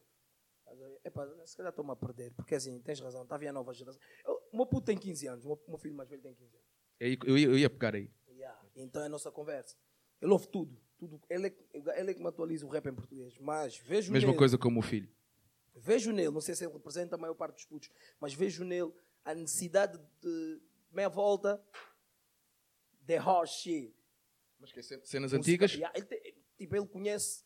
Estás 0.60 0.82
a 0.82 0.88
ver? 0.88 1.00
Epá, 1.04 1.28
se 1.46 1.58
calhar 1.58 1.70
estou-me 1.72 1.92
a 1.92 1.96
perder, 1.96 2.32
porque 2.34 2.56
assim, 2.56 2.80
tens 2.82 3.00
razão, 3.02 3.24
está 3.24 3.36
a 3.36 3.38
vir 3.38 3.48
a 3.50 3.54
nova 3.54 3.74
geração. 3.74 4.00
Eu- 4.26 4.42
O 4.54 4.56
meu 4.58 4.66
puto 4.66 4.86
tem 4.86 4.98
15 4.98 5.28
anos, 5.28 5.46
o 5.46 5.60
meu, 5.68 5.78
filho 5.78 5.96
mais 5.96 6.08
velho 6.10 6.22
tem 6.22 6.34
15 6.34 6.56
anos. 6.56 6.68
É 7.00 7.08
Eu 7.30 7.38
ia, 7.38 7.48
eu 7.48 7.58
ia 7.58 7.70
pegar 7.70 7.96
aí. 7.96 8.10
Yeah. 8.30 8.60
Então 8.76 9.02
é 9.02 9.08
a 9.08 9.10
nossa 9.10 9.30
conversa. 9.32 9.76
Ele 10.22 10.32
ouve 10.32 10.48
tudo. 10.48 10.80
tudo. 10.98 11.20
Ele, 11.30 11.48
é, 11.48 11.50
que- 11.50 11.66
ele 11.74 12.12
é 12.12 12.13
que 12.13 12.22
me 12.22 12.28
atualiza 12.28 12.66
o 12.66 12.70
rap 12.70 12.86
em 12.88 12.94
português. 12.96 13.38
Mas 13.39 13.78
vejo 13.78 14.12
Mesma 14.13 14.28
nele, 14.28 14.38
coisa 14.38 14.58
como 14.58 14.80
o 14.80 14.84
filho. 14.84 15.10
Vejo 15.76 16.12
nele, 16.12 16.32
não 16.32 16.42
sei 16.42 16.56
se 16.56 16.64
ele 16.66 16.74
representa 16.74 17.16
a 17.16 17.18
maior 17.18 17.34
parte 17.36 17.56
dos 17.56 17.66
putos, 17.66 17.90
mas 18.20 18.34
vejo 18.34 18.64
nele 18.64 18.92
a 19.26 19.34
necessidade 19.34 20.00
de 20.22 20.62
meia 20.92 21.10
volta 21.10 21.62
de 23.02 23.18
shit. 23.48 23.94
Mas 24.60 24.72
que 24.72 24.80
é 24.80 24.84
cenas 24.84 25.04
Música- 25.34 25.38
antigas. 25.38 25.74
Yeah, 25.74 25.92
ele 25.98 26.34
tipo, 26.58 26.76
ele 26.76 26.88
conhece 26.88 27.44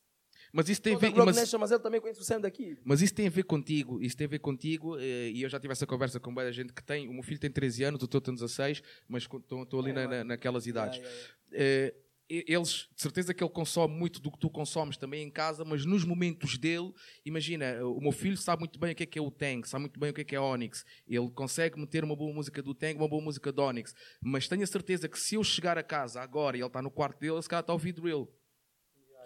Mas 0.54 0.70
isso 0.70 0.82
tem 0.82 0.94
a 0.96 0.98
ver... 0.98 1.12
Mas, 1.16 1.36
Nation, 1.36 1.58
mas 1.58 1.72
ele 1.72 1.80
também 1.82 2.00
conhece 2.00 2.20
o 2.20 2.24
Sam 2.24 2.40
daqui. 2.42 2.78
mas 2.84 3.02
isso 3.02 3.14
tem 3.14 3.26
a 3.28 3.30
ver 3.30 3.44
contigo. 3.44 4.00
Isso 4.02 4.16
tem 4.16 4.26
a 4.26 4.30
ver 4.30 4.40
contigo. 4.40 4.98
eh, 5.00 5.32
E 5.32 5.42
eu 5.42 5.50
já 5.50 5.60
tive 5.60 5.72
essa 5.72 5.88
conversa 5.88 6.20
com 6.20 6.30
muita 6.32 6.52
gente 6.52 6.74
que 6.74 6.84
tem... 6.84 7.08
O 7.10 7.14
meu 7.14 7.24
filho 7.24 7.40
tem 7.40 7.50
13 7.52 7.84
anos, 7.86 8.04
o 8.04 8.08
teu 8.08 8.22
tem 8.22 8.34
16, 8.36 8.84
mas 9.08 9.24
estou 9.24 9.80
ali 9.80 9.92
É, 9.92 10.08
na- 10.08 10.24
naquelas 10.24 10.68
idades. 10.68 10.98
Yeah, 11.00 11.16
yeah, 11.16 11.34
Eh, 11.54 11.96
eles, 12.30 12.88
de 12.96 13.02
certeza 13.02 13.34
que 13.34 13.44
ele 13.44 13.52
consome 13.52 13.94
muito 13.94 14.20
do 14.20 14.32
que 14.32 14.38
tu 14.38 14.50
consomes 14.50 14.98
também 14.98 15.24
em 15.24 15.30
casa, 15.30 15.64
mas 15.64 15.86
nos 15.86 16.04
momentos 16.04 16.58
dele, 16.58 16.92
imagina, 17.26 17.86
o 17.86 18.02
meu 18.02 18.12
filho 18.12 18.36
sabe 18.36 18.60
muito 18.60 18.78
bem 18.78 18.92
o 18.92 18.96
que 18.96 19.04
é 19.04 19.06
que 19.06 19.18
é 19.18 19.22
o 19.22 19.32
Tang, 19.32 19.68
sabe 19.68 19.82
muito 19.82 20.00
bem 20.00 20.10
o 20.10 20.14
que 20.14 20.22
é 20.22 20.24
que 20.24 20.36
é 20.36 20.40
Onyx, 20.40 20.86
ele 21.08 21.30
consegue 21.30 21.80
meter 21.80 22.04
uma 22.04 22.16
boa 22.16 22.34
música 22.34 22.62
do 22.62 22.74
Tang, 22.74 22.98
uma 22.98 23.08
boa 23.08 23.24
música 23.24 23.52
do 23.52 23.62
Onyx, 23.62 23.94
mas 24.22 24.48
tenho 24.48 24.64
a 24.64 24.68
certeza 24.68 25.08
que 25.08 25.18
se 25.18 25.36
eu 25.36 25.44
chegar 25.44 25.78
a 25.78 25.84
casa 25.84 26.22
agora 26.22 26.58
e 26.58 26.60
ele 26.60 26.68
está 26.68 26.82
no 26.82 26.92
quarto 26.92 27.20
dele, 27.20 27.38
esse 27.38 27.50
cara 27.50 27.62
está 27.62 27.72
a 27.72 27.76
ouvir 27.76 27.94
drill. 27.94 28.30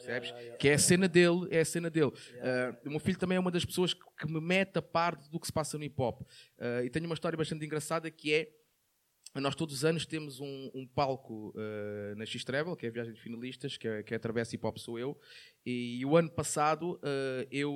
Percebes? 0.01 0.33
Que 0.57 0.69
é 0.69 0.73
a 0.73 0.79
cena 0.79 1.07
dele, 1.07 1.47
é 1.51 1.59
a 1.59 1.65
cena 1.65 1.89
dele. 1.89 2.11
Ah, 2.41 2.75
o 2.85 2.89
meu 2.89 2.99
filho 2.99 3.17
também 3.17 3.35
é 3.35 3.39
uma 3.39 3.51
das 3.51 3.63
pessoas 3.63 3.93
que, 3.93 4.01
me 4.27 4.41
mete 4.41 4.77
a 4.77 4.81
parte 4.81 5.29
do 5.29 5.39
que 5.39 5.45
se 5.45 5.53
passa 5.53 5.77
no 5.77 5.83
hip 5.83 5.95
hop. 6.01 6.21
Ah, 6.59 6.83
e 6.83 6.89
tenho 6.89 7.05
uma 7.05 7.13
história 7.13 7.37
bastante 7.37 7.65
engraçada 7.65 8.09
que 8.09 8.33
é 8.33 8.49
nós 9.39 9.55
todos 9.55 9.75
os 9.75 9.85
anos 9.85 10.05
temos 10.05 10.39
um, 10.41 10.71
um 10.73 10.85
palco 10.85 11.53
eh, 11.55 12.13
na 12.17 12.25
X-Travel, 12.25 12.75
que 12.75 12.85
é 12.85 12.89
a 12.89 12.91
viagem 12.91 13.13
de 13.13 13.21
finalistas, 13.21 13.77
que 13.77 13.87
é, 13.87 14.03
que 14.03 14.13
é 14.13 14.17
a 14.17 14.19
Travessa 14.19 14.55
Hip 14.55 14.65
Hop 14.65 14.77
Sou 14.77 14.99
Eu. 14.99 15.17
E, 15.65 16.03
o 16.05 16.17
ano 16.17 16.29
passado 16.29 16.99
eh, 17.03 17.47
eu. 17.51 17.71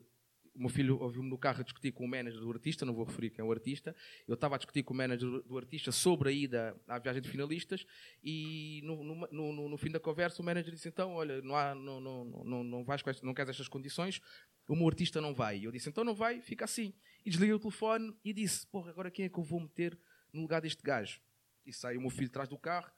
eh, 0.00 0.04
o 0.52 0.62
meu 0.62 0.68
filho 0.68 1.00
ouviu-me 1.00 1.30
no 1.30 1.38
carro 1.38 1.60
a 1.60 1.62
discutir 1.62 1.92
com 1.92 2.04
o 2.04 2.08
manager 2.08 2.40
do 2.40 2.50
artista, 2.50 2.84
não 2.84 2.92
vou 2.92 3.04
referir 3.04 3.30
quem 3.30 3.40
é 3.40 3.46
o 3.46 3.52
artista. 3.52 3.94
Eu 4.26 4.34
estava 4.34 4.56
a 4.56 4.58
discutir 4.58 4.82
com 4.82 4.92
o 4.92 4.96
manager 4.96 5.40
do, 5.42 5.56
artista 5.56 5.92
sobre 5.92 6.28
a 6.28 6.32
ida 6.32 6.76
à 6.88 6.98
viagem 6.98 7.22
de 7.22 7.28
finalistas 7.28 7.86
e 8.22 8.82
no, 8.84 9.02
no, 9.02 9.28
no- 9.30 9.68
no- 9.70 9.78
fim 9.78 9.90
da 9.90 10.00
conversa 10.00 10.42
o 10.42 10.44
manager 10.44 10.74
disse: 10.74 10.88
Então, 10.88 11.12
olha, 11.14 11.40
não, 11.40 11.54
há, 11.54 11.74
não, 11.74 12.00
não, 12.00 12.24
não, 12.44 12.64
não, 12.64 12.84
vais 12.84 13.00
com 13.00 13.10
não 13.22 13.32
queres 13.32 13.50
estas 13.50 13.68
condições, 13.68 14.20
o 14.68 14.74
meu 14.76 14.88
artista 14.88 15.20
não 15.20 15.32
vai. 15.32 15.60
E 15.60 15.64
eu 15.64 15.72
disse: 15.72 15.88
Então 15.88 16.02
não 16.04 16.14
vai, 16.16 16.40
fica 16.42 16.64
assim. 16.64 16.92
E 17.24 17.30
desliguei 17.30 17.54
o 17.54 17.58
telefone 17.60 18.12
e 18.24 18.32
disse: 18.32 18.66
Porra, 18.66 18.90
agora 18.90 19.10
quem 19.10 19.24
é 19.24 19.28
que 19.28 19.38
eu 19.38 19.44
vou 19.44 19.60
meter 19.60 19.96
no 20.32 20.42
lugar 20.42 20.60
deste 20.60 20.82
gajo? 20.82 21.20
E 21.66 21.72
sai 21.72 21.96
o 21.96 22.00
meu 22.00 22.10
filho 22.10 22.28
atrás 22.28 22.48
do 22.48 22.58
carro: 22.58 22.90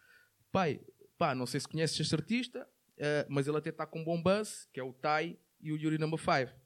Pai, 0.51 0.81
pá, 1.18 1.35
não 1.35 1.47
sei 1.47 1.61
se 1.61 1.68
conheces 1.68 1.99
este 1.99 2.14
artista, 2.14 2.68
eh, 2.97 3.27
mas 3.29 3.47
ele 3.47 3.57
até 3.57 3.71
está 3.71 3.87
com 3.87 4.01
um 4.01 4.05
bom 4.05 4.23
buzz, 4.23 4.68
que 4.73 4.81
é 4.81 4.83
o 4.83 4.92
Tai 4.92 5.38
e 5.61 5.73
o 5.73 5.77
Yuri 5.77 5.99
Number 5.99 6.18
5 6.18 6.62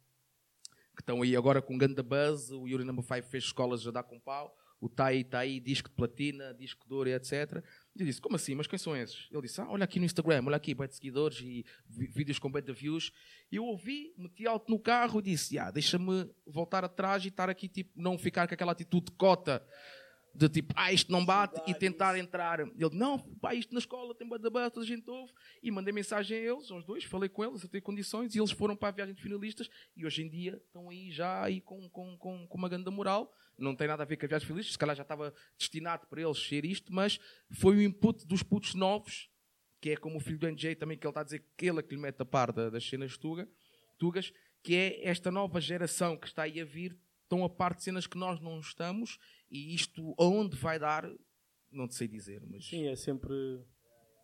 que 0.97 1.03
estão 1.03 1.23
aí 1.23 1.37
agora 1.37 1.61
com 1.61 1.75
um 1.75 1.79
grande 1.79 2.03
buzz. 2.03 2.51
O 2.51 2.67
Yuri 2.67 2.83
Number 2.83 3.05
5 3.05 3.29
fez 3.29 3.45
escolas 3.45 3.87
a 3.87 3.91
dar 3.91 4.03
com 4.03 4.19
pau. 4.19 4.57
O 4.81 4.89
Tai 4.89 5.17
está 5.17 5.39
aí, 5.39 5.59
disco 5.59 5.89
de 5.89 5.95
platina, 5.95 6.53
disco 6.55 6.87
de 6.87 6.93
ouro 6.93 7.09
etc. 7.09 7.63
E 7.95 8.01
eu 8.01 8.07
disse, 8.07 8.21
como 8.21 8.37
assim? 8.37 8.55
Mas 8.55 8.67
quem 8.67 8.79
são 8.79 8.95
esses? 8.97 9.27
Ele 9.31 9.43
disse, 9.43 9.61
ah, 9.61 9.67
olha 9.71 9.85
aqui 9.85 9.99
no 9.99 10.05
Instagram, 10.05 10.45
olha 10.47 10.57
aqui, 10.57 10.75
de 10.75 10.95
seguidores 10.95 11.41
e 11.41 11.65
vídeos 11.89 12.39
com 12.39 12.51
de 12.51 12.73
views. 12.73 13.11
E 13.51 13.57
eu 13.57 13.65
ouvi, 13.65 14.15
meti 14.19 14.47
alto 14.47 14.71
no 14.71 14.79
carro 14.79 15.21
e 15.21 15.23
disse, 15.23 15.59
ah, 15.59 15.71
deixa-me 15.71 16.31
voltar 16.47 16.85
atrás 16.85 17.25
e 17.25 17.29
estar 17.29 17.49
aqui, 17.49 17.69
tipo, 17.69 17.91
não 17.97 18.19
ficar 18.19 18.47
com 18.47 18.55
aquela 18.55 18.73
atitude 18.73 19.07
de 19.07 19.13
cota 19.13 19.67
de 20.37 20.49
tipo, 20.51 20.75
ah, 20.77 20.92
isto 20.92 21.11
não 21.11 21.25
bate 21.25 21.61
e 21.66 21.75
tentar 21.75 22.18
entrar. 22.18 22.61
Ele, 22.61 22.90
não, 22.92 23.18
pá, 23.18 23.55
isto 23.55 23.72
na 23.72 23.78
escola 23.78 24.14
tem 24.14 24.28
toda 24.28 24.66
a 24.66 24.84
gente 24.84 25.09
ouve. 25.09 25.32
E 25.62 25.70
mandei 25.70 25.93
mensagem 25.93 26.37
a 26.37 26.41
eles, 26.41 26.70
aos 26.70 26.84
dois, 26.84 27.05
falei 27.05 27.28
com 27.28 27.43
eles, 27.43 27.57
acertei 27.57 27.80
condições 27.80 28.34
e 28.34 28.39
eles 28.39 28.51
foram 28.51 28.76
para 28.76 28.89
a 28.89 28.93
viagem 28.93 29.14
de 29.14 29.22
finalistas 29.22 29.68
e 29.97 30.05
hoje 30.05 30.22
em 30.22 30.28
dia 30.28 30.61
estão 30.66 30.91
aí 30.91 31.11
já 31.11 31.43
aí 31.43 31.61
com, 31.61 31.89
com, 31.89 32.16
com, 32.18 32.47
com 32.47 32.59
uma 32.59 32.68
grande 32.68 32.91
moral. 32.91 33.32
Não 33.59 33.74
tem 33.74 33.89
nada 33.89 34.03
a 34.03 34.07
ver 34.07 34.16
com 34.18 34.26
a 34.26 34.28
viagem 34.28 34.45
de 34.45 34.47
finalistas, 34.47 34.72
se 34.74 34.78
calhar 34.78 34.95
já 34.95 35.03
estava 35.03 35.32
destinado 35.59 36.07
para 36.07 36.20
eles 36.20 36.39
ser 36.39 36.64
isto, 36.66 36.93
mas 36.93 37.18
foi 37.51 37.76
o 37.76 37.82
input 37.82 38.26
dos 38.26 38.43
putos 38.43 38.74
novos, 38.74 39.30
que 39.80 39.91
é 39.91 39.97
como 39.97 40.18
o 40.18 40.20
filho 40.20 40.39
do 40.39 40.47
NJ 40.47 40.74
também, 40.76 40.99
que 40.99 41.07
ele 41.07 41.11
está 41.11 41.22
a 41.22 41.24
dizer 41.24 41.43
que 41.57 41.66
ele 41.66 41.78
é 41.78 41.82
que 41.82 41.95
lhe 41.95 42.01
mete 42.01 42.20
a 42.20 42.24
par 42.26 42.53
da- 42.53 42.68
das 42.68 42.87
cenas 42.87 43.16
tuga, 43.16 43.49
tugas, 43.97 44.32
que 44.62 44.74
é 44.74 45.09
esta 45.09 45.30
nova 45.30 45.61
geração 45.61 46.16
que 46.16 46.26
está 46.26 46.43
aí 46.43 46.61
a 46.61 46.64
vir, 46.64 46.99
estão 47.22 47.43
a 47.45 47.49
par 47.49 47.74
de 47.74 47.82
cenas 47.82 48.07
que 48.07 48.18
nós 48.18 48.41
não 48.41 48.61
estamos 48.61 49.18
e 49.51 49.74
isto 49.74 50.14
aonde 50.18 50.57
vai 50.57 50.78
dar, 50.78 51.09
não 51.70 51.86
te 51.88 51.94
sei 51.94 52.09
dizer, 52.09 52.42
mas 52.47 52.66
Sim, 52.66 52.86
é 52.86 52.97
sempre. 52.97 53.34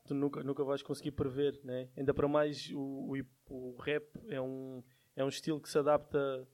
Tu 0.06 0.14
nunca, 0.14 0.42
nunca 0.42 0.64
vais 0.64 0.82
conseguir 0.82 1.12
prever, 1.12 1.60
né? 1.62 1.88
Ainda 1.96 2.12
para 2.12 2.26
mais 2.26 2.68
o, 2.72 3.14
o, 3.14 3.22
o 3.50 3.76
rap 3.80 4.04
é 4.28 4.40
um, 4.40 4.82
é 5.14 5.24
um 5.24 5.28
estilo 5.28 5.60
que 5.60 5.68
se 5.68 5.78
adapta 5.78 6.48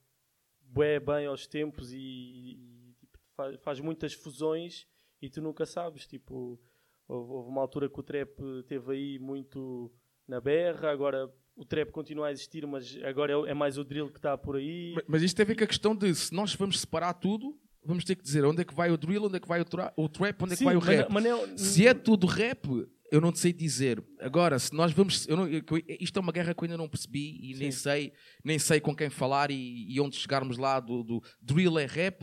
bué 0.61 1.01
bem 1.01 1.27
aos 1.27 1.47
tempos 1.47 1.93
e, 1.93 1.99
e, 1.99 2.95
tipo, 3.01 3.19
faz, 3.35 3.57
faz 3.63 3.81
muitas 3.81 4.13
fusões 4.13 4.87
e 5.23 5.31
tu 5.31 5.41
nunca 5.41 5.65
sabes. 5.65 6.07
Tipo, 6.07 6.61
houve, 7.07 7.33
houve 7.33 7.49
uma 7.49 7.63
altura 7.63 7.89
que 7.89 7.99
o 7.99 8.03
trap 8.03 8.39
teve 8.67 8.93
aí 8.93 9.19
muito 9.19 9.91
na 10.27 10.41
berra, 10.43 10.91
agora 10.91 11.33
o 11.57 11.65
trap 11.65 11.91
continua 11.91 12.27
a 12.29 12.33
existir, 12.33 12.67
mas 12.67 12.99
agora 13.03 13.33
é, 13.33 13.51
é 13.51 13.55
mais 13.55 13.79
o 13.79 13.85
drill 13.85 14.11
que 14.13 14.19
está 14.19 14.37
por 14.37 14.57
aí. 14.57 14.93
Mas- 14.95 15.05
Mas 15.09 15.23
isto 15.23 15.37
tem 15.37 15.45
a 15.45 15.47
ver 15.47 15.57
com 15.57 15.65
a 15.65 15.69
questão 15.69 15.97
de 15.97 16.15
se 16.15 16.35
nós 16.35 16.55
vamos 16.55 16.79
separar 16.81 17.15
tudo, 17.15 17.59
vamos 17.85 18.05
ter 18.05 18.15
que 18.17 18.23
dizer 18.23 18.45
onde 18.45 18.63
é 18.63 18.65
que 18.65 18.75
vai 18.75 18.91
o 18.91 18.97
drill, 18.97 19.25
onde 19.25 19.37
é 19.37 19.41
que 19.41 19.49
vai 19.49 19.61
o, 19.61 19.65
tra- 19.65 19.93
o 19.97 20.09
trap, 20.09 20.43
onde 20.43 20.53
é 20.53 20.57
que 20.57 20.59
Sim, 20.59 20.65
vai 20.67 20.77
o 20.77 20.79
mas 20.81 20.89
rap. 20.89 21.09
mas 21.11 21.25
não- 21.25 21.59
Se 21.59 21.87
é 21.87 21.95
tudo 21.95 22.27
rap, 22.27 22.67
eu 23.11 23.21
não 23.21 23.33
te 23.33 23.39
sei 23.39 23.53
dizer. 23.53 24.03
Agora, 24.21 24.59
se 24.59 24.75
nós 24.75 24.93
vamos. 24.93 25.27
eu 25.27 25.37
não- 25.37 25.49
eu- 25.49 25.63
isto 26.01 26.19
é 26.19 26.21
uma 26.21 26.33
guerra 26.33 26.53
que 26.55 26.61
eu 26.61 26.65
ainda 26.67 26.77
não 26.77 26.89
percebi 26.89 27.39
e 27.43 27.55
nem 27.55 27.71
sei, 27.71 28.13
nem 28.45 28.59
sei 28.59 28.81
com 28.81 28.95
quem 28.95 29.09
falar 29.09 29.51
e, 29.51 29.87
e 29.91 29.99
onde 30.01 30.17
chegarmos 30.17 30.59
lá 30.59 30.79
do, 30.81 31.03
do 31.03 31.23
drill 31.41 31.79
é 31.79 31.87
rap, 31.87 32.23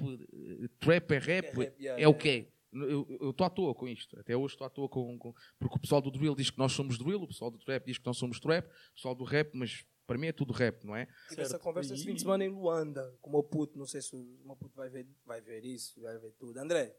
trap 0.80 1.12
é 1.12 1.18
rap, 1.18 1.46
É 1.46 1.52
rap, 1.64 1.74
yeah, 1.82 2.02
é 2.04 2.08
o 2.08 2.14
quê? 2.14 2.48
Eu 2.74 3.08
eu 3.22 3.30
estou 3.30 3.48
à 3.48 3.50
toa 3.50 3.74
com 3.74 3.88
isto. 3.88 4.20
Até 4.20 4.36
hoje 4.36 4.54
estou 4.54 4.68
à 4.68 4.70
toa 4.70 4.90
com, 4.90 5.18
com- 5.18 5.34
Porque 5.58 5.78
o 5.78 5.80
pessoal 5.80 6.02
do 6.02 6.12
drill 6.12 6.36
diz 6.36 6.50
que 6.50 6.58
nós 6.58 6.74
somos 6.74 6.98
drill, 6.98 7.22
o 7.22 7.28
pessoal 7.28 7.50
do 7.50 7.58
trap 7.58 7.86
diz 7.86 7.98
que 7.98 8.06
nós 8.06 8.18
somos 8.18 8.38
trap, 8.40 8.66
o 8.68 8.94
pessoal 8.96 9.16
do 9.16 9.24
rap, 9.24 9.52
mas 9.54 9.86
para 10.06 10.18
mim 10.18 10.28
é 10.28 10.32
tudo 10.34 10.54
rap, 10.54 10.84
não 10.86 10.96
é? 10.96 11.08
Tive 11.30 11.42
essa 11.42 11.58
conversa 11.60 11.94
esse 11.94 12.04
E- 12.04 12.06
fim 12.06 12.14
de 12.14 12.22
semana 12.22 12.44
em 12.46 12.50
Luanda, 12.50 13.16
com 13.22 13.30
o 13.30 13.34
meu 13.34 13.44
puto. 13.44 13.78
Não 13.78 13.86
sei 13.88 14.02
se 14.02 14.16
o 14.16 14.42
meu 14.46 14.56
puto 14.56 14.76
vai 14.76 14.90
ver, 14.90 15.08
vai 15.26 15.42
ver 15.42 15.64
isso, 15.66 16.02
vai 16.02 16.18
ver 16.18 16.32
tudo. 16.34 16.58
André, 16.60 16.96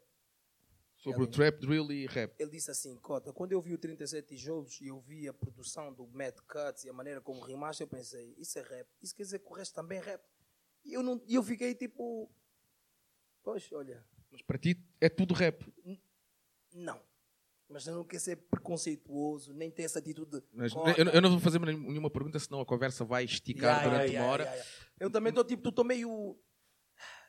Sobre 0.99 1.23
o 1.23 1.27
trap, 1.27 1.61
drill 1.61 1.93
e 1.93 2.07
rap. 2.07 2.35
ele 2.39 2.51
disse 2.51 2.71
assim: 2.71 2.97
Cota, 2.99 3.33
quando 3.33 3.53
eu 3.53 3.61
vi 3.61 3.75
o 3.75 3.79
37 3.79 4.29
tijolos 4.29 4.81
e 4.81 4.87
eu 4.89 4.99
vi 5.01 5.29
a 5.29 5.35
produção 5.35 5.93
do 5.93 6.07
Mad 6.09 6.35
Cuts 6.49 6.85
e 6.85 6.89
a 6.89 6.93
maneira 6.93 7.21
como 7.21 7.41
rimaste, 7.43 7.83
eu 7.83 7.87
pensei: 7.89 8.35
isso 8.39 8.59
é 8.59 8.63
rap. 8.63 8.89
Isso 9.03 9.15
quer 9.15 9.23
dizer 9.25 9.39
que 9.41 9.47
o 9.47 9.53
resto 9.53 9.75
também 9.75 9.99
é 9.99 10.01
rap. 10.03 10.23
E 10.85 10.95
eu, 10.95 11.03
não, 11.03 11.23
e 11.27 11.35
eu 11.35 11.43
fiquei 11.43 11.75
tipo: 11.75 12.31
Pois, 13.43 13.71
olha, 13.73 14.03
Mas 14.33 14.41
para 14.43 14.59
ti 14.59 14.83
é 15.01 15.09
tudo 15.09 15.35
rap. 15.35 15.65
não. 16.73 17.01
Mas 17.69 17.87
eu 17.87 17.95
não 17.97 18.05
quero 18.05 18.23
ser 18.23 18.37
preconceituoso, 18.37 19.53
nem 19.53 19.71
ter 19.71 19.83
essa 19.83 19.99
atitude 19.99 20.31
de. 20.41 20.43
Mas 20.53 20.73
"Cota, 20.73 20.91
eu, 21.01 21.07
eu 21.09 21.21
não 21.21 21.31
vou 21.31 21.41
fazer 21.41 21.59
nenhuma 21.59 22.09
pergunta, 22.09 22.39
senão 22.39 22.61
a 22.61 22.67
conversa 22.67 23.05
vai 23.05 23.25
esticar 23.25 23.79
ya, 23.79 23.89
durante 23.89 24.12
ya, 24.12 24.21
uma 24.23 24.31
hora. 24.31 24.45
ya, 24.45 24.55
ya. 24.55 24.64
Eu 25.01 25.11
também 25.11 25.31
estou 25.31 25.45
tipo, 25.45 25.69
estou 25.69 25.85
meio. 25.85 26.39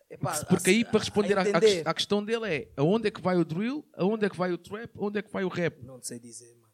Epá, 0.10 0.46
Porque 0.46 0.70
a- 0.70 0.74
aí, 0.74 0.86
para 0.86 1.00
responder 1.00 1.36
à, 1.86 1.94
questão 1.94 2.24
dele, 2.24 2.46
é 2.48 2.72
aonde 2.78 3.08
é 3.08 3.12
que 3.12 3.20
vai 3.20 3.36
o 3.36 3.44
drill, 3.44 3.86
aonde 3.94 4.26
é 4.26 4.30
que 4.30 4.38
vai 4.38 4.54
o 4.54 4.58
trap, 4.58 4.90
aonde 4.98 5.20
é 5.20 5.22
que 5.22 5.32
vai 5.32 5.44
o 5.44 5.50
rap. 5.50 5.84
Não 5.84 6.02
sei 6.02 6.18
dizer, 6.20 6.56
mano. 6.56 6.68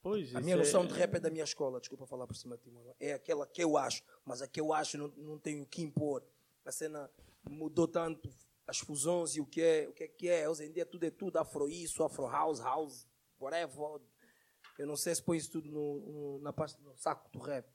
Pois, 0.00 0.28
A 0.34 0.38
isso 0.38 0.40
minha 0.44 0.54
é- 0.54 0.58
noção 0.58 0.86
de 0.86 0.94
rap 0.94 1.14
é 1.16 1.20
da 1.20 1.28
minha 1.30 1.44
escola, 1.44 1.80
desculpa 1.80 2.06
falar 2.06 2.26
por 2.26 2.36
cima 2.36 2.56
de 2.56 2.62
ti, 2.62 2.70
mano. 2.70 2.94
É 3.00 3.12
aquela 3.12 3.46
que 3.46 3.62
eu 3.62 3.76
acho, 3.76 4.02
mas 4.24 4.40
a 4.40 4.46
que 4.46 4.60
eu 4.60 4.72
acho 4.72 4.96
não, 4.96 5.08
não 5.16 5.38
tenho 5.38 5.62
o 5.64 5.66
que 5.66 5.82
impor. 5.82 6.24
A 6.64 6.70
cena 6.72 7.10
mudou 7.50 7.86
tanto, 7.88 8.30
as 8.68 8.78
fusões 8.78 9.34
e 9.34 9.40
o 9.40 9.46
que 9.46 9.60
é, 9.60 9.88
o 9.88 9.92
que 9.92 10.04
é 10.04 10.08
que 10.08 10.28
é. 10.28 10.48
Hoje 10.48 10.64
em 10.66 10.70
dia 10.72 10.86
tudo 10.86 11.04
é 11.04 11.10
tudo, 11.10 11.38
afro 11.38 11.68
isso, 11.68 12.04
afro 12.04 12.26
house, 12.28 12.60
house, 12.60 13.08
whatever. 13.40 14.00
Eu 14.78 14.86
não 14.86 14.96
sei 14.96 15.14
se 15.14 15.22
põe 15.22 15.36
isso 15.38 15.50
tudo 15.50 15.68
no, 15.70 16.00
no- 16.00 16.38
na 16.40 16.52
pasta, 16.52 16.80
no 16.82 16.94
saco 16.96 17.28
do 17.32 17.38
rap. 17.40 17.66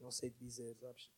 Não 0.00 0.10
sei 0.12 0.30
dizer, 0.30 0.76
sabes? 0.78 1.10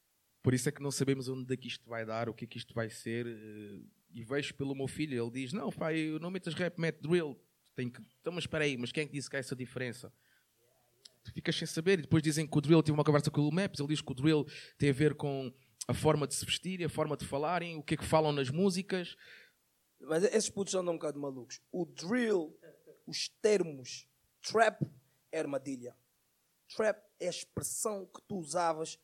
Por 0.43 0.55
isso 0.55 0.69
é 0.69 0.73
que 0.73 0.83
não 0.83 0.91
sabemos 0.91 1.29
onde 1.29 1.53
é 1.53 1.57
que 1.57 1.69
isto 1.69 1.89
vai 1.89 2.05
dar, 2.07 2.29
o 2.29 2.35
que 2.35 2.45
é 2.45 2.49
que 2.49 2.59
isto 2.59 2.73
vai 2.75 2.89
ser. 2.89 3.27
eh, 3.27 3.81
E 4.15 4.25
vejo 4.25 4.55
pelo 4.55 4.75
meu 4.75 4.87
filho, 4.89 5.21
ele 5.23 5.31
diz: 5.31 5.53
Não, 5.53 5.71
pai, 5.71 6.17
não 6.21 6.31
metas 6.31 6.55
rap, 6.55 6.79
mete 6.79 7.01
drill. 7.01 7.39
Tem 7.75 7.89
que... 7.91 8.01
Então, 8.21 8.33
mas 8.33 8.45
espera 8.45 8.65
aí, 8.65 8.77
mas 8.77 8.93
quem 8.93 9.05
é 9.05 9.07
que 9.07 9.13
disse 9.13 9.31
que 9.31 9.37
há 9.37 9.39
essa 9.39 9.57
diferença? 9.57 10.13
Tu 11.25 11.33
ficas 11.33 11.57
sem 11.57 11.67
saber. 11.67 11.99
E 12.01 12.03
depois 12.03 12.23
dizem 12.23 12.47
que 12.47 12.59
o 12.59 12.61
drill, 12.61 12.83
tive 12.83 12.93
uma 12.97 13.05
conversa 13.05 13.31
com 13.31 13.41
o 13.49 13.53
Maps, 13.53 13.79
ele 13.81 13.89
diz 13.89 14.01
que 14.03 14.11
o 14.13 14.15
drill 14.15 14.45
tem 14.77 14.91
a 14.91 14.93
ver 14.93 15.15
com 15.15 15.53
a 15.89 15.95
forma 15.95 16.27
de 16.27 16.35
se 16.35 16.45
vestir, 16.45 16.85
a 16.85 16.89
forma 16.89 17.17
de 17.17 17.27
falarem, 17.27 17.77
o 17.77 17.83
que 17.83 17.95
é 17.95 17.97
que 17.97 18.05
falam 18.05 18.33
nas 18.33 18.51
músicas. 18.51 19.17
Mas 20.01 20.25
esses 20.25 20.51
putos 20.51 20.75
andam 20.75 20.95
um 20.95 20.97
bocado 20.97 21.19
malucos. 21.21 21.61
O 21.71 21.85
drill, 21.85 22.57
os 23.07 23.29
termos, 23.41 24.09
trap 24.41 24.81
é 25.31 25.39
armadilha. 25.41 25.97
Trap 26.77 26.99
é 27.21 27.27
a 27.27 27.31
expressão 27.31 28.07
que 28.07 28.21
tu 28.23 28.37
usavas 28.39 28.99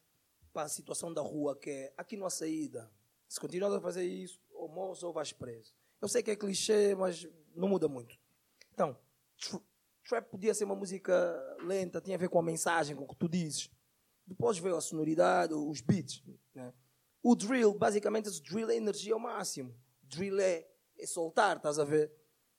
para 0.53 0.63
a 0.63 0.69
situação 0.69 1.13
da 1.13 1.21
rua, 1.21 1.57
que 1.57 1.71
é 1.71 1.95
aqui 1.97 2.17
não 2.17 2.27
há 2.27 2.31
saída. 2.31 2.91
Se 3.29 3.39
continuas 3.39 3.75
a 3.75 3.81
fazer 3.81 4.05
isso, 4.05 4.41
ou 4.51 4.69
morres 4.69 5.03
ou 5.03 5.13
vais 5.13 5.33
preso. 5.33 5.75
Eu 6.01 6.09
sei 6.09 6.23
que 6.23 6.31
é 6.31 6.37
clichê, 6.37 6.95
mas 6.95 7.29
não 7.55 7.69
muda 7.69 7.87
muito. 7.89 8.19
Então, 8.73 8.97
tr- 9.37 9.59
trap 10.09 10.29
podia 10.31 10.55
ser 10.55 10.65
uma 10.65 10.75
música 10.75 11.13
lenta, 11.63 12.01
tinha 12.01 12.17
a 12.17 12.19
ver 12.19 12.29
com 12.29 12.39
a 12.39 12.43
mensagem, 12.43 12.97
com 12.97 13.05
o 13.05 13.09
que 13.09 13.17
tu 13.17 13.29
dizes. 13.29 13.71
Depois 14.29 14.59
veio 14.59 14.77
a 14.77 14.81
sonoridade, 14.81 15.55
os 15.55 15.81
beats. 15.81 16.23
Né? 16.55 16.73
O 17.23 17.35
drill, 17.35 17.73
basicamente, 17.73 18.29
o 18.29 18.43
drill 18.43 18.71
é 18.71 18.77
energia 18.77 19.15
ao 19.15 19.19
máximo. 19.21 19.75
Drill 20.03 20.39
é, 20.39 20.69
é 20.99 21.07
soltar, 21.07 21.57
estás 21.57 21.79
a 21.79 21.85
ver? 21.85 22.13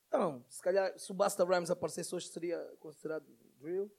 Então, 0.07 0.43
se 0.49 0.61
calhar, 0.61 0.97
se 0.97 1.11
o 1.11 1.13
Basta 1.13 1.45
Rhymes 1.45 1.69
aparecesse 1.69 2.13
hoje, 2.15 2.27
seria 2.27 2.57
considerado 2.79 3.25
drill? 3.59 3.91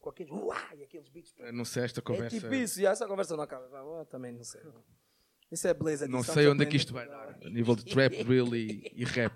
Com 0.00 0.08
aqueles 0.10 0.32
uá, 0.32 0.74
e 0.76 0.82
aqueles 0.82 1.08
beats. 1.08 1.34
Eu 1.36 1.52
Não 1.52 1.64
sei, 1.64 1.84
esta 1.84 2.00
É 2.00 2.02
conversa. 2.02 2.40
tipo 2.40 2.54
isso, 2.54 2.80
e 2.80 2.86
essa 2.86 3.06
conversa 3.06 3.36
não 3.36 3.44
acaba. 3.44 3.68
Ah, 4.00 4.04
também 4.06 4.32
não 4.32 4.44
sei. 4.44 4.62
Isso 5.50 5.66
é 5.68 5.74
beleza. 5.74 6.08
Não 6.08 6.22
sei 6.22 6.46
onde 6.48 6.62
é 6.62 6.66
que 6.66 6.76
isto 6.76 6.92
vai 6.92 7.06
dar. 7.06 7.38
A 7.44 7.50
nível 7.50 7.74
de 7.76 7.84
trap, 7.84 8.12
drill 8.24 8.54
e, 8.56 8.90
e 8.94 9.04
rap. 9.04 9.34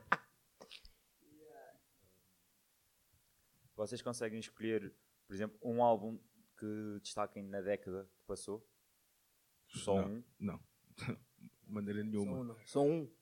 Vocês 3.75 4.01
conseguem 4.01 4.39
escolher, 4.39 4.95
por 5.27 5.35
exemplo, 5.35 5.59
um 5.63 5.83
álbum 5.83 6.19
que 6.63 7.01
destaquem 7.01 7.43
na 7.43 7.61
década 7.61 8.05
que 8.05 8.23
passou? 8.25 8.65
Só 9.67 9.97
Não. 9.97 10.09
um? 10.15 10.25
Não. 10.39 10.65
De 11.65 11.73
maneira 11.73 11.99
Só 12.01 12.07
nenhuma. 12.07 12.33
um, 12.39 12.45
não. 12.45 12.67
Só 12.67 12.83
um. 12.85 13.13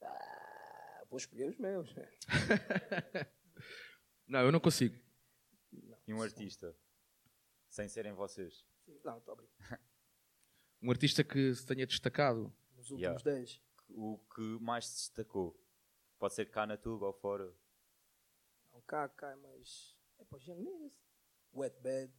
Ah, 0.00 1.04
vou 1.10 1.18
escolher 1.18 1.50
os 1.50 1.58
meus. 1.58 1.90
Não, 4.26 4.40
eu 4.40 4.50
não 4.52 4.60
consigo. 4.60 4.98
E 6.06 6.14
um 6.14 6.22
artista? 6.22 6.74
Sem 7.68 7.86
serem 7.88 8.12
vocês? 8.14 8.64
Não, 9.04 9.18
estou 9.18 9.34
a 9.34 9.36
brincar. 9.36 9.80
Um 10.80 10.90
artista 10.90 11.22
que 11.22 11.54
se 11.54 11.64
tenha 11.66 11.86
destacado. 11.86 12.52
Nos 12.76 12.90
últimos 12.90 13.00
Yeah. 13.22 13.24
10. 13.24 13.62
O 13.90 14.18
que 14.34 14.40
mais 14.60 14.84
se 14.86 15.08
destacou? 15.10 15.56
Pode 16.18 16.34
ser 16.34 16.46
cá 16.50 16.66
na 16.66 16.76
Tuga 16.76 17.06
ou 17.06 17.12
fora? 17.12 17.54
Não, 18.72 18.80
cá, 18.82 19.08
cá, 19.08 19.36
mas. 19.36 19.96
É 20.18 20.24
para 20.24 20.38
Janese. 20.40 20.98
Wet 21.54 21.78
Bed. 21.80 22.12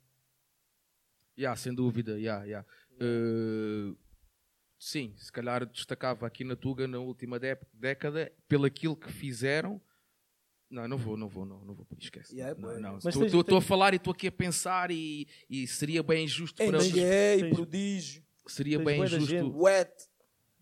Yeah, 1.38 1.56
sem 1.56 1.74
dúvida, 1.74 2.20
yeah, 2.20 2.44
yeah. 2.46 2.68
Uh, 3.02 3.98
sim, 4.78 5.14
se 5.18 5.32
calhar 5.32 5.66
destacava 5.66 6.28
aqui 6.28 6.44
na 6.44 6.56
Tuga 6.56 6.88
na 6.88 7.00
última 7.00 7.40
dé- 7.40 7.60
década 7.74 8.32
pelo 8.48 8.66
aquilo 8.66 8.96
que 8.96 9.12
fizeram. 9.12 9.82
Não, 10.70 10.88
não 10.88 10.98
vou, 10.98 11.16
não 11.18 11.28
vou, 11.28 11.46
não, 11.46 11.64
não 11.66 11.76
vou, 11.76 11.86
esquece. 12.00 12.36
Yeah, 12.36 12.60
não, 12.60 12.80
não. 12.80 12.98
Estou 12.98 13.58
a 13.58 13.62
falar 13.62 13.94
e 13.94 13.98
estou 13.98 14.12
aqui 14.12 14.28
a 14.28 14.32
pensar 14.32 14.90
e, 14.92 15.28
e 15.50 15.68
seria 15.68 16.02
bem 16.02 16.26
injusto 16.26 16.58
para 16.58 16.80
tens- 16.80 16.92
NGA, 16.92 17.40
tens- 17.40 17.56
Prodígio. 17.56 18.24
seria 18.48 18.78
tens 18.78 18.86
bem 18.86 19.04
injusto. 19.04 19.58
Wet. 19.62 19.92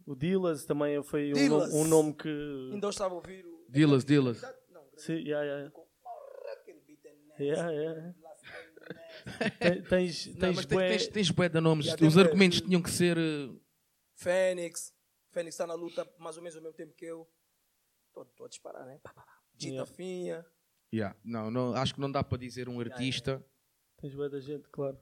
O 0.05 0.15
Dillas 0.15 0.65
também 0.65 1.01
foi 1.03 1.31
um, 1.33 1.47
nome, 1.47 1.73
um 1.73 1.83
nome 1.87 2.13
que. 2.13 2.69
Ainda 2.73 2.89
estava 2.89 3.13
a 3.13 3.17
ouvir 3.17 3.45
o. 3.45 3.65
Dillas, 3.69 4.03
Dillas. 4.03 4.41
Não, 4.69 4.81
Sim, 4.97 5.13
yeah, 5.13 5.45
yeah. 5.45 5.71
beat 6.85 6.99
é. 7.05 7.43
Yeah, 7.43 7.71
yeah. 7.71 8.15
Tens, 9.89 10.27
Não, 10.27 10.35
tens, 10.35 10.55
mas 10.55 10.65
bué- 10.65 10.97
tens, 11.09 11.31
bué 11.31 11.49
de 11.49 11.59
nomes. 11.61 11.85
Yeah, 11.87 12.07
Os 12.07 12.13
bué. 12.15 12.23
argumentos 12.23 12.61
tinham 12.61 12.81
que 12.81 12.89
ser. 12.89 13.17
uh, 13.17 13.61
Fênix. 14.15 14.93
Fênix 15.31 15.53
está 15.55 15.65
na 15.65 15.73
luta 15.73 16.07
mais 16.19 16.37
ou 16.37 16.43
menos 16.43 16.55
ao 16.57 16.61
mesmo 16.63 16.75
tempo 16.75 16.93
que 16.93 17.05
eu. 17.05 17.27
Estou 18.15 18.45
a 18.45 18.49
disparar, 18.49 18.85
né? 18.85 18.99
Dita 19.53 19.73
Yeah. 19.73 19.91
Finha. 19.93 20.45
yeah, 20.93 21.15
não, 21.23 21.49
não, 21.49 21.73
acho 21.75 21.93
que 21.93 22.01
não 22.01 22.11
dá 22.11 22.23
para 22.23 22.37
dizer 22.37 22.67
um 22.67 22.79
artista. 22.79 23.43
tens 23.97 24.13
bué 24.13 24.27
da 24.29 24.39
gente, 24.39 24.67
claro. 24.69 24.99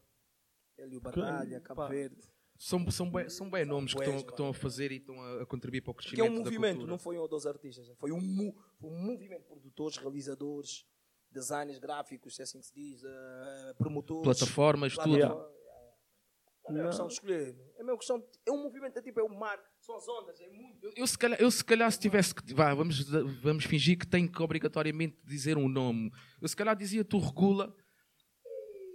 Hélio 0.78 1.02
Batalha, 1.02 1.60
Cabo. 1.62 1.88
Verde. 1.88 2.18
São, 2.58 2.90
são, 2.92 3.10
bem, 3.10 3.30
são 3.30 3.50
bem 3.50 3.64
nomes 3.66 3.94
que 3.94 4.02
estão, 4.02 4.22
que 4.22 4.32
estão 4.32 4.50
a 4.50 4.54
fazer 4.54 4.92
e 4.92 4.98
estão 4.98 5.20
a, 5.22 5.44
a 5.44 5.46
contribuir 5.46 5.82
para 5.82 5.92
o 5.92 5.94
Porque 5.94 6.10
é 6.10 6.12
crescimento 6.12 6.34
um 6.42 6.44
movimento, 6.44 6.86
não 6.86 7.00
foi 7.00 7.18
um 7.18 7.22
ou 7.22 7.28
dois 7.28 7.46
artistas. 7.46 7.88
né? 7.88 7.96
Foi 7.98 8.12
um, 8.12 8.18
um 8.82 9.06
movimento 9.06 9.42
de 9.44 9.48
produtores, 9.48 9.98
realizadores, 9.98 10.86
designers 11.32 11.80
gráficos, 11.80 12.36
se 12.36 12.42
é 12.42 12.44
assim 12.44 12.60
que 12.60 12.66
se 12.66 12.74
diz, 12.74 13.04
eh, 13.04 13.74
promotores. 13.78 14.24
Plataformas, 14.24 14.94
tudo. 14.96 15.18
plataforma- 15.18 15.60
É 16.68 16.72
uma 16.72 16.78
Não. 16.84 16.86
questão 16.90 17.08
de 17.08 17.14
escolher. 17.14 17.56
É 17.80 17.84
uma 17.84 17.98
questão. 17.98 18.20
de- 18.20 18.26
É 18.46 18.52
um 18.52 18.62
movimento, 18.64 18.96
é 18.98 19.02
tipo, 19.02 19.20
é 19.20 19.24
o 19.24 19.30
mar, 19.40 19.58
são 19.82 19.96
as 19.96 20.08
ondas, 20.08 20.40
é 20.40 20.48
muito. 20.50 20.86
Eu, 20.86 20.94
eu 20.98 21.08
se 21.08 21.18
calhar, 21.18 21.42
eu 21.42 21.50
se 21.50 21.66
calhar 21.66 21.92
se 21.92 22.00
tivesse 22.00 22.36
que. 22.36 22.54
Vá, 22.54 22.76
vamos, 22.76 23.10
vamos 23.42 23.66
fingir 23.66 23.98
que 23.98 24.06
tenho 24.06 24.32
que 24.32 24.42
obrigatoriamente 24.44 25.18
dizer 25.26 25.58
um 25.58 25.68
nome. 25.68 26.12
Eu 26.40 26.48
se 26.48 26.56
calhar 26.56 26.76
dizia 26.76 27.04
tu 27.04 27.18
regula 27.18 27.74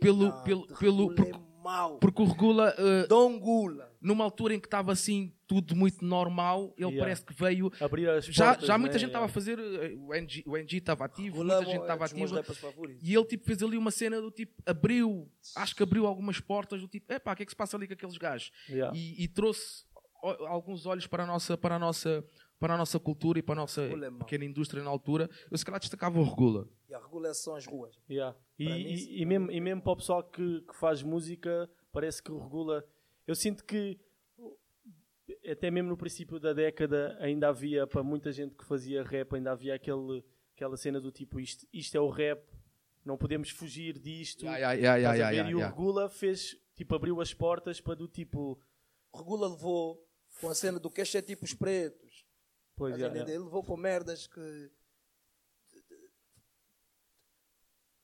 pelo. 0.00 0.26
Ah, 0.28 0.42
pelo, 0.42 0.66
pelo 0.78 1.14
porque, 1.16 1.30
é 1.32 1.38
mau. 1.62 1.98
porque 1.98 2.22
o 2.22 2.26
regula, 2.26 2.74
eh, 2.78 3.06
Dom 3.08 3.40
Gula. 3.40 3.92
Numa 4.04 4.22
altura 4.22 4.54
em 4.54 4.60
que 4.60 4.66
estava 4.66 4.92
assim 4.92 5.32
tudo 5.46 5.74
muito 5.74 6.04
normal, 6.04 6.72
ele 6.76 6.86
Yeah. 6.90 6.98
parece 7.00 7.24
que 7.24 7.32
veio. 7.34 7.72
Abrir 7.80 8.08
as 8.08 8.26
Já, 8.26 8.48
portas, 8.50 8.66
já 8.66 8.78
muita 8.78 8.92
né? 8.94 8.98
gente 8.98 9.08
estava 9.08 9.24
a 9.24 9.28
fazer. 9.28 9.58
eh, 9.58 9.94
O 9.98 10.14
NG, 10.14 10.42
o 10.46 10.56
NG 10.56 10.76
estava 10.76 11.04
ativo, 11.06 11.38
Regula 11.38 11.56
muita 11.56 11.70
gente 11.70 11.80
estava 11.82 12.04
ativa. 12.04 12.44
E 13.02 13.14
ele 13.14 13.24
tipo, 13.24 13.44
fez 13.44 13.62
ali 13.62 13.76
uma 13.78 13.90
cena 13.90 14.20
do 14.20 14.30
tipo, 14.30 14.52
abriu, 14.66 15.28
acho 15.56 15.74
que 15.74 15.82
abriu 15.82 16.06
algumas 16.06 16.38
portas 16.38 16.80
do 16.80 16.86
tipo, 16.88 17.12
epá, 17.12 17.32
o 17.32 17.36
que 17.36 17.42
é 17.42 17.46
que 17.46 17.52
se 17.52 17.56
passa 17.56 17.76
ali 17.76 17.86
com 17.88 17.94
aqueles 17.94 18.16
gajos? 18.18 18.52
Yeah. 18.68 18.96
E, 18.96 19.24
e 19.24 19.28
trouxe 19.28 19.84
alguns 20.46 20.86
olhos 20.86 21.06
para 21.06 21.24
a 21.24 21.26
nossa, 21.26 21.56
para 21.56 21.76
a 21.76 21.78
nossa, 21.78 22.24
para 22.58 22.74
a 22.74 22.78
nossa 22.78 22.98
cultura 22.98 23.38
e 23.38 23.42
para 23.42 23.54
a 23.54 23.56
nossa 23.56 23.82
Regula 23.86 24.10
pequena 24.12 24.44
indústria 24.44 24.82
na 24.82 24.88
altura, 24.90 25.28
eu 25.50 25.58
se 25.58 25.64
calhar 25.64 25.80
destacava 25.80 26.18
o 26.18 26.22
Regula. 26.24 26.68
E 26.88 26.94
a 26.94 26.98
regulação 26.98 27.56
as 27.56 27.66
ruas. 27.66 27.98
Yeah. 28.08 28.36
E, 28.58 28.64
e- 28.64 28.84
mim, 28.84 29.06
e 29.20 29.24
mesmo, 29.26 29.50
e 29.50 29.60
mesmo 29.60 29.82
para 29.82 29.92
o 29.92 29.96
pessoal 29.96 30.22
que, 30.22 30.60
que 30.62 30.74
faz 30.76 31.02
música, 31.02 31.68
parece 31.92 32.22
que 32.22 32.30
regula. 32.32 32.84
Eu 33.26 33.34
sinto 33.34 33.64
que, 33.64 33.98
até 35.50 35.70
mesmo 35.70 35.90
no 35.90 35.96
princípio 35.96 36.38
da 36.38 36.52
década, 36.52 37.16
ainda 37.20 37.48
havia, 37.48 37.86
para 37.86 38.02
muita 38.02 38.30
gente 38.32 38.54
que 38.54 38.64
fazia 38.64 39.02
rap, 39.02 39.34
ainda 39.34 39.52
havia 39.52 39.74
aquele, 39.74 40.22
aquela 40.54 40.76
cena 40.76 41.00
do 41.00 41.10
tipo: 41.10 41.40
isto, 41.40 41.66
isto 41.72 41.96
é 41.96 42.00
o 42.00 42.08
rap, 42.08 42.44
não 43.04 43.16
podemos 43.16 43.50
fugir 43.50 43.98
disto. 43.98 44.46
Estás 44.46 44.62
a 44.62 44.72
ya, 44.74 44.96
ver? 44.96 45.18
ya, 45.18 45.50
e 45.50 45.54
o 45.54 45.58
regula 45.58 46.08
fez, 46.08 46.56
tipo, 46.74 46.94
abriu 46.94 47.20
as 47.20 47.32
portas 47.32 47.80
para 47.80 47.94
do 47.94 48.08
tipo. 48.08 48.60
Regula 49.14 49.48
levou 49.48 50.04
com 50.40 50.48
a 50.48 50.54
cena 50.54 50.78
do 50.78 50.90
que 50.90 51.00
é 51.00 51.22
tipo 51.22 51.44
os 51.44 51.54
pretos. 51.54 52.26
Pois, 52.76 52.96
yeah, 52.96 53.14
entender? 53.14 53.30
yeah. 53.30 53.34
Ele 53.34 53.44
levou 53.44 53.62
com 53.62 53.76
merdas 53.76 54.26
que. 54.26 54.70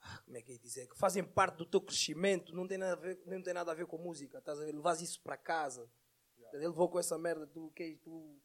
Ah, 0.02 0.19
Como 0.30 0.38
é 0.38 0.42
que 0.42 0.52
é 0.52 0.58
dizer? 0.58 0.86
Que 0.86 0.96
fazem 0.96 1.24
parte 1.24 1.56
do 1.56 1.66
teu 1.66 1.80
crescimento, 1.80 2.54
não 2.54 2.64
tem 2.64 2.78
nada 2.78 2.92
a 2.92 2.96
ver, 2.96 3.18
não 3.26 3.42
tem 3.42 3.52
nada 3.52 3.72
a 3.72 3.74
ver 3.74 3.84
com 3.86 3.98
música. 3.98 4.38
Estás 4.38 4.60
a 4.60 4.64
ver? 4.64 4.72
Levas 4.72 5.00
isso 5.02 5.20
para 5.22 5.36
casa. 5.36 5.90
Ele 6.52 6.68
levou 6.68 6.88
com 6.88 7.00
essa 7.00 7.18
merda, 7.18 7.48
tu, 7.48 7.72
que, 7.74 7.96
tu 8.00 8.40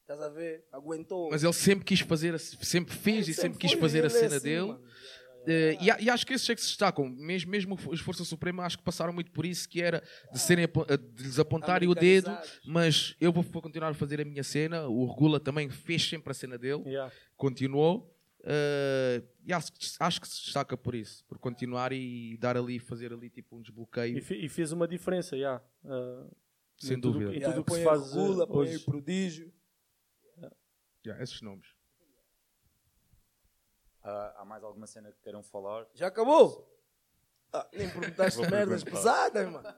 estás 0.00 0.18
a 0.22 0.30
ver? 0.30 0.64
Aguentou. 0.72 1.28
Mas 1.30 1.44
ele 1.44 1.52
sempre 1.52 1.84
quis 1.84 2.00
fazer, 2.00 2.34
a- 2.34 2.38
sempre 2.38 2.94
fez 2.96 3.28
e 3.28 3.34
sempre 3.34 3.58
quis 3.58 3.74
fazer 3.74 3.98
a 4.02 4.06
ele 4.06 4.16
é 4.16 4.18
cena 4.18 4.36
assim, 4.36 4.44
dele. 4.46 4.66
mano. 4.68 4.84
Eh, 5.46 5.76
e, 5.78 6.04
e 6.04 6.08
acho 6.10 6.26
que 6.26 6.32
esses 6.32 6.48
é 6.48 6.54
que 6.54 6.60
se 6.62 6.68
destacam. 6.68 7.06
Mesmo, 7.06 7.50
mesmo 7.50 7.78
os 7.90 8.00
Força 8.00 8.24
Suprema, 8.24 8.64
acho 8.64 8.78
que 8.78 8.84
passaram 8.84 9.12
muito 9.12 9.30
por 9.30 9.44
isso, 9.44 9.68
que 9.68 9.82
era 9.82 10.02
de, 10.32 10.38
serem, 10.38 10.64
eh, 10.64 10.96
de 10.96 11.22
lhes 11.22 11.38
apontarem 11.38 11.86
o 11.86 11.94
dedo, 11.94 12.30
mas 12.64 13.14
eu 13.20 13.30
vou, 13.30 13.42
vou 13.42 13.60
continuar 13.60 13.90
a 13.90 13.94
fazer 13.94 14.22
a 14.22 14.24
minha 14.24 14.42
cena. 14.42 14.88
O 14.88 15.06
Regula 15.06 15.38
também 15.38 15.68
fez 15.68 16.02
sempre 16.08 16.30
a 16.30 16.34
cena 16.34 16.56
dele, 16.56 16.82
Yeah. 16.86 17.12
continuou. 17.36 18.10
Eh, 18.44 19.22
e 19.44 19.52
acho, 19.52 19.72
que- 19.72 19.86
acho 19.98 20.20
que 20.20 20.28
se 20.28 20.44
destaca 20.44 20.76
por 20.76 20.94
isso, 20.94 21.24
por 21.26 21.38
continuar 21.38 21.92
e 21.92 22.36
dar 22.38 22.56
ali, 22.56 22.78
fazer 22.78 23.12
ali 23.12 23.28
tipo 23.30 23.56
um 23.56 23.60
desbloqueio, 23.62 24.18
E, 24.18 24.20
fe- 24.20 24.36
e 24.36 24.48
fez 24.48 24.72
uma 24.72 24.86
diferença, 24.88 25.36
yeah. 25.36 25.64
Ah, 25.84 26.26
sem 26.78 26.96
em 26.96 27.00
tudo- 27.00 27.14
dúvida. 27.14 27.32
em 27.32 27.38
Yeah, 27.38 27.52
tudo 27.54 27.64
que 27.64 27.70
põe 27.70 27.78
se 27.80 27.84
faz 27.84 28.12
Regula, 28.14 28.44
eh, 28.44 28.46
põe 28.46 28.68
hoje. 28.68 28.84
prodígio. 28.84 29.52
Yeah, 31.04 31.22
esses 31.22 31.40
nomes. 31.42 31.66
Ah, 34.02 34.34
há 34.38 34.44
mais 34.44 34.62
alguma 34.64 34.86
cena 34.86 35.12
que 35.12 35.18
queiram 35.22 35.42
falar? 35.42 35.86
Já 35.94 36.06
acabou? 36.06 36.66
Ah, 37.52 37.68
nem 37.72 37.88
perguntaste 37.90 38.40
merdas 38.50 38.82
pesadas, 38.84 39.50
mano. 39.50 39.68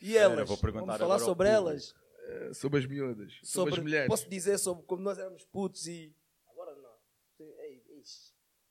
E 0.00 0.16
elas? 0.16 0.46
vou 0.48 0.58
perguntar 0.58 0.84
Vamos 0.86 0.98
falar 1.00 1.18
sobre 1.18 1.48
elas. 1.48 1.94
Eh, 2.24 2.52
sobre 2.54 2.78
as 2.78 2.86
miúdas, 2.86 3.32
sobre, 3.42 3.46
sobre, 3.46 3.74
as 3.74 3.80
mulheres. 3.80 4.08
Posso 4.08 4.28
dizer 4.28 4.58
sobre 4.58 4.84
como 4.84 5.02
nós 5.02 5.18
éramos 5.18 5.44
putos 5.44 5.86
e. 5.88 6.14
Ei, 7.98 8.04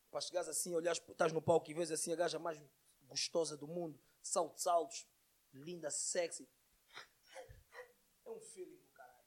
para 0.09 0.21
chegares 0.21 0.47
assim, 0.47 0.73
olhares, 0.73 1.01
estás 1.07 1.33
no 1.33 1.41
palco 1.41 1.69
e 1.69 1.73
vês 1.73 1.91
assim 1.91 2.13
a 2.13 2.15
gaja 2.15 2.39
mais 2.39 2.57
gostosa 3.07 3.57
do 3.57 3.67
mundo, 3.67 3.99
saltos 4.21 4.65
altos, 4.67 5.07
linda, 5.53 5.89
sexy. 5.89 6.47
É 8.25 8.29
um 8.29 8.39
feeling 8.39 8.77
do 8.77 8.89
caralho. 8.89 9.25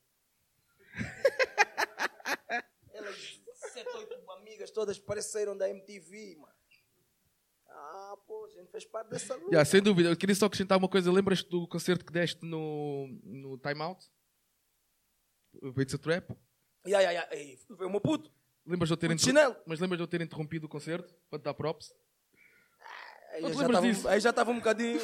Elas, 2.92 3.40
sete, 3.55 3.88
oito 3.96 4.30
amigas, 4.32 4.70
todas 4.70 4.98
pareceram 4.98 5.57
da 5.57 5.68
MTV, 5.68 6.36
mano. 6.36 6.61
Ah, 7.68 8.16
pô, 8.26 8.46
a 8.46 8.51
gente 8.51 8.70
fez 8.70 8.84
parte 8.84 9.09
dessa 9.11 9.34
luta. 9.34 9.46
Yeah, 9.46 9.64
sem 9.64 9.80
dúvida. 9.80 10.09
Eu 10.11 10.16
queria 10.16 10.34
só 10.34 10.46
acrescentar 10.46 10.76
uma 10.76 10.88
coisa. 10.88 11.11
Lembras-te 11.11 11.48
do 11.48 11.68
concerto 11.68 12.05
que 12.05 12.12
deste 12.12 12.44
no, 12.44 13.07
no 13.22 13.57
Time 13.59 13.80
Out? 13.80 14.05
O 15.62 15.72
Beats 15.72 15.94
a 15.94 15.98
Trap? 15.98 16.30
Ya, 16.86 17.01
ya, 17.01 17.12
ya. 17.12 17.28
Ei, 17.30 17.57
foi 17.57 17.86
o 17.86 17.90
meu 17.90 18.01
puto. 18.01 18.30
Lembras 18.71 18.89
de 18.89 18.93
eu 18.93 18.97
ter 18.97 19.11
inter-. 19.11 19.57
Mas 19.66 19.81
lembras 19.81 19.99
de 19.99 20.03
eu 20.05 20.07
ter 20.07 20.21
interrompido 20.21 20.66
o 20.66 20.68
concerto 20.68 21.12
para 21.29 21.39
te 21.39 21.43
dar 21.43 21.55
props? 21.55 21.93
Aí 23.33 23.43
Não 23.43 23.49
eu 23.49 23.55
te 23.55 23.59
já 23.59 23.62
lembras 23.62 23.81
tava- 23.81 23.93
disso? 23.93 24.09
Aí 24.09 24.21
já 24.21 24.31
estava 24.31 24.51
um 24.51 24.57
bocadinho. 24.57 25.01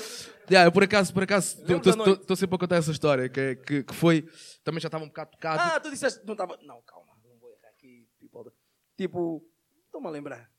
Yeah, 0.51 0.67
eu 0.69 0.73
por 0.73 0.83
acaso, 0.85 1.13
por 1.13 1.23
acaso, 1.23 1.59
estou 1.63 2.37
sempre 2.37 2.57
a 2.57 2.59
contar 2.59 2.77
essa 2.77 2.91
história, 2.91 3.29
que, 3.29 3.57
que, 3.57 3.83
que 3.85 3.95
foi, 3.95 4.29
também 4.65 4.81
já 4.81 4.89
estava 4.89 5.05
um 5.05 5.09
bocado 5.09 5.31
tocado. 5.33 5.61
Ah, 5.63 5.81
tu 5.81 5.91
disseste. 5.91 6.25
Não 6.25 6.33
estava. 6.35 6.57
Não, 6.63 6.81
calma, 6.83 7.13
não 7.25 7.39
vou 7.39 7.51
errar 7.51 7.69
aqui. 7.71 8.09
people. 8.21 8.51
Tipo, 8.97 9.45
estou-me 9.87 10.07
a 10.07 10.11
lembrar. 10.11 10.51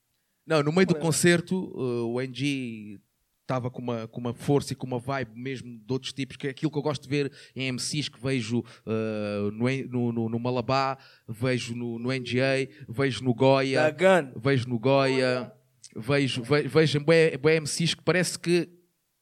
Não, 0.45 0.63
no 0.63 0.71
meio 0.71 0.87
do 0.87 0.95
concerto, 0.95 1.55
uh, 1.77 2.13
o 2.13 2.21
NG 2.21 3.01
estava 3.47 3.71
com 3.71 3.81
uma, 3.81 4.07
com 4.09 4.19
uma 4.19 4.33
força 4.33 4.73
e 4.73 4.75
com 4.75 4.85
uma 4.85 4.99
vibe 4.99 5.31
mesmo 5.33 5.79
de 5.79 5.93
outros 5.93 6.11
tipos, 6.11 6.35
que 6.35 6.47
é 6.47 6.49
aquilo 6.49 6.69
que 6.69 6.77
eu 6.77 6.81
gosto 6.81 7.03
de 7.03 7.09
ver 7.09 7.31
em 7.55 7.71
MCs 7.71 8.09
que 8.09 8.21
vejo 8.21 8.59
uh, 8.59 9.51
no, 9.51 10.11
no, 10.11 10.29
no, 10.29 10.39
Malabá, 10.39 10.97
vejo 11.27 11.73
no, 11.73 11.97
no 11.97 12.09
NGA, 12.11 12.67
vejo 12.89 13.23
no 13.23 13.33
Goya. 13.33 13.87
Vejo 14.35 14.67
no 14.67 14.77
Goya, 14.77 15.51
vejo, 15.95 16.43
ve- 16.43 16.67
vejo 16.67 16.97
em 16.99 17.03
MCs 17.61 17.93
que 17.95 18.03
parece 18.03 18.37
que 18.37 18.67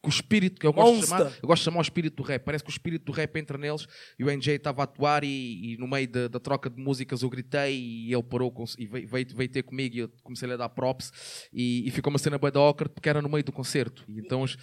o 0.07 0.09
espírito, 0.09 0.59
que 0.59 0.65
eu 0.67 0.73
gosto, 0.73 0.91
de 0.93 0.97
Monster. 0.97 1.17
chamar, 1.17 1.31
eu 1.41 1.47
gosto 1.47 1.61
de 1.61 1.65
chamar 1.65 1.79
o 1.79 1.81
espírito 1.81 2.15
do 2.15 2.23
rap, 2.23 2.43
parece 2.43 2.63
que 2.63 2.69
o 2.69 2.71
espírito 2.71 3.05
do 3.05 3.11
rap 3.11 3.35
entra 3.37 3.57
neles 3.57 3.87
e 4.19 4.23
o 4.23 4.29
NJ 4.29 4.55
estava 4.55 4.81
a 4.81 4.85
atuar 4.85 5.23
e, 5.23 5.73
e 5.73 5.77
no 5.77 5.87
meio 5.87 6.07
da, 6.07 6.27
da 6.27 6.39
troca 6.39 6.69
de 6.69 6.81
músicas 6.81 7.21
eu 7.21 7.29
gritei 7.29 7.79
e 7.79 8.13
ele 8.13 8.23
parou 8.23 8.51
com- 8.51 8.65
e 8.77 8.85
veio, 8.85 9.07
veio, 9.07 9.27
veio 9.35 9.49
ter 9.49 9.63
comigo 9.63 9.95
e 9.95 9.99
eu 9.99 10.09
comecei 10.23 10.51
a 10.51 10.57
dar 10.57 10.69
props 10.69 11.11
e, 11.53 11.87
e 11.87 11.91
ficou 11.91 12.09
uma 12.11 12.19
cena 12.19 12.37
bué 12.37 12.51
da 12.51 12.59
awkward 12.59 12.93
porque 12.93 13.09
era 13.09 13.21
no 13.21 13.29
meio 13.29 13.43
do 13.43 13.51
concerto. 13.51 14.03
E 14.07 14.19
então 14.19 14.43
as, 14.43 14.57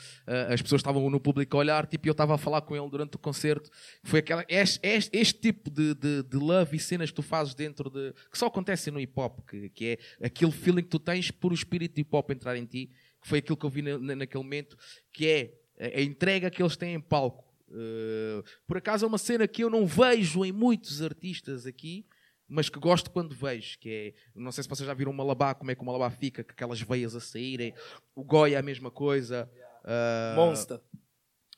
as 0.51 0.63
pessoas 0.63 0.81
estavam 0.81 1.09
no 1.11 1.21
público 1.21 1.57
a 1.57 1.61
olhar 1.61 1.87
tipo, 1.87 2.07
e 2.07 2.09
eu 2.09 2.13
estava 2.13 2.35
a 2.35 2.39
falar 2.39 2.61
com 2.63 2.77
ele 2.77 2.89
durante 2.91 3.17
o 3.17 3.19
concerto. 3.19 3.71
Foi 4.03 4.21
aquela, 4.21 4.45
este, 4.49 4.81
este, 4.83 5.17
este 5.17 5.41
tipo 5.41 5.71
de, 5.71 5.95
de, 5.95 6.23
de 6.23 6.37
love 6.37 6.77
e 6.77 6.81
cenas 6.81 7.11
que 7.11 7.17
tu 7.17 7.23
fazes 7.23 7.55
dentro 7.55 7.91
de 7.91 8.13
que 8.31 8.39
só 8.39 8.47
acontecem 8.47 8.93
no 8.93 9.01
hip 9.01 9.13
hop 9.17 9.41
que, 9.49 9.69
que 9.71 9.85
é 10.21 10.27
aquele 10.27 10.51
feeling 10.53 10.83
que 10.83 10.89
tu 10.89 10.99
tens 10.99 11.31
por 11.31 11.53
o 11.53 11.55
espírito 11.55 11.95
de 11.95 12.01
hip 12.03 12.11
hop 12.15 12.31
entrar 12.31 12.57
em 12.57 12.65
ti 12.65 12.91
que 13.23 13.29
foi 13.29 13.39
aquilo 13.39 13.57
que 13.57 13.65
eu 13.65 13.71
vi 13.71 13.81
na- 13.83 13.99
na- 13.99 14.17
naquele 14.17 14.43
momento 14.45 14.77
que 15.13 15.27
é 15.27 15.59
a, 15.79 15.99
a 15.99 16.03
entrega 16.03 16.51
que 16.51 16.63
eles 16.63 16.77
têm 16.77 16.95
em 16.95 17.01
palco 17.01 17.51
Uh, 17.75 18.45
por 18.67 18.77
acaso 18.77 19.03
é 19.03 19.09
uma 19.09 19.17
cena 19.17 19.49
que 19.49 19.65
eu 19.65 19.71
não 19.71 19.87
vejo 19.87 20.45
em 20.45 20.53
muitos 20.53 21.01
artistas 21.01 21.65
aqui 21.65 22.05
mas 22.47 22.69
que 22.69 22.79
gosto 22.79 23.11
quando 23.11 23.35
vejo, 23.35 23.79
que 23.79 23.89
é, 23.89 24.15
não 24.39 24.53
sei 24.53 24.63
se 24.63 24.69
vocês 24.69 24.87
já 24.87 24.93
viram 24.93 25.11
o 25.11 25.15
Malabá, 25.15 25.55
como 25.55 25.71
é 25.71 25.75
que 25.75 25.81
o 25.81 25.85
Malabá 25.87 26.11
fica, 26.11 26.45
com 26.45 26.51
aquelas 26.51 26.83
veias 26.83 27.15
a 27.17 27.21
saírem, 27.21 27.73
o 28.15 28.23
Goya 28.23 28.57
é 28.57 28.59
a 28.59 28.63
mesma 28.63 28.91
coisa, 28.91 29.51
uh, 29.85 30.37
Monster. 30.37 30.81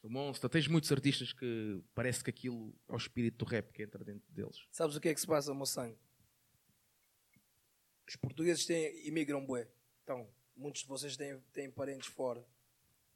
o 0.05 0.09
Monster, 0.09 0.49
tens 0.49 0.69
muitos 0.69 0.93
artistas 0.93 1.33
que 1.33 1.83
parece 1.97 2.23
que 2.23 2.31
aquilo 2.31 2.73
é 2.89 2.93
o 2.93 2.97
espírito 2.97 3.45
do 3.45 3.51
rap 3.51 3.73
que 3.73 3.83
entra 3.83 4.05
dentro 4.05 4.33
deles. 4.33 4.69
Sabes 4.71 4.95
o 4.95 5.01
que 5.01 5.09
é 5.09 5.15
que 5.15 5.21
se 5.21 5.27
passa, 5.27 5.53
sangue? 5.67 5.99
Os 8.09 8.15
portugueses 8.15 8.65
têm, 8.65 9.05
imigram 9.09 9.45
bué. 9.45 9.69
Então, 10.05 10.29
muitos 10.57 10.83
de 10.83 10.89
vocês 10.89 11.17
têm, 11.17 11.39
têm 11.53 11.71
parentes 11.71 12.09
fora. 12.09 12.45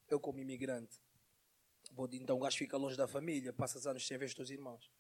Eu, 0.08 0.18
como 0.18 0.40
imigrante, 0.40 1.00
vou, 1.92 2.08
então 2.12 2.36
o 2.36 2.40
gajo 2.40 2.56
fica 2.56 2.76
longe 2.76 2.96
da 2.96 3.06
família, 3.06 3.52
passas 3.52 3.86
anos 3.86 4.06
sem 4.06 4.16
ver 4.16 4.26
os 4.26 4.34
teus 4.34 4.50
irmãos. 4.50 4.90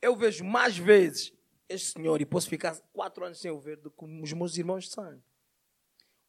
Eu 0.00 0.14
vejo 0.14 0.44
mais 0.44 0.76
vezes 0.76 1.32
este 1.68 1.92
senhor 1.92 2.20
e 2.20 2.26
posso 2.26 2.48
ficar 2.48 2.78
quatro 2.92 3.24
anos 3.24 3.40
sem 3.40 3.50
o 3.50 3.58
ver 3.58 3.76
do 3.76 3.90
que 3.90 4.04
os 4.04 4.32
meus 4.32 4.56
irmãos 4.56 4.84
de 4.84 4.90
sangue. 4.90 5.22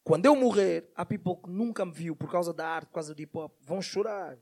Quando 0.04 0.28
eu 0.28 0.36
morrer, 0.36 0.89
há 0.96 1.04
people 1.06 1.36
que 1.36 1.50
nunca 1.50 1.84
me 1.84 1.91
viu 1.91 2.16
por 2.16 2.32
causa 2.32 2.54
da 2.54 2.68
arte, 2.68 2.88
por 2.88 2.93
causa 2.93 3.14
do 3.14 3.22
hip 3.22 3.38
hop, 3.38 3.52
vão 3.62 3.82
chorar. 3.82 4.38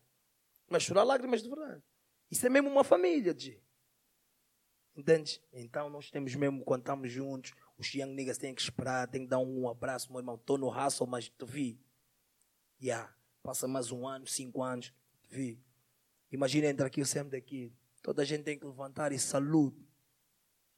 Mas 0.69 0.83
chorar 0.83 1.03
lágrimas 1.03 1.41
de 1.41 1.49
verdade. 1.49 1.81
Isso 2.29 2.45
é 2.45 2.49
mesmo 2.49 2.69
uma 2.69 2.83
família, 2.83 3.33
G. 3.37 3.61
Entendes? 4.95 5.41
Então 5.51 5.89
nós 5.89 6.11
temos 6.11 6.35
mesmo, 6.35 6.63
quando 6.63 6.81
estamos 6.81 7.11
juntos, 7.11 7.53
os 7.77 7.93
young 7.93 8.13
niggas 8.13 8.37
têm 8.37 8.53
que 8.53 8.61
esperar, 8.61 9.07
têm 9.07 9.23
que 9.23 9.29
dar 9.29 9.39
um 9.39 9.67
abraço, 9.67 10.11
meu 10.11 10.19
irmão. 10.19 10.35
Estou 10.35 10.57
no 10.57 10.69
hustle, 10.69 11.07
mas 11.07 11.29
te 11.29 11.45
vi. 11.45 11.79
Yeah. 12.81 13.13
Passa 13.41 13.67
mais 13.67 13.91
um 13.91 14.07
ano, 14.07 14.25
cinco 14.25 14.63
anos, 14.63 14.93
te 15.23 15.35
vi. 15.35 15.63
Imagina 16.31 16.67
entrar 16.67 16.87
aqui 16.87 17.01
o 17.01 17.05
Sam 17.05 17.27
daqui. 17.27 17.73
Toda 18.01 18.21
a 18.21 18.25
gente 18.25 18.43
tem 18.43 18.57
que 18.57 18.65
levantar 18.65 19.11
e 19.11 19.19
saludo. 19.19 19.85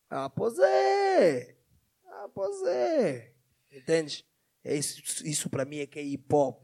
Ah, 0.10 0.30
pois 0.30 0.58
é. 0.60 1.58
Ah, 2.06 2.30
pois 2.34 2.64
é. 2.64 3.34
Entendes? 3.72 4.26
É 4.64 4.76
isso, 4.76 5.26
isso 5.26 5.50
para 5.50 5.64
mim 5.64 5.78
é 5.78 5.88
que 5.88 6.00
é 6.00 6.04
hip 6.04 6.34
hop. 6.34 6.64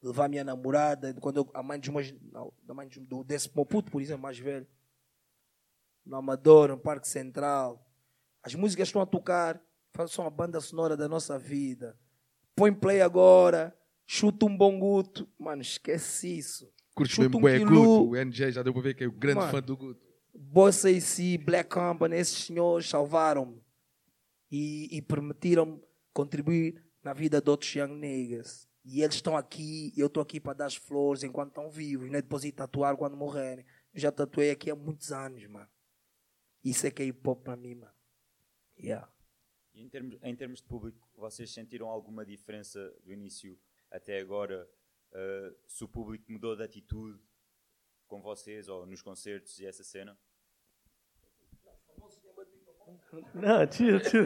Levar 0.00 0.28
minha 0.28 0.44
namorada, 0.44 1.14
quando 1.14 1.38
eu, 1.38 1.50
a 1.54 1.62
mãe 1.62 1.80
dos 1.80 1.88
meus, 1.88 2.12
não, 2.30 2.52
da 2.62 2.74
mãe 2.74 2.88
do, 2.88 3.24
desse 3.24 3.50
meu 3.54 3.64
puto, 3.64 3.90
por 3.90 4.02
exemplo, 4.02 4.22
mais 4.22 4.38
velho, 4.38 4.66
no 6.04 6.16
Amador, 6.16 6.68
no 6.68 6.78
Parque 6.78 7.08
Central. 7.08 7.84
As 8.44 8.54
músicas 8.54 8.88
estão 8.88 9.00
a 9.00 9.06
tocar, 9.06 9.58
são 10.06 10.26
a 10.26 10.30
banda 10.30 10.60
sonora 10.60 10.96
da 10.96 11.08
nossa 11.08 11.38
vida. 11.38 11.98
Põe 12.54 12.74
play 12.74 13.00
agora, 13.00 13.74
chuta 14.06 14.44
um 14.44 14.54
bom 14.54 14.78
guto. 14.78 15.26
Mano, 15.38 15.62
esquece 15.62 16.38
isso. 16.38 16.70
Curtes 16.94 17.16
Chuta 17.16 17.38
mesmo 17.40 17.64
um 17.64 17.68
quilu. 17.68 17.82
Guto, 17.82 18.10
o 18.10 18.24
NJ 18.24 18.52
já 18.52 18.62
deu 18.62 18.72
para 18.74 18.82
ver 18.82 18.94
que 18.94 19.04
é 19.04 19.06
o 19.06 19.12
grande 19.12 19.40
Mano. 19.40 19.50
fã 19.50 19.62
do 19.62 19.76
Guto. 19.76 20.04
Bossa 20.34 20.90
AC, 20.90 21.38
Black 21.42 21.70
Company, 21.70 22.16
esses 22.16 22.44
senhores 22.44 22.88
salvaram-me 22.88 23.62
e, 24.50 24.88
e 24.94 25.00
permitiram-me 25.00 25.80
contribuir 26.12 26.84
na 27.02 27.12
vida 27.12 27.40
de 27.40 27.50
outros 27.50 27.74
young 27.74 27.94
niggas. 27.94 28.68
E 28.84 29.00
eles 29.02 29.14
estão 29.14 29.36
aqui, 29.36 29.92
e 29.96 30.00
eu 30.00 30.08
estou 30.08 30.22
aqui 30.22 30.38
para 30.38 30.52
dar 30.52 30.66
as 30.66 30.76
flores 30.76 31.22
enquanto 31.22 31.48
estão 31.48 31.70
vivos, 31.70 32.10
né? 32.10 32.20
depois 32.20 32.44
ir 32.44 32.52
tatuar 32.52 32.94
quando 32.96 33.16
morrerem. 33.16 33.64
Eu 33.94 34.00
já 34.00 34.12
tatuei 34.12 34.50
aqui 34.50 34.70
há 34.70 34.76
muitos 34.76 35.10
anos, 35.12 35.46
mano. 35.46 35.68
Isso 36.62 36.86
é 36.86 36.90
que 36.90 37.02
é 37.02 37.06
hip 37.06 37.26
hop 37.26 37.42
para 37.42 37.56
mim, 37.56 37.76
mano. 37.76 37.93
Yeah. 38.78 39.08
E 39.74 39.82
em 39.82 39.88
termos, 39.88 40.18
em 40.22 40.36
termos 40.36 40.60
de 40.60 40.66
público, 40.66 41.08
vocês 41.16 41.50
sentiram 41.52 41.88
alguma 41.88 42.24
diferença 42.24 42.94
do 43.02 43.12
início 43.12 43.58
até 43.90 44.18
agora? 44.18 44.68
Uh, 45.12 45.54
se 45.66 45.84
o 45.84 45.88
público 45.88 46.30
mudou 46.30 46.56
de 46.56 46.62
atitude 46.62 47.20
com 48.06 48.20
vocês 48.20 48.68
ou 48.68 48.86
nos 48.86 49.02
concertos 49.02 49.58
e 49.60 49.66
essa 49.66 49.82
cena? 49.82 50.18
Não, 53.32 53.66
tio, 53.66 54.00
tio. 54.00 54.24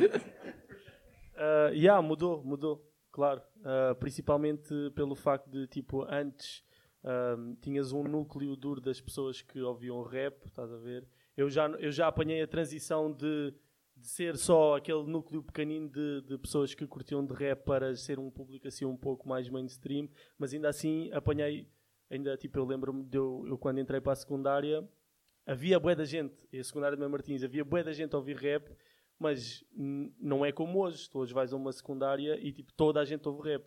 Uh, 1.34 1.72
yeah, 1.72 2.01
mudou, 2.03 2.42
mudou, 2.42 2.90
claro. 3.12 3.42
Uh, 3.59 3.94
principalmente 3.96 4.90
pelo 4.94 5.14
facto 5.14 5.49
de, 5.49 5.66
tipo, 5.66 6.03
antes 6.05 6.64
uh, 7.05 7.55
tinhas 7.61 7.92
um 7.92 8.03
núcleo 8.03 8.57
duro 8.57 8.80
das 8.80 9.01
pessoas 9.01 9.42
que 9.42 9.61
ouviam 9.61 10.03
rap, 10.03 10.44
estás 10.46 10.72
a 10.72 10.76
ver? 10.78 11.07
Eu 11.36 11.49
já, 11.49 11.68
eu 11.68 11.92
já 11.92 12.09
apanhei 12.09 12.42
a 12.42 12.49
transição 12.49 13.12
de, 13.12 13.55
de 14.01 14.07
ser 14.09 14.36
só 14.36 14.76
aquele 14.76 15.03
núcleo 15.05 15.42
pequenino 15.42 15.88
de, 15.88 16.22
de 16.22 16.38
pessoas 16.38 16.74
que 16.74 16.86
curtiam 16.86 17.24
de 17.24 17.34
rap 17.34 17.64
para 17.64 17.94
ser 17.96 18.18
um 18.18 18.30
público 18.30 18.68
assim 18.68 18.84
um 18.84 18.96
pouco 18.96 19.28
mais 19.28 19.49
mainstream, 19.49 20.09
mas 20.38 20.55
ainda 20.55 20.68
assim 20.68 21.11
apanhei, 21.12 21.68
ainda 22.11 22.36
tipo, 22.36 22.59
eu 22.59 22.64
lembro-me 22.64 23.05
de 23.05 23.18
eu, 23.18 23.44
eu 23.46 23.59
quando 23.59 23.80
entrei 23.80 24.01
para 24.01 24.12
a 24.12 24.16
secundária, 24.16 24.88
havia 25.46 25.80
bué 25.80 25.94
da 25.94 26.05
gente, 26.05 26.34
e 26.53 26.59
a 26.59 26.64
secundária 26.64 26.96
de 26.96 27.01
Mãe 27.01 27.11
Martins, 27.11 27.42
havia 27.42 27.64
bué 27.64 27.82
da 27.82 27.92
gente 27.92 28.14
a 28.14 28.18
ouvir 28.18 28.36
rap, 28.36 28.70
mas 29.18 29.64
não 29.76 30.44
é 30.44 30.53
como 30.53 30.78
hoje. 30.78 31.11
Tu 31.11 31.18
hoje 31.18 31.34
vais 31.34 31.53
a 31.53 31.57
uma 31.57 31.72
secundária 31.72 32.38
e 32.40 32.53
tipo, 32.53 32.72
toda 32.72 33.01
a 33.01 33.05
gente 33.05 33.26
ouve 33.28 33.51
rap. 33.51 33.64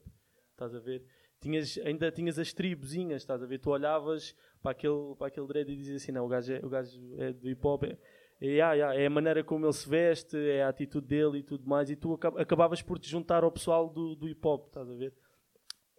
Estás 0.52 0.74
a 0.74 0.80
ver? 0.80 1.04
Tinhas, 1.42 1.78
ainda 1.84 2.12
tinhas 2.12 2.38
as 2.40 2.54
tribuzinhas, 2.54 3.24
estás 3.24 3.44
a 3.44 3.46
ver? 3.46 3.60
Tu 3.60 3.70
olhavas 3.70 4.36
para 4.62 4.72
aquele, 4.72 5.16
para 5.18 5.28
aquele 5.28 5.48
dread 5.48 5.72
e 5.72 5.76
dizias 5.76 6.02
assim: 6.02 6.12
não, 6.12 6.26
o 6.26 6.30
gajo 6.30 6.54
é, 6.54 6.60
o 6.64 6.70
gajo 6.70 7.16
é 7.18 7.34
do 7.34 7.50
hip 7.50 7.66
hop. 7.66 7.84
É, 7.84 7.98
é, 8.42 8.58
é, 8.58 9.04
é, 9.04 9.06
a 9.06 9.10
maneira 9.10 9.44
como 9.44 9.66
ele 9.68 9.74
se 9.74 9.88
veste, 9.88 10.36
é 10.36 10.64
a 10.64 10.70
atitude 10.70 11.06
dele 11.06 11.38
e 11.40 11.44
tudo 11.44 11.68
mais. 11.70 11.92
E 11.92 11.96
tu 11.96 12.20
acabavas 12.38 12.82
por 12.82 12.98
te 12.98 13.08
juntar 13.08 13.44
ao 13.44 13.52
pessoal 13.52 13.88
do, 13.88 14.16
do 14.16 14.28
hip 14.28 14.46
hop, 14.46 14.68
estás 14.68 14.90
a 14.90 14.96
ver? 14.96 15.14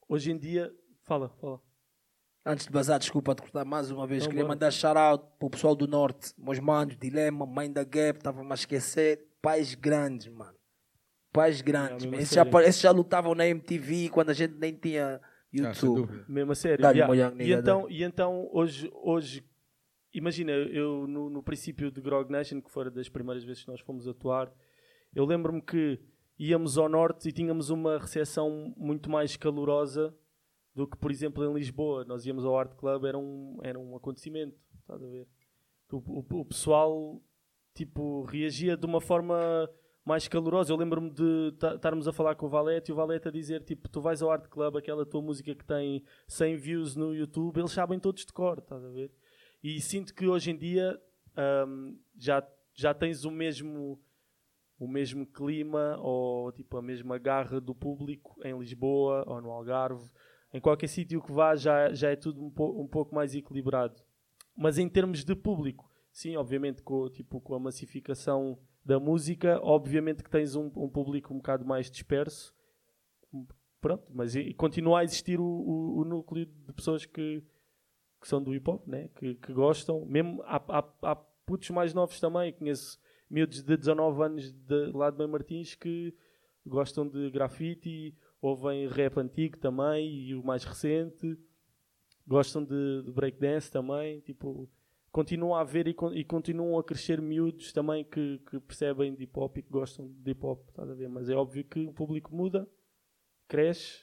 Hoje 0.08 0.32
em 0.32 0.36
dia, 0.36 0.74
fala, 1.04 1.28
fala. 1.40 1.60
Antes 2.44 2.66
de 2.66 2.72
bazar, 2.72 2.98
desculpa 2.98 3.36
te 3.36 3.42
cortar 3.42 3.64
mais 3.64 3.92
uma 3.92 4.04
vez. 4.04 4.24
Então, 4.24 4.30
Queria 4.30 4.44
bora. 4.44 4.56
mandar 4.56 4.72
shout-out 4.72 5.24
para 5.38 5.46
o 5.46 5.50
pessoal 5.50 5.76
do 5.76 5.86
Norte. 5.86 6.34
Meus 6.36 6.58
manos, 6.58 6.96
Dilema, 6.98 7.46
Mãe 7.46 7.72
da 7.72 7.84
Gap, 7.84 8.18
estava-me 8.18 8.50
a 8.50 8.54
esquecer. 8.54 9.24
Pais 9.40 9.76
grandes, 9.76 10.26
mano. 10.26 10.56
Pais 11.32 11.60
grandes. 11.60 12.04
É, 12.04 12.16
esses, 12.16 12.34
já, 12.34 12.44
esses 12.64 12.80
já 12.80 12.90
lutavam 12.90 13.36
na 13.36 13.46
MTV 13.46 14.08
quando 14.08 14.30
a 14.30 14.34
gente 14.34 14.54
nem 14.54 14.74
tinha 14.74 15.20
YouTube. 15.52 16.08
Ah, 16.12 16.24
mesmo 16.28 16.50
a 16.50 16.54
sério. 16.56 16.84
Yeah. 16.84 17.34
E, 17.38 17.52
então, 17.52 17.88
e 17.88 18.02
então, 18.02 18.48
hoje, 18.52 18.90
hoje 18.92 19.44
imagina, 20.12 20.52
eu 20.52 21.06
no, 21.06 21.30
no 21.30 21.42
princípio 21.42 21.90
de 21.90 22.00
Grog 22.00 22.30
Nation, 22.30 22.60
que 22.60 22.70
foi 22.70 22.90
das 22.90 23.08
primeiras 23.08 23.44
vezes 23.44 23.64
que 23.64 23.70
nós 23.70 23.80
fomos 23.80 24.06
atuar, 24.06 24.52
eu 25.14 25.24
lembro-me 25.24 25.60
que 25.60 26.00
íamos 26.38 26.78
ao 26.78 26.88
norte 26.88 27.28
e 27.28 27.32
tínhamos 27.32 27.70
uma 27.70 27.98
recepção 27.98 28.74
muito 28.76 29.10
mais 29.10 29.36
calorosa 29.36 30.14
do 30.74 30.86
que, 30.86 30.96
por 30.96 31.10
exemplo, 31.10 31.44
em 31.44 31.54
Lisboa. 31.54 32.04
Nós 32.04 32.24
íamos 32.26 32.44
ao 32.44 32.56
Art 32.56 32.74
Club, 32.74 33.04
era 33.04 33.18
um, 33.18 33.58
era 33.62 33.78
um 33.78 33.94
acontecimento, 33.96 34.56
estás 34.80 35.02
a 35.02 35.06
ver? 35.06 35.28
O, 35.90 35.96
o, 35.96 36.40
o 36.40 36.44
pessoal, 36.44 37.22
tipo, 37.74 38.22
reagia 38.24 38.76
de 38.76 38.86
uma 38.86 39.00
forma 39.00 39.68
mais 40.04 40.26
calorosa. 40.26 40.72
Eu 40.72 40.76
lembro-me 40.76 41.10
de 41.10 41.54
estarmos 41.74 42.08
a 42.08 42.12
falar 42.12 42.34
com 42.34 42.46
o 42.46 42.48
Valete 42.48 42.90
e 42.90 42.92
o 42.92 42.96
Valete 42.96 43.28
a 43.28 43.30
dizer, 43.30 43.62
tipo, 43.62 43.88
tu 43.88 44.00
vais 44.00 44.22
ao 44.22 44.30
Art 44.30 44.48
Club, 44.48 44.76
aquela 44.76 45.06
tua 45.06 45.22
música 45.22 45.54
que 45.54 45.64
tem 45.64 46.02
100 46.26 46.56
views 46.56 46.96
no 46.96 47.14
YouTube, 47.14 47.58
eles 47.58 47.70
sabem 47.70 48.00
todos 48.00 48.24
de 48.24 48.32
cor, 48.32 48.58
estás 48.58 48.84
a 48.84 48.88
ver? 48.88 49.12
E 49.62 49.80
sinto 49.80 50.14
que 50.14 50.26
hoje 50.26 50.50
em 50.50 50.56
dia 50.56 51.00
um, 51.66 51.98
já, 52.16 52.46
já 52.74 52.92
tens 52.92 53.24
o 53.24 53.30
mesmo 53.30 54.00
o 54.78 54.88
mesmo 54.88 55.24
clima 55.24 55.96
ou 56.00 56.50
tipo 56.50 56.76
a 56.76 56.82
mesma 56.82 57.16
garra 57.16 57.60
do 57.60 57.72
público 57.72 58.40
em 58.44 58.58
Lisboa 58.58 59.22
ou 59.28 59.40
no 59.40 59.52
Algarve 59.52 60.10
em 60.52 60.60
qualquer 60.60 60.88
sítio 60.88 61.22
que 61.22 61.32
vá 61.32 61.56
já, 61.56 61.92
já 61.94 62.10
é 62.10 62.16
tudo 62.16 62.44
um, 62.44 62.50
po 62.50 62.80
um 62.80 62.86
pouco 62.86 63.14
mais 63.14 63.34
equilibrado. 63.34 64.02
Mas 64.54 64.78
em 64.78 64.88
termos 64.88 65.24
de 65.24 65.34
público, 65.34 65.90
sim, 66.12 66.36
obviamente 66.36 66.82
com, 66.82 67.08
tipo, 67.08 67.40
com 67.40 67.54
a 67.54 67.58
massificação 67.58 68.58
da 68.84 69.00
música, 69.00 69.58
obviamente 69.62 70.22
que 70.22 70.30
tens 70.30 70.54
um, 70.54 70.66
um 70.76 70.88
público 70.88 71.32
um 71.32 71.38
bocado 71.38 71.64
mais 71.64 71.90
disperso. 71.90 72.54
Pronto, 73.80 74.04
mas 74.10 74.34
continua 74.56 75.00
a 75.00 75.04
existir 75.04 75.40
o, 75.40 75.44
o, 75.44 76.00
o, 76.00 76.04
núcleo 76.04 76.46
de 76.46 76.72
pessoas 76.72 77.06
que, 77.06 77.42
que 78.22 78.28
são 78.28 78.42
do 78.42 78.54
hip 78.54 78.70
hop, 78.70 78.86
né? 78.86 79.10
que, 79.16 79.34
que 79.34 79.52
gostam. 79.52 80.06
Mesmo 80.06 80.42
há, 80.44 80.56
há, 80.68 81.10
há 81.10 81.16
putos 81.16 81.68
mais 81.70 81.92
novos 81.92 82.18
também, 82.18 82.52
conheço 82.52 82.98
miúdos 83.28 83.62
de 83.62 83.76
19 83.76 84.22
anos 84.22 84.52
de 84.52 84.86
lá 84.92 85.10
de 85.10 85.18
Bem 85.18 85.26
Martins 85.26 85.74
que 85.74 86.14
gostam 86.64 87.06
de 87.08 87.30
grafite 87.30 88.16
ouvem 88.42 88.88
rap 88.88 89.18
antigo 89.18 89.56
também 89.56 90.10
e 90.10 90.34
o 90.34 90.42
mais 90.42 90.64
recente, 90.64 91.38
gostam 92.26 92.64
de, 92.64 93.02
de 93.04 93.10
breakdance 93.12 93.70
também, 93.70 94.20
tipo, 94.20 94.68
continuam 95.12 95.54
a 95.54 95.60
haver 95.60 95.86
e, 95.86 95.96
e, 96.14 96.24
continuam 96.24 96.76
a 96.76 96.82
crescer 96.82 97.22
miúdos 97.22 97.72
também 97.72 98.04
que, 98.04 98.40
que, 98.50 98.58
percebem 98.58 99.14
de 99.14 99.22
hip 99.22 99.38
hop 99.38 99.58
e 99.58 99.62
que 99.62 99.70
gostam 99.70 100.12
de 100.12 100.32
hip 100.32 100.44
hop, 100.44 100.68
estás 100.68 100.90
a 100.90 100.94
ver? 100.94 101.08
Mas 101.08 101.28
é 101.28 101.36
óbvio 101.36 101.64
que 101.64 101.86
o 101.86 101.92
público 101.92 102.34
muda, 102.34 102.68
cresce, 103.46 104.02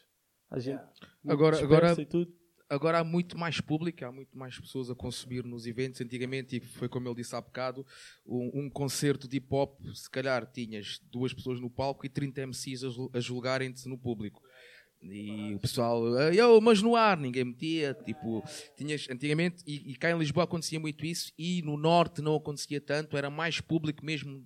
a 0.49 0.57
gente 0.57 0.82
agora, 1.28 1.61
agora, 1.61 2.01
e 2.01 2.05
tudo 2.05 2.34
agora 2.70 2.99
há 2.99 3.03
muito 3.03 3.38
mais 3.38 3.59
público, 3.59 4.05
há 4.05 4.11
muito 4.11 4.38
mais 4.38 4.57
pessoas 4.57 4.89
a 4.89 4.95
consumir 4.95 5.43
nos 5.43 5.65
eventos. 5.65 5.99
Antigamente, 6.01 6.57
e 6.57 6.59
foi 6.59 6.88
como 6.88 7.07
ele 7.07 7.15
disse 7.15 7.36
há 7.36 7.41
bocado, 7.41 7.86
um, 8.26 8.65
um 8.65 8.70
concerto 8.70 9.28
de 9.28 9.38
hip 9.38 9.47
hop, 9.49 9.80
se 9.93 10.09
calhar 10.09 10.45
tinhas 10.45 11.01
duas 11.11 11.34
pessoas 11.34 11.59
no 11.59 11.70
palco 11.70 12.05
e 12.05 12.09
30 12.09 12.47
MCs 12.47 12.84
a 13.13 13.20
julgarem-te 13.20 13.89
no 13.89 13.97
público. 13.97 14.41
E 15.01 15.55
o 15.55 15.59
pessoal, 15.59 16.05
eu, 16.34 16.59
mas 16.59 16.82
no 16.82 16.95
ar, 16.95 17.17
ninguém 17.17 17.45
metia. 17.45 17.93
Tipo, 18.05 18.43
tinhas 18.76 19.07
antigamente, 19.09 19.63
e, 19.65 19.91
e 19.91 19.95
cá 19.95 20.11
em 20.11 20.17
Lisboa 20.17 20.43
acontecia 20.43 20.80
muito 20.80 21.05
isso, 21.05 21.32
e 21.38 21.61
no 21.61 21.78
norte 21.78 22.22
não 22.22 22.36
acontecia 22.36 22.82
tanto, 22.82 23.17
era 23.17 23.30
mais 23.30 23.61
público 23.61 24.05
mesmo 24.05 24.45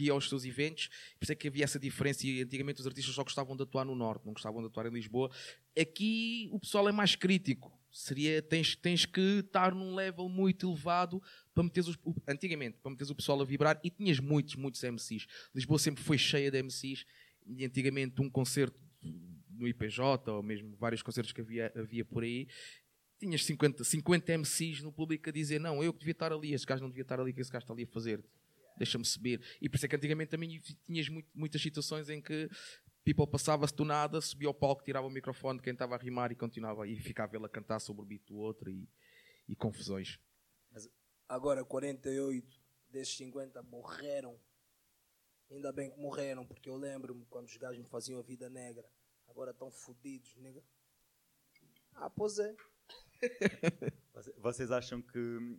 que 0.00 0.06
ia 0.06 0.12
aos 0.12 0.28
seus 0.28 0.44
eventos, 0.46 0.88
por 1.18 1.24
isso 1.24 1.32
é 1.32 1.34
que 1.34 1.48
havia 1.48 1.64
essa 1.64 1.78
diferença 1.78 2.26
e 2.26 2.40
antigamente 2.40 2.80
os 2.80 2.86
artistas 2.86 3.14
só 3.14 3.22
gostavam 3.22 3.54
de 3.54 3.62
atuar 3.62 3.84
no 3.84 3.94
Norte, 3.94 4.24
não 4.24 4.32
gostavam 4.32 4.62
de 4.62 4.68
atuar 4.68 4.86
em 4.86 4.90
Lisboa. 4.90 5.30
Aqui 5.78 6.48
o 6.50 6.58
pessoal 6.58 6.88
é 6.88 6.92
mais 6.92 7.14
crítico, 7.14 7.78
seria, 7.90 8.40
tens, 8.40 8.74
tens 8.74 9.04
que 9.04 9.40
estar 9.44 9.74
num 9.74 9.94
level 9.94 10.28
muito 10.28 10.66
elevado 10.66 11.22
para 11.52 11.62
meteres 11.62 11.88
os, 11.88 11.98
antigamente, 12.26 12.78
para 12.82 12.90
meteres 12.90 13.10
o 13.10 13.14
pessoal 13.14 13.40
a 13.42 13.44
vibrar 13.44 13.78
e 13.84 13.90
tinhas 13.90 14.18
muitos, 14.18 14.56
muitos 14.56 14.82
MCs. 14.82 15.26
Lisboa 15.54 15.78
sempre 15.78 16.02
foi 16.02 16.16
cheia 16.16 16.50
de 16.50 16.62
MCs 16.62 17.04
e 17.46 17.64
antigamente 17.64 18.22
um 18.22 18.30
concerto 18.30 18.80
no 19.50 19.68
IPJ 19.68 20.30
ou 20.30 20.42
mesmo 20.42 20.74
vários 20.76 21.02
concertos 21.02 21.32
que 21.32 21.42
havia, 21.42 21.70
havia 21.76 22.04
por 22.04 22.22
aí 22.22 22.48
tinhas 23.18 23.44
50, 23.44 23.84
50 23.84 24.38
MCs 24.38 24.80
no 24.80 24.90
público 24.90 25.28
a 25.28 25.32
dizer 25.32 25.60
não, 25.60 25.84
eu 25.84 25.92
que 25.92 25.98
devia 25.98 26.12
estar 26.12 26.32
ali, 26.32 26.54
esse 26.54 26.64
gajo 26.64 26.80
não 26.80 26.88
devia 26.88 27.02
estar 27.02 27.20
ali, 27.20 27.34
que 27.34 27.40
esse 27.42 27.52
gajo 27.52 27.64
está 27.64 27.74
ali 27.74 27.82
a 27.82 27.86
fazer 27.86 28.24
deixa-me 28.80 29.04
subir. 29.04 29.40
E 29.60 29.68
por 29.68 29.76
isso 29.76 29.86
é 29.86 29.88
que 29.88 29.96
antigamente 29.96 30.30
também 30.30 30.60
tinhas 30.86 31.08
muito, 31.08 31.28
muitas 31.34 31.60
situações 31.60 32.08
em 32.08 32.20
que 32.20 32.48
people 33.04 33.26
passava-se 33.26 33.74
do 33.74 33.84
nada, 33.84 34.20
subia 34.20 34.48
ao 34.48 34.54
palco, 34.54 34.82
tirava 34.82 35.06
o 35.06 35.10
microfone 35.10 35.58
de 35.58 35.64
quem 35.64 35.74
estava 35.74 35.94
a 35.94 35.98
rimar 35.98 36.32
e 36.32 36.34
continuava 36.34 36.86
e 36.88 36.96
ficava 36.96 37.36
ele 37.36 37.44
a 37.44 37.48
cantar 37.48 37.78
sobre 37.78 38.02
o 38.02 38.04
beat 38.06 38.24
do 38.26 38.36
outro 38.36 38.70
e, 38.70 38.88
e 39.46 39.54
confusões. 39.54 40.18
Mas 40.70 40.88
agora 41.28 41.64
48 41.64 42.60
desses 42.88 43.16
50 43.16 43.62
morreram. 43.64 44.38
Ainda 45.50 45.72
bem 45.72 45.90
que 45.90 45.98
morreram, 45.98 46.46
porque 46.46 46.70
eu 46.70 46.76
lembro-me 46.76 47.26
quando 47.26 47.46
os 47.46 47.56
gajos 47.56 47.78
me 47.78 47.88
faziam 47.88 48.20
a 48.20 48.22
vida 48.22 48.48
negra. 48.48 48.88
Agora 49.28 49.50
estão 49.50 49.70
fodidos, 49.70 50.34
nega. 50.36 50.62
Ah, 51.94 52.08
pois 52.08 52.38
é. 52.38 52.56
Vocês 54.38 54.70
acham 54.70 55.02
que 55.02 55.58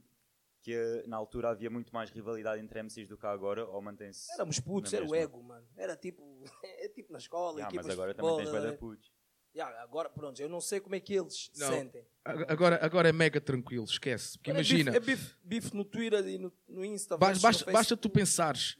que 0.61 0.73
eh, 0.73 1.03
na 1.07 1.17
altura 1.17 1.49
havia 1.49 1.69
muito 1.69 1.93
mais 1.93 2.09
rivalidade 2.11 2.61
entre 2.61 2.83
MCs 2.83 3.07
do 3.07 3.17
que 3.17 3.25
agora, 3.25 3.65
ou 3.65 3.81
mantém-se. 3.81 4.31
Éramos 4.33 4.59
putos, 4.59 4.93
era 4.93 5.05
o 5.05 5.15
ego, 5.15 5.41
mano. 5.43 5.65
Era 5.75 5.95
tipo, 5.95 6.43
é 6.63 6.87
tipo 6.89 7.11
na 7.11 7.17
escola. 7.17 7.59
Yeah, 7.59 7.75
mas 7.75 7.89
agora 7.89 8.13
também 8.13 8.37
tens 8.37 8.51
bada 8.51 8.73
putos. 8.73 9.11
Yeah, 9.53 9.81
agora, 9.83 10.09
pronto, 10.09 10.41
eu 10.41 10.47
não 10.47 10.61
sei 10.61 10.79
como 10.79 10.95
é 10.95 10.99
que 10.99 11.13
eles 11.13 11.51
não. 11.57 11.67
sentem. 11.67 12.05
Agora, 12.23 12.79
agora 12.81 13.09
é 13.09 13.11
mega 13.11 13.41
tranquilo, 13.41 13.83
esquece. 13.83 14.37
Porque 14.37 14.51
imagina. 14.51 14.95
É 14.95 14.99
bife, 14.99 15.35
é 15.35 15.47
bife 15.47 15.75
no 15.75 15.83
Twitter 15.83 16.25
e 16.25 16.37
no, 16.37 16.53
no 16.69 16.85
Insta. 16.85 17.17
Basta, 17.17 17.69
basta 17.69 17.97
tu 17.97 18.09
pensares, 18.09 18.77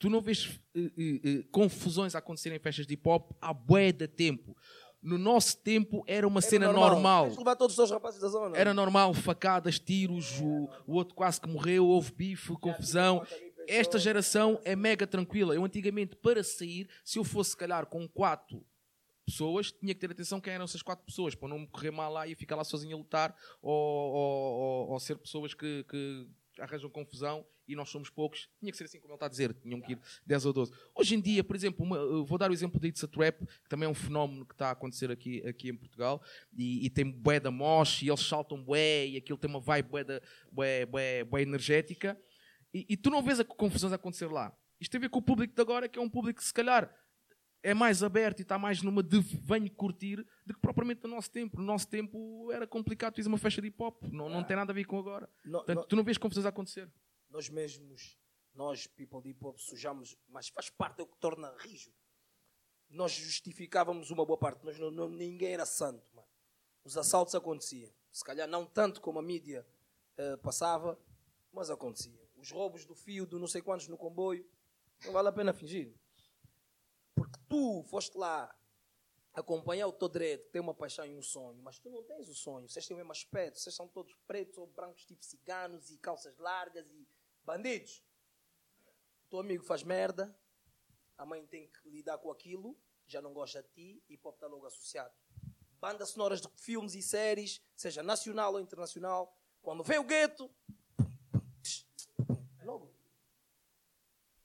tu 0.00 0.10
não 0.10 0.20
vês 0.20 0.60
uh, 0.74 0.80
uh, 0.80 1.40
uh, 1.40 1.44
confusões 1.52 2.16
a 2.16 2.18
acontecerem 2.18 2.56
em 2.56 2.60
festas 2.60 2.86
de 2.86 2.94
hip 2.94 3.08
hop 3.08 3.32
há 3.40 3.52
bué 3.52 3.92
de 3.92 4.08
tempo. 4.08 4.56
No 5.02 5.16
nosso 5.16 5.56
tempo 5.56 6.04
era 6.06 6.26
uma 6.28 6.40
era 6.40 6.48
cena 6.48 6.66
normal. 6.66 7.30
normal. 7.30 7.56
todos 7.56 7.78
os 7.78 7.90
rapazes 7.90 8.20
da 8.20 8.28
zona. 8.28 8.56
Era 8.56 8.74
normal, 8.74 9.14
facadas, 9.14 9.78
tiros, 9.78 10.40
o, 10.40 10.68
o 10.86 10.94
outro 10.94 11.14
quase 11.14 11.40
que 11.40 11.48
morreu, 11.48 11.86
houve 11.86 12.12
bife, 12.12 12.52
confusão. 12.56 13.26
Esta 13.66 13.98
geração 13.98 14.60
é 14.64 14.76
mega 14.76 15.06
tranquila. 15.06 15.54
Eu 15.54 15.64
antigamente, 15.64 16.16
para 16.16 16.42
sair, 16.44 16.88
se 17.04 17.18
eu 17.18 17.24
fosse, 17.24 17.50
se 17.50 17.56
calhar, 17.56 17.86
com 17.86 18.06
quatro 18.08 18.62
pessoas, 19.24 19.72
tinha 19.72 19.94
que 19.94 20.00
ter 20.00 20.10
atenção 20.10 20.40
quem 20.40 20.52
eram 20.52 20.64
essas 20.64 20.82
quatro 20.82 21.04
pessoas, 21.04 21.34
para 21.34 21.48
não 21.48 21.60
me 21.60 21.66
correr 21.66 21.90
mal 21.90 22.12
lá 22.12 22.26
e 22.26 22.34
ficar 22.34 22.56
lá 22.56 22.64
sozinho 22.64 22.96
a 22.96 22.98
lutar, 22.98 23.34
ou, 23.62 23.72
ou, 23.72 24.60
ou, 24.60 24.90
ou 24.90 25.00
ser 25.00 25.16
pessoas 25.16 25.54
que, 25.54 25.84
que 25.84 26.26
arranjam 26.58 26.90
confusão 26.90 27.46
e 27.72 27.76
nós 27.76 27.88
somos 27.88 28.10
poucos. 28.10 28.48
Tinha 28.58 28.70
que 28.72 28.76
ser 28.78 28.84
assim 28.84 28.98
como 28.98 29.12
ele 29.12 29.16
está 29.16 29.26
a 29.26 29.28
dizer, 29.28 29.54
tinham 29.54 29.80
que 29.80 29.92
ir 29.92 29.98
10 30.26 30.46
ou 30.46 30.52
12. 30.52 30.72
Hoje 30.94 31.14
em 31.14 31.20
dia, 31.20 31.44
por 31.44 31.54
exemplo, 31.56 31.84
uma, 31.84 32.24
vou 32.24 32.36
dar 32.38 32.50
o 32.50 32.52
exemplo 32.52 32.80
da 32.80 32.88
It's 32.88 33.04
a 33.04 33.08
Trap, 33.08 33.46
que 33.46 33.68
também 33.68 33.86
é 33.86 33.90
um 33.90 33.94
fenómeno 33.94 34.44
que 34.44 34.54
está 34.54 34.68
a 34.68 34.72
acontecer 34.72 35.10
aqui, 35.10 35.46
aqui 35.46 35.68
em 35.70 35.76
Portugal, 35.76 36.22
e, 36.52 36.84
e 36.86 36.90
tem 36.90 37.10
bué 37.10 37.38
da 37.40 37.50
mosh, 37.50 38.02
e 38.02 38.08
eles 38.08 38.20
saltam 38.20 38.62
bué, 38.62 39.06
e 39.06 39.16
aquilo 39.16 39.38
tem 39.38 39.48
uma 39.50 39.60
vibe 39.60 39.88
bué, 39.88 40.04
da, 40.04 40.20
bué, 40.50 40.86
bué, 40.86 41.24
bué 41.24 41.42
energética, 41.42 42.20
e, 42.72 42.86
e 42.88 42.96
tu 42.96 43.10
não 43.10 43.22
vês 43.22 43.40
a 43.40 43.44
confusões 43.44 43.92
a 43.92 43.96
acontecer 43.96 44.26
lá. 44.26 44.56
Isto 44.80 44.92
tem 44.92 44.98
a 44.98 45.02
ver 45.02 45.08
com 45.10 45.18
o 45.18 45.22
público 45.22 45.54
de 45.54 45.60
agora, 45.60 45.88
que 45.88 45.98
é 45.98 46.02
um 46.02 46.08
público 46.08 46.38
que 46.40 46.44
se 46.46 46.54
calhar 46.54 46.94
é 47.62 47.74
mais 47.74 48.02
aberto 48.02 48.38
e 48.38 48.42
está 48.42 48.58
mais 48.58 48.80
numa 48.80 49.02
de 49.02 49.20
venho 49.20 49.70
curtir 49.72 50.24
do 50.46 50.54
que 50.54 50.60
propriamente 50.60 51.02
no 51.04 51.10
nosso 51.10 51.30
tempo. 51.30 51.58
No 51.58 51.64
nosso 51.64 51.86
tempo 51.86 52.50
era 52.50 52.66
complicado, 52.66 53.12
tu 53.14 53.28
uma 53.28 53.36
festa 53.36 53.60
de 53.60 53.68
hip 53.68 53.82
hop, 53.82 54.02
não, 54.04 54.30
não 54.30 54.42
tem 54.42 54.56
nada 54.56 54.72
a 54.72 54.74
ver 54.74 54.84
com 54.84 54.98
agora. 54.98 55.28
No- 55.44 55.58
Portanto, 55.58 55.76
no- 55.80 55.84
tu 55.86 55.96
não 55.96 56.02
vês 56.02 56.16
confusões 56.16 56.46
a 56.46 56.48
acontecer. 56.48 56.88
Nós 57.30 57.48
mesmos, 57.48 58.18
nós, 58.54 58.86
people 58.86 59.20
de 59.22 59.36
hop, 59.44 59.56
sujamos, 59.58 60.16
mas 60.28 60.48
faz 60.48 60.68
parte, 60.68 61.00
é 61.00 61.02
o 61.02 61.06
que 61.06 61.16
torna 61.18 61.54
rijo. 61.58 61.92
Nós 62.88 63.12
justificávamos 63.12 64.10
uma 64.10 64.24
boa 64.26 64.38
parte, 64.38 64.64
nós 64.64 64.78
não, 64.78 64.90
não- 64.90 65.08
ninguém 65.08 65.54
era 65.54 65.64
santo, 65.64 66.04
mano. 66.12 66.28
Os 66.84 66.96
assaltos 66.96 67.34
aconteciam. 67.34 67.92
Se 68.10 68.24
calhar 68.24 68.48
não 68.48 68.66
tanto 68.66 69.00
como 69.00 69.18
a 69.18 69.22
mídia 69.22 69.66
eh, 70.16 70.36
passava, 70.38 70.98
mas 71.52 71.70
acontecia. 71.70 72.20
Os 72.36 72.50
roubos 72.50 72.84
do 72.84 72.94
fio, 72.94 73.26
do 73.26 73.38
não 73.38 73.46
sei 73.46 73.62
quantos 73.62 73.86
no 73.86 73.96
comboio, 73.96 74.48
não 75.04 75.12
vale 75.12 75.28
a 75.28 75.32
pena 75.32 75.52
fingir. 75.52 75.94
Porque 77.14 77.38
tu 77.48 77.84
foste 77.84 78.16
lá 78.18 78.54
acompanhar 79.32 79.86
o 79.86 79.92
teu 79.92 80.10
que 80.10 80.48
tem 80.52 80.60
uma 80.60 80.74
paixão 80.74 81.06
e 81.06 81.16
um 81.16 81.22
sonho, 81.22 81.62
mas 81.62 81.78
tu 81.78 81.88
não 81.88 82.02
tens 82.02 82.28
o 82.28 82.34
sonho, 82.34 82.68
vocês 82.68 82.86
têm 82.86 82.94
o 82.94 82.98
mesmo 82.98 83.12
aspecto, 83.12 83.58
vocês 83.60 83.74
são 83.74 83.86
todos 83.86 84.14
pretos 84.26 84.58
ou 84.58 84.66
brancos, 84.66 85.04
tipo 85.04 85.24
ciganos 85.24 85.90
e 85.90 85.98
calças 85.98 86.36
largas 86.38 86.90
e 86.90 87.06
bandidos. 87.44 88.02
O 89.26 89.30
teu 89.30 89.40
amigo 89.40 89.64
faz 89.64 89.82
merda, 89.82 90.36
a 91.16 91.24
mãe 91.24 91.44
tem 91.46 91.68
que 91.68 91.88
lidar 91.88 92.18
com 92.18 92.30
aquilo, 92.30 92.76
já 93.06 93.20
não 93.20 93.32
gosta 93.32 93.62
de 93.62 93.68
ti 93.70 94.04
e 94.08 94.16
pop 94.16 94.36
está 94.36 94.46
logo 94.46 94.66
associado. 94.66 95.14
Bandas 95.80 96.10
sonoras 96.10 96.40
de 96.40 96.48
filmes 96.56 96.94
e 96.94 97.02
séries, 97.02 97.60
seja 97.76 98.02
nacional 98.02 98.54
ou 98.54 98.60
internacional, 98.60 99.36
quando 99.62 99.84
vem 99.84 99.98
o 99.98 100.04
gueto, 100.04 100.50
logo. 102.62 102.94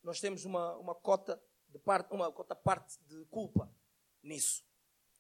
Nós 0.04 0.20
temos 0.20 0.46
uma, 0.46 0.76
uma 0.78 0.96
cota 0.96 1.42
de 1.68 1.80
parte, 1.80 2.14
uma 2.14 2.32
cota 2.32 2.56
parte 2.56 3.00
de 3.06 3.26
culpa 3.26 3.72
nisso. 4.22 4.66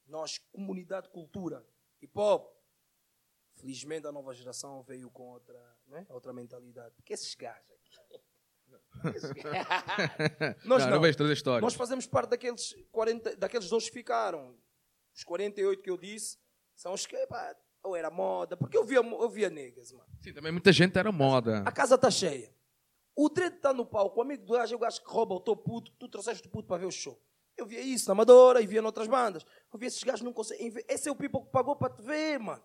Nós, 0.07 0.37
comunidade 0.51 1.09
cultura, 1.09 1.67
hip 2.01 2.17
hop. 2.17 2.54
Felizmente 3.55 4.05
a 4.05 4.11
nova 4.11 4.33
geração 4.33 4.83
veio 4.83 5.09
com 5.09 5.29
outra, 5.29 5.59
né? 5.87 6.05
outra 6.09 6.33
mentalidade. 6.33 6.93
Porque 6.95 7.13
esses 7.13 7.33
gajos 7.35 7.71
aqui. 7.71 7.85
Nós 10.65 10.83
não, 10.83 10.89
não. 10.89 10.95
não 10.95 11.01
vejo 11.01 11.17
trazer 11.17 11.33
histórias. 11.33 11.61
Nós 11.61 11.73
fazemos 11.73 12.05
parte 12.07 12.29
daqueles, 12.31 12.75
40, 12.91 13.35
daqueles 13.35 13.69
dois 13.69 13.85
que 13.85 13.91
ficaram. 13.91 14.55
Os 15.15 15.23
48 15.23 15.81
que 15.81 15.89
eu 15.89 15.97
disse 15.97 16.37
são 16.75 16.93
os 16.93 17.05
que, 17.05 17.15
pá, 17.27 17.55
ou 17.83 17.95
era 17.95 18.09
moda, 18.09 18.57
porque 18.57 18.77
eu 18.77 18.83
via, 18.83 18.97
eu 18.97 19.29
via 19.29 19.49
negas, 19.49 19.91
mano. 19.91 20.05
Sim, 20.21 20.33
também 20.33 20.51
muita 20.51 20.73
gente 20.73 20.97
era 20.97 21.11
moda. 21.11 21.63
A 21.65 21.71
casa 21.71 21.95
está 21.95 22.11
cheia. 22.11 22.53
O 23.15 23.29
Dredd 23.29 23.55
está 23.55 23.73
no 23.73 23.85
palco, 23.85 24.19
o 24.19 24.21
amigo 24.21 24.45
do 24.45 24.53
gajo 24.53 24.73
é 24.73 24.75
o 24.75 24.79
gajo 24.79 25.01
que 25.01 25.09
rouba 25.09 25.35
o 25.35 25.39
teu 25.39 25.55
puto, 25.55 25.91
tu 25.97 26.09
trouxeste 26.09 26.45
o 26.47 26.51
puto 26.51 26.67
para 26.67 26.77
ver 26.77 26.85
o 26.85 26.91
show. 26.91 27.17
Eu 27.55 27.65
via 27.65 27.79
isso 27.79 28.07
na 28.09 28.11
Amadora 28.11 28.61
e 28.61 28.67
via 28.67 28.81
noutras 28.81 29.07
bandas. 29.07 29.45
Eu 29.71 29.79
via 29.79 29.87
esses 29.87 30.03
gajos 30.03 30.21
não 30.21 30.33
conseguem 30.33 30.69
ver. 30.69 30.85
Esse 30.89 31.07
é 31.07 31.11
o 31.11 31.15
people 31.15 31.41
que 31.41 31.51
pagou 31.51 31.77
para 31.77 31.93
te 31.93 32.01
ver, 32.01 32.37
mano. 32.37 32.61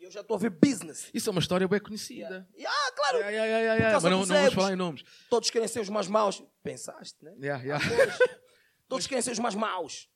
E 0.00 0.04
eu 0.04 0.10
já 0.10 0.22
estou 0.22 0.34
a 0.34 0.40
ver 0.40 0.48
business. 0.48 1.10
Isso 1.12 1.28
é 1.28 1.30
uma 1.30 1.40
história 1.40 1.68
bem 1.68 1.78
conhecida. 1.78 2.48
E, 2.56 2.64
ah, 2.64 2.92
claro, 2.96 3.18
Yeah, 3.18 3.30
yeah, 3.32 3.58
yeah, 3.58 3.74
yeah, 3.74 3.92
Mas 3.94 4.04
não, 4.04 4.10
não 4.20 4.24
vamos 4.26 4.54
falar 4.54 4.72
em 4.72 4.76
nomes. 4.76 5.04
todos 5.28 5.50
querem 5.50 5.68
ser 5.68 5.80
os 5.80 5.90
mais 5.90 6.08
maus. 6.08 6.42
Pensaste, 6.62 7.22
né? 7.22 7.34
Yeah, 7.38 7.62
yeah. 7.62 7.84
Todos 8.88 9.06
querem 9.06 9.20
ser 9.20 9.32
os 9.32 9.38
mais 9.38 9.54
maus. 9.54 10.08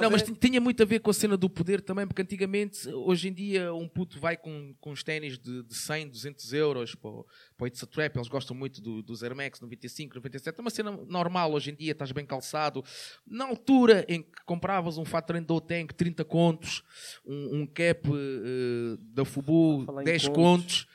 Não, 0.00 0.10
mas 0.10 0.22
tinha 0.38 0.60
muito 0.60 0.82
a 0.82 0.86
ver 0.86 1.00
com 1.00 1.10
a 1.10 1.14
cena 1.14 1.38
do 1.38 1.48
poder 1.48 1.80
também, 1.80 2.06
porque 2.06 2.20
antigamente, 2.20 2.86
hoje 2.90 3.28
em 3.28 3.32
dia, 3.32 3.72
um 3.72 3.88
puto 3.88 4.20
vai 4.20 4.36
com, 4.36 4.74
com 4.78 4.90
os 4.90 5.02
ténis 5.02 5.38
de, 5.38 5.62
de 5.62 5.74
100, 5.74 6.08
200 6.08 6.52
euros 6.52 6.94
para 6.94 7.10
o, 7.10 7.26
para 7.56 7.64
o 7.64 7.66
It's 7.66 7.82
a 7.82 7.86
Trap, 7.86 8.16
eles 8.16 8.28
gostam 8.28 8.54
muito 8.54 8.82
do, 8.82 9.02
dos 9.02 9.22
Air 9.22 9.34
Max 9.34 9.58
95, 9.58 10.16
97, 10.16 10.58
é 10.58 10.60
uma 10.60 10.70
cena 10.70 10.90
normal 11.08 11.52
hoje 11.52 11.70
em 11.70 11.74
dia, 11.74 11.92
estás 11.92 12.12
bem 12.12 12.26
calçado. 12.26 12.84
Na 13.26 13.46
altura 13.46 14.04
em 14.06 14.22
que 14.22 14.44
compravas 14.44 14.98
um 14.98 15.04
fato 15.04 15.28
treino 15.28 15.46
da 15.46 15.60
Tank 15.60 15.94
30 15.94 16.24
contos, 16.26 16.82
um, 17.24 17.60
um 17.60 17.66
cap 17.66 18.06
eh, 18.06 18.98
da 19.00 19.24
Fubu 19.24 19.84
Falar 19.86 20.02
em 20.02 20.04
10 20.04 20.28
contos. 20.28 20.34
contos, 20.34 20.86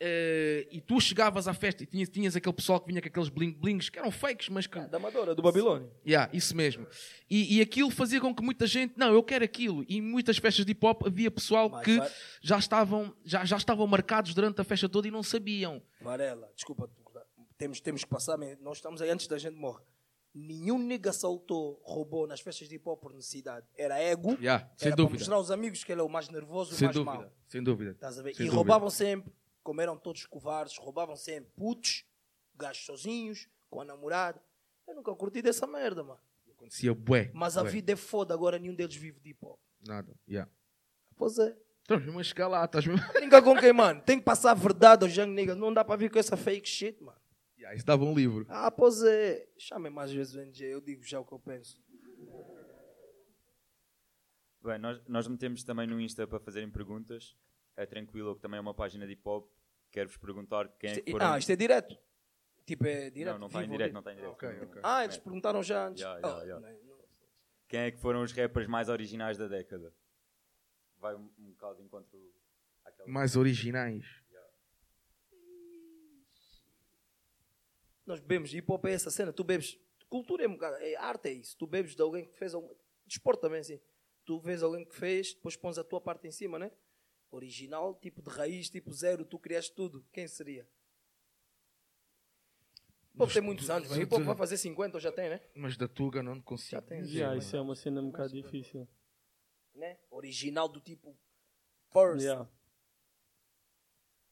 eh, 0.00 0.66
e 0.70 0.80
tu 0.80 0.98
chegavas 1.00 1.46
à 1.46 1.52
festa 1.52 1.82
e 1.82 1.86
tinhas, 1.86 2.08
tinhas 2.08 2.34
aquele 2.34 2.54
pessoal 2.54 2.80
que 2.80 2.88
vinha 2.88 3.02
com 3.02 3.08
aqueles 3.08 3.28
bling 3.28 3.52
blings 3.52 3.90
que 3.90 3.98
eram 3.98 4.10
fakes, 4.10 4.48
mas 4.48 4.66
que 4.66 4.80
Da 4.80 4.96
Amadora, 4.96 5.34
do 5.34 5.42
Babilônia. 5.42 5.90
Yeah, 6.06 6.30
isso 6.34 6.56
mesmo. 6.56 6.86
E, 7.28 7.58
e 7.58 7.60
aquilo 7.60 7.90
fazia 7.90 8.20
com 8.20 8.34
que 8.34 8.42
muita 8.42 8.66
gente, 8.66 8.94
não, 8.96 9.12
eu 9.12 9.22
quero 9.22 9.44
aquilo. 9.44 9.84
E 9.88 9.98
em 9.98 10.00
muitas 10.00 10.38
festas 10.38 10.64
de 10.64 10.72
hip 10.72 10.84
hop 10.86 11.06
havia 11.06 11.30
pessoal 11.30 11.68
Mas 11.68 11.84
que 11.84 12.00
já 12.40 12.58
estavam, 12.58 13.14
já, 13.24 13.44
já 13.44 13.56
estavam 13.58 13.86
marcados 13.86 14.32
durante 14.34 14.60
a 14.60 14.64
festa 14.64 14.88
toda 14.88 15.06
e 15.06 15.10
não 15.10 15.22
sabiam. 15.22 15.82
Varela, 16.00 16.50
desculpa, 16.54 16.90
temos, 17.58 17.78
temos 17.80 18.02
que 18.02 18.08
passar, 18.10 18.38
nós 18.62 18.78
estamos 18.78 19.02
aí 19.02 19.10
antes 19.10 19.26
da 19.26 19.36
gente 19.36 19.56
morrer. 19.56 19.84
Nenhum 20.32 20.78
nega 20.78 21.12
saltou, 21.12 21.80
roubou 21.84 22.24
nas 22.24 22.40
festas 22.40 22.68
de 22.68 22.76
hip 22.76 22.88
hop 22.88 23.00
por 23.02 23.12
necessidade. 23.12 23.66
Era 23.76 23.98
ego, 23.98 24.38
Yeah, 24.40 24.64
sem 24.76 24.86
era 24.86 24.94
para 24.96 25.04
dúvida. 25.04 25.18
mostrar 25.18 25.34
aos 25.34 25.50
amigos 25.50 25.82
que 25.82 25.90
ele 25.90 26.00
é 26.00 26.04
o 26.04 26.08
mais 26.08 26.28
nervoso 26.28 26.70
e 26.70 26.74
o 26.74 26.76
Sem 26.76 26.86
mais 26.86 26.94
dúvida. 26.96 27.12
mau. 27.18 27.32
Sem 27.48 27.62
dúvida. 27.62 27.90
Estás 27.90 28.16
a 28.18 28.22
ver? 28.22 28.34
Sem 28.34 28.46
e 28.46 28.48
dúvida. 28.48 28.56
roubavam 28.56 28.88
sempre, 28.90 29.32
como 29.62 29.80
eram 29.80 29.96
todos 29.96 30.26
covardes, 30.26 30.76
roubavam 30.78 31.16
sempre 31.16 31.52
putos, 31.56 32.04
gajos 32.54 32.84
sozinhos, 32.84 33.48
com 33.68 33.80
a 33.80 33.84
namorada. 33.84 34.42
Eu 34.86 34.94
nunca 34.94 35.14
curti 35.14 35.40
dessa 35.40 35.66
merda, 35.66 36.02
mano. 36.02 36.20
Acontecia 36.50 36.94
bué. 36.94 37.30
Mas 37.32 37.56
a 37.56 37.62
bué. 37.62 37.70
vida 37.70 37.92
é 37.92 37.96
foda, 37.96 38.34
agora 38.34 38.58
nenhum 38.58 38.74
deles 38.74 38.96
vive 38.96 39.20
de 39.20 39.30
hip 39.30 39.44
hop. 39.44 39.58
Nada. 39.86 40.14
Yeah. 40.28 40.50
Pois 41.16 41.38
é. 41.38 41.56
Estás 41.82 42.04
mesmo 42.04 42.44
a 42.44 42.48
lá, 42.48 42.64
estás 42.64 42.86
mesmo... 42.86 43.12
Brinca 43.12 43.40
com 43.42 43.56
quem, 43.56 43.72
mano? 43.72 44.00
Tem 44.02 44.18
que 44.18 44.24
passar 44.24 44.52
a 44.52 44.54
verdade 44.54 45.04
aos 45.04 45.16
young 45.16 45.32
niggas. 45.32 45.56
Não 45.56 45.72
dá 45.72 45.84
para 45.84 45.96
vir 45.96 46.10
com 46.10 46.18
essa 46.18 46.36
fake 46.36 46.68
shit, 46.68 47.02
mano. 47.02 47.18
Yeah, 47.58 47.76
isso 47.76 47.84
dava 47.84 48.04
um 48.04 48.14
livro. 48.14 48.46
Ah, 48.48 48.70
pois 48.70 49.02
é. 49.02 49.48
Chamem 49.58 49.90
mais 49.90 50.12
vezes 50.12 50.34
o 50.34 50.40
NG, 50.40 50.64
eu 50.64 50.80
digo 50.80 51.02
já 51.02 51.18
o 51.20 51.24
que 51.24 51.32
eu 51.32 51.38
penso. 51.38 51.82
Bem, 54.62 54.78
nós, 54.78 55.00
nós 55.08 55.26
metemos 55.26 55.64
também 55.64 55.86
no 55.86 56.00
Insta 56.00 56.26
para 56.26 56.38
fazerem 56.38 56.70
perguntas. 56.70 57.34
É 57.80 57.86
tranquilo, 57.86 58.34
que 58.36 58.42
também 58.42 58.58
é 58.58 58.60
uma 58.60 58.74
página 58.74 59.06
de 59.06 59.12
hip 59.14 59.22
hop. 59.26 59.50
Quero-vos 59.90 60.18
perguntar 60.18 60.68
quem 60.78 60.90
é 60.90 60.92
Isto 60.92 61.04
que 61.04 61.10
é- 61.10 61.12
foram. 61.12 61.32
ah, 61.32 61.38
isto 61.38 61.50
é 61.50 61.56
direto? 61.56 61.96
Tipo, 62.66 62.86
é 62.86 63.08
direto? 63.08 63.32
não, 63.32 63.38
não 63.40 63.46
está 63.46 63.64
em 63.64 63.68
direto, 63.70 63.92
não 63.94 64.00
está 64.00 64.12
em 64.12 64.16
direto. 64.16 64.32
Ok, 64.32 64.48
ok. 64.64 64.80
Ah, 64.84 65.02
eles 65.04 65.16
perguntaram 65.16 65.62
já 65.62 65.88
antes. 65.88 66.02
Já, 66.02 66.20
já, 66.20 66.26
Ah, 66.36 66.46
já. 66.46 66.60
não, 66.60 66.70
não. 66.84 67.00
Quem 67.66 67.80
é 67.80 67.90
que 67.90 67.96
foram 67.96 68.22
os 68.22 68.32
rappers 68.32 68.66
mais 68.68 68.90
originais 68.90 69.38
da 69.38 69.48
década? 69.48 69.94
Vai 70.98 71.14
um, 71.14 71.30
um 71.38 71.50
bocado 71.52 71.76
de 71.78 71.84
encontro 71.84 72.34
àquela. 72.84 73.08
Mais 73.08 73.34
originais. 73.34 74.04
Nós 78.06 78.20
bebemos, 78.20 78.52
hip 78.52 78.70
hop 78.70 78.84
é 78.86 78.92
essa 78.92 79.10
cena. 79.10 79.32
Tu 79.32 79.42
bebes, 79.42 79.78
cultura 80.08 80.44
é, 80.44 80.48
um 80.48 80.52
bocado- 80.52 80.76
é 80.80 80.96
arte, 80.96 81.28
é 81.28 81.32
isso. 81.32 81.56
Tu 81.56 81.66
bebes 81.66 81.94
de 81.96 82.02
alguém 82.02 82.26
que 82.26 82.36
fez 82.36 82.54
algum. 82.54 82.74
Desporto 83.06 83.40
também, 83.40 83.60
assim. 83.60 83.80
Tu 84.26 84.38
vês 84.40 84.62
alguém 84.62 84.84
que 84.84 84.94
fez, 84.94 85.32
depois 85.32 85.56
pões 85.56 85.78
a 85.78 85.84
tua 85.84 86.00
parte 86.00 86.26
em 86.26 86.30
cima, 86.30 86.58
né? 86.58 86.70
Original, 87.30 87.94
tipo 87.94 88.20
de 88.22 88.28
raiz, 88.30 88.68
tipo 88.68 88.92
zero, 88.92 89.24
tu 89.24 89.38
criaste 89.38 89.72
tudo. 89.74 90.04
Quem 90.12 90.26
seria? 90.26 90.68
Hip 93.14 93.22
hop 93.22 93.32
tem 93.32 93.42
muitos 93.42 93.70
anos, 93.70 93.88
mas 93.88 93.98
hip 93.98 94.12
hop 94.14 94.22
vai 94.22 94.36
fazer 94.36 94.56
50 94.56 94.96
ou 94.96 95.00
já 95.00 95.12
tem, 95.12 95.28
né? 95.30 95.40
Mas 95.54 95.76
da 95.76 95.86
Tuga 95.88 96.22
não 96.22 96.40
consigo. 96.40 96.72
Já 96.72 96.82
tem. 96.82 97.02
Yeah, 97.02 97.36
isso 97.36 97.54
é 97.56 97.60
uma 97.60 97.74
cena 97.74 98.00
um 98.00 98.10
bocado 98.10 98.32
difícil. 98.32 98.88
né? 99.74 99.98
Original 100.10 100.68
do 100.68 100.80
tipo 100.80 101.16
first. 101.92 102.22
Yeah. 102.22 102.48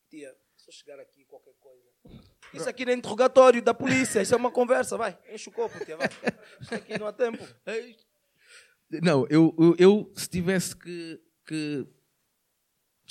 Tia, 0.08 0.36
se 0.56 0.68
eu 0.68 0.72
chegar 0.72 0.98
aqui 1.00 1.24
qualquer 1.24 1.54
coisa. 1.60 1.86
Isso 2.54 2.66
aqui 2.66 2.82
não 2.86 2.92
é 2.92 2.96
interrogatório 2.96 3.60
da 3.60 3.74
polícia, 3.74 4.22
isso 4.22 4.32
é 4.32 4.36
uma 4.38 4.50
conversa, 4.50 4.96
vai. 4.96 5.18
Enche 5.30 5.50
o 5.50 5.52
copo, 5.52 5.84
tia, 5.84 5.98
vai. 5.98 6.08
Isto 6.62 6.74
aqui 6.76 6.98
não 6.98 7.06
há 7.06 7.12
tempo. 7.12 7.44
Não, 9.02 9.26
eu, 9.28 9.54
eu, 9.58 9.76
eu, 9.78 10.12
se 10.16 10.30
tivesse 10.30 10.74
que, 10.74 11.20
que 11.46 11.86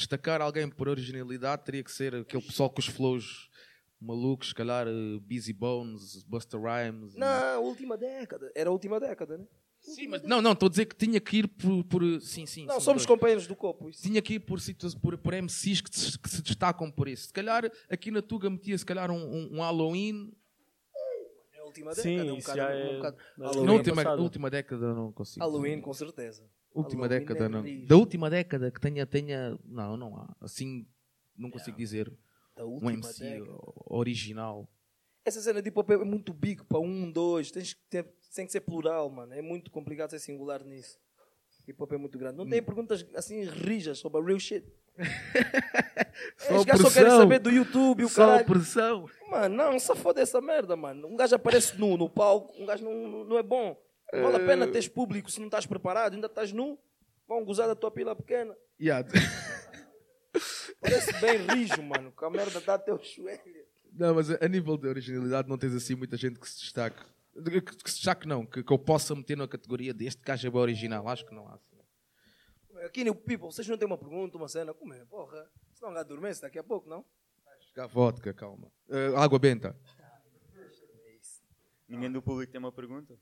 destacar 0.02 0.41
alguém 0.41 0.70
por 0.70 0.88
originalidade, 0.88 1.66
teria 1.66 1.84
que 1.84 1.91
ser 1.91 2.16
aquele 2.16 2.43
pessoal 2.43 2.70
com 2.70 2.80
os 2.80 2.86
flows 2.88 3.50
malucos, 4.00 4.50
se 4.50 4.56
calhar 4.56 4.88
eh, 4.88 4.91
Busy 5.22 5.52
Bones, 5.52 6.24
Buster 6.24 6.60
Rhymes. 6.62 7.16
e- 7.16 7.20
Na 7.20 7.58
última 7.58 7.98
década. 7.98 8.52
Era 8.56 8.70
a 8.70 8.74
última 8.74 9.00
década, 9.00 9.39
né? 9.39 9.45
Sim, 9.80 10.08
mas 10.08 10.22
não, 10.24 10.41
não, 10.41 10.52
estou 10.54 10.68
a 10.68 10.70
dizer 10.70 10.86
que 10.86 10.95
tinha 10.95 11.20
que 11.20 11.38
ir 11.38 11.48
por. 11.48 11.84
por 11.86 12.22
sim, 12.22 12.45
sim. 12.45 12.66
Não, 12.66 12.76
sim, 12.80 12.86
somos 12.86 13.04
dois. 13.04 13.06
companheiros 13.06 13.48
do 13.48 13.56
copo. 13.56 13.89
Isso. 13.89 14.02
Tinha 14.02 14.22
que 14.22 14.36
ir 14.36 14.39
por, 14.39 14.60
situa- 14.60 14.89
por, 15.02 15.18
por 15.18 15.34
MCs 15.34 15.82
que 15.82 15.98
se, 16.00 16.18
que 16.20 16.30
se 16.30 16.41
destacam 16.41 16.91
por 16.91 17.08
isso. 17.08 17.28
Se 17.28 17.34
calhar 17.34 17.72
aqui 17.89 18.12
na 18.12 18.22
Tuga 18.22 18.50
metia 18.50 18.78
se 18.78 18.86
calhar 18.86 19.10
um, 19.10 19.16
um, 19.24 19.58
um 19.58 19.62
Halloween. 19.62 20.32
É 21.54 21.60
a 21.60 21.64
última 21.64 21.93
Sim, 21.93 22.18
década. 22.18 22.34
um 22.34 22.38
isso 22.38 22.48
bocado- 22.50 22.62
um 22.62 22.76
é- 22.76 22.95
bocado- 22.98 23.18
Na 23.38 23.72
última, 23.74 24.16
última 24.16 24.50
década 24.50 24.93
não 24.93 25.12
consigo. 25.12 25.45
Halloween, 25.45 25.80
com 25.82 25.93
certeza. 25.93 26.43
Última 26.78 27.07
Halloween 27.07 27.19
década 27.19 27.49
não. 27.49 27.86
Da 27.86 27.95
última 27.95 28.30
década 28.30 28.71
que 28.71 28.80
tenha, 28.80 29.05
tenha. 29.05 29.57
Não, 29.65 29.97
não 29.97 30.15
há. 30.15 30.36
Assim, 30.41 30.86
não 31.36 31.49
consigo 31.49 31.78
dizer. 31.78 32.11
Da 32.55 32.65
um 32.65 32.69
última 32.73 32.91
MC 32.93 33.23
década. 33.23 33.57
original. 33.86 34.69
Essa 35.25 35.41
cena 35.41 35.61
de 35.61 35.69
hip 35.69 35.78
hop 35.80 35.89
é 35.91 35.97
muito 35.97 36.34
big 36.34 36.63
para 36.63 36.80
um, 36.80 37.11
dois. 37.11 37.51
Tens 37.51 37.73
que 37.73 37.82
ter, 37.89 38.03
tem 38.34 38.45
que 38.45 38.51
ser 38.51 38.61
plural, 38.61 39.09
mano. 39.09 39.34
É 39.34 39.41
muito 39.41 39.69
complicado 39.69 40.11
ser 40.11 40.19
singular 40.19 40.63
nisso. 40.63 40.97
Hip 41.67 41.82
hop 41.84 41.91
é 41.91 41.97
muito 41.97 42.17
grande. 42.17 42.38
Não 42.38 42.47
tem 42.47 42.63
perguntas 42.63 43.05
assim 43.13 43.43
rijas 43.43 43.99
sobre 43.99 44.21
a 44.21 44.23
real 44.23 44.39
shit. 44.39 44.65
Os 46.57 46.63
gajos 46.65 46.88
só 46.88 46.93
querem 46.93 47.11
saber 47.11 47.39
do 47.39 47.51
YouTube, 47.51 48.05
o 48.05 48.09
Só 48.09 48.25
caralho. 48.25 48.45
pressão. 48.45 49.05
Mano, 49.30 49.55
não, 49.55 49.80
só 49.80 49.95
foda 49.95 50.21
essa 50.21 50.39
merda, 50.39 50.75
mano. 50.75 51.07
Um 51.07 51.15
gajo 51.15 51.36
aparece 51.36 51.78
nu 51.78 51.97
no 51.97 52.09
palco, 52.09 52.53
um 52.61 52.65
gajo 52.65 52.84
não, 52.84 53.25
não 53.25 53.38
é 53.38 53.43
bom. 53.43 53.78
Não 54.14 54.24
vale 54.24 54.43
a 54.43 54.47
pena 54.47 54.68
teres 54.68 54.88
público 54.88 55.30
se 55.30 55.39
não 55.39 55.47
estás 55.47 55.66
preparado, 55.66 56.14
ainda 56.14 56.28
estás 56.28 56.51
nu. 56.51 56.80
Vão 57.28 57.43
gozar 57.43 57.68
da 57.68 57.76
tua 57.76 57.91
pila 57.91 58.16
pequena. 58.16 58.55
Yeah. 58.80 59.08
Parece 60.80 61.14
bem 61.20 61.38
rijo, 61.47 61.82
mano, 61.84 62.12
com 62.12 62.26
a 62.26 62.30
merda 62.30 62.62
dá 62.62 62.76
até 62.76 62.93
o 62.93 62.97
joelho. 62.97 63.68
Não, 63.91 64.16
mas 64.16 64.30
a 64.30 64.47
nível 64.47 64.78
de 64.78 64.88
originalidade 64.88 65.49
não 65.49 65.58
tens 65.58 65.74
assim 65.74 65.95
muita 65.95 66.16
gente 66.16 66.39
que 66.39 66.47
se 66.47 66.60
destaque. 66.60 67.03
Que, 67.34 67.62
que 67.62 67.89
se 67.89 67.97
destaque 67.97 68.28
não, 68.28 68.45
que, 68.45 68.64
que 68.64 68.72
eu 68.72 68.80
possa 68.80 69.14
meter 69.16 69.36
na 69.36 69.47
categoria 69.47 69.93
deste 69.93 70.22
gajo 70.22 70.47
é 70.47 70.51
bem 70.51 70.62
original. 70.62 71.08
Acho 71.08 71.26
que 71.26 71.34
não 71.34 71.47
há. 71.47 71.55
assim. 71.55 71.78
Aqui 72.86 73.03
no 73.03 73.16
People, 73.16 73.51
vocês 73.51 73.68
não 73.68 73.78
têm 73.78 73.88
uma 73.88 73.97
pergunta, 73.97 74.38
uma 74.38 74.47
cena? 74.47 74.74
Como 74.74 74.93
é? 74.93 75.03
Porra, 75.05 75.49
senão 75.74 75.91
lá 75.91 76.01
adormece 76.01 76.41
daqui 76.41 76.60
a 76.60 76.64
pouco, 76.64 76.88
não? 76.88 77.03
Chegar 77.60 77.88
vodka, 77.88 78.34
calma. 78.34 78.72
Ah, 78.89 79.24
água 79.24 79.39
benta. 79.39 79.76
Ninguém 81.88 82.12
do 82.12 82.22
público 82.22 82.51
tem 82.51 82.60
uma 82.60 82.72
pergunta? 82.72 83.18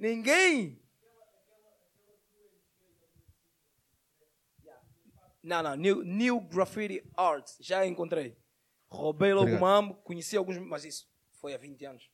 Ninguém! 0.00 0.82
Não, 5.42 5.62
não, 5.62 5.76
New, 5.76 6.02
New 6.02 6.40
Graffiti 6.40 7.06
Arts, 7.14 7.58
já 7.60 7.86
encontrei. 7.86 8.36
Roubei 8.88 9.32
logo 9.32 9.42
Obrigado. 9.42 9.62
uma 9.62 9.76
amo, 9.76 9.94
conheci 9.96 10.36
alguns, 10.38 10.56
mas 10.58 10.86
isso 10.86 11.06
foi 11.34 11.54
há 11.54 11.58
20 11.58 11.84
anos. 11.84 12.10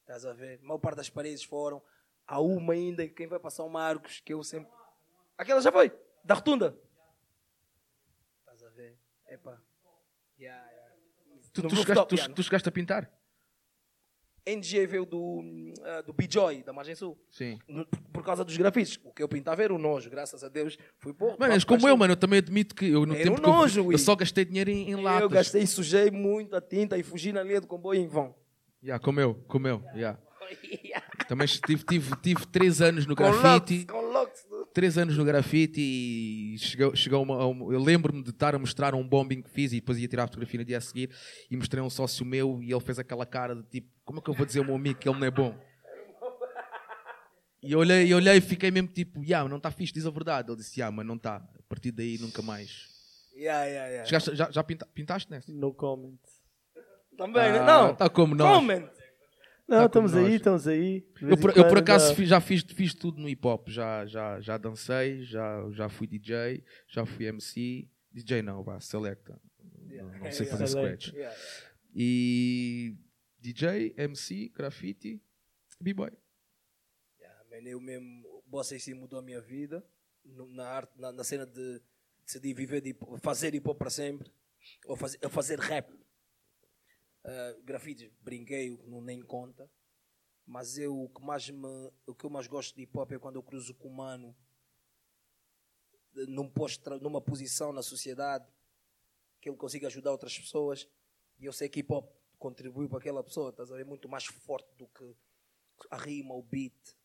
Estás 0.00 0.24
a 0.24 0.32
ver? 0.32 0.60
A 0.60 0.66
maior 0.66 0.78
parte 0.78 0.96
das 0.96 1.10
paredes 1.10 1.42
foram. 1.42 1.82
Há 2.26 2.40
uma 2.40 2.74
ainda, 2.74 3.06
quem 3.08 3.26
vai 3.26 3.40
passar 3.40 3.64
o 3.64 3.68
Marcos, 3.68 4.20
que 4.20 4.32
eu 4.32 4.42
sempre. 4.44 4.70
Aquela 5.36 5.60
já 5.60 5.72
foi, 5.72 5.92
da 6.24 6.34
rotunda. 6.34 6.78
Estás 8.40 8.62
a 8.62 8.68
ver? 8.70 8.96
Epa. 9.26 9.60
Yeah, 10.38 10.70
yeah. 10.70 10.94
Tu, 11.52 11.62
tu, 11.62 11.76
chegaste, 11.76 12.06
tu, 12.06 12.34
tu 12.34 12.42
chegaste 12.42 12.68
a 12.68 12.72
pintar? 12.72 13.19
NGA 14.46 14.86
veio 14.86 15.04
do, 15.04 15.42
ah, 15.84 16.02
do 16.02 16.12
B-Joy, 16.12 16.62
da 16.62 16.72
Margem 16.72 16.94
Sul. 16.94 17.18
Sim. 17.30 17.58
No- 17.68 17.86
por 18.12 18.24
causa 18.24 18.44
dos 18.44 18.56
grafites. 18.56 18.98
O 19.04 19.12
que 19.12 19.22
eu 19.22 19.28
pintava 19.28 19.62
era 19.62 19.74
o 19.74 19.78
nojo, 19.78 20.08
graças 20.10 20.42
a 20.44 20.48
Deus. 20.48 20.76
Fui. 20.98 21.14
Mano, 21.38 21.52
és 21.54 21.64
como 21.64 21.88
eu, 21.88 21.96
mano. 21.96 22.12
Eu 22.12 22.16
também 22.16 22.38
admito 22.38 22.74
que 22.74 22.86
eu 22.86 23.06
no 23.06 23.14
Era 23.14 23.24
tempo 23.24 23.40
um 23.40 23.44
eu, 23.44 23.52
nojo, 23.58 23.80
eu 23.80 23.86
Will. 23.86 23.98
só 23.98 24.16
gastei 24.16 24.44
dinheiro 24.44 24.70
em, 24.70 24.90
em 24.90 24.94
latas. 24.96 25.22
Eu 25.22 25.28
gastei, 25.30 25.66
sujei 25.66 26.10
muito 26.10 26.54
a 26.56 26.60
tinta 26.60 26.96
e 26.98 27.02
fugi 27.02 27.32
na 27.32 27.42
linha 27.42 27.60
do 27.60 27.66
comboio 27.66 28.00
em 28.00 28.06
vão. 28.08 28.34
Yeah, 28.82 29.02
como 29.02 29.20
eu, 29.20 29.34
como 29.46 29.68
eu. 29.68 29.82
Yeah. 29.94 30.18
Também 31.28 31.46
tive, 31.46 31.84
tive, 31.84 32.16
tive 32.16 32.46
três 32.46 32.80
anos 32.80 33.06
no 33.06 33.14
grafite. 33.14 33.86
com. 33.86 33.99
Três 34.72 34.96
anos 34.96 35.16
no 35.16 35.24
grafite 35.24 35.80
e 35.80 36.56
chegou, 36.58 36.94
chegou 36.94 37.22
uma, 37.22 37.44
uma- 37.46 37.72
eu 37.72 37.80
lembro-me 37.82 38.22
de 38.22 38.30
estar 38.30 38.54
a 38.54 38.58
mostrar 38.58 38.94
um 38.94 39.06
bombing 39.06 39.42
que 39.42 39.50
fiz 39.50 39.72
e 39.72 39.76
depois 39.76 39.98
ia 39.98 40.06
tirar 40.08 40.24
a 40.24 40.26
fotografia 40.26 40.58
no 40.60 40.64
dia 40.64 40.78
a 40.78 40.80
seguir 40.80 41.10
e 41.50 41.56
mostrei 41.56 41.80
a 41.82 41.84
um 41.84 41.90
sócio 41.90 42.24
meu 42.24 42.62
e 42.62 42.70
ele 42.72 42.80
fez 42.80 42.98
aquela 42.98 43.26
cara 43.26 43.54
de 43.54 43.62
tipo, 43.64 43.88
como 44.04 44.20
é 44.20 44.22
que 44.22 44.30
eu 44.30 44.34
vou 44.34 44.46
dizer 44.46 44.60
ao 44.60 44.64
meu 44.66 44.74
amigo 44.76 44.98
que 44.98 45.08
ele 45.08 45.18
não 45.18 45.26
é 45.26 45.30
bom? 45.30 45.54
E 47.62 47.72
eu 47.72 47.78
olhei, 47.80 48.10
eu 48.10 48.16
olhei 48.16 48.36
e 48.36 48.40
fiquei 48.40 48.70
mesmo 48.70 48.88
tipo, 48.88 49.22
yeah, 49.22 49.46
não 49.48 49.58
está 49.58 49.70
fixe, 49.70 49.92
diz 49.92 50.06
a 50.06 50.10
verdade. 50.10 50.50
Ele 50.50 50.56
disse, 50.56 50.80
yeah, 50.80 50.94
mas 50.94 51.06
não 51.06 51.16
está. 51.16 51.36
A 51.36 51.62
partir 51.68 51.90
daí 51.92 52.16
nunca 52.18 52.40
mais. 52.40 52.88
Yeah, 53.36 53.64
yeah, 53.66 53.88
yeah. 53.88 54.04
Chegaste- 54.06 54.34
já 54.34 54.50
já 54.50 54.64
pinta- 54.64 54.86
pintaste 54.94 55.30
nessa? 55.30 55.52
No 55.52 55.74
comment. 55.74 56.16
Também, 57.18 57.52
né? 57.52 57.58
Ah, 57.58 57.64
Não. 57.66 57.94
tá 57.94 58.08
como 58.08 58.34
nós. 58.34 58.50
Comment. 58.56 58.88
Não, 59.70 59.78
Tá 59.78 59.86
estamos 59.86 60.14
aí, 60.16 60.34
estamos 60.34 60.66
aí. 60.66 61.06
Eu 61.22 61.36
por, 61.38 61.56
eu 61.56 61.68
por 61.68 61.78
acaso 61.78 62.24
já 62.24 62.40
fiz, 62.40 62.62
fiz 62.62 62.92
tudo 62.92 63.20
no 63.20 63.28
hip 63.28 63.46
hop. 63.46 63.68
Já, 63.68 64.04
já, 64.04 64.40
já 64.40 64.58
dancei, 64.58 65.22
já, 65.22 65.64
já 65.70 65.88
fui 65.88 66.08
DJ, 66.08 66.64
já 66.88 67.06
fui 67.06 67.26
MC. 67.26 67.88
DJ 68.12 68.42
não, 68.42 68.64
vá, 68.64 68.80
selecta. 68.80 69.40
Não, 69.86 70.06
não 70.18 70.30
sei 70.32 70.46
Yeah. 70.46 70.50
fazer 70.50 70.66
Select. 70.66 71.04
scratch. 71.06 71.14
Yeah, 71.14 71.36
yeah. 71.36 71.70
E 71.94 72.96
DJ, 73.38 73.94
MC, 73.96 74.48
graffiti, 74.48 75.22
b-boy. 75.80 76.10
Yeah, 77.20 77.70
eu 77.70 77.80
mesmo, 77.80 78.26
o 78.26 78.42
Bossa 78.50 78.76
sim 78.76 78.94
mudou 78.94 79.20
a 79.20 79.22
minha 79.22 79.40
vida 79.40 79.84
na 80.24 80.66
arte, 80.66 80.98
na, 80.98 81.12
na 81.12 81.22
cena 81.22 81.46
de 81.46 81.80
decidir 82.26 82.54
viver 82.54 82.80
de 82.80 82.92
fazer 83.22 83.54
hip 83.54 83.68
hop 83.68 83.78
para 83.78 83.90
sempre, 83.90 84.32
ou 84.84 84.96
fazer, 84.96 85.18
ou 85.22 85.30
fazer 85.30 85.60
rap. 85.60 85.88
Uh, 87.30 87.62
grafite, 87.62 88.12
brinquei, 88.20 88.76
não 88.88 89.00
nem 89.00 89.22
conta, 89.22 89.70
mas 90.44 90.76
eu 90.76 91.04
o 91.04 91.08
que 91.08 91.22
mais 91.22 91.48
me, 91.48 91.92
o 92.04 92.12
que 92.12 92.24
eu 92.24 92.30
mais 92.30 92.48
gosto 92.48 92.74
de 92.74 92.82
hip 92.82 92.98
hop 92.98 93.12
é 93.12 93.20
quando 93.20 93.36
eu 93.36 93.42
cruzo 93.42 93.72
com 93.74 93.86
o 93.86 93.94
mano 93.94 94.36
de- 96.12 96.26
num 96.26 96.50
posto, 96.50 96.90
numa 96.98 97.20
posição 97.20 97.72
na 97.72 97.82
sociedade 97.82 98.52
que 99.40 99.48
ele 99.48 99.56
consiga 99.56 99.86
ajudar 99.86 100.10
outras 100.10 100.36
pessoas 100.36 100.88
e 101.38 101.44
eu 101.44 101.52
sei 101.52 101.68
que 101.68 101.78
hip 101.78 101.92
hop 101.92 102.10
contribui 102.36 102.88
para 102.88 102.98
aquela 102.98 103.22
pessoa, 103.22 103.50
estás 103.50 103.70
a 103.70 103.76
ver? 103.76 103.84
Muito 103.84 104.08
mais 104.08 104.24
forte 104.24 104.74
do 104.74 104.88
que 104.88 105.14
a 105.88 105.98
rima, 105.98 106.34
o 106.34 106.42
beat, 106.42 106.96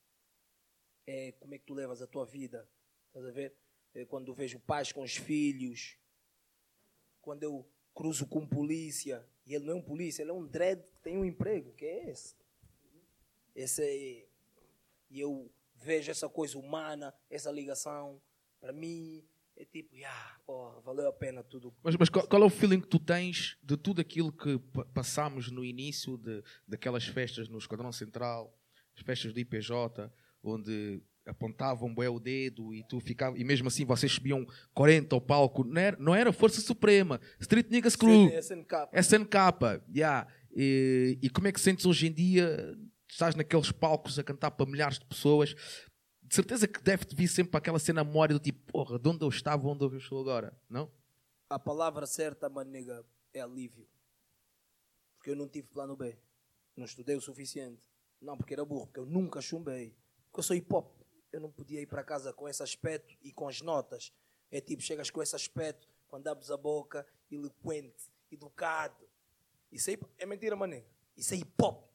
é 1.06 1.34
como 1.34 1.54
é 1.54 1.60
que 1.60 1.66
tu 1.66 1.76
levas 1.76 2.02
a 2.02 2.08
tua 2.08 2.26
vida. 2.26 2.68
Estás 3.10 3.26
a 3.28 3.32
ver? 3.32 3.56
É 3.94 4.06
quando 4.06 4.34
vejo 4.34 4.60
pais 4.62 4.92
com 4.92 5.04
os 5.04 5.16
filhos, 5.16 6.00
quando 7.22 7.44
eu 7.44 7.70
cruzo 7.94 8.26
com 8.26 8.48
polícia, 8.48 9.24
e 9.46 9.54
ele 9.54 9.66
não 9.66 9.74
é 9.74 9.76
um 9.78 9.82
polícia, 9.82 10.22
ele 10.24 10.32
é 10.32 10.34
um 10.34 10.46
dread 10.46 10.82
que 10.82 11.00
tem 11.02 11.18
um 11.18 11.26
emprego, 11.26 11.72
que 11.74 11.86
é 11.86 12.10
esse. 12.10 12.36
Esse 13.56 13.82
é. 13.84 14.28
E 15.10 15.20
eu 15.20 15.50
vejo 15.76 16.10
essa 16.12 16.28
coisa 16.28 16.58
humana, 16.58 17.14
essa 17.30 17.52
ligação, 17.52 18.22
para 18.60 18.74
mim, 18.74 19.24
é 19.56 19.64
tipo, 19.64 19.96
yeah, 19.96 20.40
porra, 20.46 20.82
valeu 20.82 21.08
a 21.08 21.14
pena 21.14 21.44
tudo. 21.44 21.74
Mas, 21.84 21.96
mas 21.96 22.10
qual, 22.10 22.28
qual 22.28 22.42
é 22.42 22.46
o 22.46 22.50
feeling 22.50 22.82
que 22.82 22.88
tu 22.88 23.00
tens 23.00 23.58
de 23.64 23.78
tudo 23.78 24.02
aquilo 24.02 24.32
que 24.34 24.58
pa- 24.58 24.86
passámos 24.86 25.52
no 25.52 25.64
início 25.64 26.18
de, 26.18 26.44
daquelas 26.68 27.06
festas 27.06 27.48
no 27.48 27.58
Esquadrão 27.58 27.92
Central, 27.92 28.54
as 28.96 29.04
festas 29.04 29.32
do 29.32 29.40
IPJ, 29.40 30.12
onde 30.44 31.02
apontavam 31.26 31.94
bué 31.94 32.10
o 32.10 32.20
dedo 32.20 32.74
e 32.74 32.84
tu 32.84 33.00
ficava, 33.00 33.38
e 33.38 33.44
mesmo 33.44 33.68
assim 33.68 33.84
vocês 33.86 34.12
subiam 34.12 34.46
40 34.74 35.16
ao 35.16 35.22
palco, 35.22 35.64
não 35.64 35.82
era, 35.82 35.98
não 35.98 36.16
era 36.16 36.32
Força 36.32 36.62
Suprema, 36.62 37.20
Street 37.40 37.70
Niggas 37.70 37.96
Crew, 37.96 38.30
SNK. 38.30 38.90
SNK, 38.94 39.36
yeah. 39.94 40.28
e, 40.56 41.18
e 41.22 41.30
como 41.30 41.48
é 41.48 41.52
que 41.52 41.60
sentes 41.60 41.86
hoje 41.86 42.08
em 42.08 42.14
dia, 42.14 42.78
estás 43.10 43.36
naqueles 43.36 43.72
palcos 43.72 44.20
a 44.20 44.24
cantar 44.24 44.52
para 44.52 44.70
milhares 44.70 45.00
de 45.00 45.06
pessoas, 45.06 45.56
de 46.24 46.36
certeza 46.36 46.68
que 46.68 46.82
deve-te 46.82 47.16
vir 47.16 47.28
sempre 47.28 47.58
aquela 47.58 47.80
cena 47.80 48.04
memória 48.04 48.34
do 48.34 48.40
tipo, 48.40 48.72
porra, 48.72 49.00
de 49.00 49.10
onde 49.10 49.24
eu 49.24 49.30
estava, 49.30 49.68
onde 49.68 49.84
eu 49.84 49.98
estou 49.98 50.20
agora, 50.20 50.56
não? 50.70 50.92
A 51.50 51.60
palavra 51.60 52.08
certa, 52.08 52.50
manega, 52.50 53.06
é 53.34 53.42
alívio. 53.42 53.88
Porque 55.16 55.30
eu 55.30 55.36
não 55.36 55.48
tive 55.48 55.68
plano 55.68 55.96
B. 55.96 56.18
Não 56.76 56.86
estudei 56.86 57.16
o 57.16 57.22
suficiente. 57.22 57.88
Não 58.22 58.36
porque 58.38 58.54
era 58.54 58.66
burro, 58.66 58.88
porque 58.88 59.00
eu 59.00 59.06
nunca 59.06 59.42
chumbei. 59.42 59.96
Porque 60.26 60.40
eu 60.40 60.44
sou 60.44 60.56
hip 60.56 60.74
hop. 60.74 60.95
Eu 61.36 61.42
não 61.42 61.52
podia 61.52 61.82
ir 61.82 61.86
para 61.86 62.02
casa 62.02 62.32
com 62.32 62.48
esse 62.48 62.64
aspecto 62.64 63.14
e 63.22 63.34
com 63.34 63.46
as 63.46 63.60
notas. 63.60 64.14
É 64.50 64.62
tipo, 64.62 64.82
chegas 64.82 65.10
com 65.10 65.22
esse 65.22 65.36
aspecto, 65.36 65.86
quando 66.08 66.26
abres 66.30 66.50
a 66.50 66.56
boca, 66.56 67.06
eloquente, 67.30 68.10
educado. 68.32 69.06
Isso 69.70 69.90
aí 69.90 70.00
é 70.18 70.26
mentira, 70.26 70.56
manega. 70.56 70.88
Isso 71.18 71.34
é 71.34 71.38
hip 71.38 71.52
hop. 71.62 71.90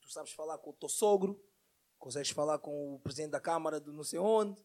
Tu 0.00 0.10
sabes 0.10 0.32
falar 0.32 0.56
com 0.56 0.70
o 0.70 0.72
teu 0.72 0.88
sogro, 0.88 1.38
consegues 1.98 2.30
falar 2.30 2.58
com 2.58 2.94
o 2.94 3.00
presidente 3.00 3.32
da 3.32 3.40
Câmara 3.40 3.78
de 3.78 3.92
não 3.92 4.02
sei 4.02 4.18
onde. 4.18 4.64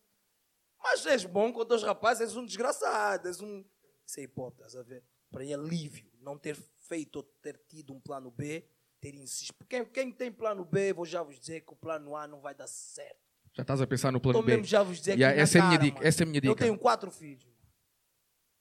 Mas 0.81 1.05
és 1.05 1.25
bom 1.25 1.51
com 1.51 1.59
os 1.59 1.67
teus 1.67 1.83
rapazes, 1.83 2.21
és 2.21 2.37
um 2.37 2.45
desgraçado, 2.45 3.27
és 3.27 3.41
um. 3.41 3.65
Isso 4.05 4.21
é 4.21 4.23
hip 4.23 4.39
hop, 4.39 4.53
estás 4.53 4.77
a 4.77 4.81
ver? 4.81 5.03
Para 5.29 5.43
mim 5.43 5.51
é 5.51 5.55
alívio 5.55 6.09
não 6.21 6.37
ter 6.37 6.55
feito 6.55 7.17
ou 7.17 7.23
ter 7.23 7.57
tido 7.67 7.93
um 7.93 7.99
plano 7.99 8.31
B, 8.31 8.65
ter 9.01 9.13
insistido. 9.13 9.65
Quem, 9.67 9.83
quem 9.83 10.09
tem 10.09 10.31
plano 10.31 10.63
B, 10.63 10.93
vou 10.93 11.05
já 11.05 11.21
vos 11.21 11.37
dizer 11.37 11.65
que 11.65 11.73
o 11.73 11.75
plano 11.75 12.15
A 12.15 12.25
não 12.25 12.39
vai 12.39 12.55
dar 12.55 12.67
certo. 12.67 13.26
Já 13.57 13.63
estás 13.63 13.81
a 13.81 13.87
pensar 13.87 14.11
no 14.11 14.21
plano 14.21 14.37
Estou 14.37 14.45
B. 14.45 14.51
mesmo 14.51 14.65
já 14.65 14.83
vos 14.83 14.99
dizer 14.99 15.17
Yeah, 15.17 15.35
que 15.35 15.41
essa 15.41 15.57
é 15.57 15.61
a 15.61 15.65
minha 15.65 15.79
cara, 15.79 15.89
dica, 15.91 16.07
essa 16.07 16.21
é 16.21 16.23
a 16.23 16.27
minha 16.27 16.37
Eu 16.37 16.41
dica. 16.53 16.63
tenho 16.63 16.77
quatro 16.77 17.09
filhos. 17.09 17.43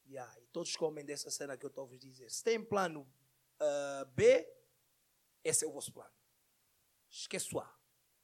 Yeah, 0.09 0.41
e 0.41 0.47
todos 0.47 0.75
comem 0.75 1.05
dessa 1.05 1.31
cena 1.31 1.55
que 1.55 1.67
eu 1.67 1.69
estou 1.69 1.85
a 1.85 1.87
vos 1.87 1.99
dizer. 1.99 2.31
Se 2.31 2.43
tem 2.43 2.65
plano 2.65 3.07
ah, 3.61 4.07
B, 4.15 4.49
esse 5.45 5.67
é 5.67 5.69
o 5.69 5.73
vosso 5.73 5.93
plano. 5.93 6.11
Esqueço 7.11 7.59
A. 7.59 7.71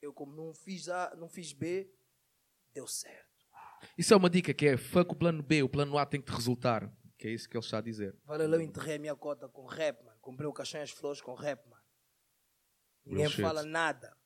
Eu, 0.00 0.14
como 0.14 0.34
não 0.34 0.54
fiz 0.54 0.88
A, 0.88 1.14
não 1.14 1.28
fiz 1.28 1.52
B, 1.52 1.92
deu 2.72 2.86
certo. 2.86 3.46
Isso 3.98 4.14
é 4.14 4.16
uma 4.16 4.30
dica 4.30 4.54
que 4.54 4.66
é 4.68 4.76
fuck 4.78 5.12
o 5.12 5.14
plano 5.14 5.42
B, 5.42 5.62
o 5.62 5.68
plano 5.68 5.98
A 5.98 6.06
tem 6.06 6.22
que 6.22 6.32
te 6.32 6.34
resultar. 6.34 6.90
Que 7.18 7.28
é 7.28 7.30
isso 7.32 7.46
que 7.50 7.54
ele 7.56 7.62
está 7.64 7.78
a 7.78 7.82
dizer. 7.82 8.16
Valeu, 8.24 8.50
eu 8.50 8.60
enterrei 8.62 8.96
a 8.96 8.98
minha 8.98 9.14
cota 9.14 9.46
com 9.46 9.66
rap, 9.66 10.02
mano. 10.02 10.18
Comprei 10.22 10.48
o 10.48 10.52
caixão 10.54 10.80
e 10.80 10.84
as 10.84 10.90
flores 10.90 11.20
com 11.20 11.34
rap, 11.34 11.68
mano. 11.68 11.82
Ninguém 13.04 13.20
Real 13.20 13.30
shit. 13.30 13.42
fala 13.42 13.62
nada. 13.62 14.16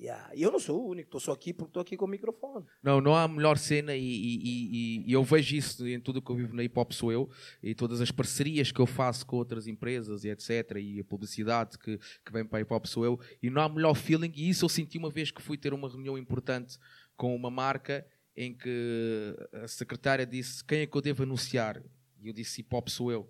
Yeah. 0.00 0.30
E 0.32 0.42
eu 0.42 0.52
não 0.52 0.60
sou 0.60 0.80
o 0.80 0.88
único, 0.90 1.08
estou 1.08 1.20
só 1.20 1.32
aqui 1.32 1.52
porque 1.52 1.70
estou 1.70 1.80
aqui 1.82 1.96
com 1.96 2.04
o 2.04 2.08
microfone. 2.08 2.64
Não, 2.80 3.00
não 3.00 3.16
há 3.16 3.26
melhor 3.26 3.58
cena 3.58 3.96
e, 3.96 4.00
e- 4.00 4.40
e- 4.44 5.04
e 5.10 5.12
eu 5.12 5.24
vejo 5.24 5.56
isso 5.56 5.84
em 5.88 5.98
tudo 5.98 6.22
que 6.22 6.30
eu 6.30 6.36
vivo 6.36 6.54
na 6.54 6.62
hip 6.62 6.78
hop 6.78 6.92
sou 6.92 7.10
eu 7.10 7.28
e 7.60 7.74
todas 7.74 8.00
as 8.00 8.12
parcerias 8.12 8.70
que 8.70 8.78
eu 8.80 8.86
faço 8.86 9.26
com 9.26 9.34
outras 9.36 9.66
empresas 9.66 10.22
e 10.22 10.28
etc 10.28 10.76
e 10.80 11.00
a 11.00 11.04
publicidade 11.04 11.76
que, 11.76 11.98
que 12.24 12.32
vem 12.32 12.44
para 12.44 12.58
a 12.58 12.62
hip 12.62 12.72
hop 12.72 12.86
sou 12.86 13.04
eu 13.04 13.18
e 13.42 13.50
não 13.50 13.60
há 13.60 13.68
melhor 13.68 13.94
feeling 13.94 14.32
e 14.36 14.48
isso 14.48 14.64
eu 14.64 14.68
senti 14.68 14.98
uma 14.98 15.10
vez 15.10 15.32
que 15.32 15.42
fui 15.42 15.58
ter 15.58 15.74
uma 15.74 15.88
reunião 15.88 16.16
importante 16.16 16.78
com 17.16 17.34
uma 17.34 17.50
marca 17.50 18.06
em 18.36 18.54
que 18.54 19.34
a 19.52 19.66
secretária 19.66 20.24
disse 20.24 20.64
quem 20.64 20.82
é 20.82 20.86
que 20.86 20.96
eu 20.96 21.00
devo 21.02 21.24
anunciar 21.24 21.82
e 22.22 22.28
eu 22.28 22.32
disse 22.32 22.60
hip 22.60 22.72
hop 22.72 22.86
sou 22.88 23.10
eu 23.10 23.28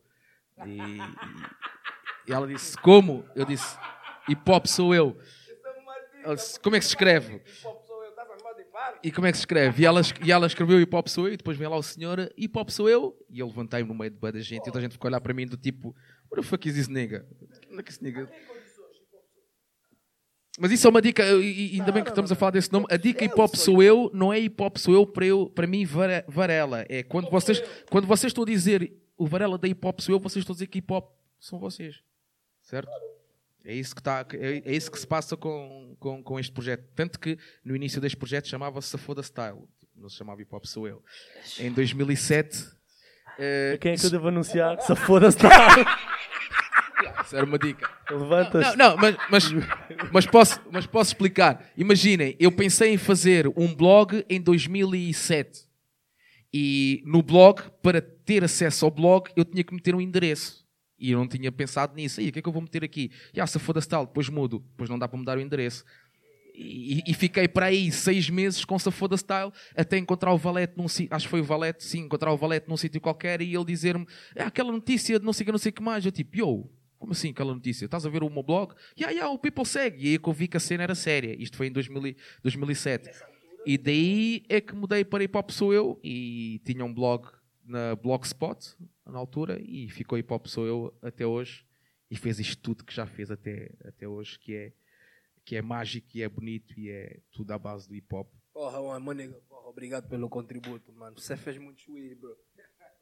e, 0.67 0.99
ela 2.31 2.47
disse 2.47 2.77
como? 2.79 3.25
Eu 3.35 3.47
disse 3.47 3.75
hip 4.29 4.43
hop 4.51 4.67
sou 4.67 4.95
eu 4.95 5.17
como 6.63 6.77
é 6.77 6.79
que 6.79 6.85
se 6.85 6.91
escreve? 6.91 7.43
E 9.03 9.11
como 9.13 9.27
é 9.27 9.31
que 9.33 9.39
se 9.39 9.43
escreve? 9.43 9.83
E 9.83 9.87
ela, 9.87 10.01
e 10.25 10.33
ela 10.33 10.47
escreveu 10.47 10.81
hip 10.81 10.95
hop 10.95 11.09
sou 11.09 11.27
eu, 11.29 11.35
e 11.35 11.37
depois 11.37 11.57
vem 11.57 11.69
lá 11.69 11.77
o 11.77 11.83
senhor, 11.83 12.33
hip 12.37 12.59
hop 12.59 12.71
sou 12.71 12.89
eu, 12.89 13.17
e 13.29 13.39
eu 13.41 13.47
levantei-me 13.47 13.89
no 13.89 13.95
meio 13.95 14.11
de 14.11 14.19
da 14.19 14.33
gente, 14.41 14.63
e 14.63 14.65
toda 14.65 14.79
a 14.79 14.83
gente 14.83 14.93
ficou 14.93 15.09
a 15.09 15.11
olhar 15.11 15.21
para 15.21 15.35
mim 15.35 15.47
do 15.47 15.57
tipo, 15.57 15.95
what 16.31 16.43
the 16.43 16.43
fuck 16.43 16.69
is 16.69 16.75
this 16.75 16.89
nigga? 16.89 17.27
Onde 17.71 17.81
é 17.81 17.83
que 17.83 17.91
esse 17.91 18.03
nigga? 18.03 18.29
Mas 20.61 20.73
isso 20.73 20.87
é 20.87 20.91
uma 20.91 21.01
dica, 21.01 21.25
e 21.25 21.79
ainda 21.79 21.93
bem 21.93 22.03
que 22.03 22.09
estamos 22.09 22.33
a 22.33 22.35
falar 22.35 22.51
desse 22.51 22.73
nome. 22.73 22.87
A 22.91 22.97
dica 22.97 23.25
hip 23.25 23.41
hop 23.41 23.55
sou 23.55 23.81
eu, 23.83 24.11
não 24.13 24.33
é 24.33 24.41
hip 24.41 24.61
hop 24.61 24.77
sou 24.77 24.93
eu 24.93 25.07
para, 25.07 25.25
eu, 25.25 25.49
para 25.49 25.67
mim 25.69 25.85
Vare- 25.85 26.25
Varela. 26.27 26.85
É 26.89 27.03
quando 27.05 27.31
vocês, 27.31 27.63
quando 27.89 28.07
vocês 28.09 28.31
estão 28.31 28.43
a 28.43 28.47
dizer 28.47 28.93
o 29.17 29.27
Varela 29.27 29.57
da 29.57 29.69
hip 29.69 29.87
hop 29.87 30.01
sou 30.01 30.15
eu, 30.17 30.19
vocês 30.19 30.43
estão 30.43 30.53
a 30.53 30.57
dizer 30.57 30.67
que 30.67 30.79
hip 30.79 30.93
hop 30.93 31.13
são 31.39 31.61
vocês. 31.61 32.03
Certo? 32.61 32.91
É 33.69 33.75
isso 33.75 33.95
que, 33.95 34.01
está, 34.01 34.25
é, 34.33 34.63
é 34.65 34.75
isso 34.75 34.91
que 34.91 34.99
se 34.99 35.07
passa 35.07 35.37
com, 35.37 35.95
com, 36.01 36.23
com 36.23 36.41
este 36.41 36.51
projeto. 36.51 36.85
Tanto 36.97 37.21
que 37.21 37.37
no 37.63 37.77
início 37.77 38.01
deste 38.01 38.17
projeto 38.17 38.49
chamava-se 38.49 38.89
Safoda 38.89 39.23
Style. 39.23 39.59
Não 39.95 40.09
se 40.09 40.17
chamava 40.17 40.41
Hip 40.41 40.55
Hop 40.55 40.65
Sou 40.65 40.89
Eu. 40.89 41.03
Em 41.59 41.71
2007. 41.71 42.65
eh, 43.39 43.73
A 43.75 43.79
quem 43.79 43.93
é 43.93 43.97
que 43.97 44.07
eu 44.07 44.11
devo 44.11 44.29
anunciar? 44.29 44.81
Se 44.81 44.97
foda-se, 44.97 45.37
tá. 45.37 45.51
isso 47.23 47.37
era 47.37 47.45
uma 47.45 47.59
dica. 47.59 47.91
Levantas. 48.11 48.75
Não, 48.75 48.91
não, 48.93 48.97
mas, 48.97 49.17
mas, 49.29 49.45
mas, 50.11 50.27
posso, 50.27 50.61
mas 50.73 50.87
posso 50.87 51.11
explicar. 51.11 51.71
Imaginem, 51.77 52.35
eu 52.41 52.51
pensei 52.51 52.95
em 52.95 52.97
fazer 52.97 53.49
um 53.55 53.75
blog 53.75 54.25
em 54.31 54.41
2007. 54.41 55.69
E 56.55 57.03
no 57.05 57.23
blog, 57.23 57.61
para 57.83 58.01
ter 58.01 58.43
acesso 58.43 58.87
ao 58.87 58.91
blog, 58.91 59.31
eu 59.37 59.45
tinha 59.45 59.63
que 59.63 59.75
meter 59.75 59.95
um 59.95 60.01
endereço. 60.01 60.67
E 60.99 61.13
eu 61.13 61.19
não 61.19 61.29
tinha 61.29 61.51
pensado 61.53 61.95
nisso. 61.95 62.21
Aí, 62.21 62.29
o 62.29 62.33
que 62.33 62.41
é 62.41 62.43
que 62.43 62.49
eu 62.49 62.53
vou 62.53 62.63
meter 62.63 62.83
aqui? 62.83 63.11
E 63.33 63.41
ah, 63.41 63.47
se 63.47 63.59
foda-se 63.59 63.89
tal, 63.89 64.07
depois 64.07 64.29
mudo. 64.29 64.65
Depois 64.71 64.91
não 64.91 64.99
dá 64.99 65.07
para 65.07 65.19
mudar 65.19 65.39
o 65.39 65.41
endereço. 65.41 65.85
E, 66.55 67.05
e 67.07 67.15
fiquei 67.15 67.47
para 67.47 67.67
aí 67.67 67.93
seis 67.93 68.29
meses 68.29 68.65
com 68.65 68.77
Safoda 68.81 69.17
Style 69.17 69.53
até 69.77 69.97
encontrar 69.97 70.33
o 70.33 70.37
Valete 70.37 70.75
num 70.77 70.89
sítio, 70.89 71.15
acho 71.15 71.27
que 71.27 71.31
foi 71.31 71.41
o 71.41 71.45
Valete, 71.45 71.85
sim, 71.85 72.01
encontrar 72.01 72.33
o 72.33 72.37
Valete 72.37 72.69
num 72.69 72.77
sítio 72.77 73.01
qualquer 73.01 73.41
e 73.41 73.55
ele 73.55 73.65
dizer-me 73.65 74.05
"É 74.35 74.43
aquela 74.43 74.73
notícia 74.73 75.21
de 75.21 75.25
não 75.25 75.33
sei 75.33 75.45
o 75.45 75.47
que, 75.47 75.53
não 75.53 75.59
sei 75.59 75.71
que 75.71 75.81
mais. 75.81 76.05
Eu 76.05 76.11
tipo, 76.11 76.37
yo, 76.37 76.69
como 76.99 77.13
assim 77.13 77.31
aquela 77.31 77.55
notícia? 77.55 77.85
Estás 77.85 78.05
a 78.05 78.09
ver 78.11 78.25
o 78.25 78.29
meu 78.31 78.43
blog? 78.43 78.75
Ya, 78.99 79.11
ya, 79.11 79.29
o 79.29 79.39
People 79.39 79.65
segue. 79.65 80.05
E 80.05 80.09
aí 80.13 80.19
que 80.19 80.29
eu 80.29 80.33
vi 80.33 80.49
que 80.49 80.57
a 80.57 80.61
cena 80.61 80.83
era 80.83 80.97
séria. 80.97 81.41
Isto 81.41 81.57
foi 81.57 81.69
em 81.69 81.71
2000 81.71 82.09
e- 82.09 82.17
2007. 82.43 83.09
E 83.65 83.79
daí 83.79 84.43
é 84.49 84.61
que 84.61 84.75
mudei 84.75 85.05
para 85.05 85.23
Hip 85.23 85.39
Hop 85.39 85.51
Sou 85.51 85.73
Eu 85.73 86.01
e 86.03 86.61
tinha 86.65 86.85
um 86.85 86.93
blog 86.93 87.29
na 87.65 87.95
Blogspot 87.95 88.75
na 89.09 89.19
altura 89.19 89.59
e 89.61 89.89
ficou 89.91 90.19
Hip 90.19 90.33
Hop 90.33 90.47
Sou 90.47 90.67
Eu 90.67 90.95
até 91.03 91.27
hoje 91.27 91.67
e 92.11 92.17
fez 92.17 92.39
isto 92.39 92.61
tudo 92.63 92.85
que 92.85 92.95
já 92.95 93.07
fez 93.07 93.31
até, 93.31 93.71
até 93.85 94.07
hoje, 94.09 94.39
que 94.39 94.55
é, 94.55 94.73
que 95.45 95.57
é 95.57 95.63
mágico 95.63 96.09
e 96.15 96.23
é 96.23 96.29
bonito 96.29 96.79
e 96.79 96.91
é 96.91 97.21
tudo 97.33 97.53
à 97.53 97.59
base 97.59 97.89
do 97.89 97.95
hip 97.95 98.15
hop. 98.15 98.29
Porra, 98.53 98.83
mano, 98.83 99.05
mano, 99.05 99.35
porra, 99.49 99.69
obrigado 99.69 100.09
pelo 100.09 100.29
contributo, 100.29 100.93
mano. 100.93 101.19
Você 101.19 101.37
fez 101.37 101.59
muito 101.59 101.81
sweet, 101.83 102.15
bro. 102.17 102.37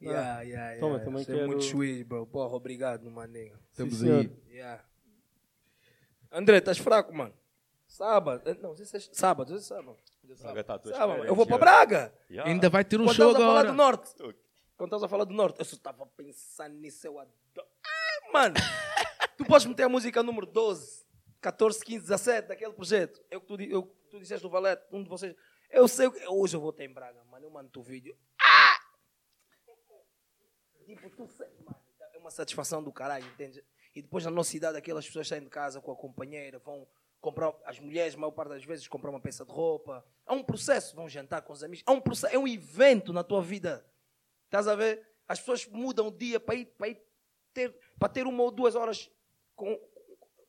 Yeah, 0.01 0.41
yeah, 0.43 0.71
yeah. 0.71 0.79
Toma, 0.79 0.99
também 0.99 1.23
Você 1.23 1.31
é 1.31 1.35
quero- 1.35 1.47
muito 1.47 1.63
sweet, 1.63 2.03
bro. 2.03 2.27
Porra, 2.27 2.53
obrigado, 2.55 3.09
mano. 3.09 3.33
Estamos 3.71 4.03
aí. 4.03 4.29
Yeah. 4.49 4.83
André, 6.31 6.57
estás 6.57 6.77
fraco, 6.77 7.13
mano. 7.13 7.33
Sábado. 7.87 8.41
eh, 8.45 8.53
Não, 8.61 8.73
esse 8.73 8.95
é 8.95 8.99
sábado, 8.99 9.55
esse 9.55 9.63
é 9.73 9.75
sábado. 9.77 9.97
Tua 10.27 10.35
Sábado, 10.35 10.89
espera, 10.89 11.25
eu 11.25 11.33
vou 11.33 11.47
para. 11.47 11.57
Braga. 11.57 12.13
Yeah. 12.29 12.51
Ainda 12.51 12.69
vai 12.69 12.83
ter 12.83 12.99
um 12.99 13.05
Quando 13.05 13.15
show 13.15 13.33
agora. 13.33 13.69
do 13.69 13.73
norte. 13.73 14.13
Quando 14.77 14.89
estás 14.89 15.03
a 15.03 15.07
falar 15.07 15.23
do 15.25 15.33
norte, 15.33 15.59
eu 15.59 15.65
só 15.65 15.75
estava 15.75 16.05
pensando 16.05 16.75
nisso, 16.75 17.05
eu 17.07 17.17
adoro. 17.19 17.67
Ai, 17.83 18.31
mano, 18.31 18.55
tu 19.35 19.43
podes 19.45 19.65
meter 19.65 19.83
a 19.83 19.89
música 19.89 20.21
número 20.21 20.45
12, 20.45 21.03
14, 21.41 21.83
15, 21.83 22.01
17 22.03 22.47
daquele 22.49 22.73
projeto. 22.73 23.19
Eu 23.31 23.41
que 23.41 23.47
tu, 23.47 23.57
di- 23.57 23.71
eu, 23.71 23.83
tu 24.09 24.19
disseste 24.19 24.43
do 24.43 24.49
Valete, 24.49 24.83
um 24.91 25.01
de 25.03 25.09
vocês. 25.09 25.35
Eu 25.71 25.87
sei, 25.87 26.09
que- 26.11 26.27
hoje 26.27 26.55
eu 26.55 26.61
vou 26.61 26.71
ter 26.71 26.83
em 26.85 26.93
Braga, 26.93 27.23
mano, 27.25 27.45
eu 27.45 27.49
mando 27.49 27.71
o 27.79 27.83
vídeo. 27.83 28.15
Ah! 28.39 28.77
Tipo, 30.85 31.09
tu 31.09 31.27
sei, 31.27 31.47
mano, 31.65 31.75
é 32.13 32.17
uma 32.19 32.29
satisfação 32.31 32.81
do 32.83 32.91
caralho, 32.93 33.25
entende? 33.25 33.63
E 33.95 34.01
depois 34.01 34.23
na 34.23 34.31
nossa 34.31 34.51
cidade, 34.51 34.77
aquelas 34.77 35.05
pessoas 35.07 35.27
saem 35.27 35.43
de 35.43 35.49
casa 35.49 35.81
com 35.81 35.91
a 35.91 35.95
companheira, 35.95 36.59
vão 36.59 36.87
comprar, 37.19 37.51
as 37.65 37.79
mulheres, 37.79 38.13
a 38.13 38.17
maior 38.17 38.31
parte 38.31 38.49
das 38.49 38.63
vezes, 38.63 38.87
comprar 38.87 39.09
uma 39.09 39.19
peça 39.19 39.43
de 39.43 39.51
roupa. 39.51 40.05
Há 40.25 40.33
um 40.33 40.43
processo, 40.43 40.95
vão 40.95 41.09
jantar 41.09 41.41
com 41.41 41.51
os 41.51 41.63
amigos. 41.63 41.83
Há 41.85 41.91
um 41.91 41.99
processo, 41.99 42.33
é 42.33 42.37
um 42.37 42.47
evento 42.47 43.11
na 43.11 43.23
tua 43.23 43.41
vida. 43.41 43.83
Estás 44.47 44.67
a 44.67 44.75
ver? 44.75 45.05
As 45.27 45.39
pessoas 45.39 45.65
mudam 45.67 46.07
o 46.07 46.11
dia 46.11 46.39
para 46.39 46.55
ir, 46.55 46.65
para 46.77 46.87
ir 46.87 47.01
ter, 47.53 47.75
para 47.99 48.09
ter 48.09 48.25
uma 48.25 48.43
ou 48.43 48.51
duas 48.51 48.75
horas 48.75 49.09
com 49.55 49.77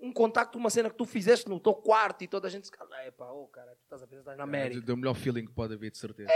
um 0.00 0.12
contacto, 0.12 0.56
uma 0.56 0.70
cena 0.70 0.88
que 0.88 0.96
tu 0.96 1.04
fizeste 1.04 1.48
no 1.48 1.58
teu 1.58 1.74
quarto 1.74 2.22
e 2.22 2.28
toda 2.28 2.46
a 2.46 2.50
gente 2.50 2.66
se 2.66 2.70
cala. 2.72 2.96
É 3.02 3.10
pá, 3.10 3.30
oh 3.32 3.48
cara, 3.48 3.74
tu 3.74 3.82
estás 3.82 4.02
a 4.02 4.06
pensar 4.06 4.36
na 4.36 4.44
América. 4.44 4.90
É 4.90 4.94
o 4.94 4.96
melhor 4.96 5.14
feeling 5.14 5.44
que 5.46 5.52
pode 5.52 5.74
haver, 5.74 5.90
de 5.90 5.98
certeza. 5.98 6.30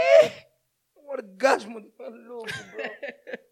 Um 0.97 1.07
orgasmo 1.09 1.79
de 1.81 1.89
maluco, 1.97 2.45
bro. 2.45 3.43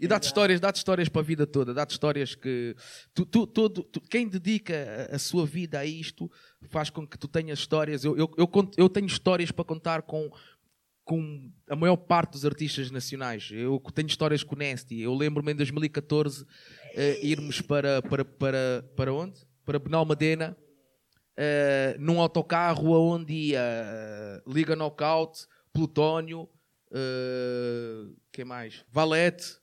E 0.00 0.08
dá-te 0.08 0.24
histórias, 0.26 0.58
dá-te 0.58 0.76
histórias 0.76 1.08
para 1.08 1.20
a 1.20 1.24
vida 1.24 1.46
toda, 1.46 1.72
dá-te 1.72 1.92
histórias 1.92 2.34
que 2.34 2.74
tu, 3.14 3.24
tu- 3.24 3.46
todo- 3.46 3.84
tu- 3.84 4.00
quem 4.00 4.26
dedica 4.28 5.08
a, 5.12 5.14
a 5.14 5.18
sua 5.20 5.46
vida 5.46 5.78
a 5.78 5.86
isto 5.86 6.28
faz 6.68 6.90
com 6.90 7.06
que 7.06 7.16
tu 7.16 7.28
tenhas 7.28 7.60
histórias. 7.60 8.04
Eu, 8.04 8.16
eu, 8.18 8.28
eu, 8.36 8.48
eu 8.76 8.88
tenho 8.88 9.06
histórias 9.06 9.52
para 9.52 9.64
contar 9.64 10.02
com, 10.02 10.28
com 11.04 11.50
a 11.68 11.76
maior 11.76 11.96
parte 11.96 12.32
dos 12.32 12.44
artistas 12.44 12.90
nacionais. 12.90 13.50
Eu 13.52 13.80
tenho 13.94 14.06
histórias 14.06 14.42
com 14.42 14.54
o 14.54 14.58
Nasty. 14.58 15.00
Eu 15.00 15.14
lembro-me 15.14 15.52
em 15.52 15.56
2014 15.56 16.44
eh, 16.94 17.18
irmos 17.22 17.60
para, 17.60 18.02
para, 18.02 18.24
para, 18.24 18.84
para 18.96 19.12
onde? 19.12 19.40
Para 19.64 19.78
Benalmadena, 19.78 20.56
eh, 21.36 21.96
num 21.98 22.20
autocarro 22.20 22.92
onde 22.92 23.32
ia 23.32 23.60
eh, 23.60 24.42
Liga 24.46 24.76
Knockout, 24.76 25.46
Plutónio, 25.72 26.48
eh, 26.92 28.12
quem 28.30 28.44
mais? 28.44 28.84
Valete, 28.90 29.58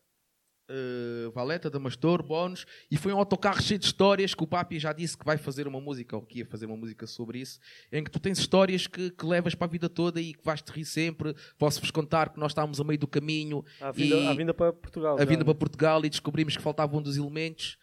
uh, 0.70 1.32
Valeta, 1.32 1.70
Damastor, 1.70 2.22
Bónus, 2.24 2.66
e 2.90 2.98
foi 2.98 3.12
um 3.14 3.18
autocarro 3.18 3.62
cheio 3.62 3.80
de 3.80 3.86
histórias 3.86 4.34
que 4.34 4.44
o 4.44 4.48
Papi 4.48 4.80
já 4.80 4.94
disse 4.94 5.18
que 5.18 5.26
vai 5.26 5.38
fazer 5.38 5.68
uma 5.68 5.82
música, 5.82 6.16
ou 6.16 6.22
que 6.22 6.40
ia 6.40 6.46
fazer 6.46 6.66
uma 6.66 6.78
música 6.78 7.08
sobre 7.08 7.40
isso, 7.40 7.60
em 7.92 8.04
que 8.04 8.12
tu 8.12 8.20
tens 8.20 8.38
histórias 8.40 8.88
que, 8.88 9.10
que 9.12 9.26
levas 9.26 9.56
para 9.56 9.66
a 9.66 9.70
vida 9.70 9.90
toda 9.90 10.22
e 10.22 10.34
que 10.34 10.44
vais-te 10.44 10.70
rir 10.72 10.86
sempre. 10.86 11.36
Posso-vos 11.58 11.92
contar 11.92 12.30
que 12.30 12.40
nós 12.40 12.52
estávamos 12.52 12.80
a 12.80 12.84
meio 12.84 13.00
do 13.00 13.08
caminho, 13.08 13.64
À 13.82 13.92
vinda, 13.92 14.16
e 14.16 14.28
à 14.28 14.34
vinda 14.34 14.54
para 14.54 14.72
Portugal. 14.74 15.16
a 15.16 15.20
já, 15.20 15.26
vinda 15.26 15.44
para 15.44 15.56
Portugal 15.56 16.06
e 16.06 16.10
descobrimos 16.10 16.56
que 16.56 16.62
faltava 16.64 16.96
um 16.96 17.02
dos 17.02 17.18
elementos. 17.18 17.78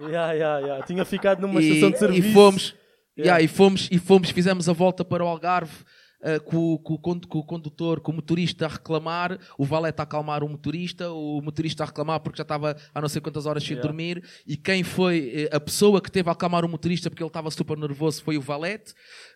Ya, 0.00 0.32
ya, 0.32 0.58
ya. 0.60 0.82
Tinha 0.82 1.04
ficado 1.04 1.40
numa 1.42 1.60
e, 1.60 1.68
estação 1.68 1.90
de 1.90 1.98
serviço. 1.98 2.28
e 2.28 2.32
fomos, 2.32 2.74
Yeah. 3.18 3.38
yeah, 3.38 3.44
e 3.44 3.48
fomos, 3.48 3.88
e 3.90 3.98
fomos, 3.98 4.30
fizemos 4.30 4.68
a 4.68 4.72
volta 4.72 5.04
para 5.04 5.22
o 5.22 5.26
Algarve. 5.28 5.84
Ah, 6.22 6.38
com, 6.40 6.76
com 6.78 6.98
com 6.98 7.38
o 7.38 7.44
condutor, 7.44 8.00
com 8.00 8.12
o 8.12 8.14
motorista 8.16 8.66
a 8.66 8.68
reclamar, 8.68 9.38
o 9.58 9.64
valete 9.64 10.00
a 10.00 10.04
acalmar 10.04 10.42
o 10.44 10.48
motorista, 10.48 11.10
o 11.10 11.40
motorista 11.42 11.82
a 11.82 11.86
reclamar 11.86 12.20
porque 12.20 12.36
já 12.38 12.42
estava 12.42 12.76
há 12.94 13.00
não 13.00 13.08
sei 13.08 13.20
quantas 13.20 13.46
horas 13.46 13.62
sem 13.62 13.70
Yeah. 13.76 13.86
dormir, 13.88 14.22
e 14.46 14.56
quem 14.56 14.82
foi 14.82 15.48
eh, 15.50 15.56
a 15.56 15.60
pessoa 15.60 16.00
que 16.00 16.10
teve 16.10 16.28
a 16.28 16.32
acalmar 16.32 16.64
o 16.64 16.68
motorista 16.68 17.08
porque 17.08 17.22
ele 17.22 17.28
estava 17.28 17.50
super 17.50 17.76
nervoso 17.78 18.22
foi 18.22 18.36
o 18.36 18.40
valete, 18.40 18.92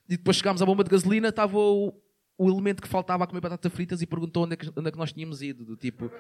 e 0.09 0.17
depois 0.17 0.37
chegámos 0.37 0.61
à 0.61 0.67
bomba 0.67 0.85
de 0.85 0.91
gasolina, 0.91 1.29
estava 1.29 1.57
o, 1.59 1.95
o 2.37 2.49
elemento 2.51 2.83
que 2.83 2.89
faltava 2.89 3.25
a 3.25 3.27
comer 3.27 3.41
batata 3.41 3.71
fritas 3.71 4.03
e 4.03 4.07
perguntou 4.07 4.45
onde 4.45 4.55
é 4.55 4.57
que, 4.57 4.69
onde 4.77 4.89
é 4.89 4.91
que 4.93 4.99
nós 4.99 5.13
tínhamos 5.13 5.41
ido, 5.43 5.65
do 5.65 5.77
tipo, 5.77 6.11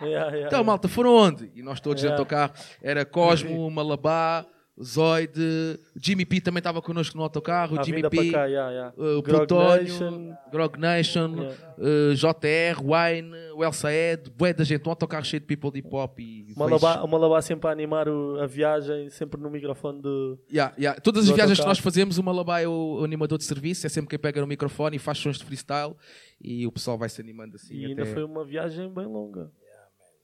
Ya, 0.00 0.08
ya, 0.34 0.46
então 0.46 0.64
malta, 0.64 0.88
foram 0.88 1.14
onde? 1.14 1.50
E 1.54 1.62
nós 1.62 1.80
todos 1.80 2.02
Yeah. 2.02 2.16
dentro 2.16 2.24
do 2.24 2.28
carro, 2.28 2.52
era 2.82 3.04
Cosmo, 3.04 3.70
Malabá, 3.70 4.44
Zoide, 4.82 5.78
Jimmy 5.96 6.24
P 6.24 6.40
também 6.40 6.58
estava 6.58 6.80
connosco 6.82 7.16
no 7.16 7.22
autocarro, 7.22 7.78
À 7.78 7.82
Jimmy 7.82 8.02
P, 8.08 8.30
cá, 8.30 8.46
ya, 8.46 8.70
ya. 8.70 8.92
uh, 8.96 9.22
Grog 9.22 9.46
Plutónio, 9.46 9.82
Nation. 9.84 10.36
Grog 10.50 10.78
Nation, 10.78 11.32
Yeah. 11.32 11.56
uh, 11.78 12.14
JR, 12.14 12.80
Wine, 12.82 13.32
o 13.54 13.64
El 13.64 13.72
Saed, 13.72 14.30
bué 14.36 14.52
da 14.52 14.64
gente, 14.64 14.86
um 14.86 14.90
autocarro 14.90 15.24
cheio 15.24 15.40
de 15.40 15.46
people 15.46 15.70
de 15.70 15.78
hip 15.78 15.88
hop 15.94 16.18
e 16.20 16.52
O 16.56 16.58
Malabá, 16.58 17.02
o 17.02 17.08
Malabá 17.08 17.40
sempre 17.42 17.68
a 17.68 17.72
animar 17.72 18.08
o- 18.08 18.38
a 18.40 18.46
viagem, 18.46 19.08
sempre 19.10 19.40
no 19.40 19.50
microfone 19.50 20.00
do. 20.02 20.38
Yeah, 20.52 20.74
yeah. 20.78 21.00
Todas 21.00 21.24
as 21.24 21.30
viagens 21.30 21.58
que 21.58 21.62
autocarro. 21.62 21.68
nós 21.70 21.78
fazemos, 21.78 22.18
o 22.18 22.22
Malabá 22.22 22.60
é 22.60 22.68
o, 22.68 22.98
o 23.00 23.04
animador 23.04 23.38
de 23.38 23.44
serviço, 23.44 23.86
é 23.86 23.88
sempre 23.88 24.10
quem 24.10 24.18
pega 24.18 24.40
no 24.40 24.46
microfone 24.46 24.96
e 24.96 24.98
faz 24.98 25.18
sons 25.18 25.38
de 25.38 25.44
freestyle 25.44 25.94
e 26.40 26.66
o 26.66 26.72
pessoal 26.72 26.98
vai 26.98 27.08
se 27.08 27.20
animando 27.20 27.56
assim. 27.56 27.74
E 27.74 27.84
até... 27.84 28.02
ainda 28.02 28.06
foi 28.06 28.24
uma 28.24 28.44
viagem 28.44 28.92
bem 28.92 29.06
longa. 29.06 29.50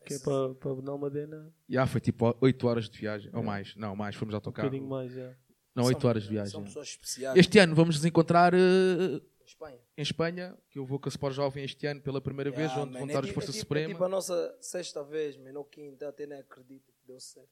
Que 0.09 0.15
é 0.15 0.19
para, 0.19 0.55
para 0.55 0.75
Benalmadena, 0.75 1.53
Yeah, 1.71 1.91
foi 1.91 2.01
tipo 2.01 2.37
8 2.41 2.67
horas 2.67 2.89
de 2.89 2.99
viagem, 2.99 3.31
ou 3.35 3.43
mais, 3.43 3.75
não, 3.77 3.95
mais, 3.95 4.15
fomos 4.17 4.33
um 4.35 4.37
autocarro. 4.37 4.69
bocadinho 4.69 4.89
mais, 4.91 5.13
já. 5.13 5.29
Não, 5.75 5.85
São- 5.85 5.95
8 5.95 6.09
horas 6.09 6.23
de 6.25 6.29
viagem. 6.31 6.51
São 6.53 6.65
pessoas 6.65 6.89
especiais. 6.89 7.37
Este 7.39 7.59
ano 7.59 7.75
vamos 7.75 7.97
nos 7.97 8.05
encontrar 8.05 8.53
eh, 8.55 9.21
Espanha. 9.47 9.79
em 9.97 10.03
Espanha, 10.03 10.59
que 10.71 10.79
eu 10.79 10.85
vou 10.85 10.99
com 10.99 11.09
a 11.09 11.11
Sport 11.11 11.35
Jovem 11.35 11.65
este 11.65 11.87
ano 11.87 12.01
pela 12.01 12.21
primeira 12.21 12.51
vez, 12.51 12.63
Yeah, 12.71 12.83
onde 12.83 12.93
man, 12.93 12.99
vão 13.01 13.09
é 13.09 13.11
estar 13.13 13.21
os 13.21 13.27
tipo- 13.29 13.35
Força 13.41 13.51
é 13.51 13.53
tipo, 13.53 13.61
Suprema. 13.65 13.87
É 13.91 13.93
tipo 13.93 14.05
a 14.05 14.09
nossa 14.09 14.57
sexta 14.61 15.05
vez, 15.05 15.37
mano, 15.37 15.59
ou 15.61 15.65
quinta, 15.65 16.09
até 16.09 16.27
nem 16.27 16.39
acredito 16.39 16.93
que 16.93 17.07
deu 17.07 17.21
certo. 17.21 17.49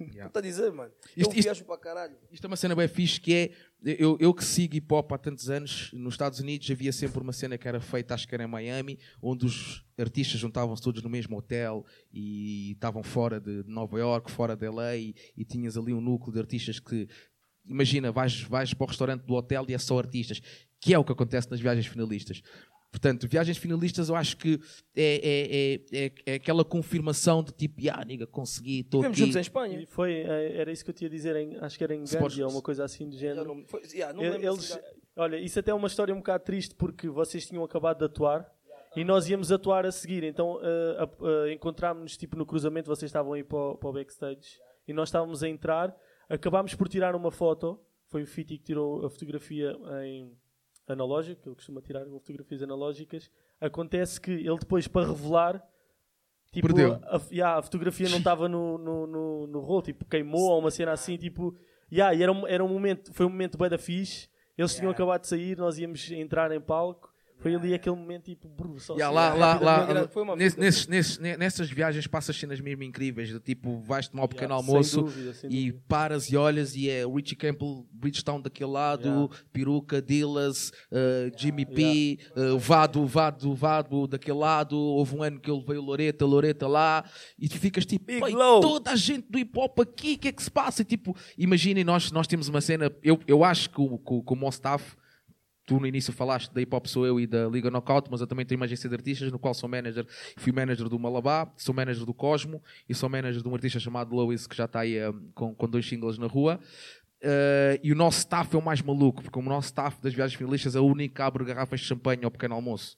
Yeah. 0.00 0.26
Estou 0.26 0.40
a 0.40 0.42
dizer, 0.42 0.72
mano. 0.72 0.92
Isto- 1.16 1.30
eu 1.32 1.38
isto- 1.38 1.42
viajo 1.42 1.64
para 1.64 1.78
caralho. 1.78 2.16
Isto 2.30 2.44
é 2.44 2.46
uma 2.48 2.56
cena 2.56 2.74
bem 2.76 2.86
fixe 2.88 3.20
que 3.20 3.34
é. 3.34 3.50
Eu, 3.84 4.16
eu 4.20 4.32
que 4.34 4.44
sigo 4.44 4.74
hip 4.76 4.92
hop 4.92 5.12
há 5.12 5.18
tantos 5.18 5.48
anos, 5.50 5.90
nos 5.92 6.14
Estados 6.14 6.40
Unidos 6.40 6.70
havia 6.70 6.92
sempre 6.92 7.20
uma 7.20 7.32
cena 7.32 7.56
que 7.56 7.66
era 7.68 7.80
feita, 7.80 8.14
acho 8.14 8.26
que 8.26 8.34
era 8.34 8.44
em 8.44 8.46
Miami, 8.48 8.98
onde 9.22 9.46
os 9.46 9.84
artistas 9.96 10.40
juntavam-se 10.40 10.82
todos 10.82 11.02
no 11.02 11.08
mesmo 11.08 11.36
hotel 11.36 11.84
e 12.12 12.72
estavam 12.72 13.02
fora 13.02 13.40
de 13.40 13.62
Nova 13.66 13.98
York, 13.98 14.30
fora 14.30 14.56
de 14.56 14.68
LA 14.68 14.96
e, 14.96 15.14
e 15.36 15.44
tinhas 15.44 15.76
ali 15.76 15.92
um 15.92 16.00
núcleo 16.00 16.32
de 16.32 16.38
artistas 16.40 16.78
que. 16.80 17.08
Imagina, 17.66 18.10
vais, 18.10 18.40
vais 18.42 18.72
para 18.72 18.84
o 18.84 18.88
restaurante 18.88 19.22
do 19.24 19.34
hotel 19.34 19.66
e 19.68 19.74
é 19.74 19.78
só 19.78 19.98
artistas, 19.98 20.40
que 20.80 20.94
é 20.94 20.98
o 20.98 21.04
que 21.04 21.12
acontece 21.12 21.50
nas 21.50 21.60
viagens 21.60 21.86
finalistas. 21.86 22.40
Portanto, 22.90 23.28
viagens 23.28 23.58
finalistas 23.58 24.08
eu 24.08 24.16
acho 24.16 24.36
que 24.36 24.58
é, 24.96 25.02
é, 25.02 26.02
é, 26.02 26.06
é, 26.06 26.12
é 26.26 26.34
aquela 26.36 26.64
confirmação 26.64 27.42
de 27.44 27.52
tipo, 27.52 27.80
ah, 27.92 28.02
nigga, 28.04 28.26
consegui, 28.26 28.80
estou 28.80 29.02
aqui. 29.04 29.14
juntos 29.18 29.36
em 29.36 29.40
Espanha. 29.40 29.80
E 29.80 29.86
foi, 29.86 30.12
eh, 30.22 30.52
era 30.56 30.72
isso 30.72 30.82
que 30.84 30.90
eu 30.90 30.94
tinha 30.94 31.08
a 31.08 31.10
dizer, 31.10 31.36
em, 31.36 31.56
acho 31.58 31.76
que 31.76 31.84
era 31.84 31.94
em 31.94 32.02
Gândia, 32.04 32.46
ou 32.46 32.52
uma 32.52 32.62
coisa 32.62 32.84
assim 32.84 33.06
do 33.08 33.16
género. 33.16 33.54
não, 33.54 33.66
foi, 33.66 33.82
yeah, 33.92 34.12
não 34.14 34.22
Eles, 34.24 34.78
olha, 35.16 35.36
isso 35.36 35.58
até 35.60 35.70
é 35.70 35.74
uma 35.74 35.86
história 35.86 36.14
um 36.14 36.18
bocado 36.18 36.44
triste 36.44 36.74
porque 36.74 37.08
vocês 37.08 37.46
tinham 37.46 37.62
acabado 37.62 37.98
de 37.98 38.04
atuar 38.06 38.50
e 38.96 39.04
nós 39.04 39.28
íamos 39.28 39.52
atuar 39.52 39.84
a 39.84 39.92
seguir. 39.92 40.24
Então 40.24 40.58
a- 40.58 41.46
eh, 41.46 41.52
encontrámos-nos 41.52 42.16
tipo, 42.16 42.36
no 42.38 42.46
cruzamento, 42.46 42.88
vocês 42.88 43.10
estavam 43.10 43.34
aí 43.34 43.44
para, 43.44 43.58
o- 43.58 43.76
para 43.76 43.90
o 43.90 43.92
backstage 43.92 44.58
e 44.88 44.94
nós 44.94 45.08
estávamos 45.10 45.42
a 45.42 45.48
entrar. 45.48 45.94
Acabámos 46.26 46.74
por 46.74 46.88
tirar 46.88 47.14
uma 47.14 47.30
foto. 47.30 47.78
Foi 48.06 48.22
o 48.22 48.26
Fiti 48.26 48.56
que 48.56 48.64
tirou 48.64 49.04
a 49.04 49.10
fotografia 49.10 49.76
em 50.06 50.32
analógico, 50.88 51.48
ele 51.48 51.54
costuma 51.54 51.80
tirar 51.80 52.04
fotografias 52.06 52.62
analógicas. 52.62 53.30
Acontece 53.60 54.20
que 54.20 54.30
ele 54.30 54.58
depois, 54.58 54.88
para 54.88 55.06
revelar, 55.06 55.62
tipo, 56.52 56.68
Perdeu. 56.68 56.94
A, 57.04 57.20
yeah, 57.30 57.58
a 57.58 57.62
fotografia 57.62 58.08
não 58.08 58.18
estava 58.18 58.48
no, 58.48 58.78
no, 58.78 59.06
no, 59.06 59.46
no 59.46 59.60
rolo, 59.60 59.82
tipo, 59.82 60.04
queimou 60.04 60.50
ou 60.50 60.60
uma 60.60 60.70
cena 60.70 60.92
assim, 60.92 61.16
tipo, 61.16 61.56
yeah, 61.92 62.14
e 62.14 62.22
era, 62.22 62.32
um, 62.32 62.46
era 62.46 62.64
um 62.64 62.68
momento, 62.68 63.12
foi 63.12 63.26
um 63.26 63.30
momento 63.30 63.58
bem 63.58 63.68
da 63.68 63.78
fixe. 63.78 64.28
Eles 64.56 64.74
tinham 64.74 64.90
acabado 64.90 65.20
de 65.20 65.28
sair, 65.28 65.56
nós 65.56 65.78
íamos 65.78 66.10
entrar 66.10 66.50
em 66.50 66.60
palco. 66.60 67.12
Foi 67.40 67.54
ali 67.54 67.72
aquele 67.72 67.94
momento 67.94 68.24
tipo, 68.24 68.48
só 68.80 68.94
Yeah, 68.96 69.08
assim, 69.30 69.38
lá, 69.38 69.46
lá, 69.46 69.52
rapidamente. 69.76 70.02
lá, 70.02 70.08
foi 70.08 70.22
uma 70.24 70.34
nesse- 70.34 70.58
nesses- 70.58 70.86
nesses- 70.88 71.18
ne- 71.18 71.36
nessas 71.36 71.70
viagens 71.70 72.04
passas 72.08 72.36
cenas 72.36 72.60
mesmo 72.60 72.82
incríveis, 72.82 73.30
do 73.30 73.38
tipo, 73.38 73.78
vais 73.80 74.08
tomar 74.08 74.24
o 74.24 74.28
pequeno 74.28 74.54
Yeah, 74.54 74.68
almoço 74.72 75.02
dúvida, 75.02 75.30
e 75.48 75.66
dúvida. 75.70 75.84
paras 75.86 76.28
e 76.30 76.36
olhas 76.36 76.74
e 76.74 76.90
é 76.90 77.06
Richie 77.06 77.36
Campbell, 77.36 77.86
Bridgetown 77.92 78.40
daquele 78.40 78.70
lado, 78.70 79.06
Yeah. 79.08 79.34
Peruca, 79.52 80.02
Dillas, 80.02 80.70
uh, 80.90 81.30
Jimmy 81.38 81.64
P, 81.64 82.18
uh, 82.36 82.58
Vado, 82.58 83.06
Vado, 83.06 83.54
Vado 83.54 84.06
daquele 84.08 84.38
lado, 84.38 84.76
houve 84.76 85.14
um 85.16 85.22
ano 85.22 85.38
que 85.38 85.48
ele 85.48 85.62
veio 85.64 85.80
Loreta, 85.80 86.26
Loreta 86.26 86.66
lá, 86.66 87.04
e 87.38 87.48
tu 87.48 87.56
ficas 87.58 87.86
tipo, 87.86 88.04
Big 88.04 88.18
"Pai, 88.20 88.32
Low." 88.32 88.60
toda 88.60 88.90
a 88.90 88.96
gente 88.96 89.26
do 89.30 89.38
hip 89.38 89.56
hop 89.56 89.78
aqui, 89.78 90.14
o 90.14 90.18
que 90.18 90.28
é 90.28 90.32
que 90.32 90.42
se 90.42 90.50
passa? 90.50 90.82
E, 90.82 90.84
tipo, 90.84 91.16
imaginem, 91.38 91.84
nós, 91.84 92.10
nós 92.10 92.26
temos 92.26 92.48
uma 92.48 92.60
cena, 92.60 92.90
eu, 93.00 93.20
eu 93.28 93.44
acho 93.44 93.70
que 93.70 93.80
o, 93.80 93.96
que 93.96 94.12
o, 94.12 94.22
que 94.24 94.32
o 94.32 94.36
meu 94.36 94.48
staff 94.48 94.96
Tu 95.68 95.78
no 95.78 95.86
início 95.86 96.14
falaste 96.14 96.50
da 96.50 96.62
Hip 96.62 96.74
Hop 96.74 96.86
Sou 96.86 97.06
Eu 97.06 97.20
e 97.20 97.26
da 97.26 97.46
Liga 97.46 97.70
Knockout, 97.70 98.08
mas 98.10 98.22
eu 98.22 98.26
também 98.26 98.46
tenho 98.46 98.58
uma 98.58 98.64
agência 98.64 98.88
de 98.88 98.94
artistas 98.94 99.30
no 99.30 99.38
qual 99.38 99.52
sou 99.52 99.68
manager. 99.68 100.06
Fui 100.38 100.50
manager 100.50 100.88
do 100.88 100.98
Malabá, 100.98 101.46
sou 101.58 101.74
manager 101.74 102.06
do 102.06 102.14
Cosmo 102.14 102.62
e 102.88 102.94
sou 102.94 103.06
manager 103.06 103.42
de 103.42 103.46
um 103.46 103.54
artista 103.54 103.78
chamado 103.78 104.16
Lois 104.16 104.46
que 104.46 104.56
já 104.56 104.64
está 104.64 104.80
aí 104.80 104.96
eh, 104.96 105.12
com, 105.34 105.54
com 105.54 105.68
dois 105.68 105.86
singles 105.86 106.16
na 106.16 106.26
rua. 106.26 106.58
Eh, 107.20 107.80
e 107.84 107.92
o 107.92 107.94
nosso 107.94 108.20
staff 108.20 108.56
é 108.56 108.58
o 108.58 108.62
mais 108.62 108.80
maluco, 108.80 109.22
porque 109.22 109.38
o 109.38 109.42
nosso 109.42 109.66
staff 109.66 110.00
das 110.00 110.14
viagens 110.14 110.38
finalistas 110.38 110.74
é 110.74 110.80
o 110.80 110.86
único 110.86 111.16
que 111.16 111.20
abre 111.20 111.44
garrafas 111.44 111.80
de 111.80 111.86
champanhe 111.86 112.24
ao 112.24 112.30
pequeno 112.30 112.54
almoço 112.54 112.96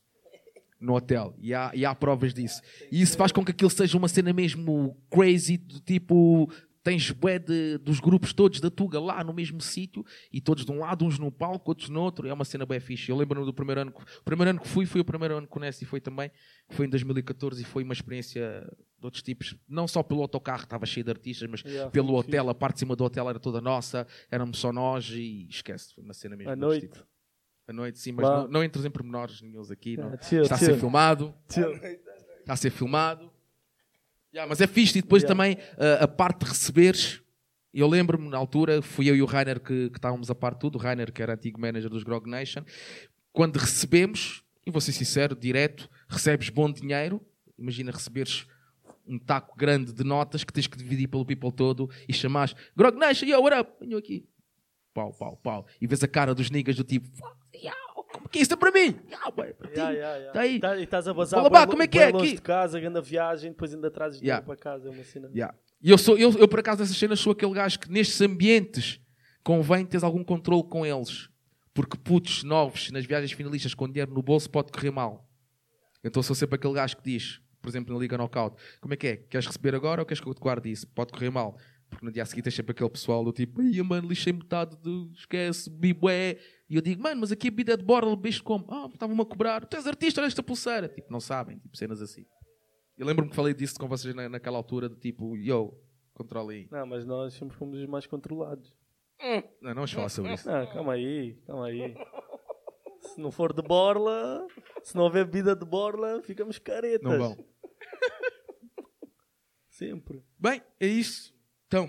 no 0.80 0.94
hotel. 0.94 1.34
E 1.40 1.52
há, 1.52 1.72
e 1.74 1.84
há 1.84 1.92
provas 1.92 2.32
disso. 2.32 2.62
E 2.92 3.02
isso 3.02 3.16
faz 3.16 3.32
com 3.32 3.44
que 3.44 3.50
aquilo 3.50 3.68
seja 3.68 3.98
uma 3.98 4.06
cena 4.06 4.32
mesmo 4.32 4.96
crazy, 5.10 5.56
do 5.56 5.80
tipo. 5.80 6.48
Tens 6.82 7.10
bué 7.10 7.38
de, 7.38 7.76
dos 7.78 8.00
grupos 8.00 8.32
todos 8.32 8.58
da 8.58 8.70
Tuga 8.70 8.98
lá 8.98 9.22
no 9.22 9.34
mesmo 9.34 9.60
sítio 9.60 10.04
e 10.32 10.40
todos 10.40 10.64
de 10.64 10.72
um 10.72 10.78
lado, 10.78 11.04
uns 11.04 11.18
num 11.18 11.30
palco, 11.30 11.70
outros 11.70 11.90
no 11.90 12.00
outro. 12.00 12.26
É 12.26 12.32
uma 12.32 12.44
cena 12.44 12.64
bem 12.64 12.80
fixe. 12.80 13.10
Eu 13.10 13.16
lembro-me 13.16 13.44
do 13.44 13.52
primeiro 13.52 13.82
ano 13.82 13.92
que, 13.92 14.00
o 14.02 14.24
primeiro 14.24 14.50
ano 14.50 14.60
que 14.60 14.68
fui, 14.68 14.86
foi 14.86 15.00
o 15.00 15.04
primeiro 15.04 15.36
ano 15.36 15.46
que 15.46 15.56
o 15.56 15.60
Nessie 15.60 15.86
foi 15.86 16.00
também, 16.00 16.30
que 16.68 16.74
foi 16.74 16.86
em 16.86 16.88
2014 16.88 17.60
e 17.60 17.64
foi 17.64 17.82
uma 17.84 17.92
experiência 17.92 18.66
de 18.98 19.04
outros 19.04 19.22
tipos. 19.22 19.54
Não 19.68 19.86
só 19.86 20.02
pelo 20.02 20.22
autocarro, 20.22 20.62
estava 20.64 20.86
cheio 20.86 21.04
de 21.04 21.10
artistas, 21.10 21.48
mas 21.50 21.60
Yeah, 21.62 21.90
pelo 21.90 22.14
hotel, 22.14 22.48
a 22.48 22.54
parte 22.54 22.74
de 22.76 22.80
cima 22.80 22.96
do 22.96 23.04
hotel 23.04 23.28
era 23.28 23.38
toda 23.38 23.60
nossa, 23.60 24.06
éramos 24.30 24.58
só 24.58 24.72
nós 24.72 25.10
e 25.10 25.46
esquece, 25.50 25.94
foi 25.94 26.02
uma 26.02 26.14
cena 26.14 26.34
mesmo. 26.36 26.50
À 26.52 26.56
noite. 26.56 26.82
tipos. 26.88 27.04
À 27.68 27.72
noite, 27.72 27.98
sim, 28.00 28.10
mas 28.12 28.26
não, 28.26 28.48
não 28.48 28.64
entres 28.64 28.84
em 28.84 28.90
pormenores 28.90 29.40
nenhums 29.42 29.70
aqui. 29.70 29.96
não. 29.96 30.14
Ah, 30.14 30.22
chill, 30.22 30.42
Está 30.42 30.54
a 30.54 30.58
ser 30.58 30.64
chill. 30.64 30.78
filmado. 30.78 31.34
Chill. 31.48 31.72
Está 32.40 32.54
a 32.54 32.56
ser 32.56 32.70
filmado. 32.70 33.30
Yeah, 34.32 34.48
mas 34.48 34.60
é 34.60 34.66
fixe. 34.66 34.98
E 34.98 35.02
depois 35.02 35.22
Yeah. 35.22 35.34
também 35.36 35.54
uh, 35.76 36.04
a 36.04 36.08
parte 36.08 36.44
de 36.44 36.50
receberes. 36.50 37.20
Eu 37.72 37.86
lembro-me 37.88 38.28
na 38.28 38.36
altura, 38.36 38.82
fui 38.82 39.08
eu 39.08 39.14
e 39.14 39.22
o 39.22 39.26
Rainer 39.26 39.60
que, 39.60 39.90
que 39.90 39.98
estávamos 39.98 40.28
a 40.30 40.34
par 40.34 40.54
de 40.54 40.60
tudo. 40.60 40.76
O 40.76 40.78
Rainer, 40.78 41.12
que 41.12 41.22
era 41.22 41.34
antigo 41.34 41.60
manager 41.60 41.88
dos 41.88 42.02
Grog 42.02 42.28
Nation. 42.28 42.64
Quando 43.32 43.56
recebemos, 43.58 44.42
e 44.66 44.70
vou 44.70 44.80
ser 44.80 44.92
sincero, 44.92 45.36
direto, 45.36 45.88
recebes 46.08 46.48
bom 46.48 46.70
dinheiro. 46.70 47.20
Imagina 47.58 47.92
receberes 47.92 48.46
um 49.06 49.18
taco 49.18 49.56
grande 49.56 49.92
de 49.92 50.04
notas 50.04 50.42
que 50.44 50.52
tens 50.52 50.66
que 50.66 50.76
dividir 50.76 51.08
pelo 51.08 51.24
people 51.24 51.50
todo 51.50 51.90
e 52.08 52.12
chamares 52.12 52.54
Grog 52.76 52.96
Nation, 52.98 53.26
yo, 53.26 53.40
what 53.40 53.56
up? 53.58 53.72
Venho 53.80 53.96
aqui. 53.98 54.24
Pau, 54.94 55.12
pau, 55.12 55.36
pau. 55.36 55.66
E 55.80 55.86
vês 55.86 56.02
a 56.02 56.08
cara 56.08 56.34
dos 56.34 56.50
niggas 56.50 56.76
do 56.76 56.84
tipo, 56.84 57.08
"Fuck, 57.08 57.36
yo, 57.54 57.72
como 58.12 58.28
que 58.28 58.38
é 58.38 58.42
isso 58.42 58.52
é 58.52 58.56
para 58.56 58.70
mim? 58.70 58.96
Yo, 59.10 59.32
boy, 59.34 59.48
é 59.48 59.52
para 59.52 59.68
ti." 59.68 59.74
Yeah, 59.78 59.92
yeah, 59.92 60.16
yeah. 60.16 60.32
Tá 60.32 60.40
aí. 60.40 60.60
Tá- 60.60 60.76
e 60.76 60.82
estás 60.84 61.08
a 61.08 61.14
bazar 61.14 61.68
como 61.68 61.82
é 61.82 61.86
que 61.86 61.98
é 61.98 62.06
aqui? 62.08 62.34
de 62.34 62.42
casa, 62.42 62.78
grande 62.80 63.00
viagem, 63.00 63.50
depois 63.50 63.72
ainda 63.74 63.90
trazes 63.90 64.20
dinheiro 64.20 64.42
para 64.42 64.56
casa, 64.56 64.88
é 64.88 64.90
uma 64.90 65.04
cena. 65.04 65.30
E 65.82 65.90
eu, 65.90 65.96
sou, 65.96 66.18
eu, 66.18 66.30
eu, 66.32 66.46
por 66.46 66.60
acaso, 66.60 66.80
nessas 66.80 66.96
cenas, 66.96 67.18
sou 67.20 67.32
aquele 67.32 67.54
gajo 67.54 67.78
que 67.78 67.90
nestes 67.90 68.20
ambientes 68.20 69.00
convém 69.42 69.86
teres 69.86 70.04
algum 70.04 70.22
controle 70.22 70.64
com 70.64 70.84
eles. 70.84 71.30
Porque 71.72 71.96
putos 71.96 72.44
novos 72.44 72.90
nas 72.90 73.06
viagens 73.06 73.32
finalistas 73.32 73.72
com 73.74 73.88
dinheiro 73.88 74.12
no 74.12 74.22
bolso 74.22 74.50
pode 74.50 74.70
correr 74.72 74.90
mal. 74.90 75.26
Então 76.04 76.22
sou 76.22 76.34
sempre 76.36 76.56
aquele 76.56 76.74
gajo 76.74 76.96
que 76.96 77.02
diz, 77.02 77.40
por 77.62 77.68
exemplo, 77.68 77.94
na 77.94 78.00
Liga 78.00 78.18
Knockout, 78.18 78.56
como 78.80 78.92
é 78.92 78.96
que 78.96 79.06
é? 79.06 79.16
Queres 79.16 79.46
receber 79.46 79.74
agora 79.74 80.02
ou 80.02 80.06
queres 80.06 80.20
que 80.20 80.28
eu 80.28 80.34
te 80.34 80.40
guarde 80.40 80.70
isso? 80.70 80.86
Pode 80.88 81.12
correr 81.12 81.30
mal. 81.30 81.56
Porque 81.90 82.04
no 82.06 82.12
dia 82.12 82.22
a 82.22 82.26
seguir 82.26 82.40
tens 82.40 82.54
sempre 82.54 82.70
aquele 82.70 82.88
pessoal 82.88 83.24
do 83.24 83.32
tipo, 83.32 83.60
ai 83.60 83.82
mano, 83.82 84.08
lixei 84.08 84.32
metade 84.32 84.76
do 84.76 85.10
esquece, 85.12 85.68
bibué. 85.68 86.38
E 86.68 86.76
eu 86.76 86.80
digo, 86.80 87.02
mano, 87.02 87.20
mas 87.20 87.32
aqui 87.32 87.48
a 87.48 87.50
bebida 87.50 87.72
é 87.72 87.76
de 87.76 87.84
borla, 87.84 88.16
beijo 88.16 88.44
como? 88.44 88.64
Ah, 88.70 88.88
estavam-me 88.92 89.20
a 89.20 89.24
cobrar. 89.24 89.66
Tu 89.66 89.76
és 89.76 89.86
artista, 89.86 90.20
olha 90.20 90.28
esta 90.28 90.42
pulseira. 90.42 90.88
Tipo, 90.88 91.12
não 91.12 91.20
sabem, 91.20 91.58
tipo, 91.58 91.76
cenas 91.76 92.00
assim. 92.00 92.24
Eu 92.96 93.06
lembro-me 93.06 93.30
que 93.30 93.36
falei 93.36 93.52
disso 93.52 93.78
com 93.78 93.88
vocês 93.88 94.14
na, 94.14 94.28
naquela 94.28 94.56
altura, 94.56 94.88
de 94.88 94.94
tipo, 94.96 95.36
yo, 95.36 95.74
controla 96.14 96.52
aí. 96.52 96.68
Não, 96.70 96.86
mas 96.86 97.04
nós 97.04 97.34
sempre 97.34 97.56
fomos 97.56 97.78
os 97.78 97.86
mais 97.86 98.06
controlados. 98.06 98.72
Não, 99.60 99.70
não 99.70 99.74
vamos 99.74 99.92
falar 99.92 100.08
sobre 100.08 100.32
isso. 100.34 100.48
Não, 100.48 100.66
calma 100.72 100.92
aí, 100.94 101.34
calma 101.46 101.66
aí. 101.66 101.94
Se 103.00 103.20
não 103.20 103.30
for 103.30 103.52
de 103.52 103.62
borla, 103.62 104.46
se 104.82 104.94
não 104.94 105.04
houver 105.04 105.24
bebida 105.24 105.56
de 105.56 105.64
borla, 105.66 106.22
ficamos 106.22 106.58
caretas. 106.58 107.02
Não 107.02 107.18
vão. 107.18 107.44
Sempre. 109.68 110.22
Bem, 110.38 110.62
é 110.78 110.86
isso. 110.86 111.34
Então, 111.70 111.84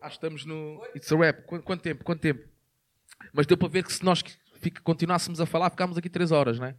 acho 0.00 0.18
que 0.18 0.24
estamos 0.26 0.46
no. 0.46 0.82
It's 0.96 1.12
a 1.12 1.16
rap. 1.18 1.42
Quanto, 1.44 1.62
quanto 1.64 1.82
tempo? 1.82 2.02
Quanto 2.02 2.20
tempo? 2.22 2.48
Mas 3.30 3.46
deu 3.46 3.58
para 3.58 3.68
ver 3.68 3.84
que 3.84 3.92
se 3.92 4.02
nós 4.02 4.22
fica- 4.58 4.80
continuássemos 4.80 5.38
a 5.38 5.44
falar, 5.44 5.68
ficámos 5.68 5.98
aqui 5.98 6.08
3 6.08 6.32
horas, 6.32 6.58
não 6.58 6.66
é? 6.66 6.78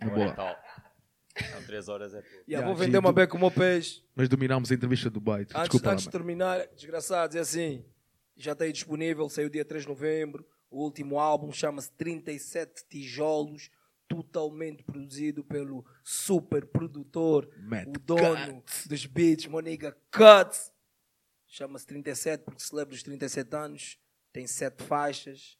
Na 0.00 0.06
Uma 0.08 0.12
hora 0.14 0.24
boa. 0.24 0.34
tal. 0.34 0.62
Não, 1.54 1.62
três 1.64 1.88
horas 1.88 2.12
é 2.12 2.16
pouco. 2.20 2.28
Yeah, 2.28 2.44
Yeah, 2.48 2.66
vou 2.66 2.74
vender 2.76 2.98
uma 2.98 3.12
beca 3.12 3.30
como 3.30 3.50
peixe. 3.52 4.04
Mas 4.16 4.28
dominámos 4.28 4.70
a 4.72 4.74
entrevista 4.74 5.08
do 5.08 5.20
Byte. 5.20 5.52
Antes, 5.52 5.60
Desculpa 5.62 5.90
antes 5.92 6.04
de 6.06 6.10
terminar, 6.10 6.66
desgraçados, 6.74 7.36
é 7.36 7.38
assim. 7.40 7.84
Já 8.36 8.50
está 8.52 8.64
aí 8.64 8.72
disponível, 8.72 9.28
saiu 9.28 9.48
dia 9.48 9.64
3 9.64 9.84
de 9.84 9.88
novembro. 9.88 10.44
O 10.68 10.82
último 10.82 11.20
álbum 11.20 11.52
chama-se 11.52 11.90
37 11.92 12.84
Tijolos, 12.88 13.70
totalmente 14.14 14.82
produzido 14.82 15.42
pelo 15.42 15.84
super 16.04 16.66
produtor, 16.66 17.48
Matt 17.62 17.88
o 17.88 18.00
dono 18.00 18.62
dos 18.86 19.06
beats, 19.06 19.46
Moniga 19.46 19.96
Cuts. 20.10 20.72
Chama-se 21.46 21.86
37 21.86 22.44
porque 22.44 22.62
celebra 22.62 22.94
os 22.94 23.02
37 23.02 23.56
anos. 23.56 23.98
Tem 24.32 24.46
sete 24.46 24.82
faixas. 24.82 25.58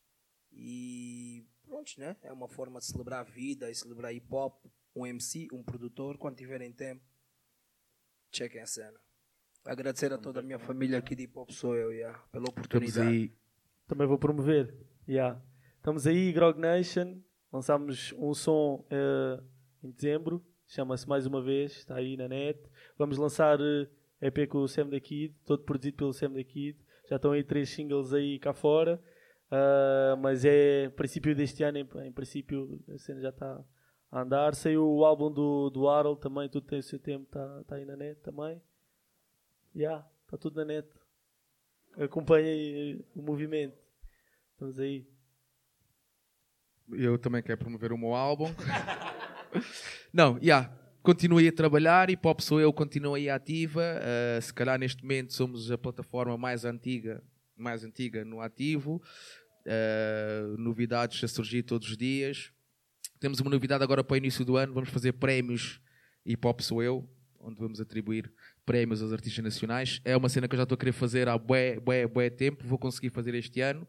E 0.50 1.44
pronto, 1.66 1.92
né? 1.98 2.16
É 2.22 2.32
uma 2.32 2.48
forma 2.48 2.78
de 2.80 2.86
celebrar 2.86 3.20
a 3.20 3.22
vida 3.24 3.70
e 3.70 3.74
celebrar 3.74 4.14
hip 4.14 4.26
hop. 4.30 4.64
Um 4.94 5.06
MC, 5.06 5.48
um 5.52 5.62
produtor, 5.62 6.18
quando 6.18 6.36
tiverem 6.36 6.70
tempo, 6.70 7.02
chequem 8.30 8.60
a 8.60 8.66
cena. 8.66 9.00
Agradecer 9.64 10.12
a 10.12 10.18
toda 10.18 10.40
a 10.40 10.42
minha 10.42 10.58
família 10.58 10.98
aqui 10.98 11.14
de 11.14 11.22
hip 11.22 11.38
hop 11.38 11.50
sou 11.50 11.74
eu, 11.74 11.92
yeah, 11.92 12.18
pela 12.30 12.44
Estamos 12.44 12.50
oportunidade. 12.50 13.08
aí. 13.08 13.32
Também 13.86 14.06
vou 14.06 14.18
promover. 14.18 14.74
Yeah. 15.08 15.40
Estamos 15.76 16.06
aí, 16.06 16.32
Grog 16.32 16.58
Nation. 16.58 17.22
Lançámos 17.52 18.14
um 18.16 18.32
som 18.32 18.84
eh, 18.90 19.40
em 19.84 19.90
dezembro. 19.90 20.42
Chama-se 20.66 21.06
Mais 21.06 21.26
Uma 21.26 21.42
Vez. 21.42 21.72
Está 21.72 21.96
aí 21.96 22.16
na 22.16 22.26
net. 22.26 22.58
Vamos 22.96 23.18
lançar 23.18 23.58
eh, 23.60 23.88
EP 24.22 24.48
com 24.48 24.58
o 24.58 24.68
Sam 24.68 24.88
da 24.88 24.98
Kid. 24.98 25.34
Todo 25.44 25.62
produzido 25.62 25.96
pelo 25.98 26.12
Sam 26.14 26.32
da 26.32 26.42
Kid. 26.42 26.78
já 27.10 27.16
estão 27.16 27.32
aí 27.32 27.44
três 27.44 27.68
singles 27.68 28.14
aí 28.14 28.38
cá 28.38 28.54
fora. 28.54 29.02
Uh, 29.52 30.16
mas 30.16 30.46
é 30.46 30.88
princípio 30.88 31.36
deste 31.36 31.62
ano, 31.62 31.76
em, 31.76 31.88
em, 32.06 32.10
princípio 32.10 32.82
a 32.88 32.96
cena 32.96 33.20
já 33.20 33.28
está 33.28 33.62
a 34.10 34.22
andar. 34.22 34.54
Saiu 34.54 34.88
o 34.88 35.04
álbum 35.04 35.30
do, 35.30 35.68
do 35.68 35.90
Harold 35.90 36.22
também, 36.22 36.48
tudo 36.48 36.66
tem 36.66 36.78
o 36.78 36.82
seu 36.82 36.98
tempo, 36.98 37.24
está 37.24 37.62
tá 37.64 37.74
aí 37.74 37.84
na 37.84 37.94
net 37.94 38.18
também. 38.22 38.62
Já, 39.74 39.82
yeah, 39.82 40.10
está 40.24 40.38
tudo 40.38 40.56
na 40.56 40.64
net. 40.64 40.88
Acompanhem 41.98 43.04
o 43.14 43.20
movimento. 43.20 43.76
Estamos 44.54 44.80
aí. 44.80 45.06
Eu 46.90 47.18
também 47.18 47.42
quero 47.42 47.58
promover 47.58 47.92
o 47.92 47.98
meu 47.98 48.14
álbum. 48.14 48.52
Não, 50.12 50.34
já. 50.34 50.42
Yeah, 50.42 50.78
continuei 51.02 51.48
a 51.48 51.52
trabalhar 51.52 52.10
e 52.10 52.16
Pop 52.16 52.42
Sou 52.42 52.60
Eu 52.60 52.72
continua 52.72 53.16
aí 53.16 53.28
ativa. 53.28 53.82
Uh, 53.82 54.42
se 54.42 54.52
calhar 54.52 54.78
neste 54.78 55.02
momento 55.02 55.32
somos 55.32 55.70
a 55.70 55.78
plataforma 55.78 56.36
mais 56.36 56.64
antiga, 56.64 57.22
mais 57.56 57.84
antiga 57.84 58.24
no 58.24 58.40
ativo. 58.40 59.02
Uh, 59.66 60.56
novidades 60.58 61.22
a 61.22 61.28
surgir 61.28 61.62
todos 61.62 61.90
os 61.90 61.96
dias. 61.96 62.52
Temos 63.20 63.38
uma 63.40 63.50
novidade 63.50 63.84
agora 63.84 64.02
para 64.02 64.14
o 64.14 64.16
início 64.16 64.44
do 64.44 64.56
ano. 64.56 64.74
Vamos 64.74 64.90
fazer 64.90 65.12
prémios 65.12 65.80
e 66.26 66.36
Pop 66.36 66.62
Sou 66.62 66.82
Eu, 66.82 67.08
onde 67.40 67.58
vamos 67.58 67.80
atribuir 67.80 68.32
prémios 68.64 69.02
aos 69.02 69.12
artistas 69.12 69.44
nacionais. 69.44 70.00
É 70.04 70.16
uma 70.16 70.28
cena 70.28 70.48
que 70.48 70.54
eu 70.54 70.58
já 70.58 70.64
estou 70.64 70.76
a 70.76 70.78
querer 70.78 70.92
fazer 70.92 71.28
há 71.28 71.38
bué, 71.38 71.78
bué, 71.78 72.06
bué 72.06 72.30
tempo. 72.30 72.66
Vou 72.66 72.78
conseguir 72.78 73.10
fazer 73.10 73.34
este 73.34 73.60
ano. 73.60 73.86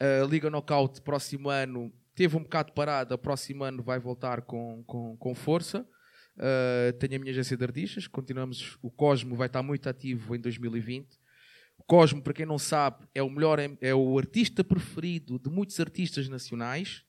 Uh, 0.00 0.26
Liga 0.28 0.50
Knockout, 0.50 1.00
próximo 1.00 1.48
ano, 1.48 1.90
teve 2.16 2.36
um 2.36 2.42
bocado 2.42 2.72
parada. 2.72 3.16
Próximo 3.16 3.62
ano 3.62 3.82
vai 3.82 4.00
voltar 4.00 4.40
com, 4.42 4.82
com, 4.84 5.16
com 5.16 5.34
força. 5.34 5.86
Uh, 6.36 6.92
tenho 6.98 7.16
a 7.16 7.18
minha 7.18 7.30
agência 7.30 7.56
de 7.56 7.62
artistas. 7.62 8.08
Continuamos. 8.08 8.76
O 8.82 8.90
Cosmo 8.90 9.36
vai 9.36 9.46
estar 9.46 9.62
muito 9.62 9.88
ativo 9.88 10.34
em 10.34 10.40
2020. 10.40 11.20
O 11.78 11.84
Cosmo, 11.84 12.22
para 12.22 12.32
quem 12.32 12.46
não 12.46 12.58
sabe, 12.58 13.06
é 13.14 13.22
o 13.22 13.28
melhor, 13.28 13.58
é 13.80 13.94
o 13.94 14.18
artista 14.18 14.64
preferido 14.64 15.38
de 15.38 15.50
muitos 15.50 15.78
artistas 15.78 16.26
nacionais. 16.28 17.04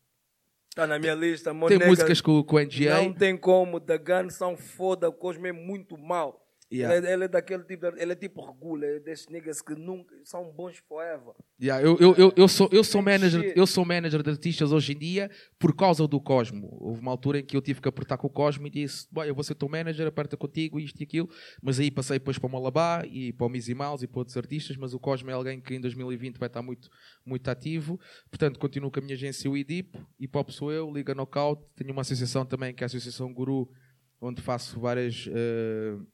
Está 0.70 0.86
na 0.86 1.00
minha 1.00 1.16
lista, 1.16 1.52
Tem 1.68 1.80
músicas 1.80 2.22
com, 2.22 2.44
com 2.44 2.58
o 2.58 2.60
NGA. 2.60 3.02
Não 3.02 3.14
tem 3.14 3.36
como, 3.36 3.80
The 3.80 3.98
Gun 3.98 4.30
são 4.30 4.56
foda, 4.56 5.10
o 5.10 5.14
Cosmo 5.14 5.48
é 5.48 5.52
muito 5.52 5.98
mau. 5.98 6.47
Yeah. 6.70 6.98
Ele, 6.98 7.08
é, 7.08 7.14
ele, 7.14 7.24
é 7.24 7.28
daquele 7.30 7.64
tipo, 7.64 7.86
ele 7.86 8.12
é 8.12 8.16
tipo 8.16 8.46
regula, 8.46 8.86
é 8.86 9.00
desses 9.00 9.28
niggas 9.30 9.62
que 9.62 9.74
nunca 9.74 10.14
são 10.26 10.52
bons 10.52 10.78
forever. 10.80 11.34
Yeah, 11.62 11.82
eu, 11.82 11.98
eu, 11.98 12.14
eu, 12.16 12.34
eu, 12.36 12.48
sou, 12.48 12.68
eu, 12.74 12.84
sou 12.84 13.02
manager, 13.02 13.54
eu 13.56 13.66
sou 13.66 13.86
manager 13.86 14.22
de 14.22 14.30
artistas 14.32 14.74
hoje 14.74 14.92
em 14.92 14.98
dia 14.98 15.32
por 15.58 15.74
causa 15.74 16.06
do 16.06 16.20
Cosmo. 16.20 16.78
Houve 16.82 17.00
uma 17.00 17.12
altura 17.12 17.40
em 17.40 17.46
que 17.46 17.56
eu 17.56 17.62
tive 17.62 17.80
que 17.80 17.88
apertar 17.88 18.18
com 18.18 18.28
o 18.28 18.30
Cosmo 18.30 18.68
e 18.68 18.70
disse: 18.70 19.08
Boy, 19.10 19.30
eu 19.30 19.34
vou 19.34 19.46
ser 19.46 19.56
teu 19.56 19.70
manager, 19.70 20.08
aperta 20.08 20.36
contigo, 20.36 20.78
isto 20.78 21.00
e 21.00 21.04
aquilo. 21.04 21.30
Mas 21.62 21.80
aí 21.80 21.90
passei 21.90 22.20
depois 22.20 22.38
para 22.38 22.48
o 22.48 22.52
Malabá 22.52 23.04
e 23.06 23.32
para 23.32 23.48
o 23.48 23.50
Mizzy 23.50 23.74
Mouse 23.74 24.04
e 24.04 24.08
para 24.08 24.20
outros 24.20 24.36
artistas. 24.36 24.76
Mas 24.76 24.94
o 24.94 25.00
Cosmo 25.00 25.30
é 25.30 25.34
alguém 25.34 25.62
que 25.62 25.74
em 25.74 25.80
2020 25.80 26.38
vai 26.38 26.48
estar 26.48 26.62
muito, 26.62 26.90
muito 27.26 27.48
ativo. 27.48 27.98
Portanto, 28.30 28.60
continuo 28.60 28.92
com 28.92 29.00
a 29.00 29.04
minha 29.04 29.16
agência, 29.16 29.50
o 29.50 29.56
IDIP. 29.56 29.98
E 30.20 30.28
Pop 30.28 30.52
sou 30.52 30.70
eu, 30.70 30.92
Liga 30.92 31.16
Knockout. 31.16 31.64
Tenho 31.78 31.94
uma 31.94 32.02
associação 32.02 32.46
também 32.46 32.74
que 32.74 32.84
é 32.84 32.86
a 32.86 32.88
Associação 32.88 33.34
Guru, 33.34 33.72
onde 34.20 34.42
faço 34.42 34.78
várias. 34.82 35.28
Uh, 35.28 36.06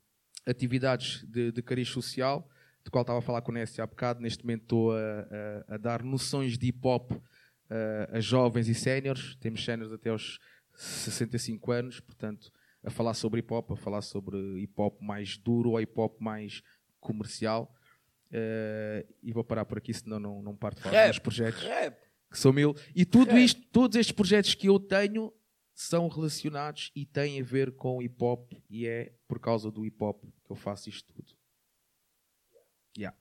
atividades 0.45 1.24
de, 1.26 1.52
de 1.52 1.61
cariz 1.61 1.90
social, 1.90 2.49
de 2.84 2.91
qual 2.91 3.02
estava 3.02 3.20
a 3.20 3.22
falar 3.22 3.41
com 3.41 3.52
o 3.52 3.56
Nessie 3.56 3.82
há 3.82 3.88
bocado. 3.88 4.22
Neste 4.22 4.44
momento 4.44 4.64
estou 4.64 4.91
a, 4.91 4.98
a, 5.70 5.76
a 5.76 5.78
dar 5.78 6.03
noções 6.03 6.57
de 6.57 6.68
hip 6.68 6.80
hop 6.84 7.11
a, 7.70 8.18
a 8.18 8.20
jovens 8.20 8.68
e 8.68 8.76
séniores. 8.76 9.36
Temos 9.36 9.64
séniores 9.64 9.94
até 9.94 10.10
aos 10.10 10.40
65 10.76 11.72
anos, 11.72 11.99
portanto, 11.99 12.52
a 12.84 12.90
falar 12.90 13.14
sobre 13.14 13.40
hip 13.40 13.53
hop, 13.53 13.72
a 13.72 13.76
falar 13.76 14.02
sobre 14.02 14.38
hip 14.60 14.74
hop 14.78 15.02
mais 15.02 15.38
duro 15.38 15.72
ou 15.72 15.82
hip 15.82 15.94
hop 15.95 16.20
mais 16.20 16.61
comercial. 16.99 17.74
Uh, 18.30 19.07
e 19.22 19.32
vou 19.32 19.44
parar 19.44 19.64
por 19.64 19.78
aqui, 19.78 19.94
senão 19.94 20.20
não, 20.20 20.41
não 20.41 20.56
parto 20.56 20.82
falar 20.82 21.07
dos 21.07 21.20
projetos. 21.20 21.61
Rap. 21.64 21.95
Que 22.32 22.40
são 22.40 22.52
mil. 22.52 22.76
E 22.95 23.06
tudo 23.06 23.38
isto, 23.38 23.61
todos 23.72 23.95
estes 23.95 24.11
projetos 24.11 24.56
que 24.56 24.68
eu 24.68 24.80
tenho 24.80 25.32
são 25.74 26.08
relacionados 26.08 26.91
e 26.95 27.06
têm 27.06 27.41
a 27.41 27.44
ver 27.44 27.76
com 27.76 28.02
hip 28.02 28.16
hop 28.24 28.52
e 28.70 28.88
é 28.88 29.14
por 29.28 29.40
causa 29.40 29.72
do 29.72 29.86
hip 29.86 30.02
hop 30.04 30.24
que 30.24 30.52
eu 30.52 30.56
faço 30.56 30.90
isto 30.90 31.12
tudo. 31.14 31.34
Yeah. 32.98 33.18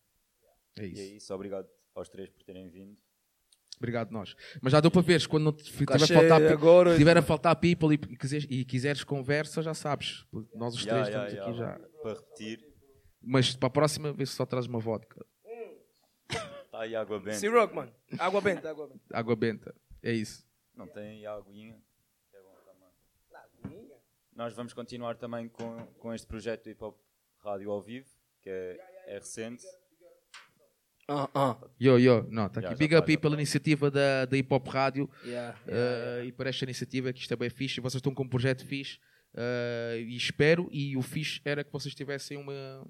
É 0.77 0.87
isso. 0.87 1.01
E 1.01 1.05
é 1.05 1.17
isso, 1.17 1.35
obrigado 1.35 1.69
aos 1.95 2.09
três 2.09 2.29
por 2.29 2.43
terem 2.43 2.69
vindo. 2.69 2.97
Obrigado 3.79 4.13
nós. 4.13 4.37
Mas 4.61 4.73
já 4.73 4.81
deu 4.81 4.91
para 4.91 5.03
ver, 5.03 5.27
quando 5.27 5.45
não 5.45 5.53
tiver 5.53 5.95
a 5.95 6.07
faltar, 6.07 6.43
agora, 6.53 6.97
tiver 6.97 7.17
a 7.17 7.23
faltar 7.23 7.57
people 7.57 7.93
e, 7.93 7.99
quiseres, 7.99 8.47
e 8.49 8.65
quiseres 8.65 9.03
conversa, 9.03 9.61
já 9.61 9.75
sabes. 9.75 10.25
Nós 10.55 10.75
os 10.75 10.85
três 10.85 11.09
yeah, 11.09 11.27
estamos 11.27 11.33
yeah, 11.33 11.51
aqui 11.51 11.83
já. 11.83 12.01
Para 12.01 12.15
repetir. 12.15 12.73
Mas 13.21 13.57
para 13.57 13.67
a 13.67 13.71
próxima, 13.71 14.15
se 14.19 14.27
só 14.27 14.47
traz 14.47 14.67
uma 14.67 14.79
vodka. 14.79 15.25
Está 16.29 16.83
aí 16.83 16.95
água 16.95 17.19
benta. 17.19 17.37
Ciroc, 17.39 17.75
mano. 17.75 17.93
Água 18.19 18.41
benta, 18.41 18.71
água 18.71 18.87
benta. 18.87 19.05
Água 19.13 19.37
benta. 19.37 19.75
É 20.03 20.13
isso. 20.13 20.47
Não 20.75 20.87
tem 20.87 21.27
aguinha. 21.27 21.79
Nós 24.35 24.55
vamos 24.55 24.73
continuar 24.73 25.17
também 25.17 25.49
com, 25.49 25.77
com 25.99 26.15
este 26.15 26.27
projeto 26.27 26.69
Hip 26.69 26.83
Hop 26.83 26.99
Rádio 27.45 27.71
ao 27.71 27.83
Vivo, 27.83 28.09
que 28.41 28.49
é, 28.49 28.79
é 29.07 29.15
recente. 29.15 29.63
Uh, 31.09 31.25
uh. 31.39 31.71
Yo, 31.79 31.99
yo, 31.99 32.27
não, 32.31 32.47
está 32.47 32.61
aqui. 32.61 32.69
Yeah, 32.69 32.77
Big 32.77 32.97
up 32.97 33.11
aí 33.11 33.19
pela 33.19 33.35
iniciativa 33.35 33.91
da, 33.91 34.25
da 34.25 34.37
Hip 34.37 34.53
Hop 34.55 34.67
Rádio 34.69 35.11
yeah, 35.25 35.59
yeah, 35.67 36.23
uh, 36.23 36.25
e 36.25 36.33
para 36.33 36.49
esta 36.49 36.65
iniciativa 36.65 37.13
que 37.13 37.21
isto 37.21 37.35
é 37.35 37.37
bem 37.37 37.51
fixe. 37.51 37.81
Vocês 37.81 37.99
estão 37.99 38.15
com 38.15 38.23
um 38.23 38.29
projeto 38.29 38.65
fixe 38.65 38.99
uh, 39.35 39.99
e 39.99 40.17
espero. 40.17 40.67
E 40.73 40.97
o 40.97 41.03
fixe 41.03 41.41
era 41.45 41.63
que 41.63 41.71
vocês 41.71 41.95
tivessem 41.95 42.39
uma, 42.39 42.87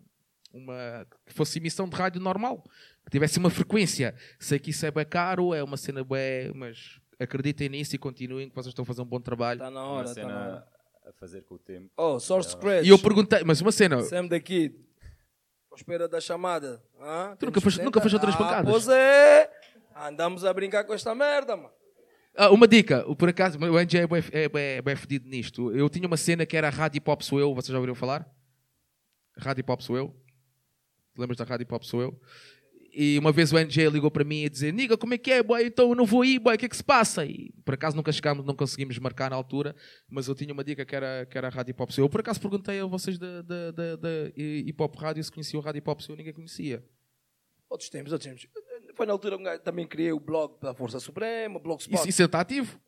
uma 0.53 1.07
que 1.27 1.33
fosse 1.33 1.59
emissão 1.59 1.89
de 1.89 1.97
rádio 1.97 2.21
normal, 2.21 2.63
que 3.05 3.11
tivesse 3.11 3.39
uma 3.41 3.51
frequência. 3.51 4.15
Sei 4.39 4.61
que 4.61 4.71
isso 4.71 4.87
é 4.87 4.93
bem 4.93 5.07
caro, 5.07 5.53
é 5.53 5.65
uma 5.65 5.77
cena 5.77 6.05
bem, 6.05 6.53
mas 6.55 7.01
acreditem 7.19 7.69
nisso 7.71 7.97
e 7.97 7.99
continuem 7.99 8.49
que 8.49 8.55
vocês 8.55 8.71
estão 8.71 8.85
a 8.85 8.87
fazer 8.87 9.03
um 9.03 9.07
bom 9.07 9.21
trabalho. 9.21 9.59
Está 9.59 9.71
na 9.71 9.85
hora, 9.85 10.09
está 10.09 10.25
na 10.25 10.41
hora 10.41 10.73
a 11.05 11.13
fazer 11.13 11.43
com 11.43 11.55
o 11.55 11.59
tempo. 11.59 11.91
Oh, 11.97 12.19
Source 12.19 12.49
é. 12.49 12.53
Scratch. 12.53 12.87
E 12.87 12.89
eu 12.89 12.99
perguntei, 12.99 13.43
mas 13.45 13.61
uma 13.61 13.73
cena. 13.73 14.03
Sam 14.03 14.27
daqui, 14.27 14.75
à 15.73 15.77
espera 15.77 16.09
da 16.09 16.21
chamada. 16.21 16.83
Ah, 17.01 17.37
tu 17.39 17.47
nunca 17.47 17.61
fez, 17.61 17.79
nunca 17.79 18.01
fez 18.01 18.15
outras 18.15 18.35
ah, 18.35 18.39
pancadas? 18.39 18.71
Pois 18.71 18.89
é! 18.89 19.51
Andamos 19.95 20.45
a 20.45 20.53
brincar 20.53 20.85
com 20.85 20.95
esta 20.95 21.15
merda, 21.15 21.57
mano. 21.57 21.71
Ah, 22.35 22.51
uma 22.51 22.67
dica, 22.67 23.05
por 23.17 23.29
acaso, 23.29 23.59
o 23.59 23.79
NJ 23.79 24.01
é 24.01 24.07
bem, 24.07 24.25
é, 24.33 24.49
bem, 24.49 24.65
é 24.77 24.83
bem 24.83 24.97
fedido 24.97 25.29
nisto. 25.29 25.71
Eu 25.73 25.89
tinha 25.91 26.07
uma 26.07 26.17
cena 26.17 26.47
que 26.47 26.57
era 26.57 26.69
a 26.69 26.71
Rádio 26.71 27.03
Pop 27.03 27.25
Sou 27.25 27.39
Eu, 27.39 27.55
vocês 27.55 27.73
já 27.73 27.77
ouviram 27.77 27.95
falar? 27.95 28.27
Rádio 29.37 29.63
Pop 29.65 29.85
Sou 29.85 29.97
Eu? 29.97 30.17
Lembras 31.17 31.37
da 31.37 31.45
Rádio 31.45 31.67
Pop 31.67 31.87
Sou 31.87 32.01
Eu? 32.01 32.19
E 32.95 33.19
uma 33.19 33.33
vez 33.33 33.51
o 33.51 33.59
NJ 33.59 33.89
ligou 33.89 34.11
para 34.11 34.23
mim 34.23 34.45
a 34.45 34.49
dizer: 34.51 34.71
Niga, 34.71 34.99
como 34.99 35.15
é 35.15 35.19
que 35.19 35.33
é, 35.33 35.43
boy? 35.43 35.65
Então 35.65 35.89
eu 35.89 35.95
não 35.95 36.05
vou 36.05 36.23
ir, 36.25 36.39
boy, 36.39 36.55
o 36.55 36.59
que 36.59 36.67
é 36.67 36.69
que 36.69 36.77
se 36.77 36.85
passa? 36.85 37.25
E 37.25 37.51
por 37.65 37.73
acaso 37.73 37.97
nunca 37.97 38.13
chegámos, 38.13 38.45
não 38.45 38.55
conseguimos 38.55 38.99
marcar 38.99 39.31
na 39.31 39.37
altura, 39.37 39.75
mas 40.11 40.29
eu 40.29 40.35
tinha 40.35 40.53
uma 40.53 40.63
dica 40.63 40.85
que 40.85 40.95
era, 40.95 41.25
que 41.25 41.39
era 41.39 41.49
a 41.49 41.51
Rádio 41.51 41.71
Hip 41.71 41.83
Hop 41.83 41.91
Eu 41.97 42.11
por 42.11 42.21
acaso 42.21 42.39
perguntei 42.39 42.81
a 42.81 42.85
vocês 42.85 43.19
da, 43.19 43.41
da, 43.41 43.71
da, 43.71 43.97
da 43.97 44.09
Hip 44.37 44.83
Hop 44.83 44.95
Rádio 44.97 45.25
se 45.25 45.33
conheciam 45.33 45.63
a 45.63 45.65
Rádio 45.65 45.83
Seu, 46.01 46.15
ninguém 46.15 46.35
conhecia. 46.35 46.85
Outros 47.71 47.89
tempos, 47.89 48.13
outros 48.13 48.29
tempos. 48.31 48.47
Foi 48.95 49.07
na 49.07 49.13
altura 49.13 49.39
que 49.39 49.65
também 49.65 49.87
criei 49.87 50.13
o 50.13 50.21
blog 50.21 50.61
da 50.61 50.75
Força 50.75 51.01
Suprema, 51.01 51.59
Blogspot. 51.59 51.97
Isso, 51.97 52.09
isso 52.11 52.23
está 52.23 52.41
ativo? 52.41 52.79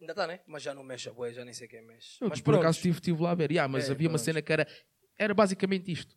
Ainda 0.00 0.12
está, 0.12 0.26
né? 0.26 0.40
Mas 0.46 0.64
já 0.64 0.74
não 0.74 0.82
mexe, 0.82 1.08
boy, 1.10 1.32
já 1.32 1.44
nem 1.44 1.54
sei 1.54 1.68
quem 1.68 1.86
mexe. 1.86 2.18
Eu, 2.20 2.28
mas 2.28 2.40
por 2.40 2.56
acaso 2.56 2.78
estive, 2.78 2.96
estive 2.96 3.22
lá 3.22 3.30
a 3.30 3.34
ver. 3.36 3.52
Yeah, 3.52 3.70
mas 3.72 3.88
é, 3.88 3.92
havia 3.92 4.08
pronto. 4.08 4.12
uma 4.12 4.18
cena 4.18 4.42
que 4.42 4.52
era, 4.52 4.66
era 5.16 5.32
basicamente 5.32 5.92
isto. 5.92 6.16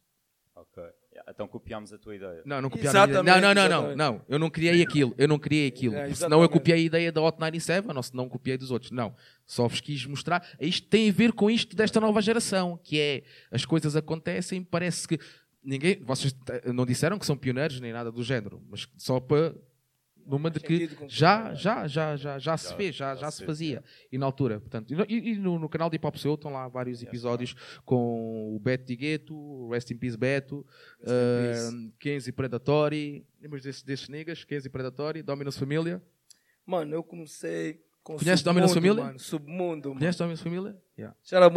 Então 1.29 1.47
copiámos 1.47 1.93
a 1.93 1.97
tua 1.97 2.15
ideia. 2.15 2.41
Não, 2.43 2.61
não 2.61 2.69
copiámos 2.69 2.95
a 2.95 3.03
ideia. 3.03 3.23
Não, 3.23 3.39
não, 3.39 3.53
não, 3.53 3.69
não, 3.69 3.95
não. 3.95 4.21
Eu 4.27 4.39
não 4.39 4.49
criei 4.49 4.81
aquilo. 4.81 5.13
Eu 5.17 5.27
não 5.27 5.37
criei 5.37 5.67
aquilo. 5.67 5.95
É, 5.95 6.13
senão 6.13 6.41
eu 6.41 6.49
copiei 6.49 6.77
a 6.77 6.81
ideia 6.81 7.11
da 7.11 7.21
Hot 7.21 7.39
97, 7.39 7.87
ou 7.87 8.03
senão 8.03 8.27
copiei 8.27 8.57
dos 8.57 8.71
outros. 8.71 8.91
Não. 8.91 9.13
Só 9.45 9.67
vos 9.67 9.79
quis 9.79 10.05
mostrar. 10.05 10.47
Isto 10.59 10.87
tem 10.87 11.09
a 11.09 11.13
ver 11.13 11.31
com 11.33 11.49
isto 11.49 11.75
desta 11.75 11.99
nova 11.99 12.21
geração, 12.21 12.79
que 12.83 12.99
é 12.99 13.23
as 13.51 13.63
coisas 13.63 13.95
acontecem, 13.95 14.63
parece 14.63 15.07
que 15.07 15.19
ninguém. 15.63 16.01
Vocês 16.03 16.35
não 16.73 16.85
disseram 16.85 17.19
que 17.19 17.25
são 17.25 17.37
pioneiros 17.37 17.79
nem 17.79 17.93
nada 17.93 18.11
do 18.11 18.23
género, 18.23 18.61
mas 18.67 18.87
só 18.97 19.19
para 19.19 19.53
numa 20.29 20.51
de 20.51 20.59
que 20.59 20.89
já, 21.07 21.53
já, 21.53 21.87
já, 21.87 22.15
já, 22.15 22.37
já 22.37 22.55
se 22.55 22.75
fez, 22.75 22.95
já, 22.95 23.15
já 23.15 23.31
se 23.31 23.43
fazia. 23.43 23.83
E 24.11 24.17
na 24.17 24.25
altura, 24.25 24.59
portanto, 24.59 24.93
e, 25.09 25.31
e 25.31 25.35
no, 25.35 25.57
no, 25.57 25.67
canal 25.67 25.89
de 25.89 25.95
Hip 25.95 26.05
Hop 26.05 26.15
Seu 26.15 26.35
estão 26.35 26.51
lá 26.51 26.67
vários 26.67 27.01
episódios 27.01 27.55
com 27.83 28.55
o 28.55 28.59
Beto 28.59 28.95
Gueto, 28.95 29.69
Rest 29.69 29.89
in 29.91 29.97
Peace 29.97 30.17
Beto, 30.17 30.65
uh, 31.01 31.91
Kenzie 31.99 32.31
Predatory, 32.31 33.25
lembras 33.41 33.63
desses, 33.63 33.81
desses 33.83 34.07
niggas, 34.07 34.43
Kenzie 34.43 34.69
Predatory, 34.69 35.23
Dominus 35.23 35.57
Família? 35.57 36.01
Mano, 36.65 36.93
eu 36.93 37.03
comecei 37.03 37.81
com 38.03 38.17
Conhece 38.17 38.43
Dominus 38.43 38.73
Família? 38.73 39.03
Mano, 39.03 39.19
submundo, 39.19 39.89
mano. 39.89 39.99
Conhece 39.99 40.19
Dominus 40.19 40.41
Família? 40.41 40.77
Yeah. 40.99 41.15
Shout 41.23 41.41
out 41.41 41.53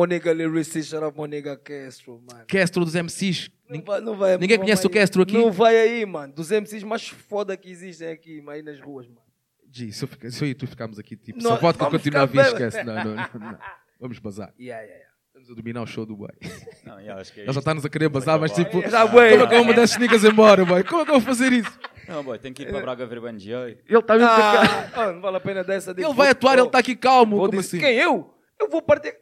Monica 1.16 1.56
Castro, 1.56 2.22
mano. 2.30 2.44
Castro 2.46 2.84
dos 2.84 2.94
MCs. 2.94 3.50
Não 3.68 3.82
vai, 3.82 4.00
não 4.00 4.16
vai, 4.16 4.38
Ninguém 4.38 4.56
não 4.56 4.64
conhece 4.64 4.82
vai, 4.84 4.90
o 4.90 4.94
Castro 4.94 5.22
aqui? 5.22 5.32
Não 5.36 5.50
vai 5.50 5.76
aí, 5.76 6.06
mano. 6.06 6.32
Dos 6.32 6.50
MCs 6.52 6.84
mais 6.84 7.08
foda 7.08 7.56
que 7.56 7.68
existem 7.68 8.08
aqui, 8.08 8.44
aí 8.48 8.62
nas 8.62 8.78
ruas, 8.80 9.08
mano. 9.08 9.20
G, 9.68 9.90
se 9.90 10.04
eu, 10.04 10.08
fica, 10.08 10.30
se 10.30 10.44
eu 10.44 10.48
e 10.48 10.54
tu 10.54 10.66
ficamos 10.66 10.96
aqui, 10.98 11.16
tipo, 11.16 11.42
não, 11.42 11.52
só 11.52 11.56
vodka 11.56 11.86
continua 11.86 12.22
a 12.22 12.26
vir, 12.26 12.40
esquece. 12.40 12.84
Não, 12.84 12.94
não, 12.94 13.14
não, 13.16 13.28
não. 13.34 13.58
Vamos 13.98 14.18
bazar. 14.20 14.52
Yeah, 14.60 14.80
yeah, 14.82 14.84
yeah. 14.84 15.12
Estamos 15.28 15.50
a 15.50 15.54
dominar 15.54 15.82
o 15.82 15.86
show 15.86 16.06
do 16.06 16.14
boy. 16.14 16.28
Não, 16.84 17.00
yeah, 17.00 17.20
acho 17.20 17.32
que 17.32 17.40
é 17.40 17.44
Nós 17.46 17.54
já 17.54 17.60
estamos 17.60 17.84
a 17.84 17.88
querer 17.88 18.08
bazar, 18.10 18.38
mas 18.38 18.52
tipo, 18.52 18.82
já, 18.82 19.06
boy, 19.06 19.30
como 19.30 19.42
é 19.42 19.46
que 19.48 19.54
eu 19.54 19.58
vou 19.58 19.64
mandar 19.64 19.82
esses 19.82 19.96
niggas 19.96 20.22
embora, 20.24 20.64
boy? 20.64 20.84
Como 20.84 21.02
é 21.02 21.04
que 21.04 21.10
eu 21.10 21.14
vou 21.14 21.22
fazer 21.22 21.52
isso? 21.52 21.80
Não, 22.06 22.22
boy, 22.22 22.38
tem 22.38 22.52
que 22.52 22.62
ir 22.62 22.66
para 22.70 22.80
Braga 22.80 23.06
ver 23.06 23.18
o 23.18 23.32
NGA. 23.32 23.68
Ele 23.70 23.98
está 23.98 24.18
com 24.18 24.24
aquela- 24.24 24.62
Ah, 24.62 24.90
ah, 24.94 25.12
não 25.12 25.20
vale 25.20 25.36
a 25.38 25.40
pena 25.40 25.64
dessa. 25.64 25.90
Ele 25.92 26.12
vai 26.12 26.28
atuar, 26.30 26.58
ele 26.58 26.66
está 26.66 26.78
aqui 26.78 26.94
calmo. 26.94 27.36
Como 27.38 27.50
dizer- 27.50 27.60
assim? 27.60 27.78
Quem? 27.78 27.96
Eu? 27.96 28.32
Eu 28.60 28.68
vou 28.68 28.82
partir. 28.82 29.16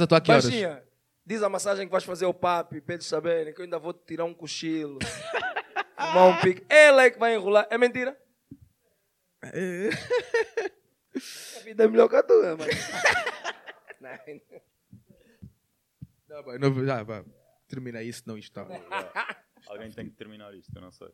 Atuar 0.00 0.18
a 0.18 0.20
que 0.20 0.30
horas? 0.30 0.44
Baixinha, 0.44 0.82
diz 1.24 1.42
a 1.42 1.48
massagem 1.48 1.86
que 1.86 1.92
vais 1.92 2.04
fazer 2.04 2.24
ao 2.24 2.32
papi, 2.32 2.80
para 2.80 2.94
eles 2.94 3.06
saberem 3.06 3.52
que 3.52 3.60
eu 3.60 3.64
ainda 3.64 3.78
vou 3.78 3.92
te 3.92 4.04
tirar 4.06 4.24
um 4.24 4.32
cochilo. 4.32 4.98
Fumar 5.96 6.28
um 6.28 6.40
pique. 6.40 6.64
Ela 6.68 7.04
é 7.04 7.10
que 7.10 7.18
vai 7.18 7.34
enrolar. 7.34 7.66
É 7.70 7.76
mentira? 7.76 8.18
A 9.42 9.50
vida 11.64 11.84
é 11.84 11.88
melhor 11.88 12.08
que 12.08 12.16
a 12.16 12.22
tua, 12.22 12.56
mano. 12.56 12.70
Não. 14.00 14.18
Não, 16.28 16.42
vai, 16.42 16.58
não, 16.58 17.04
vá. 17.04 17.24
Termina 17.68 18.02
isso, 18.02 18.22
não 18.26 18.36
está. 18.36 18.66
Alguém 19.66 19.92
tem 19.92 20.06
que 20.06 20.16
terminar 20.16 20.52
isto, 20.54 20.74
eu 20.74 20.80
não 20.80 20.90
sei. 20.90 21.12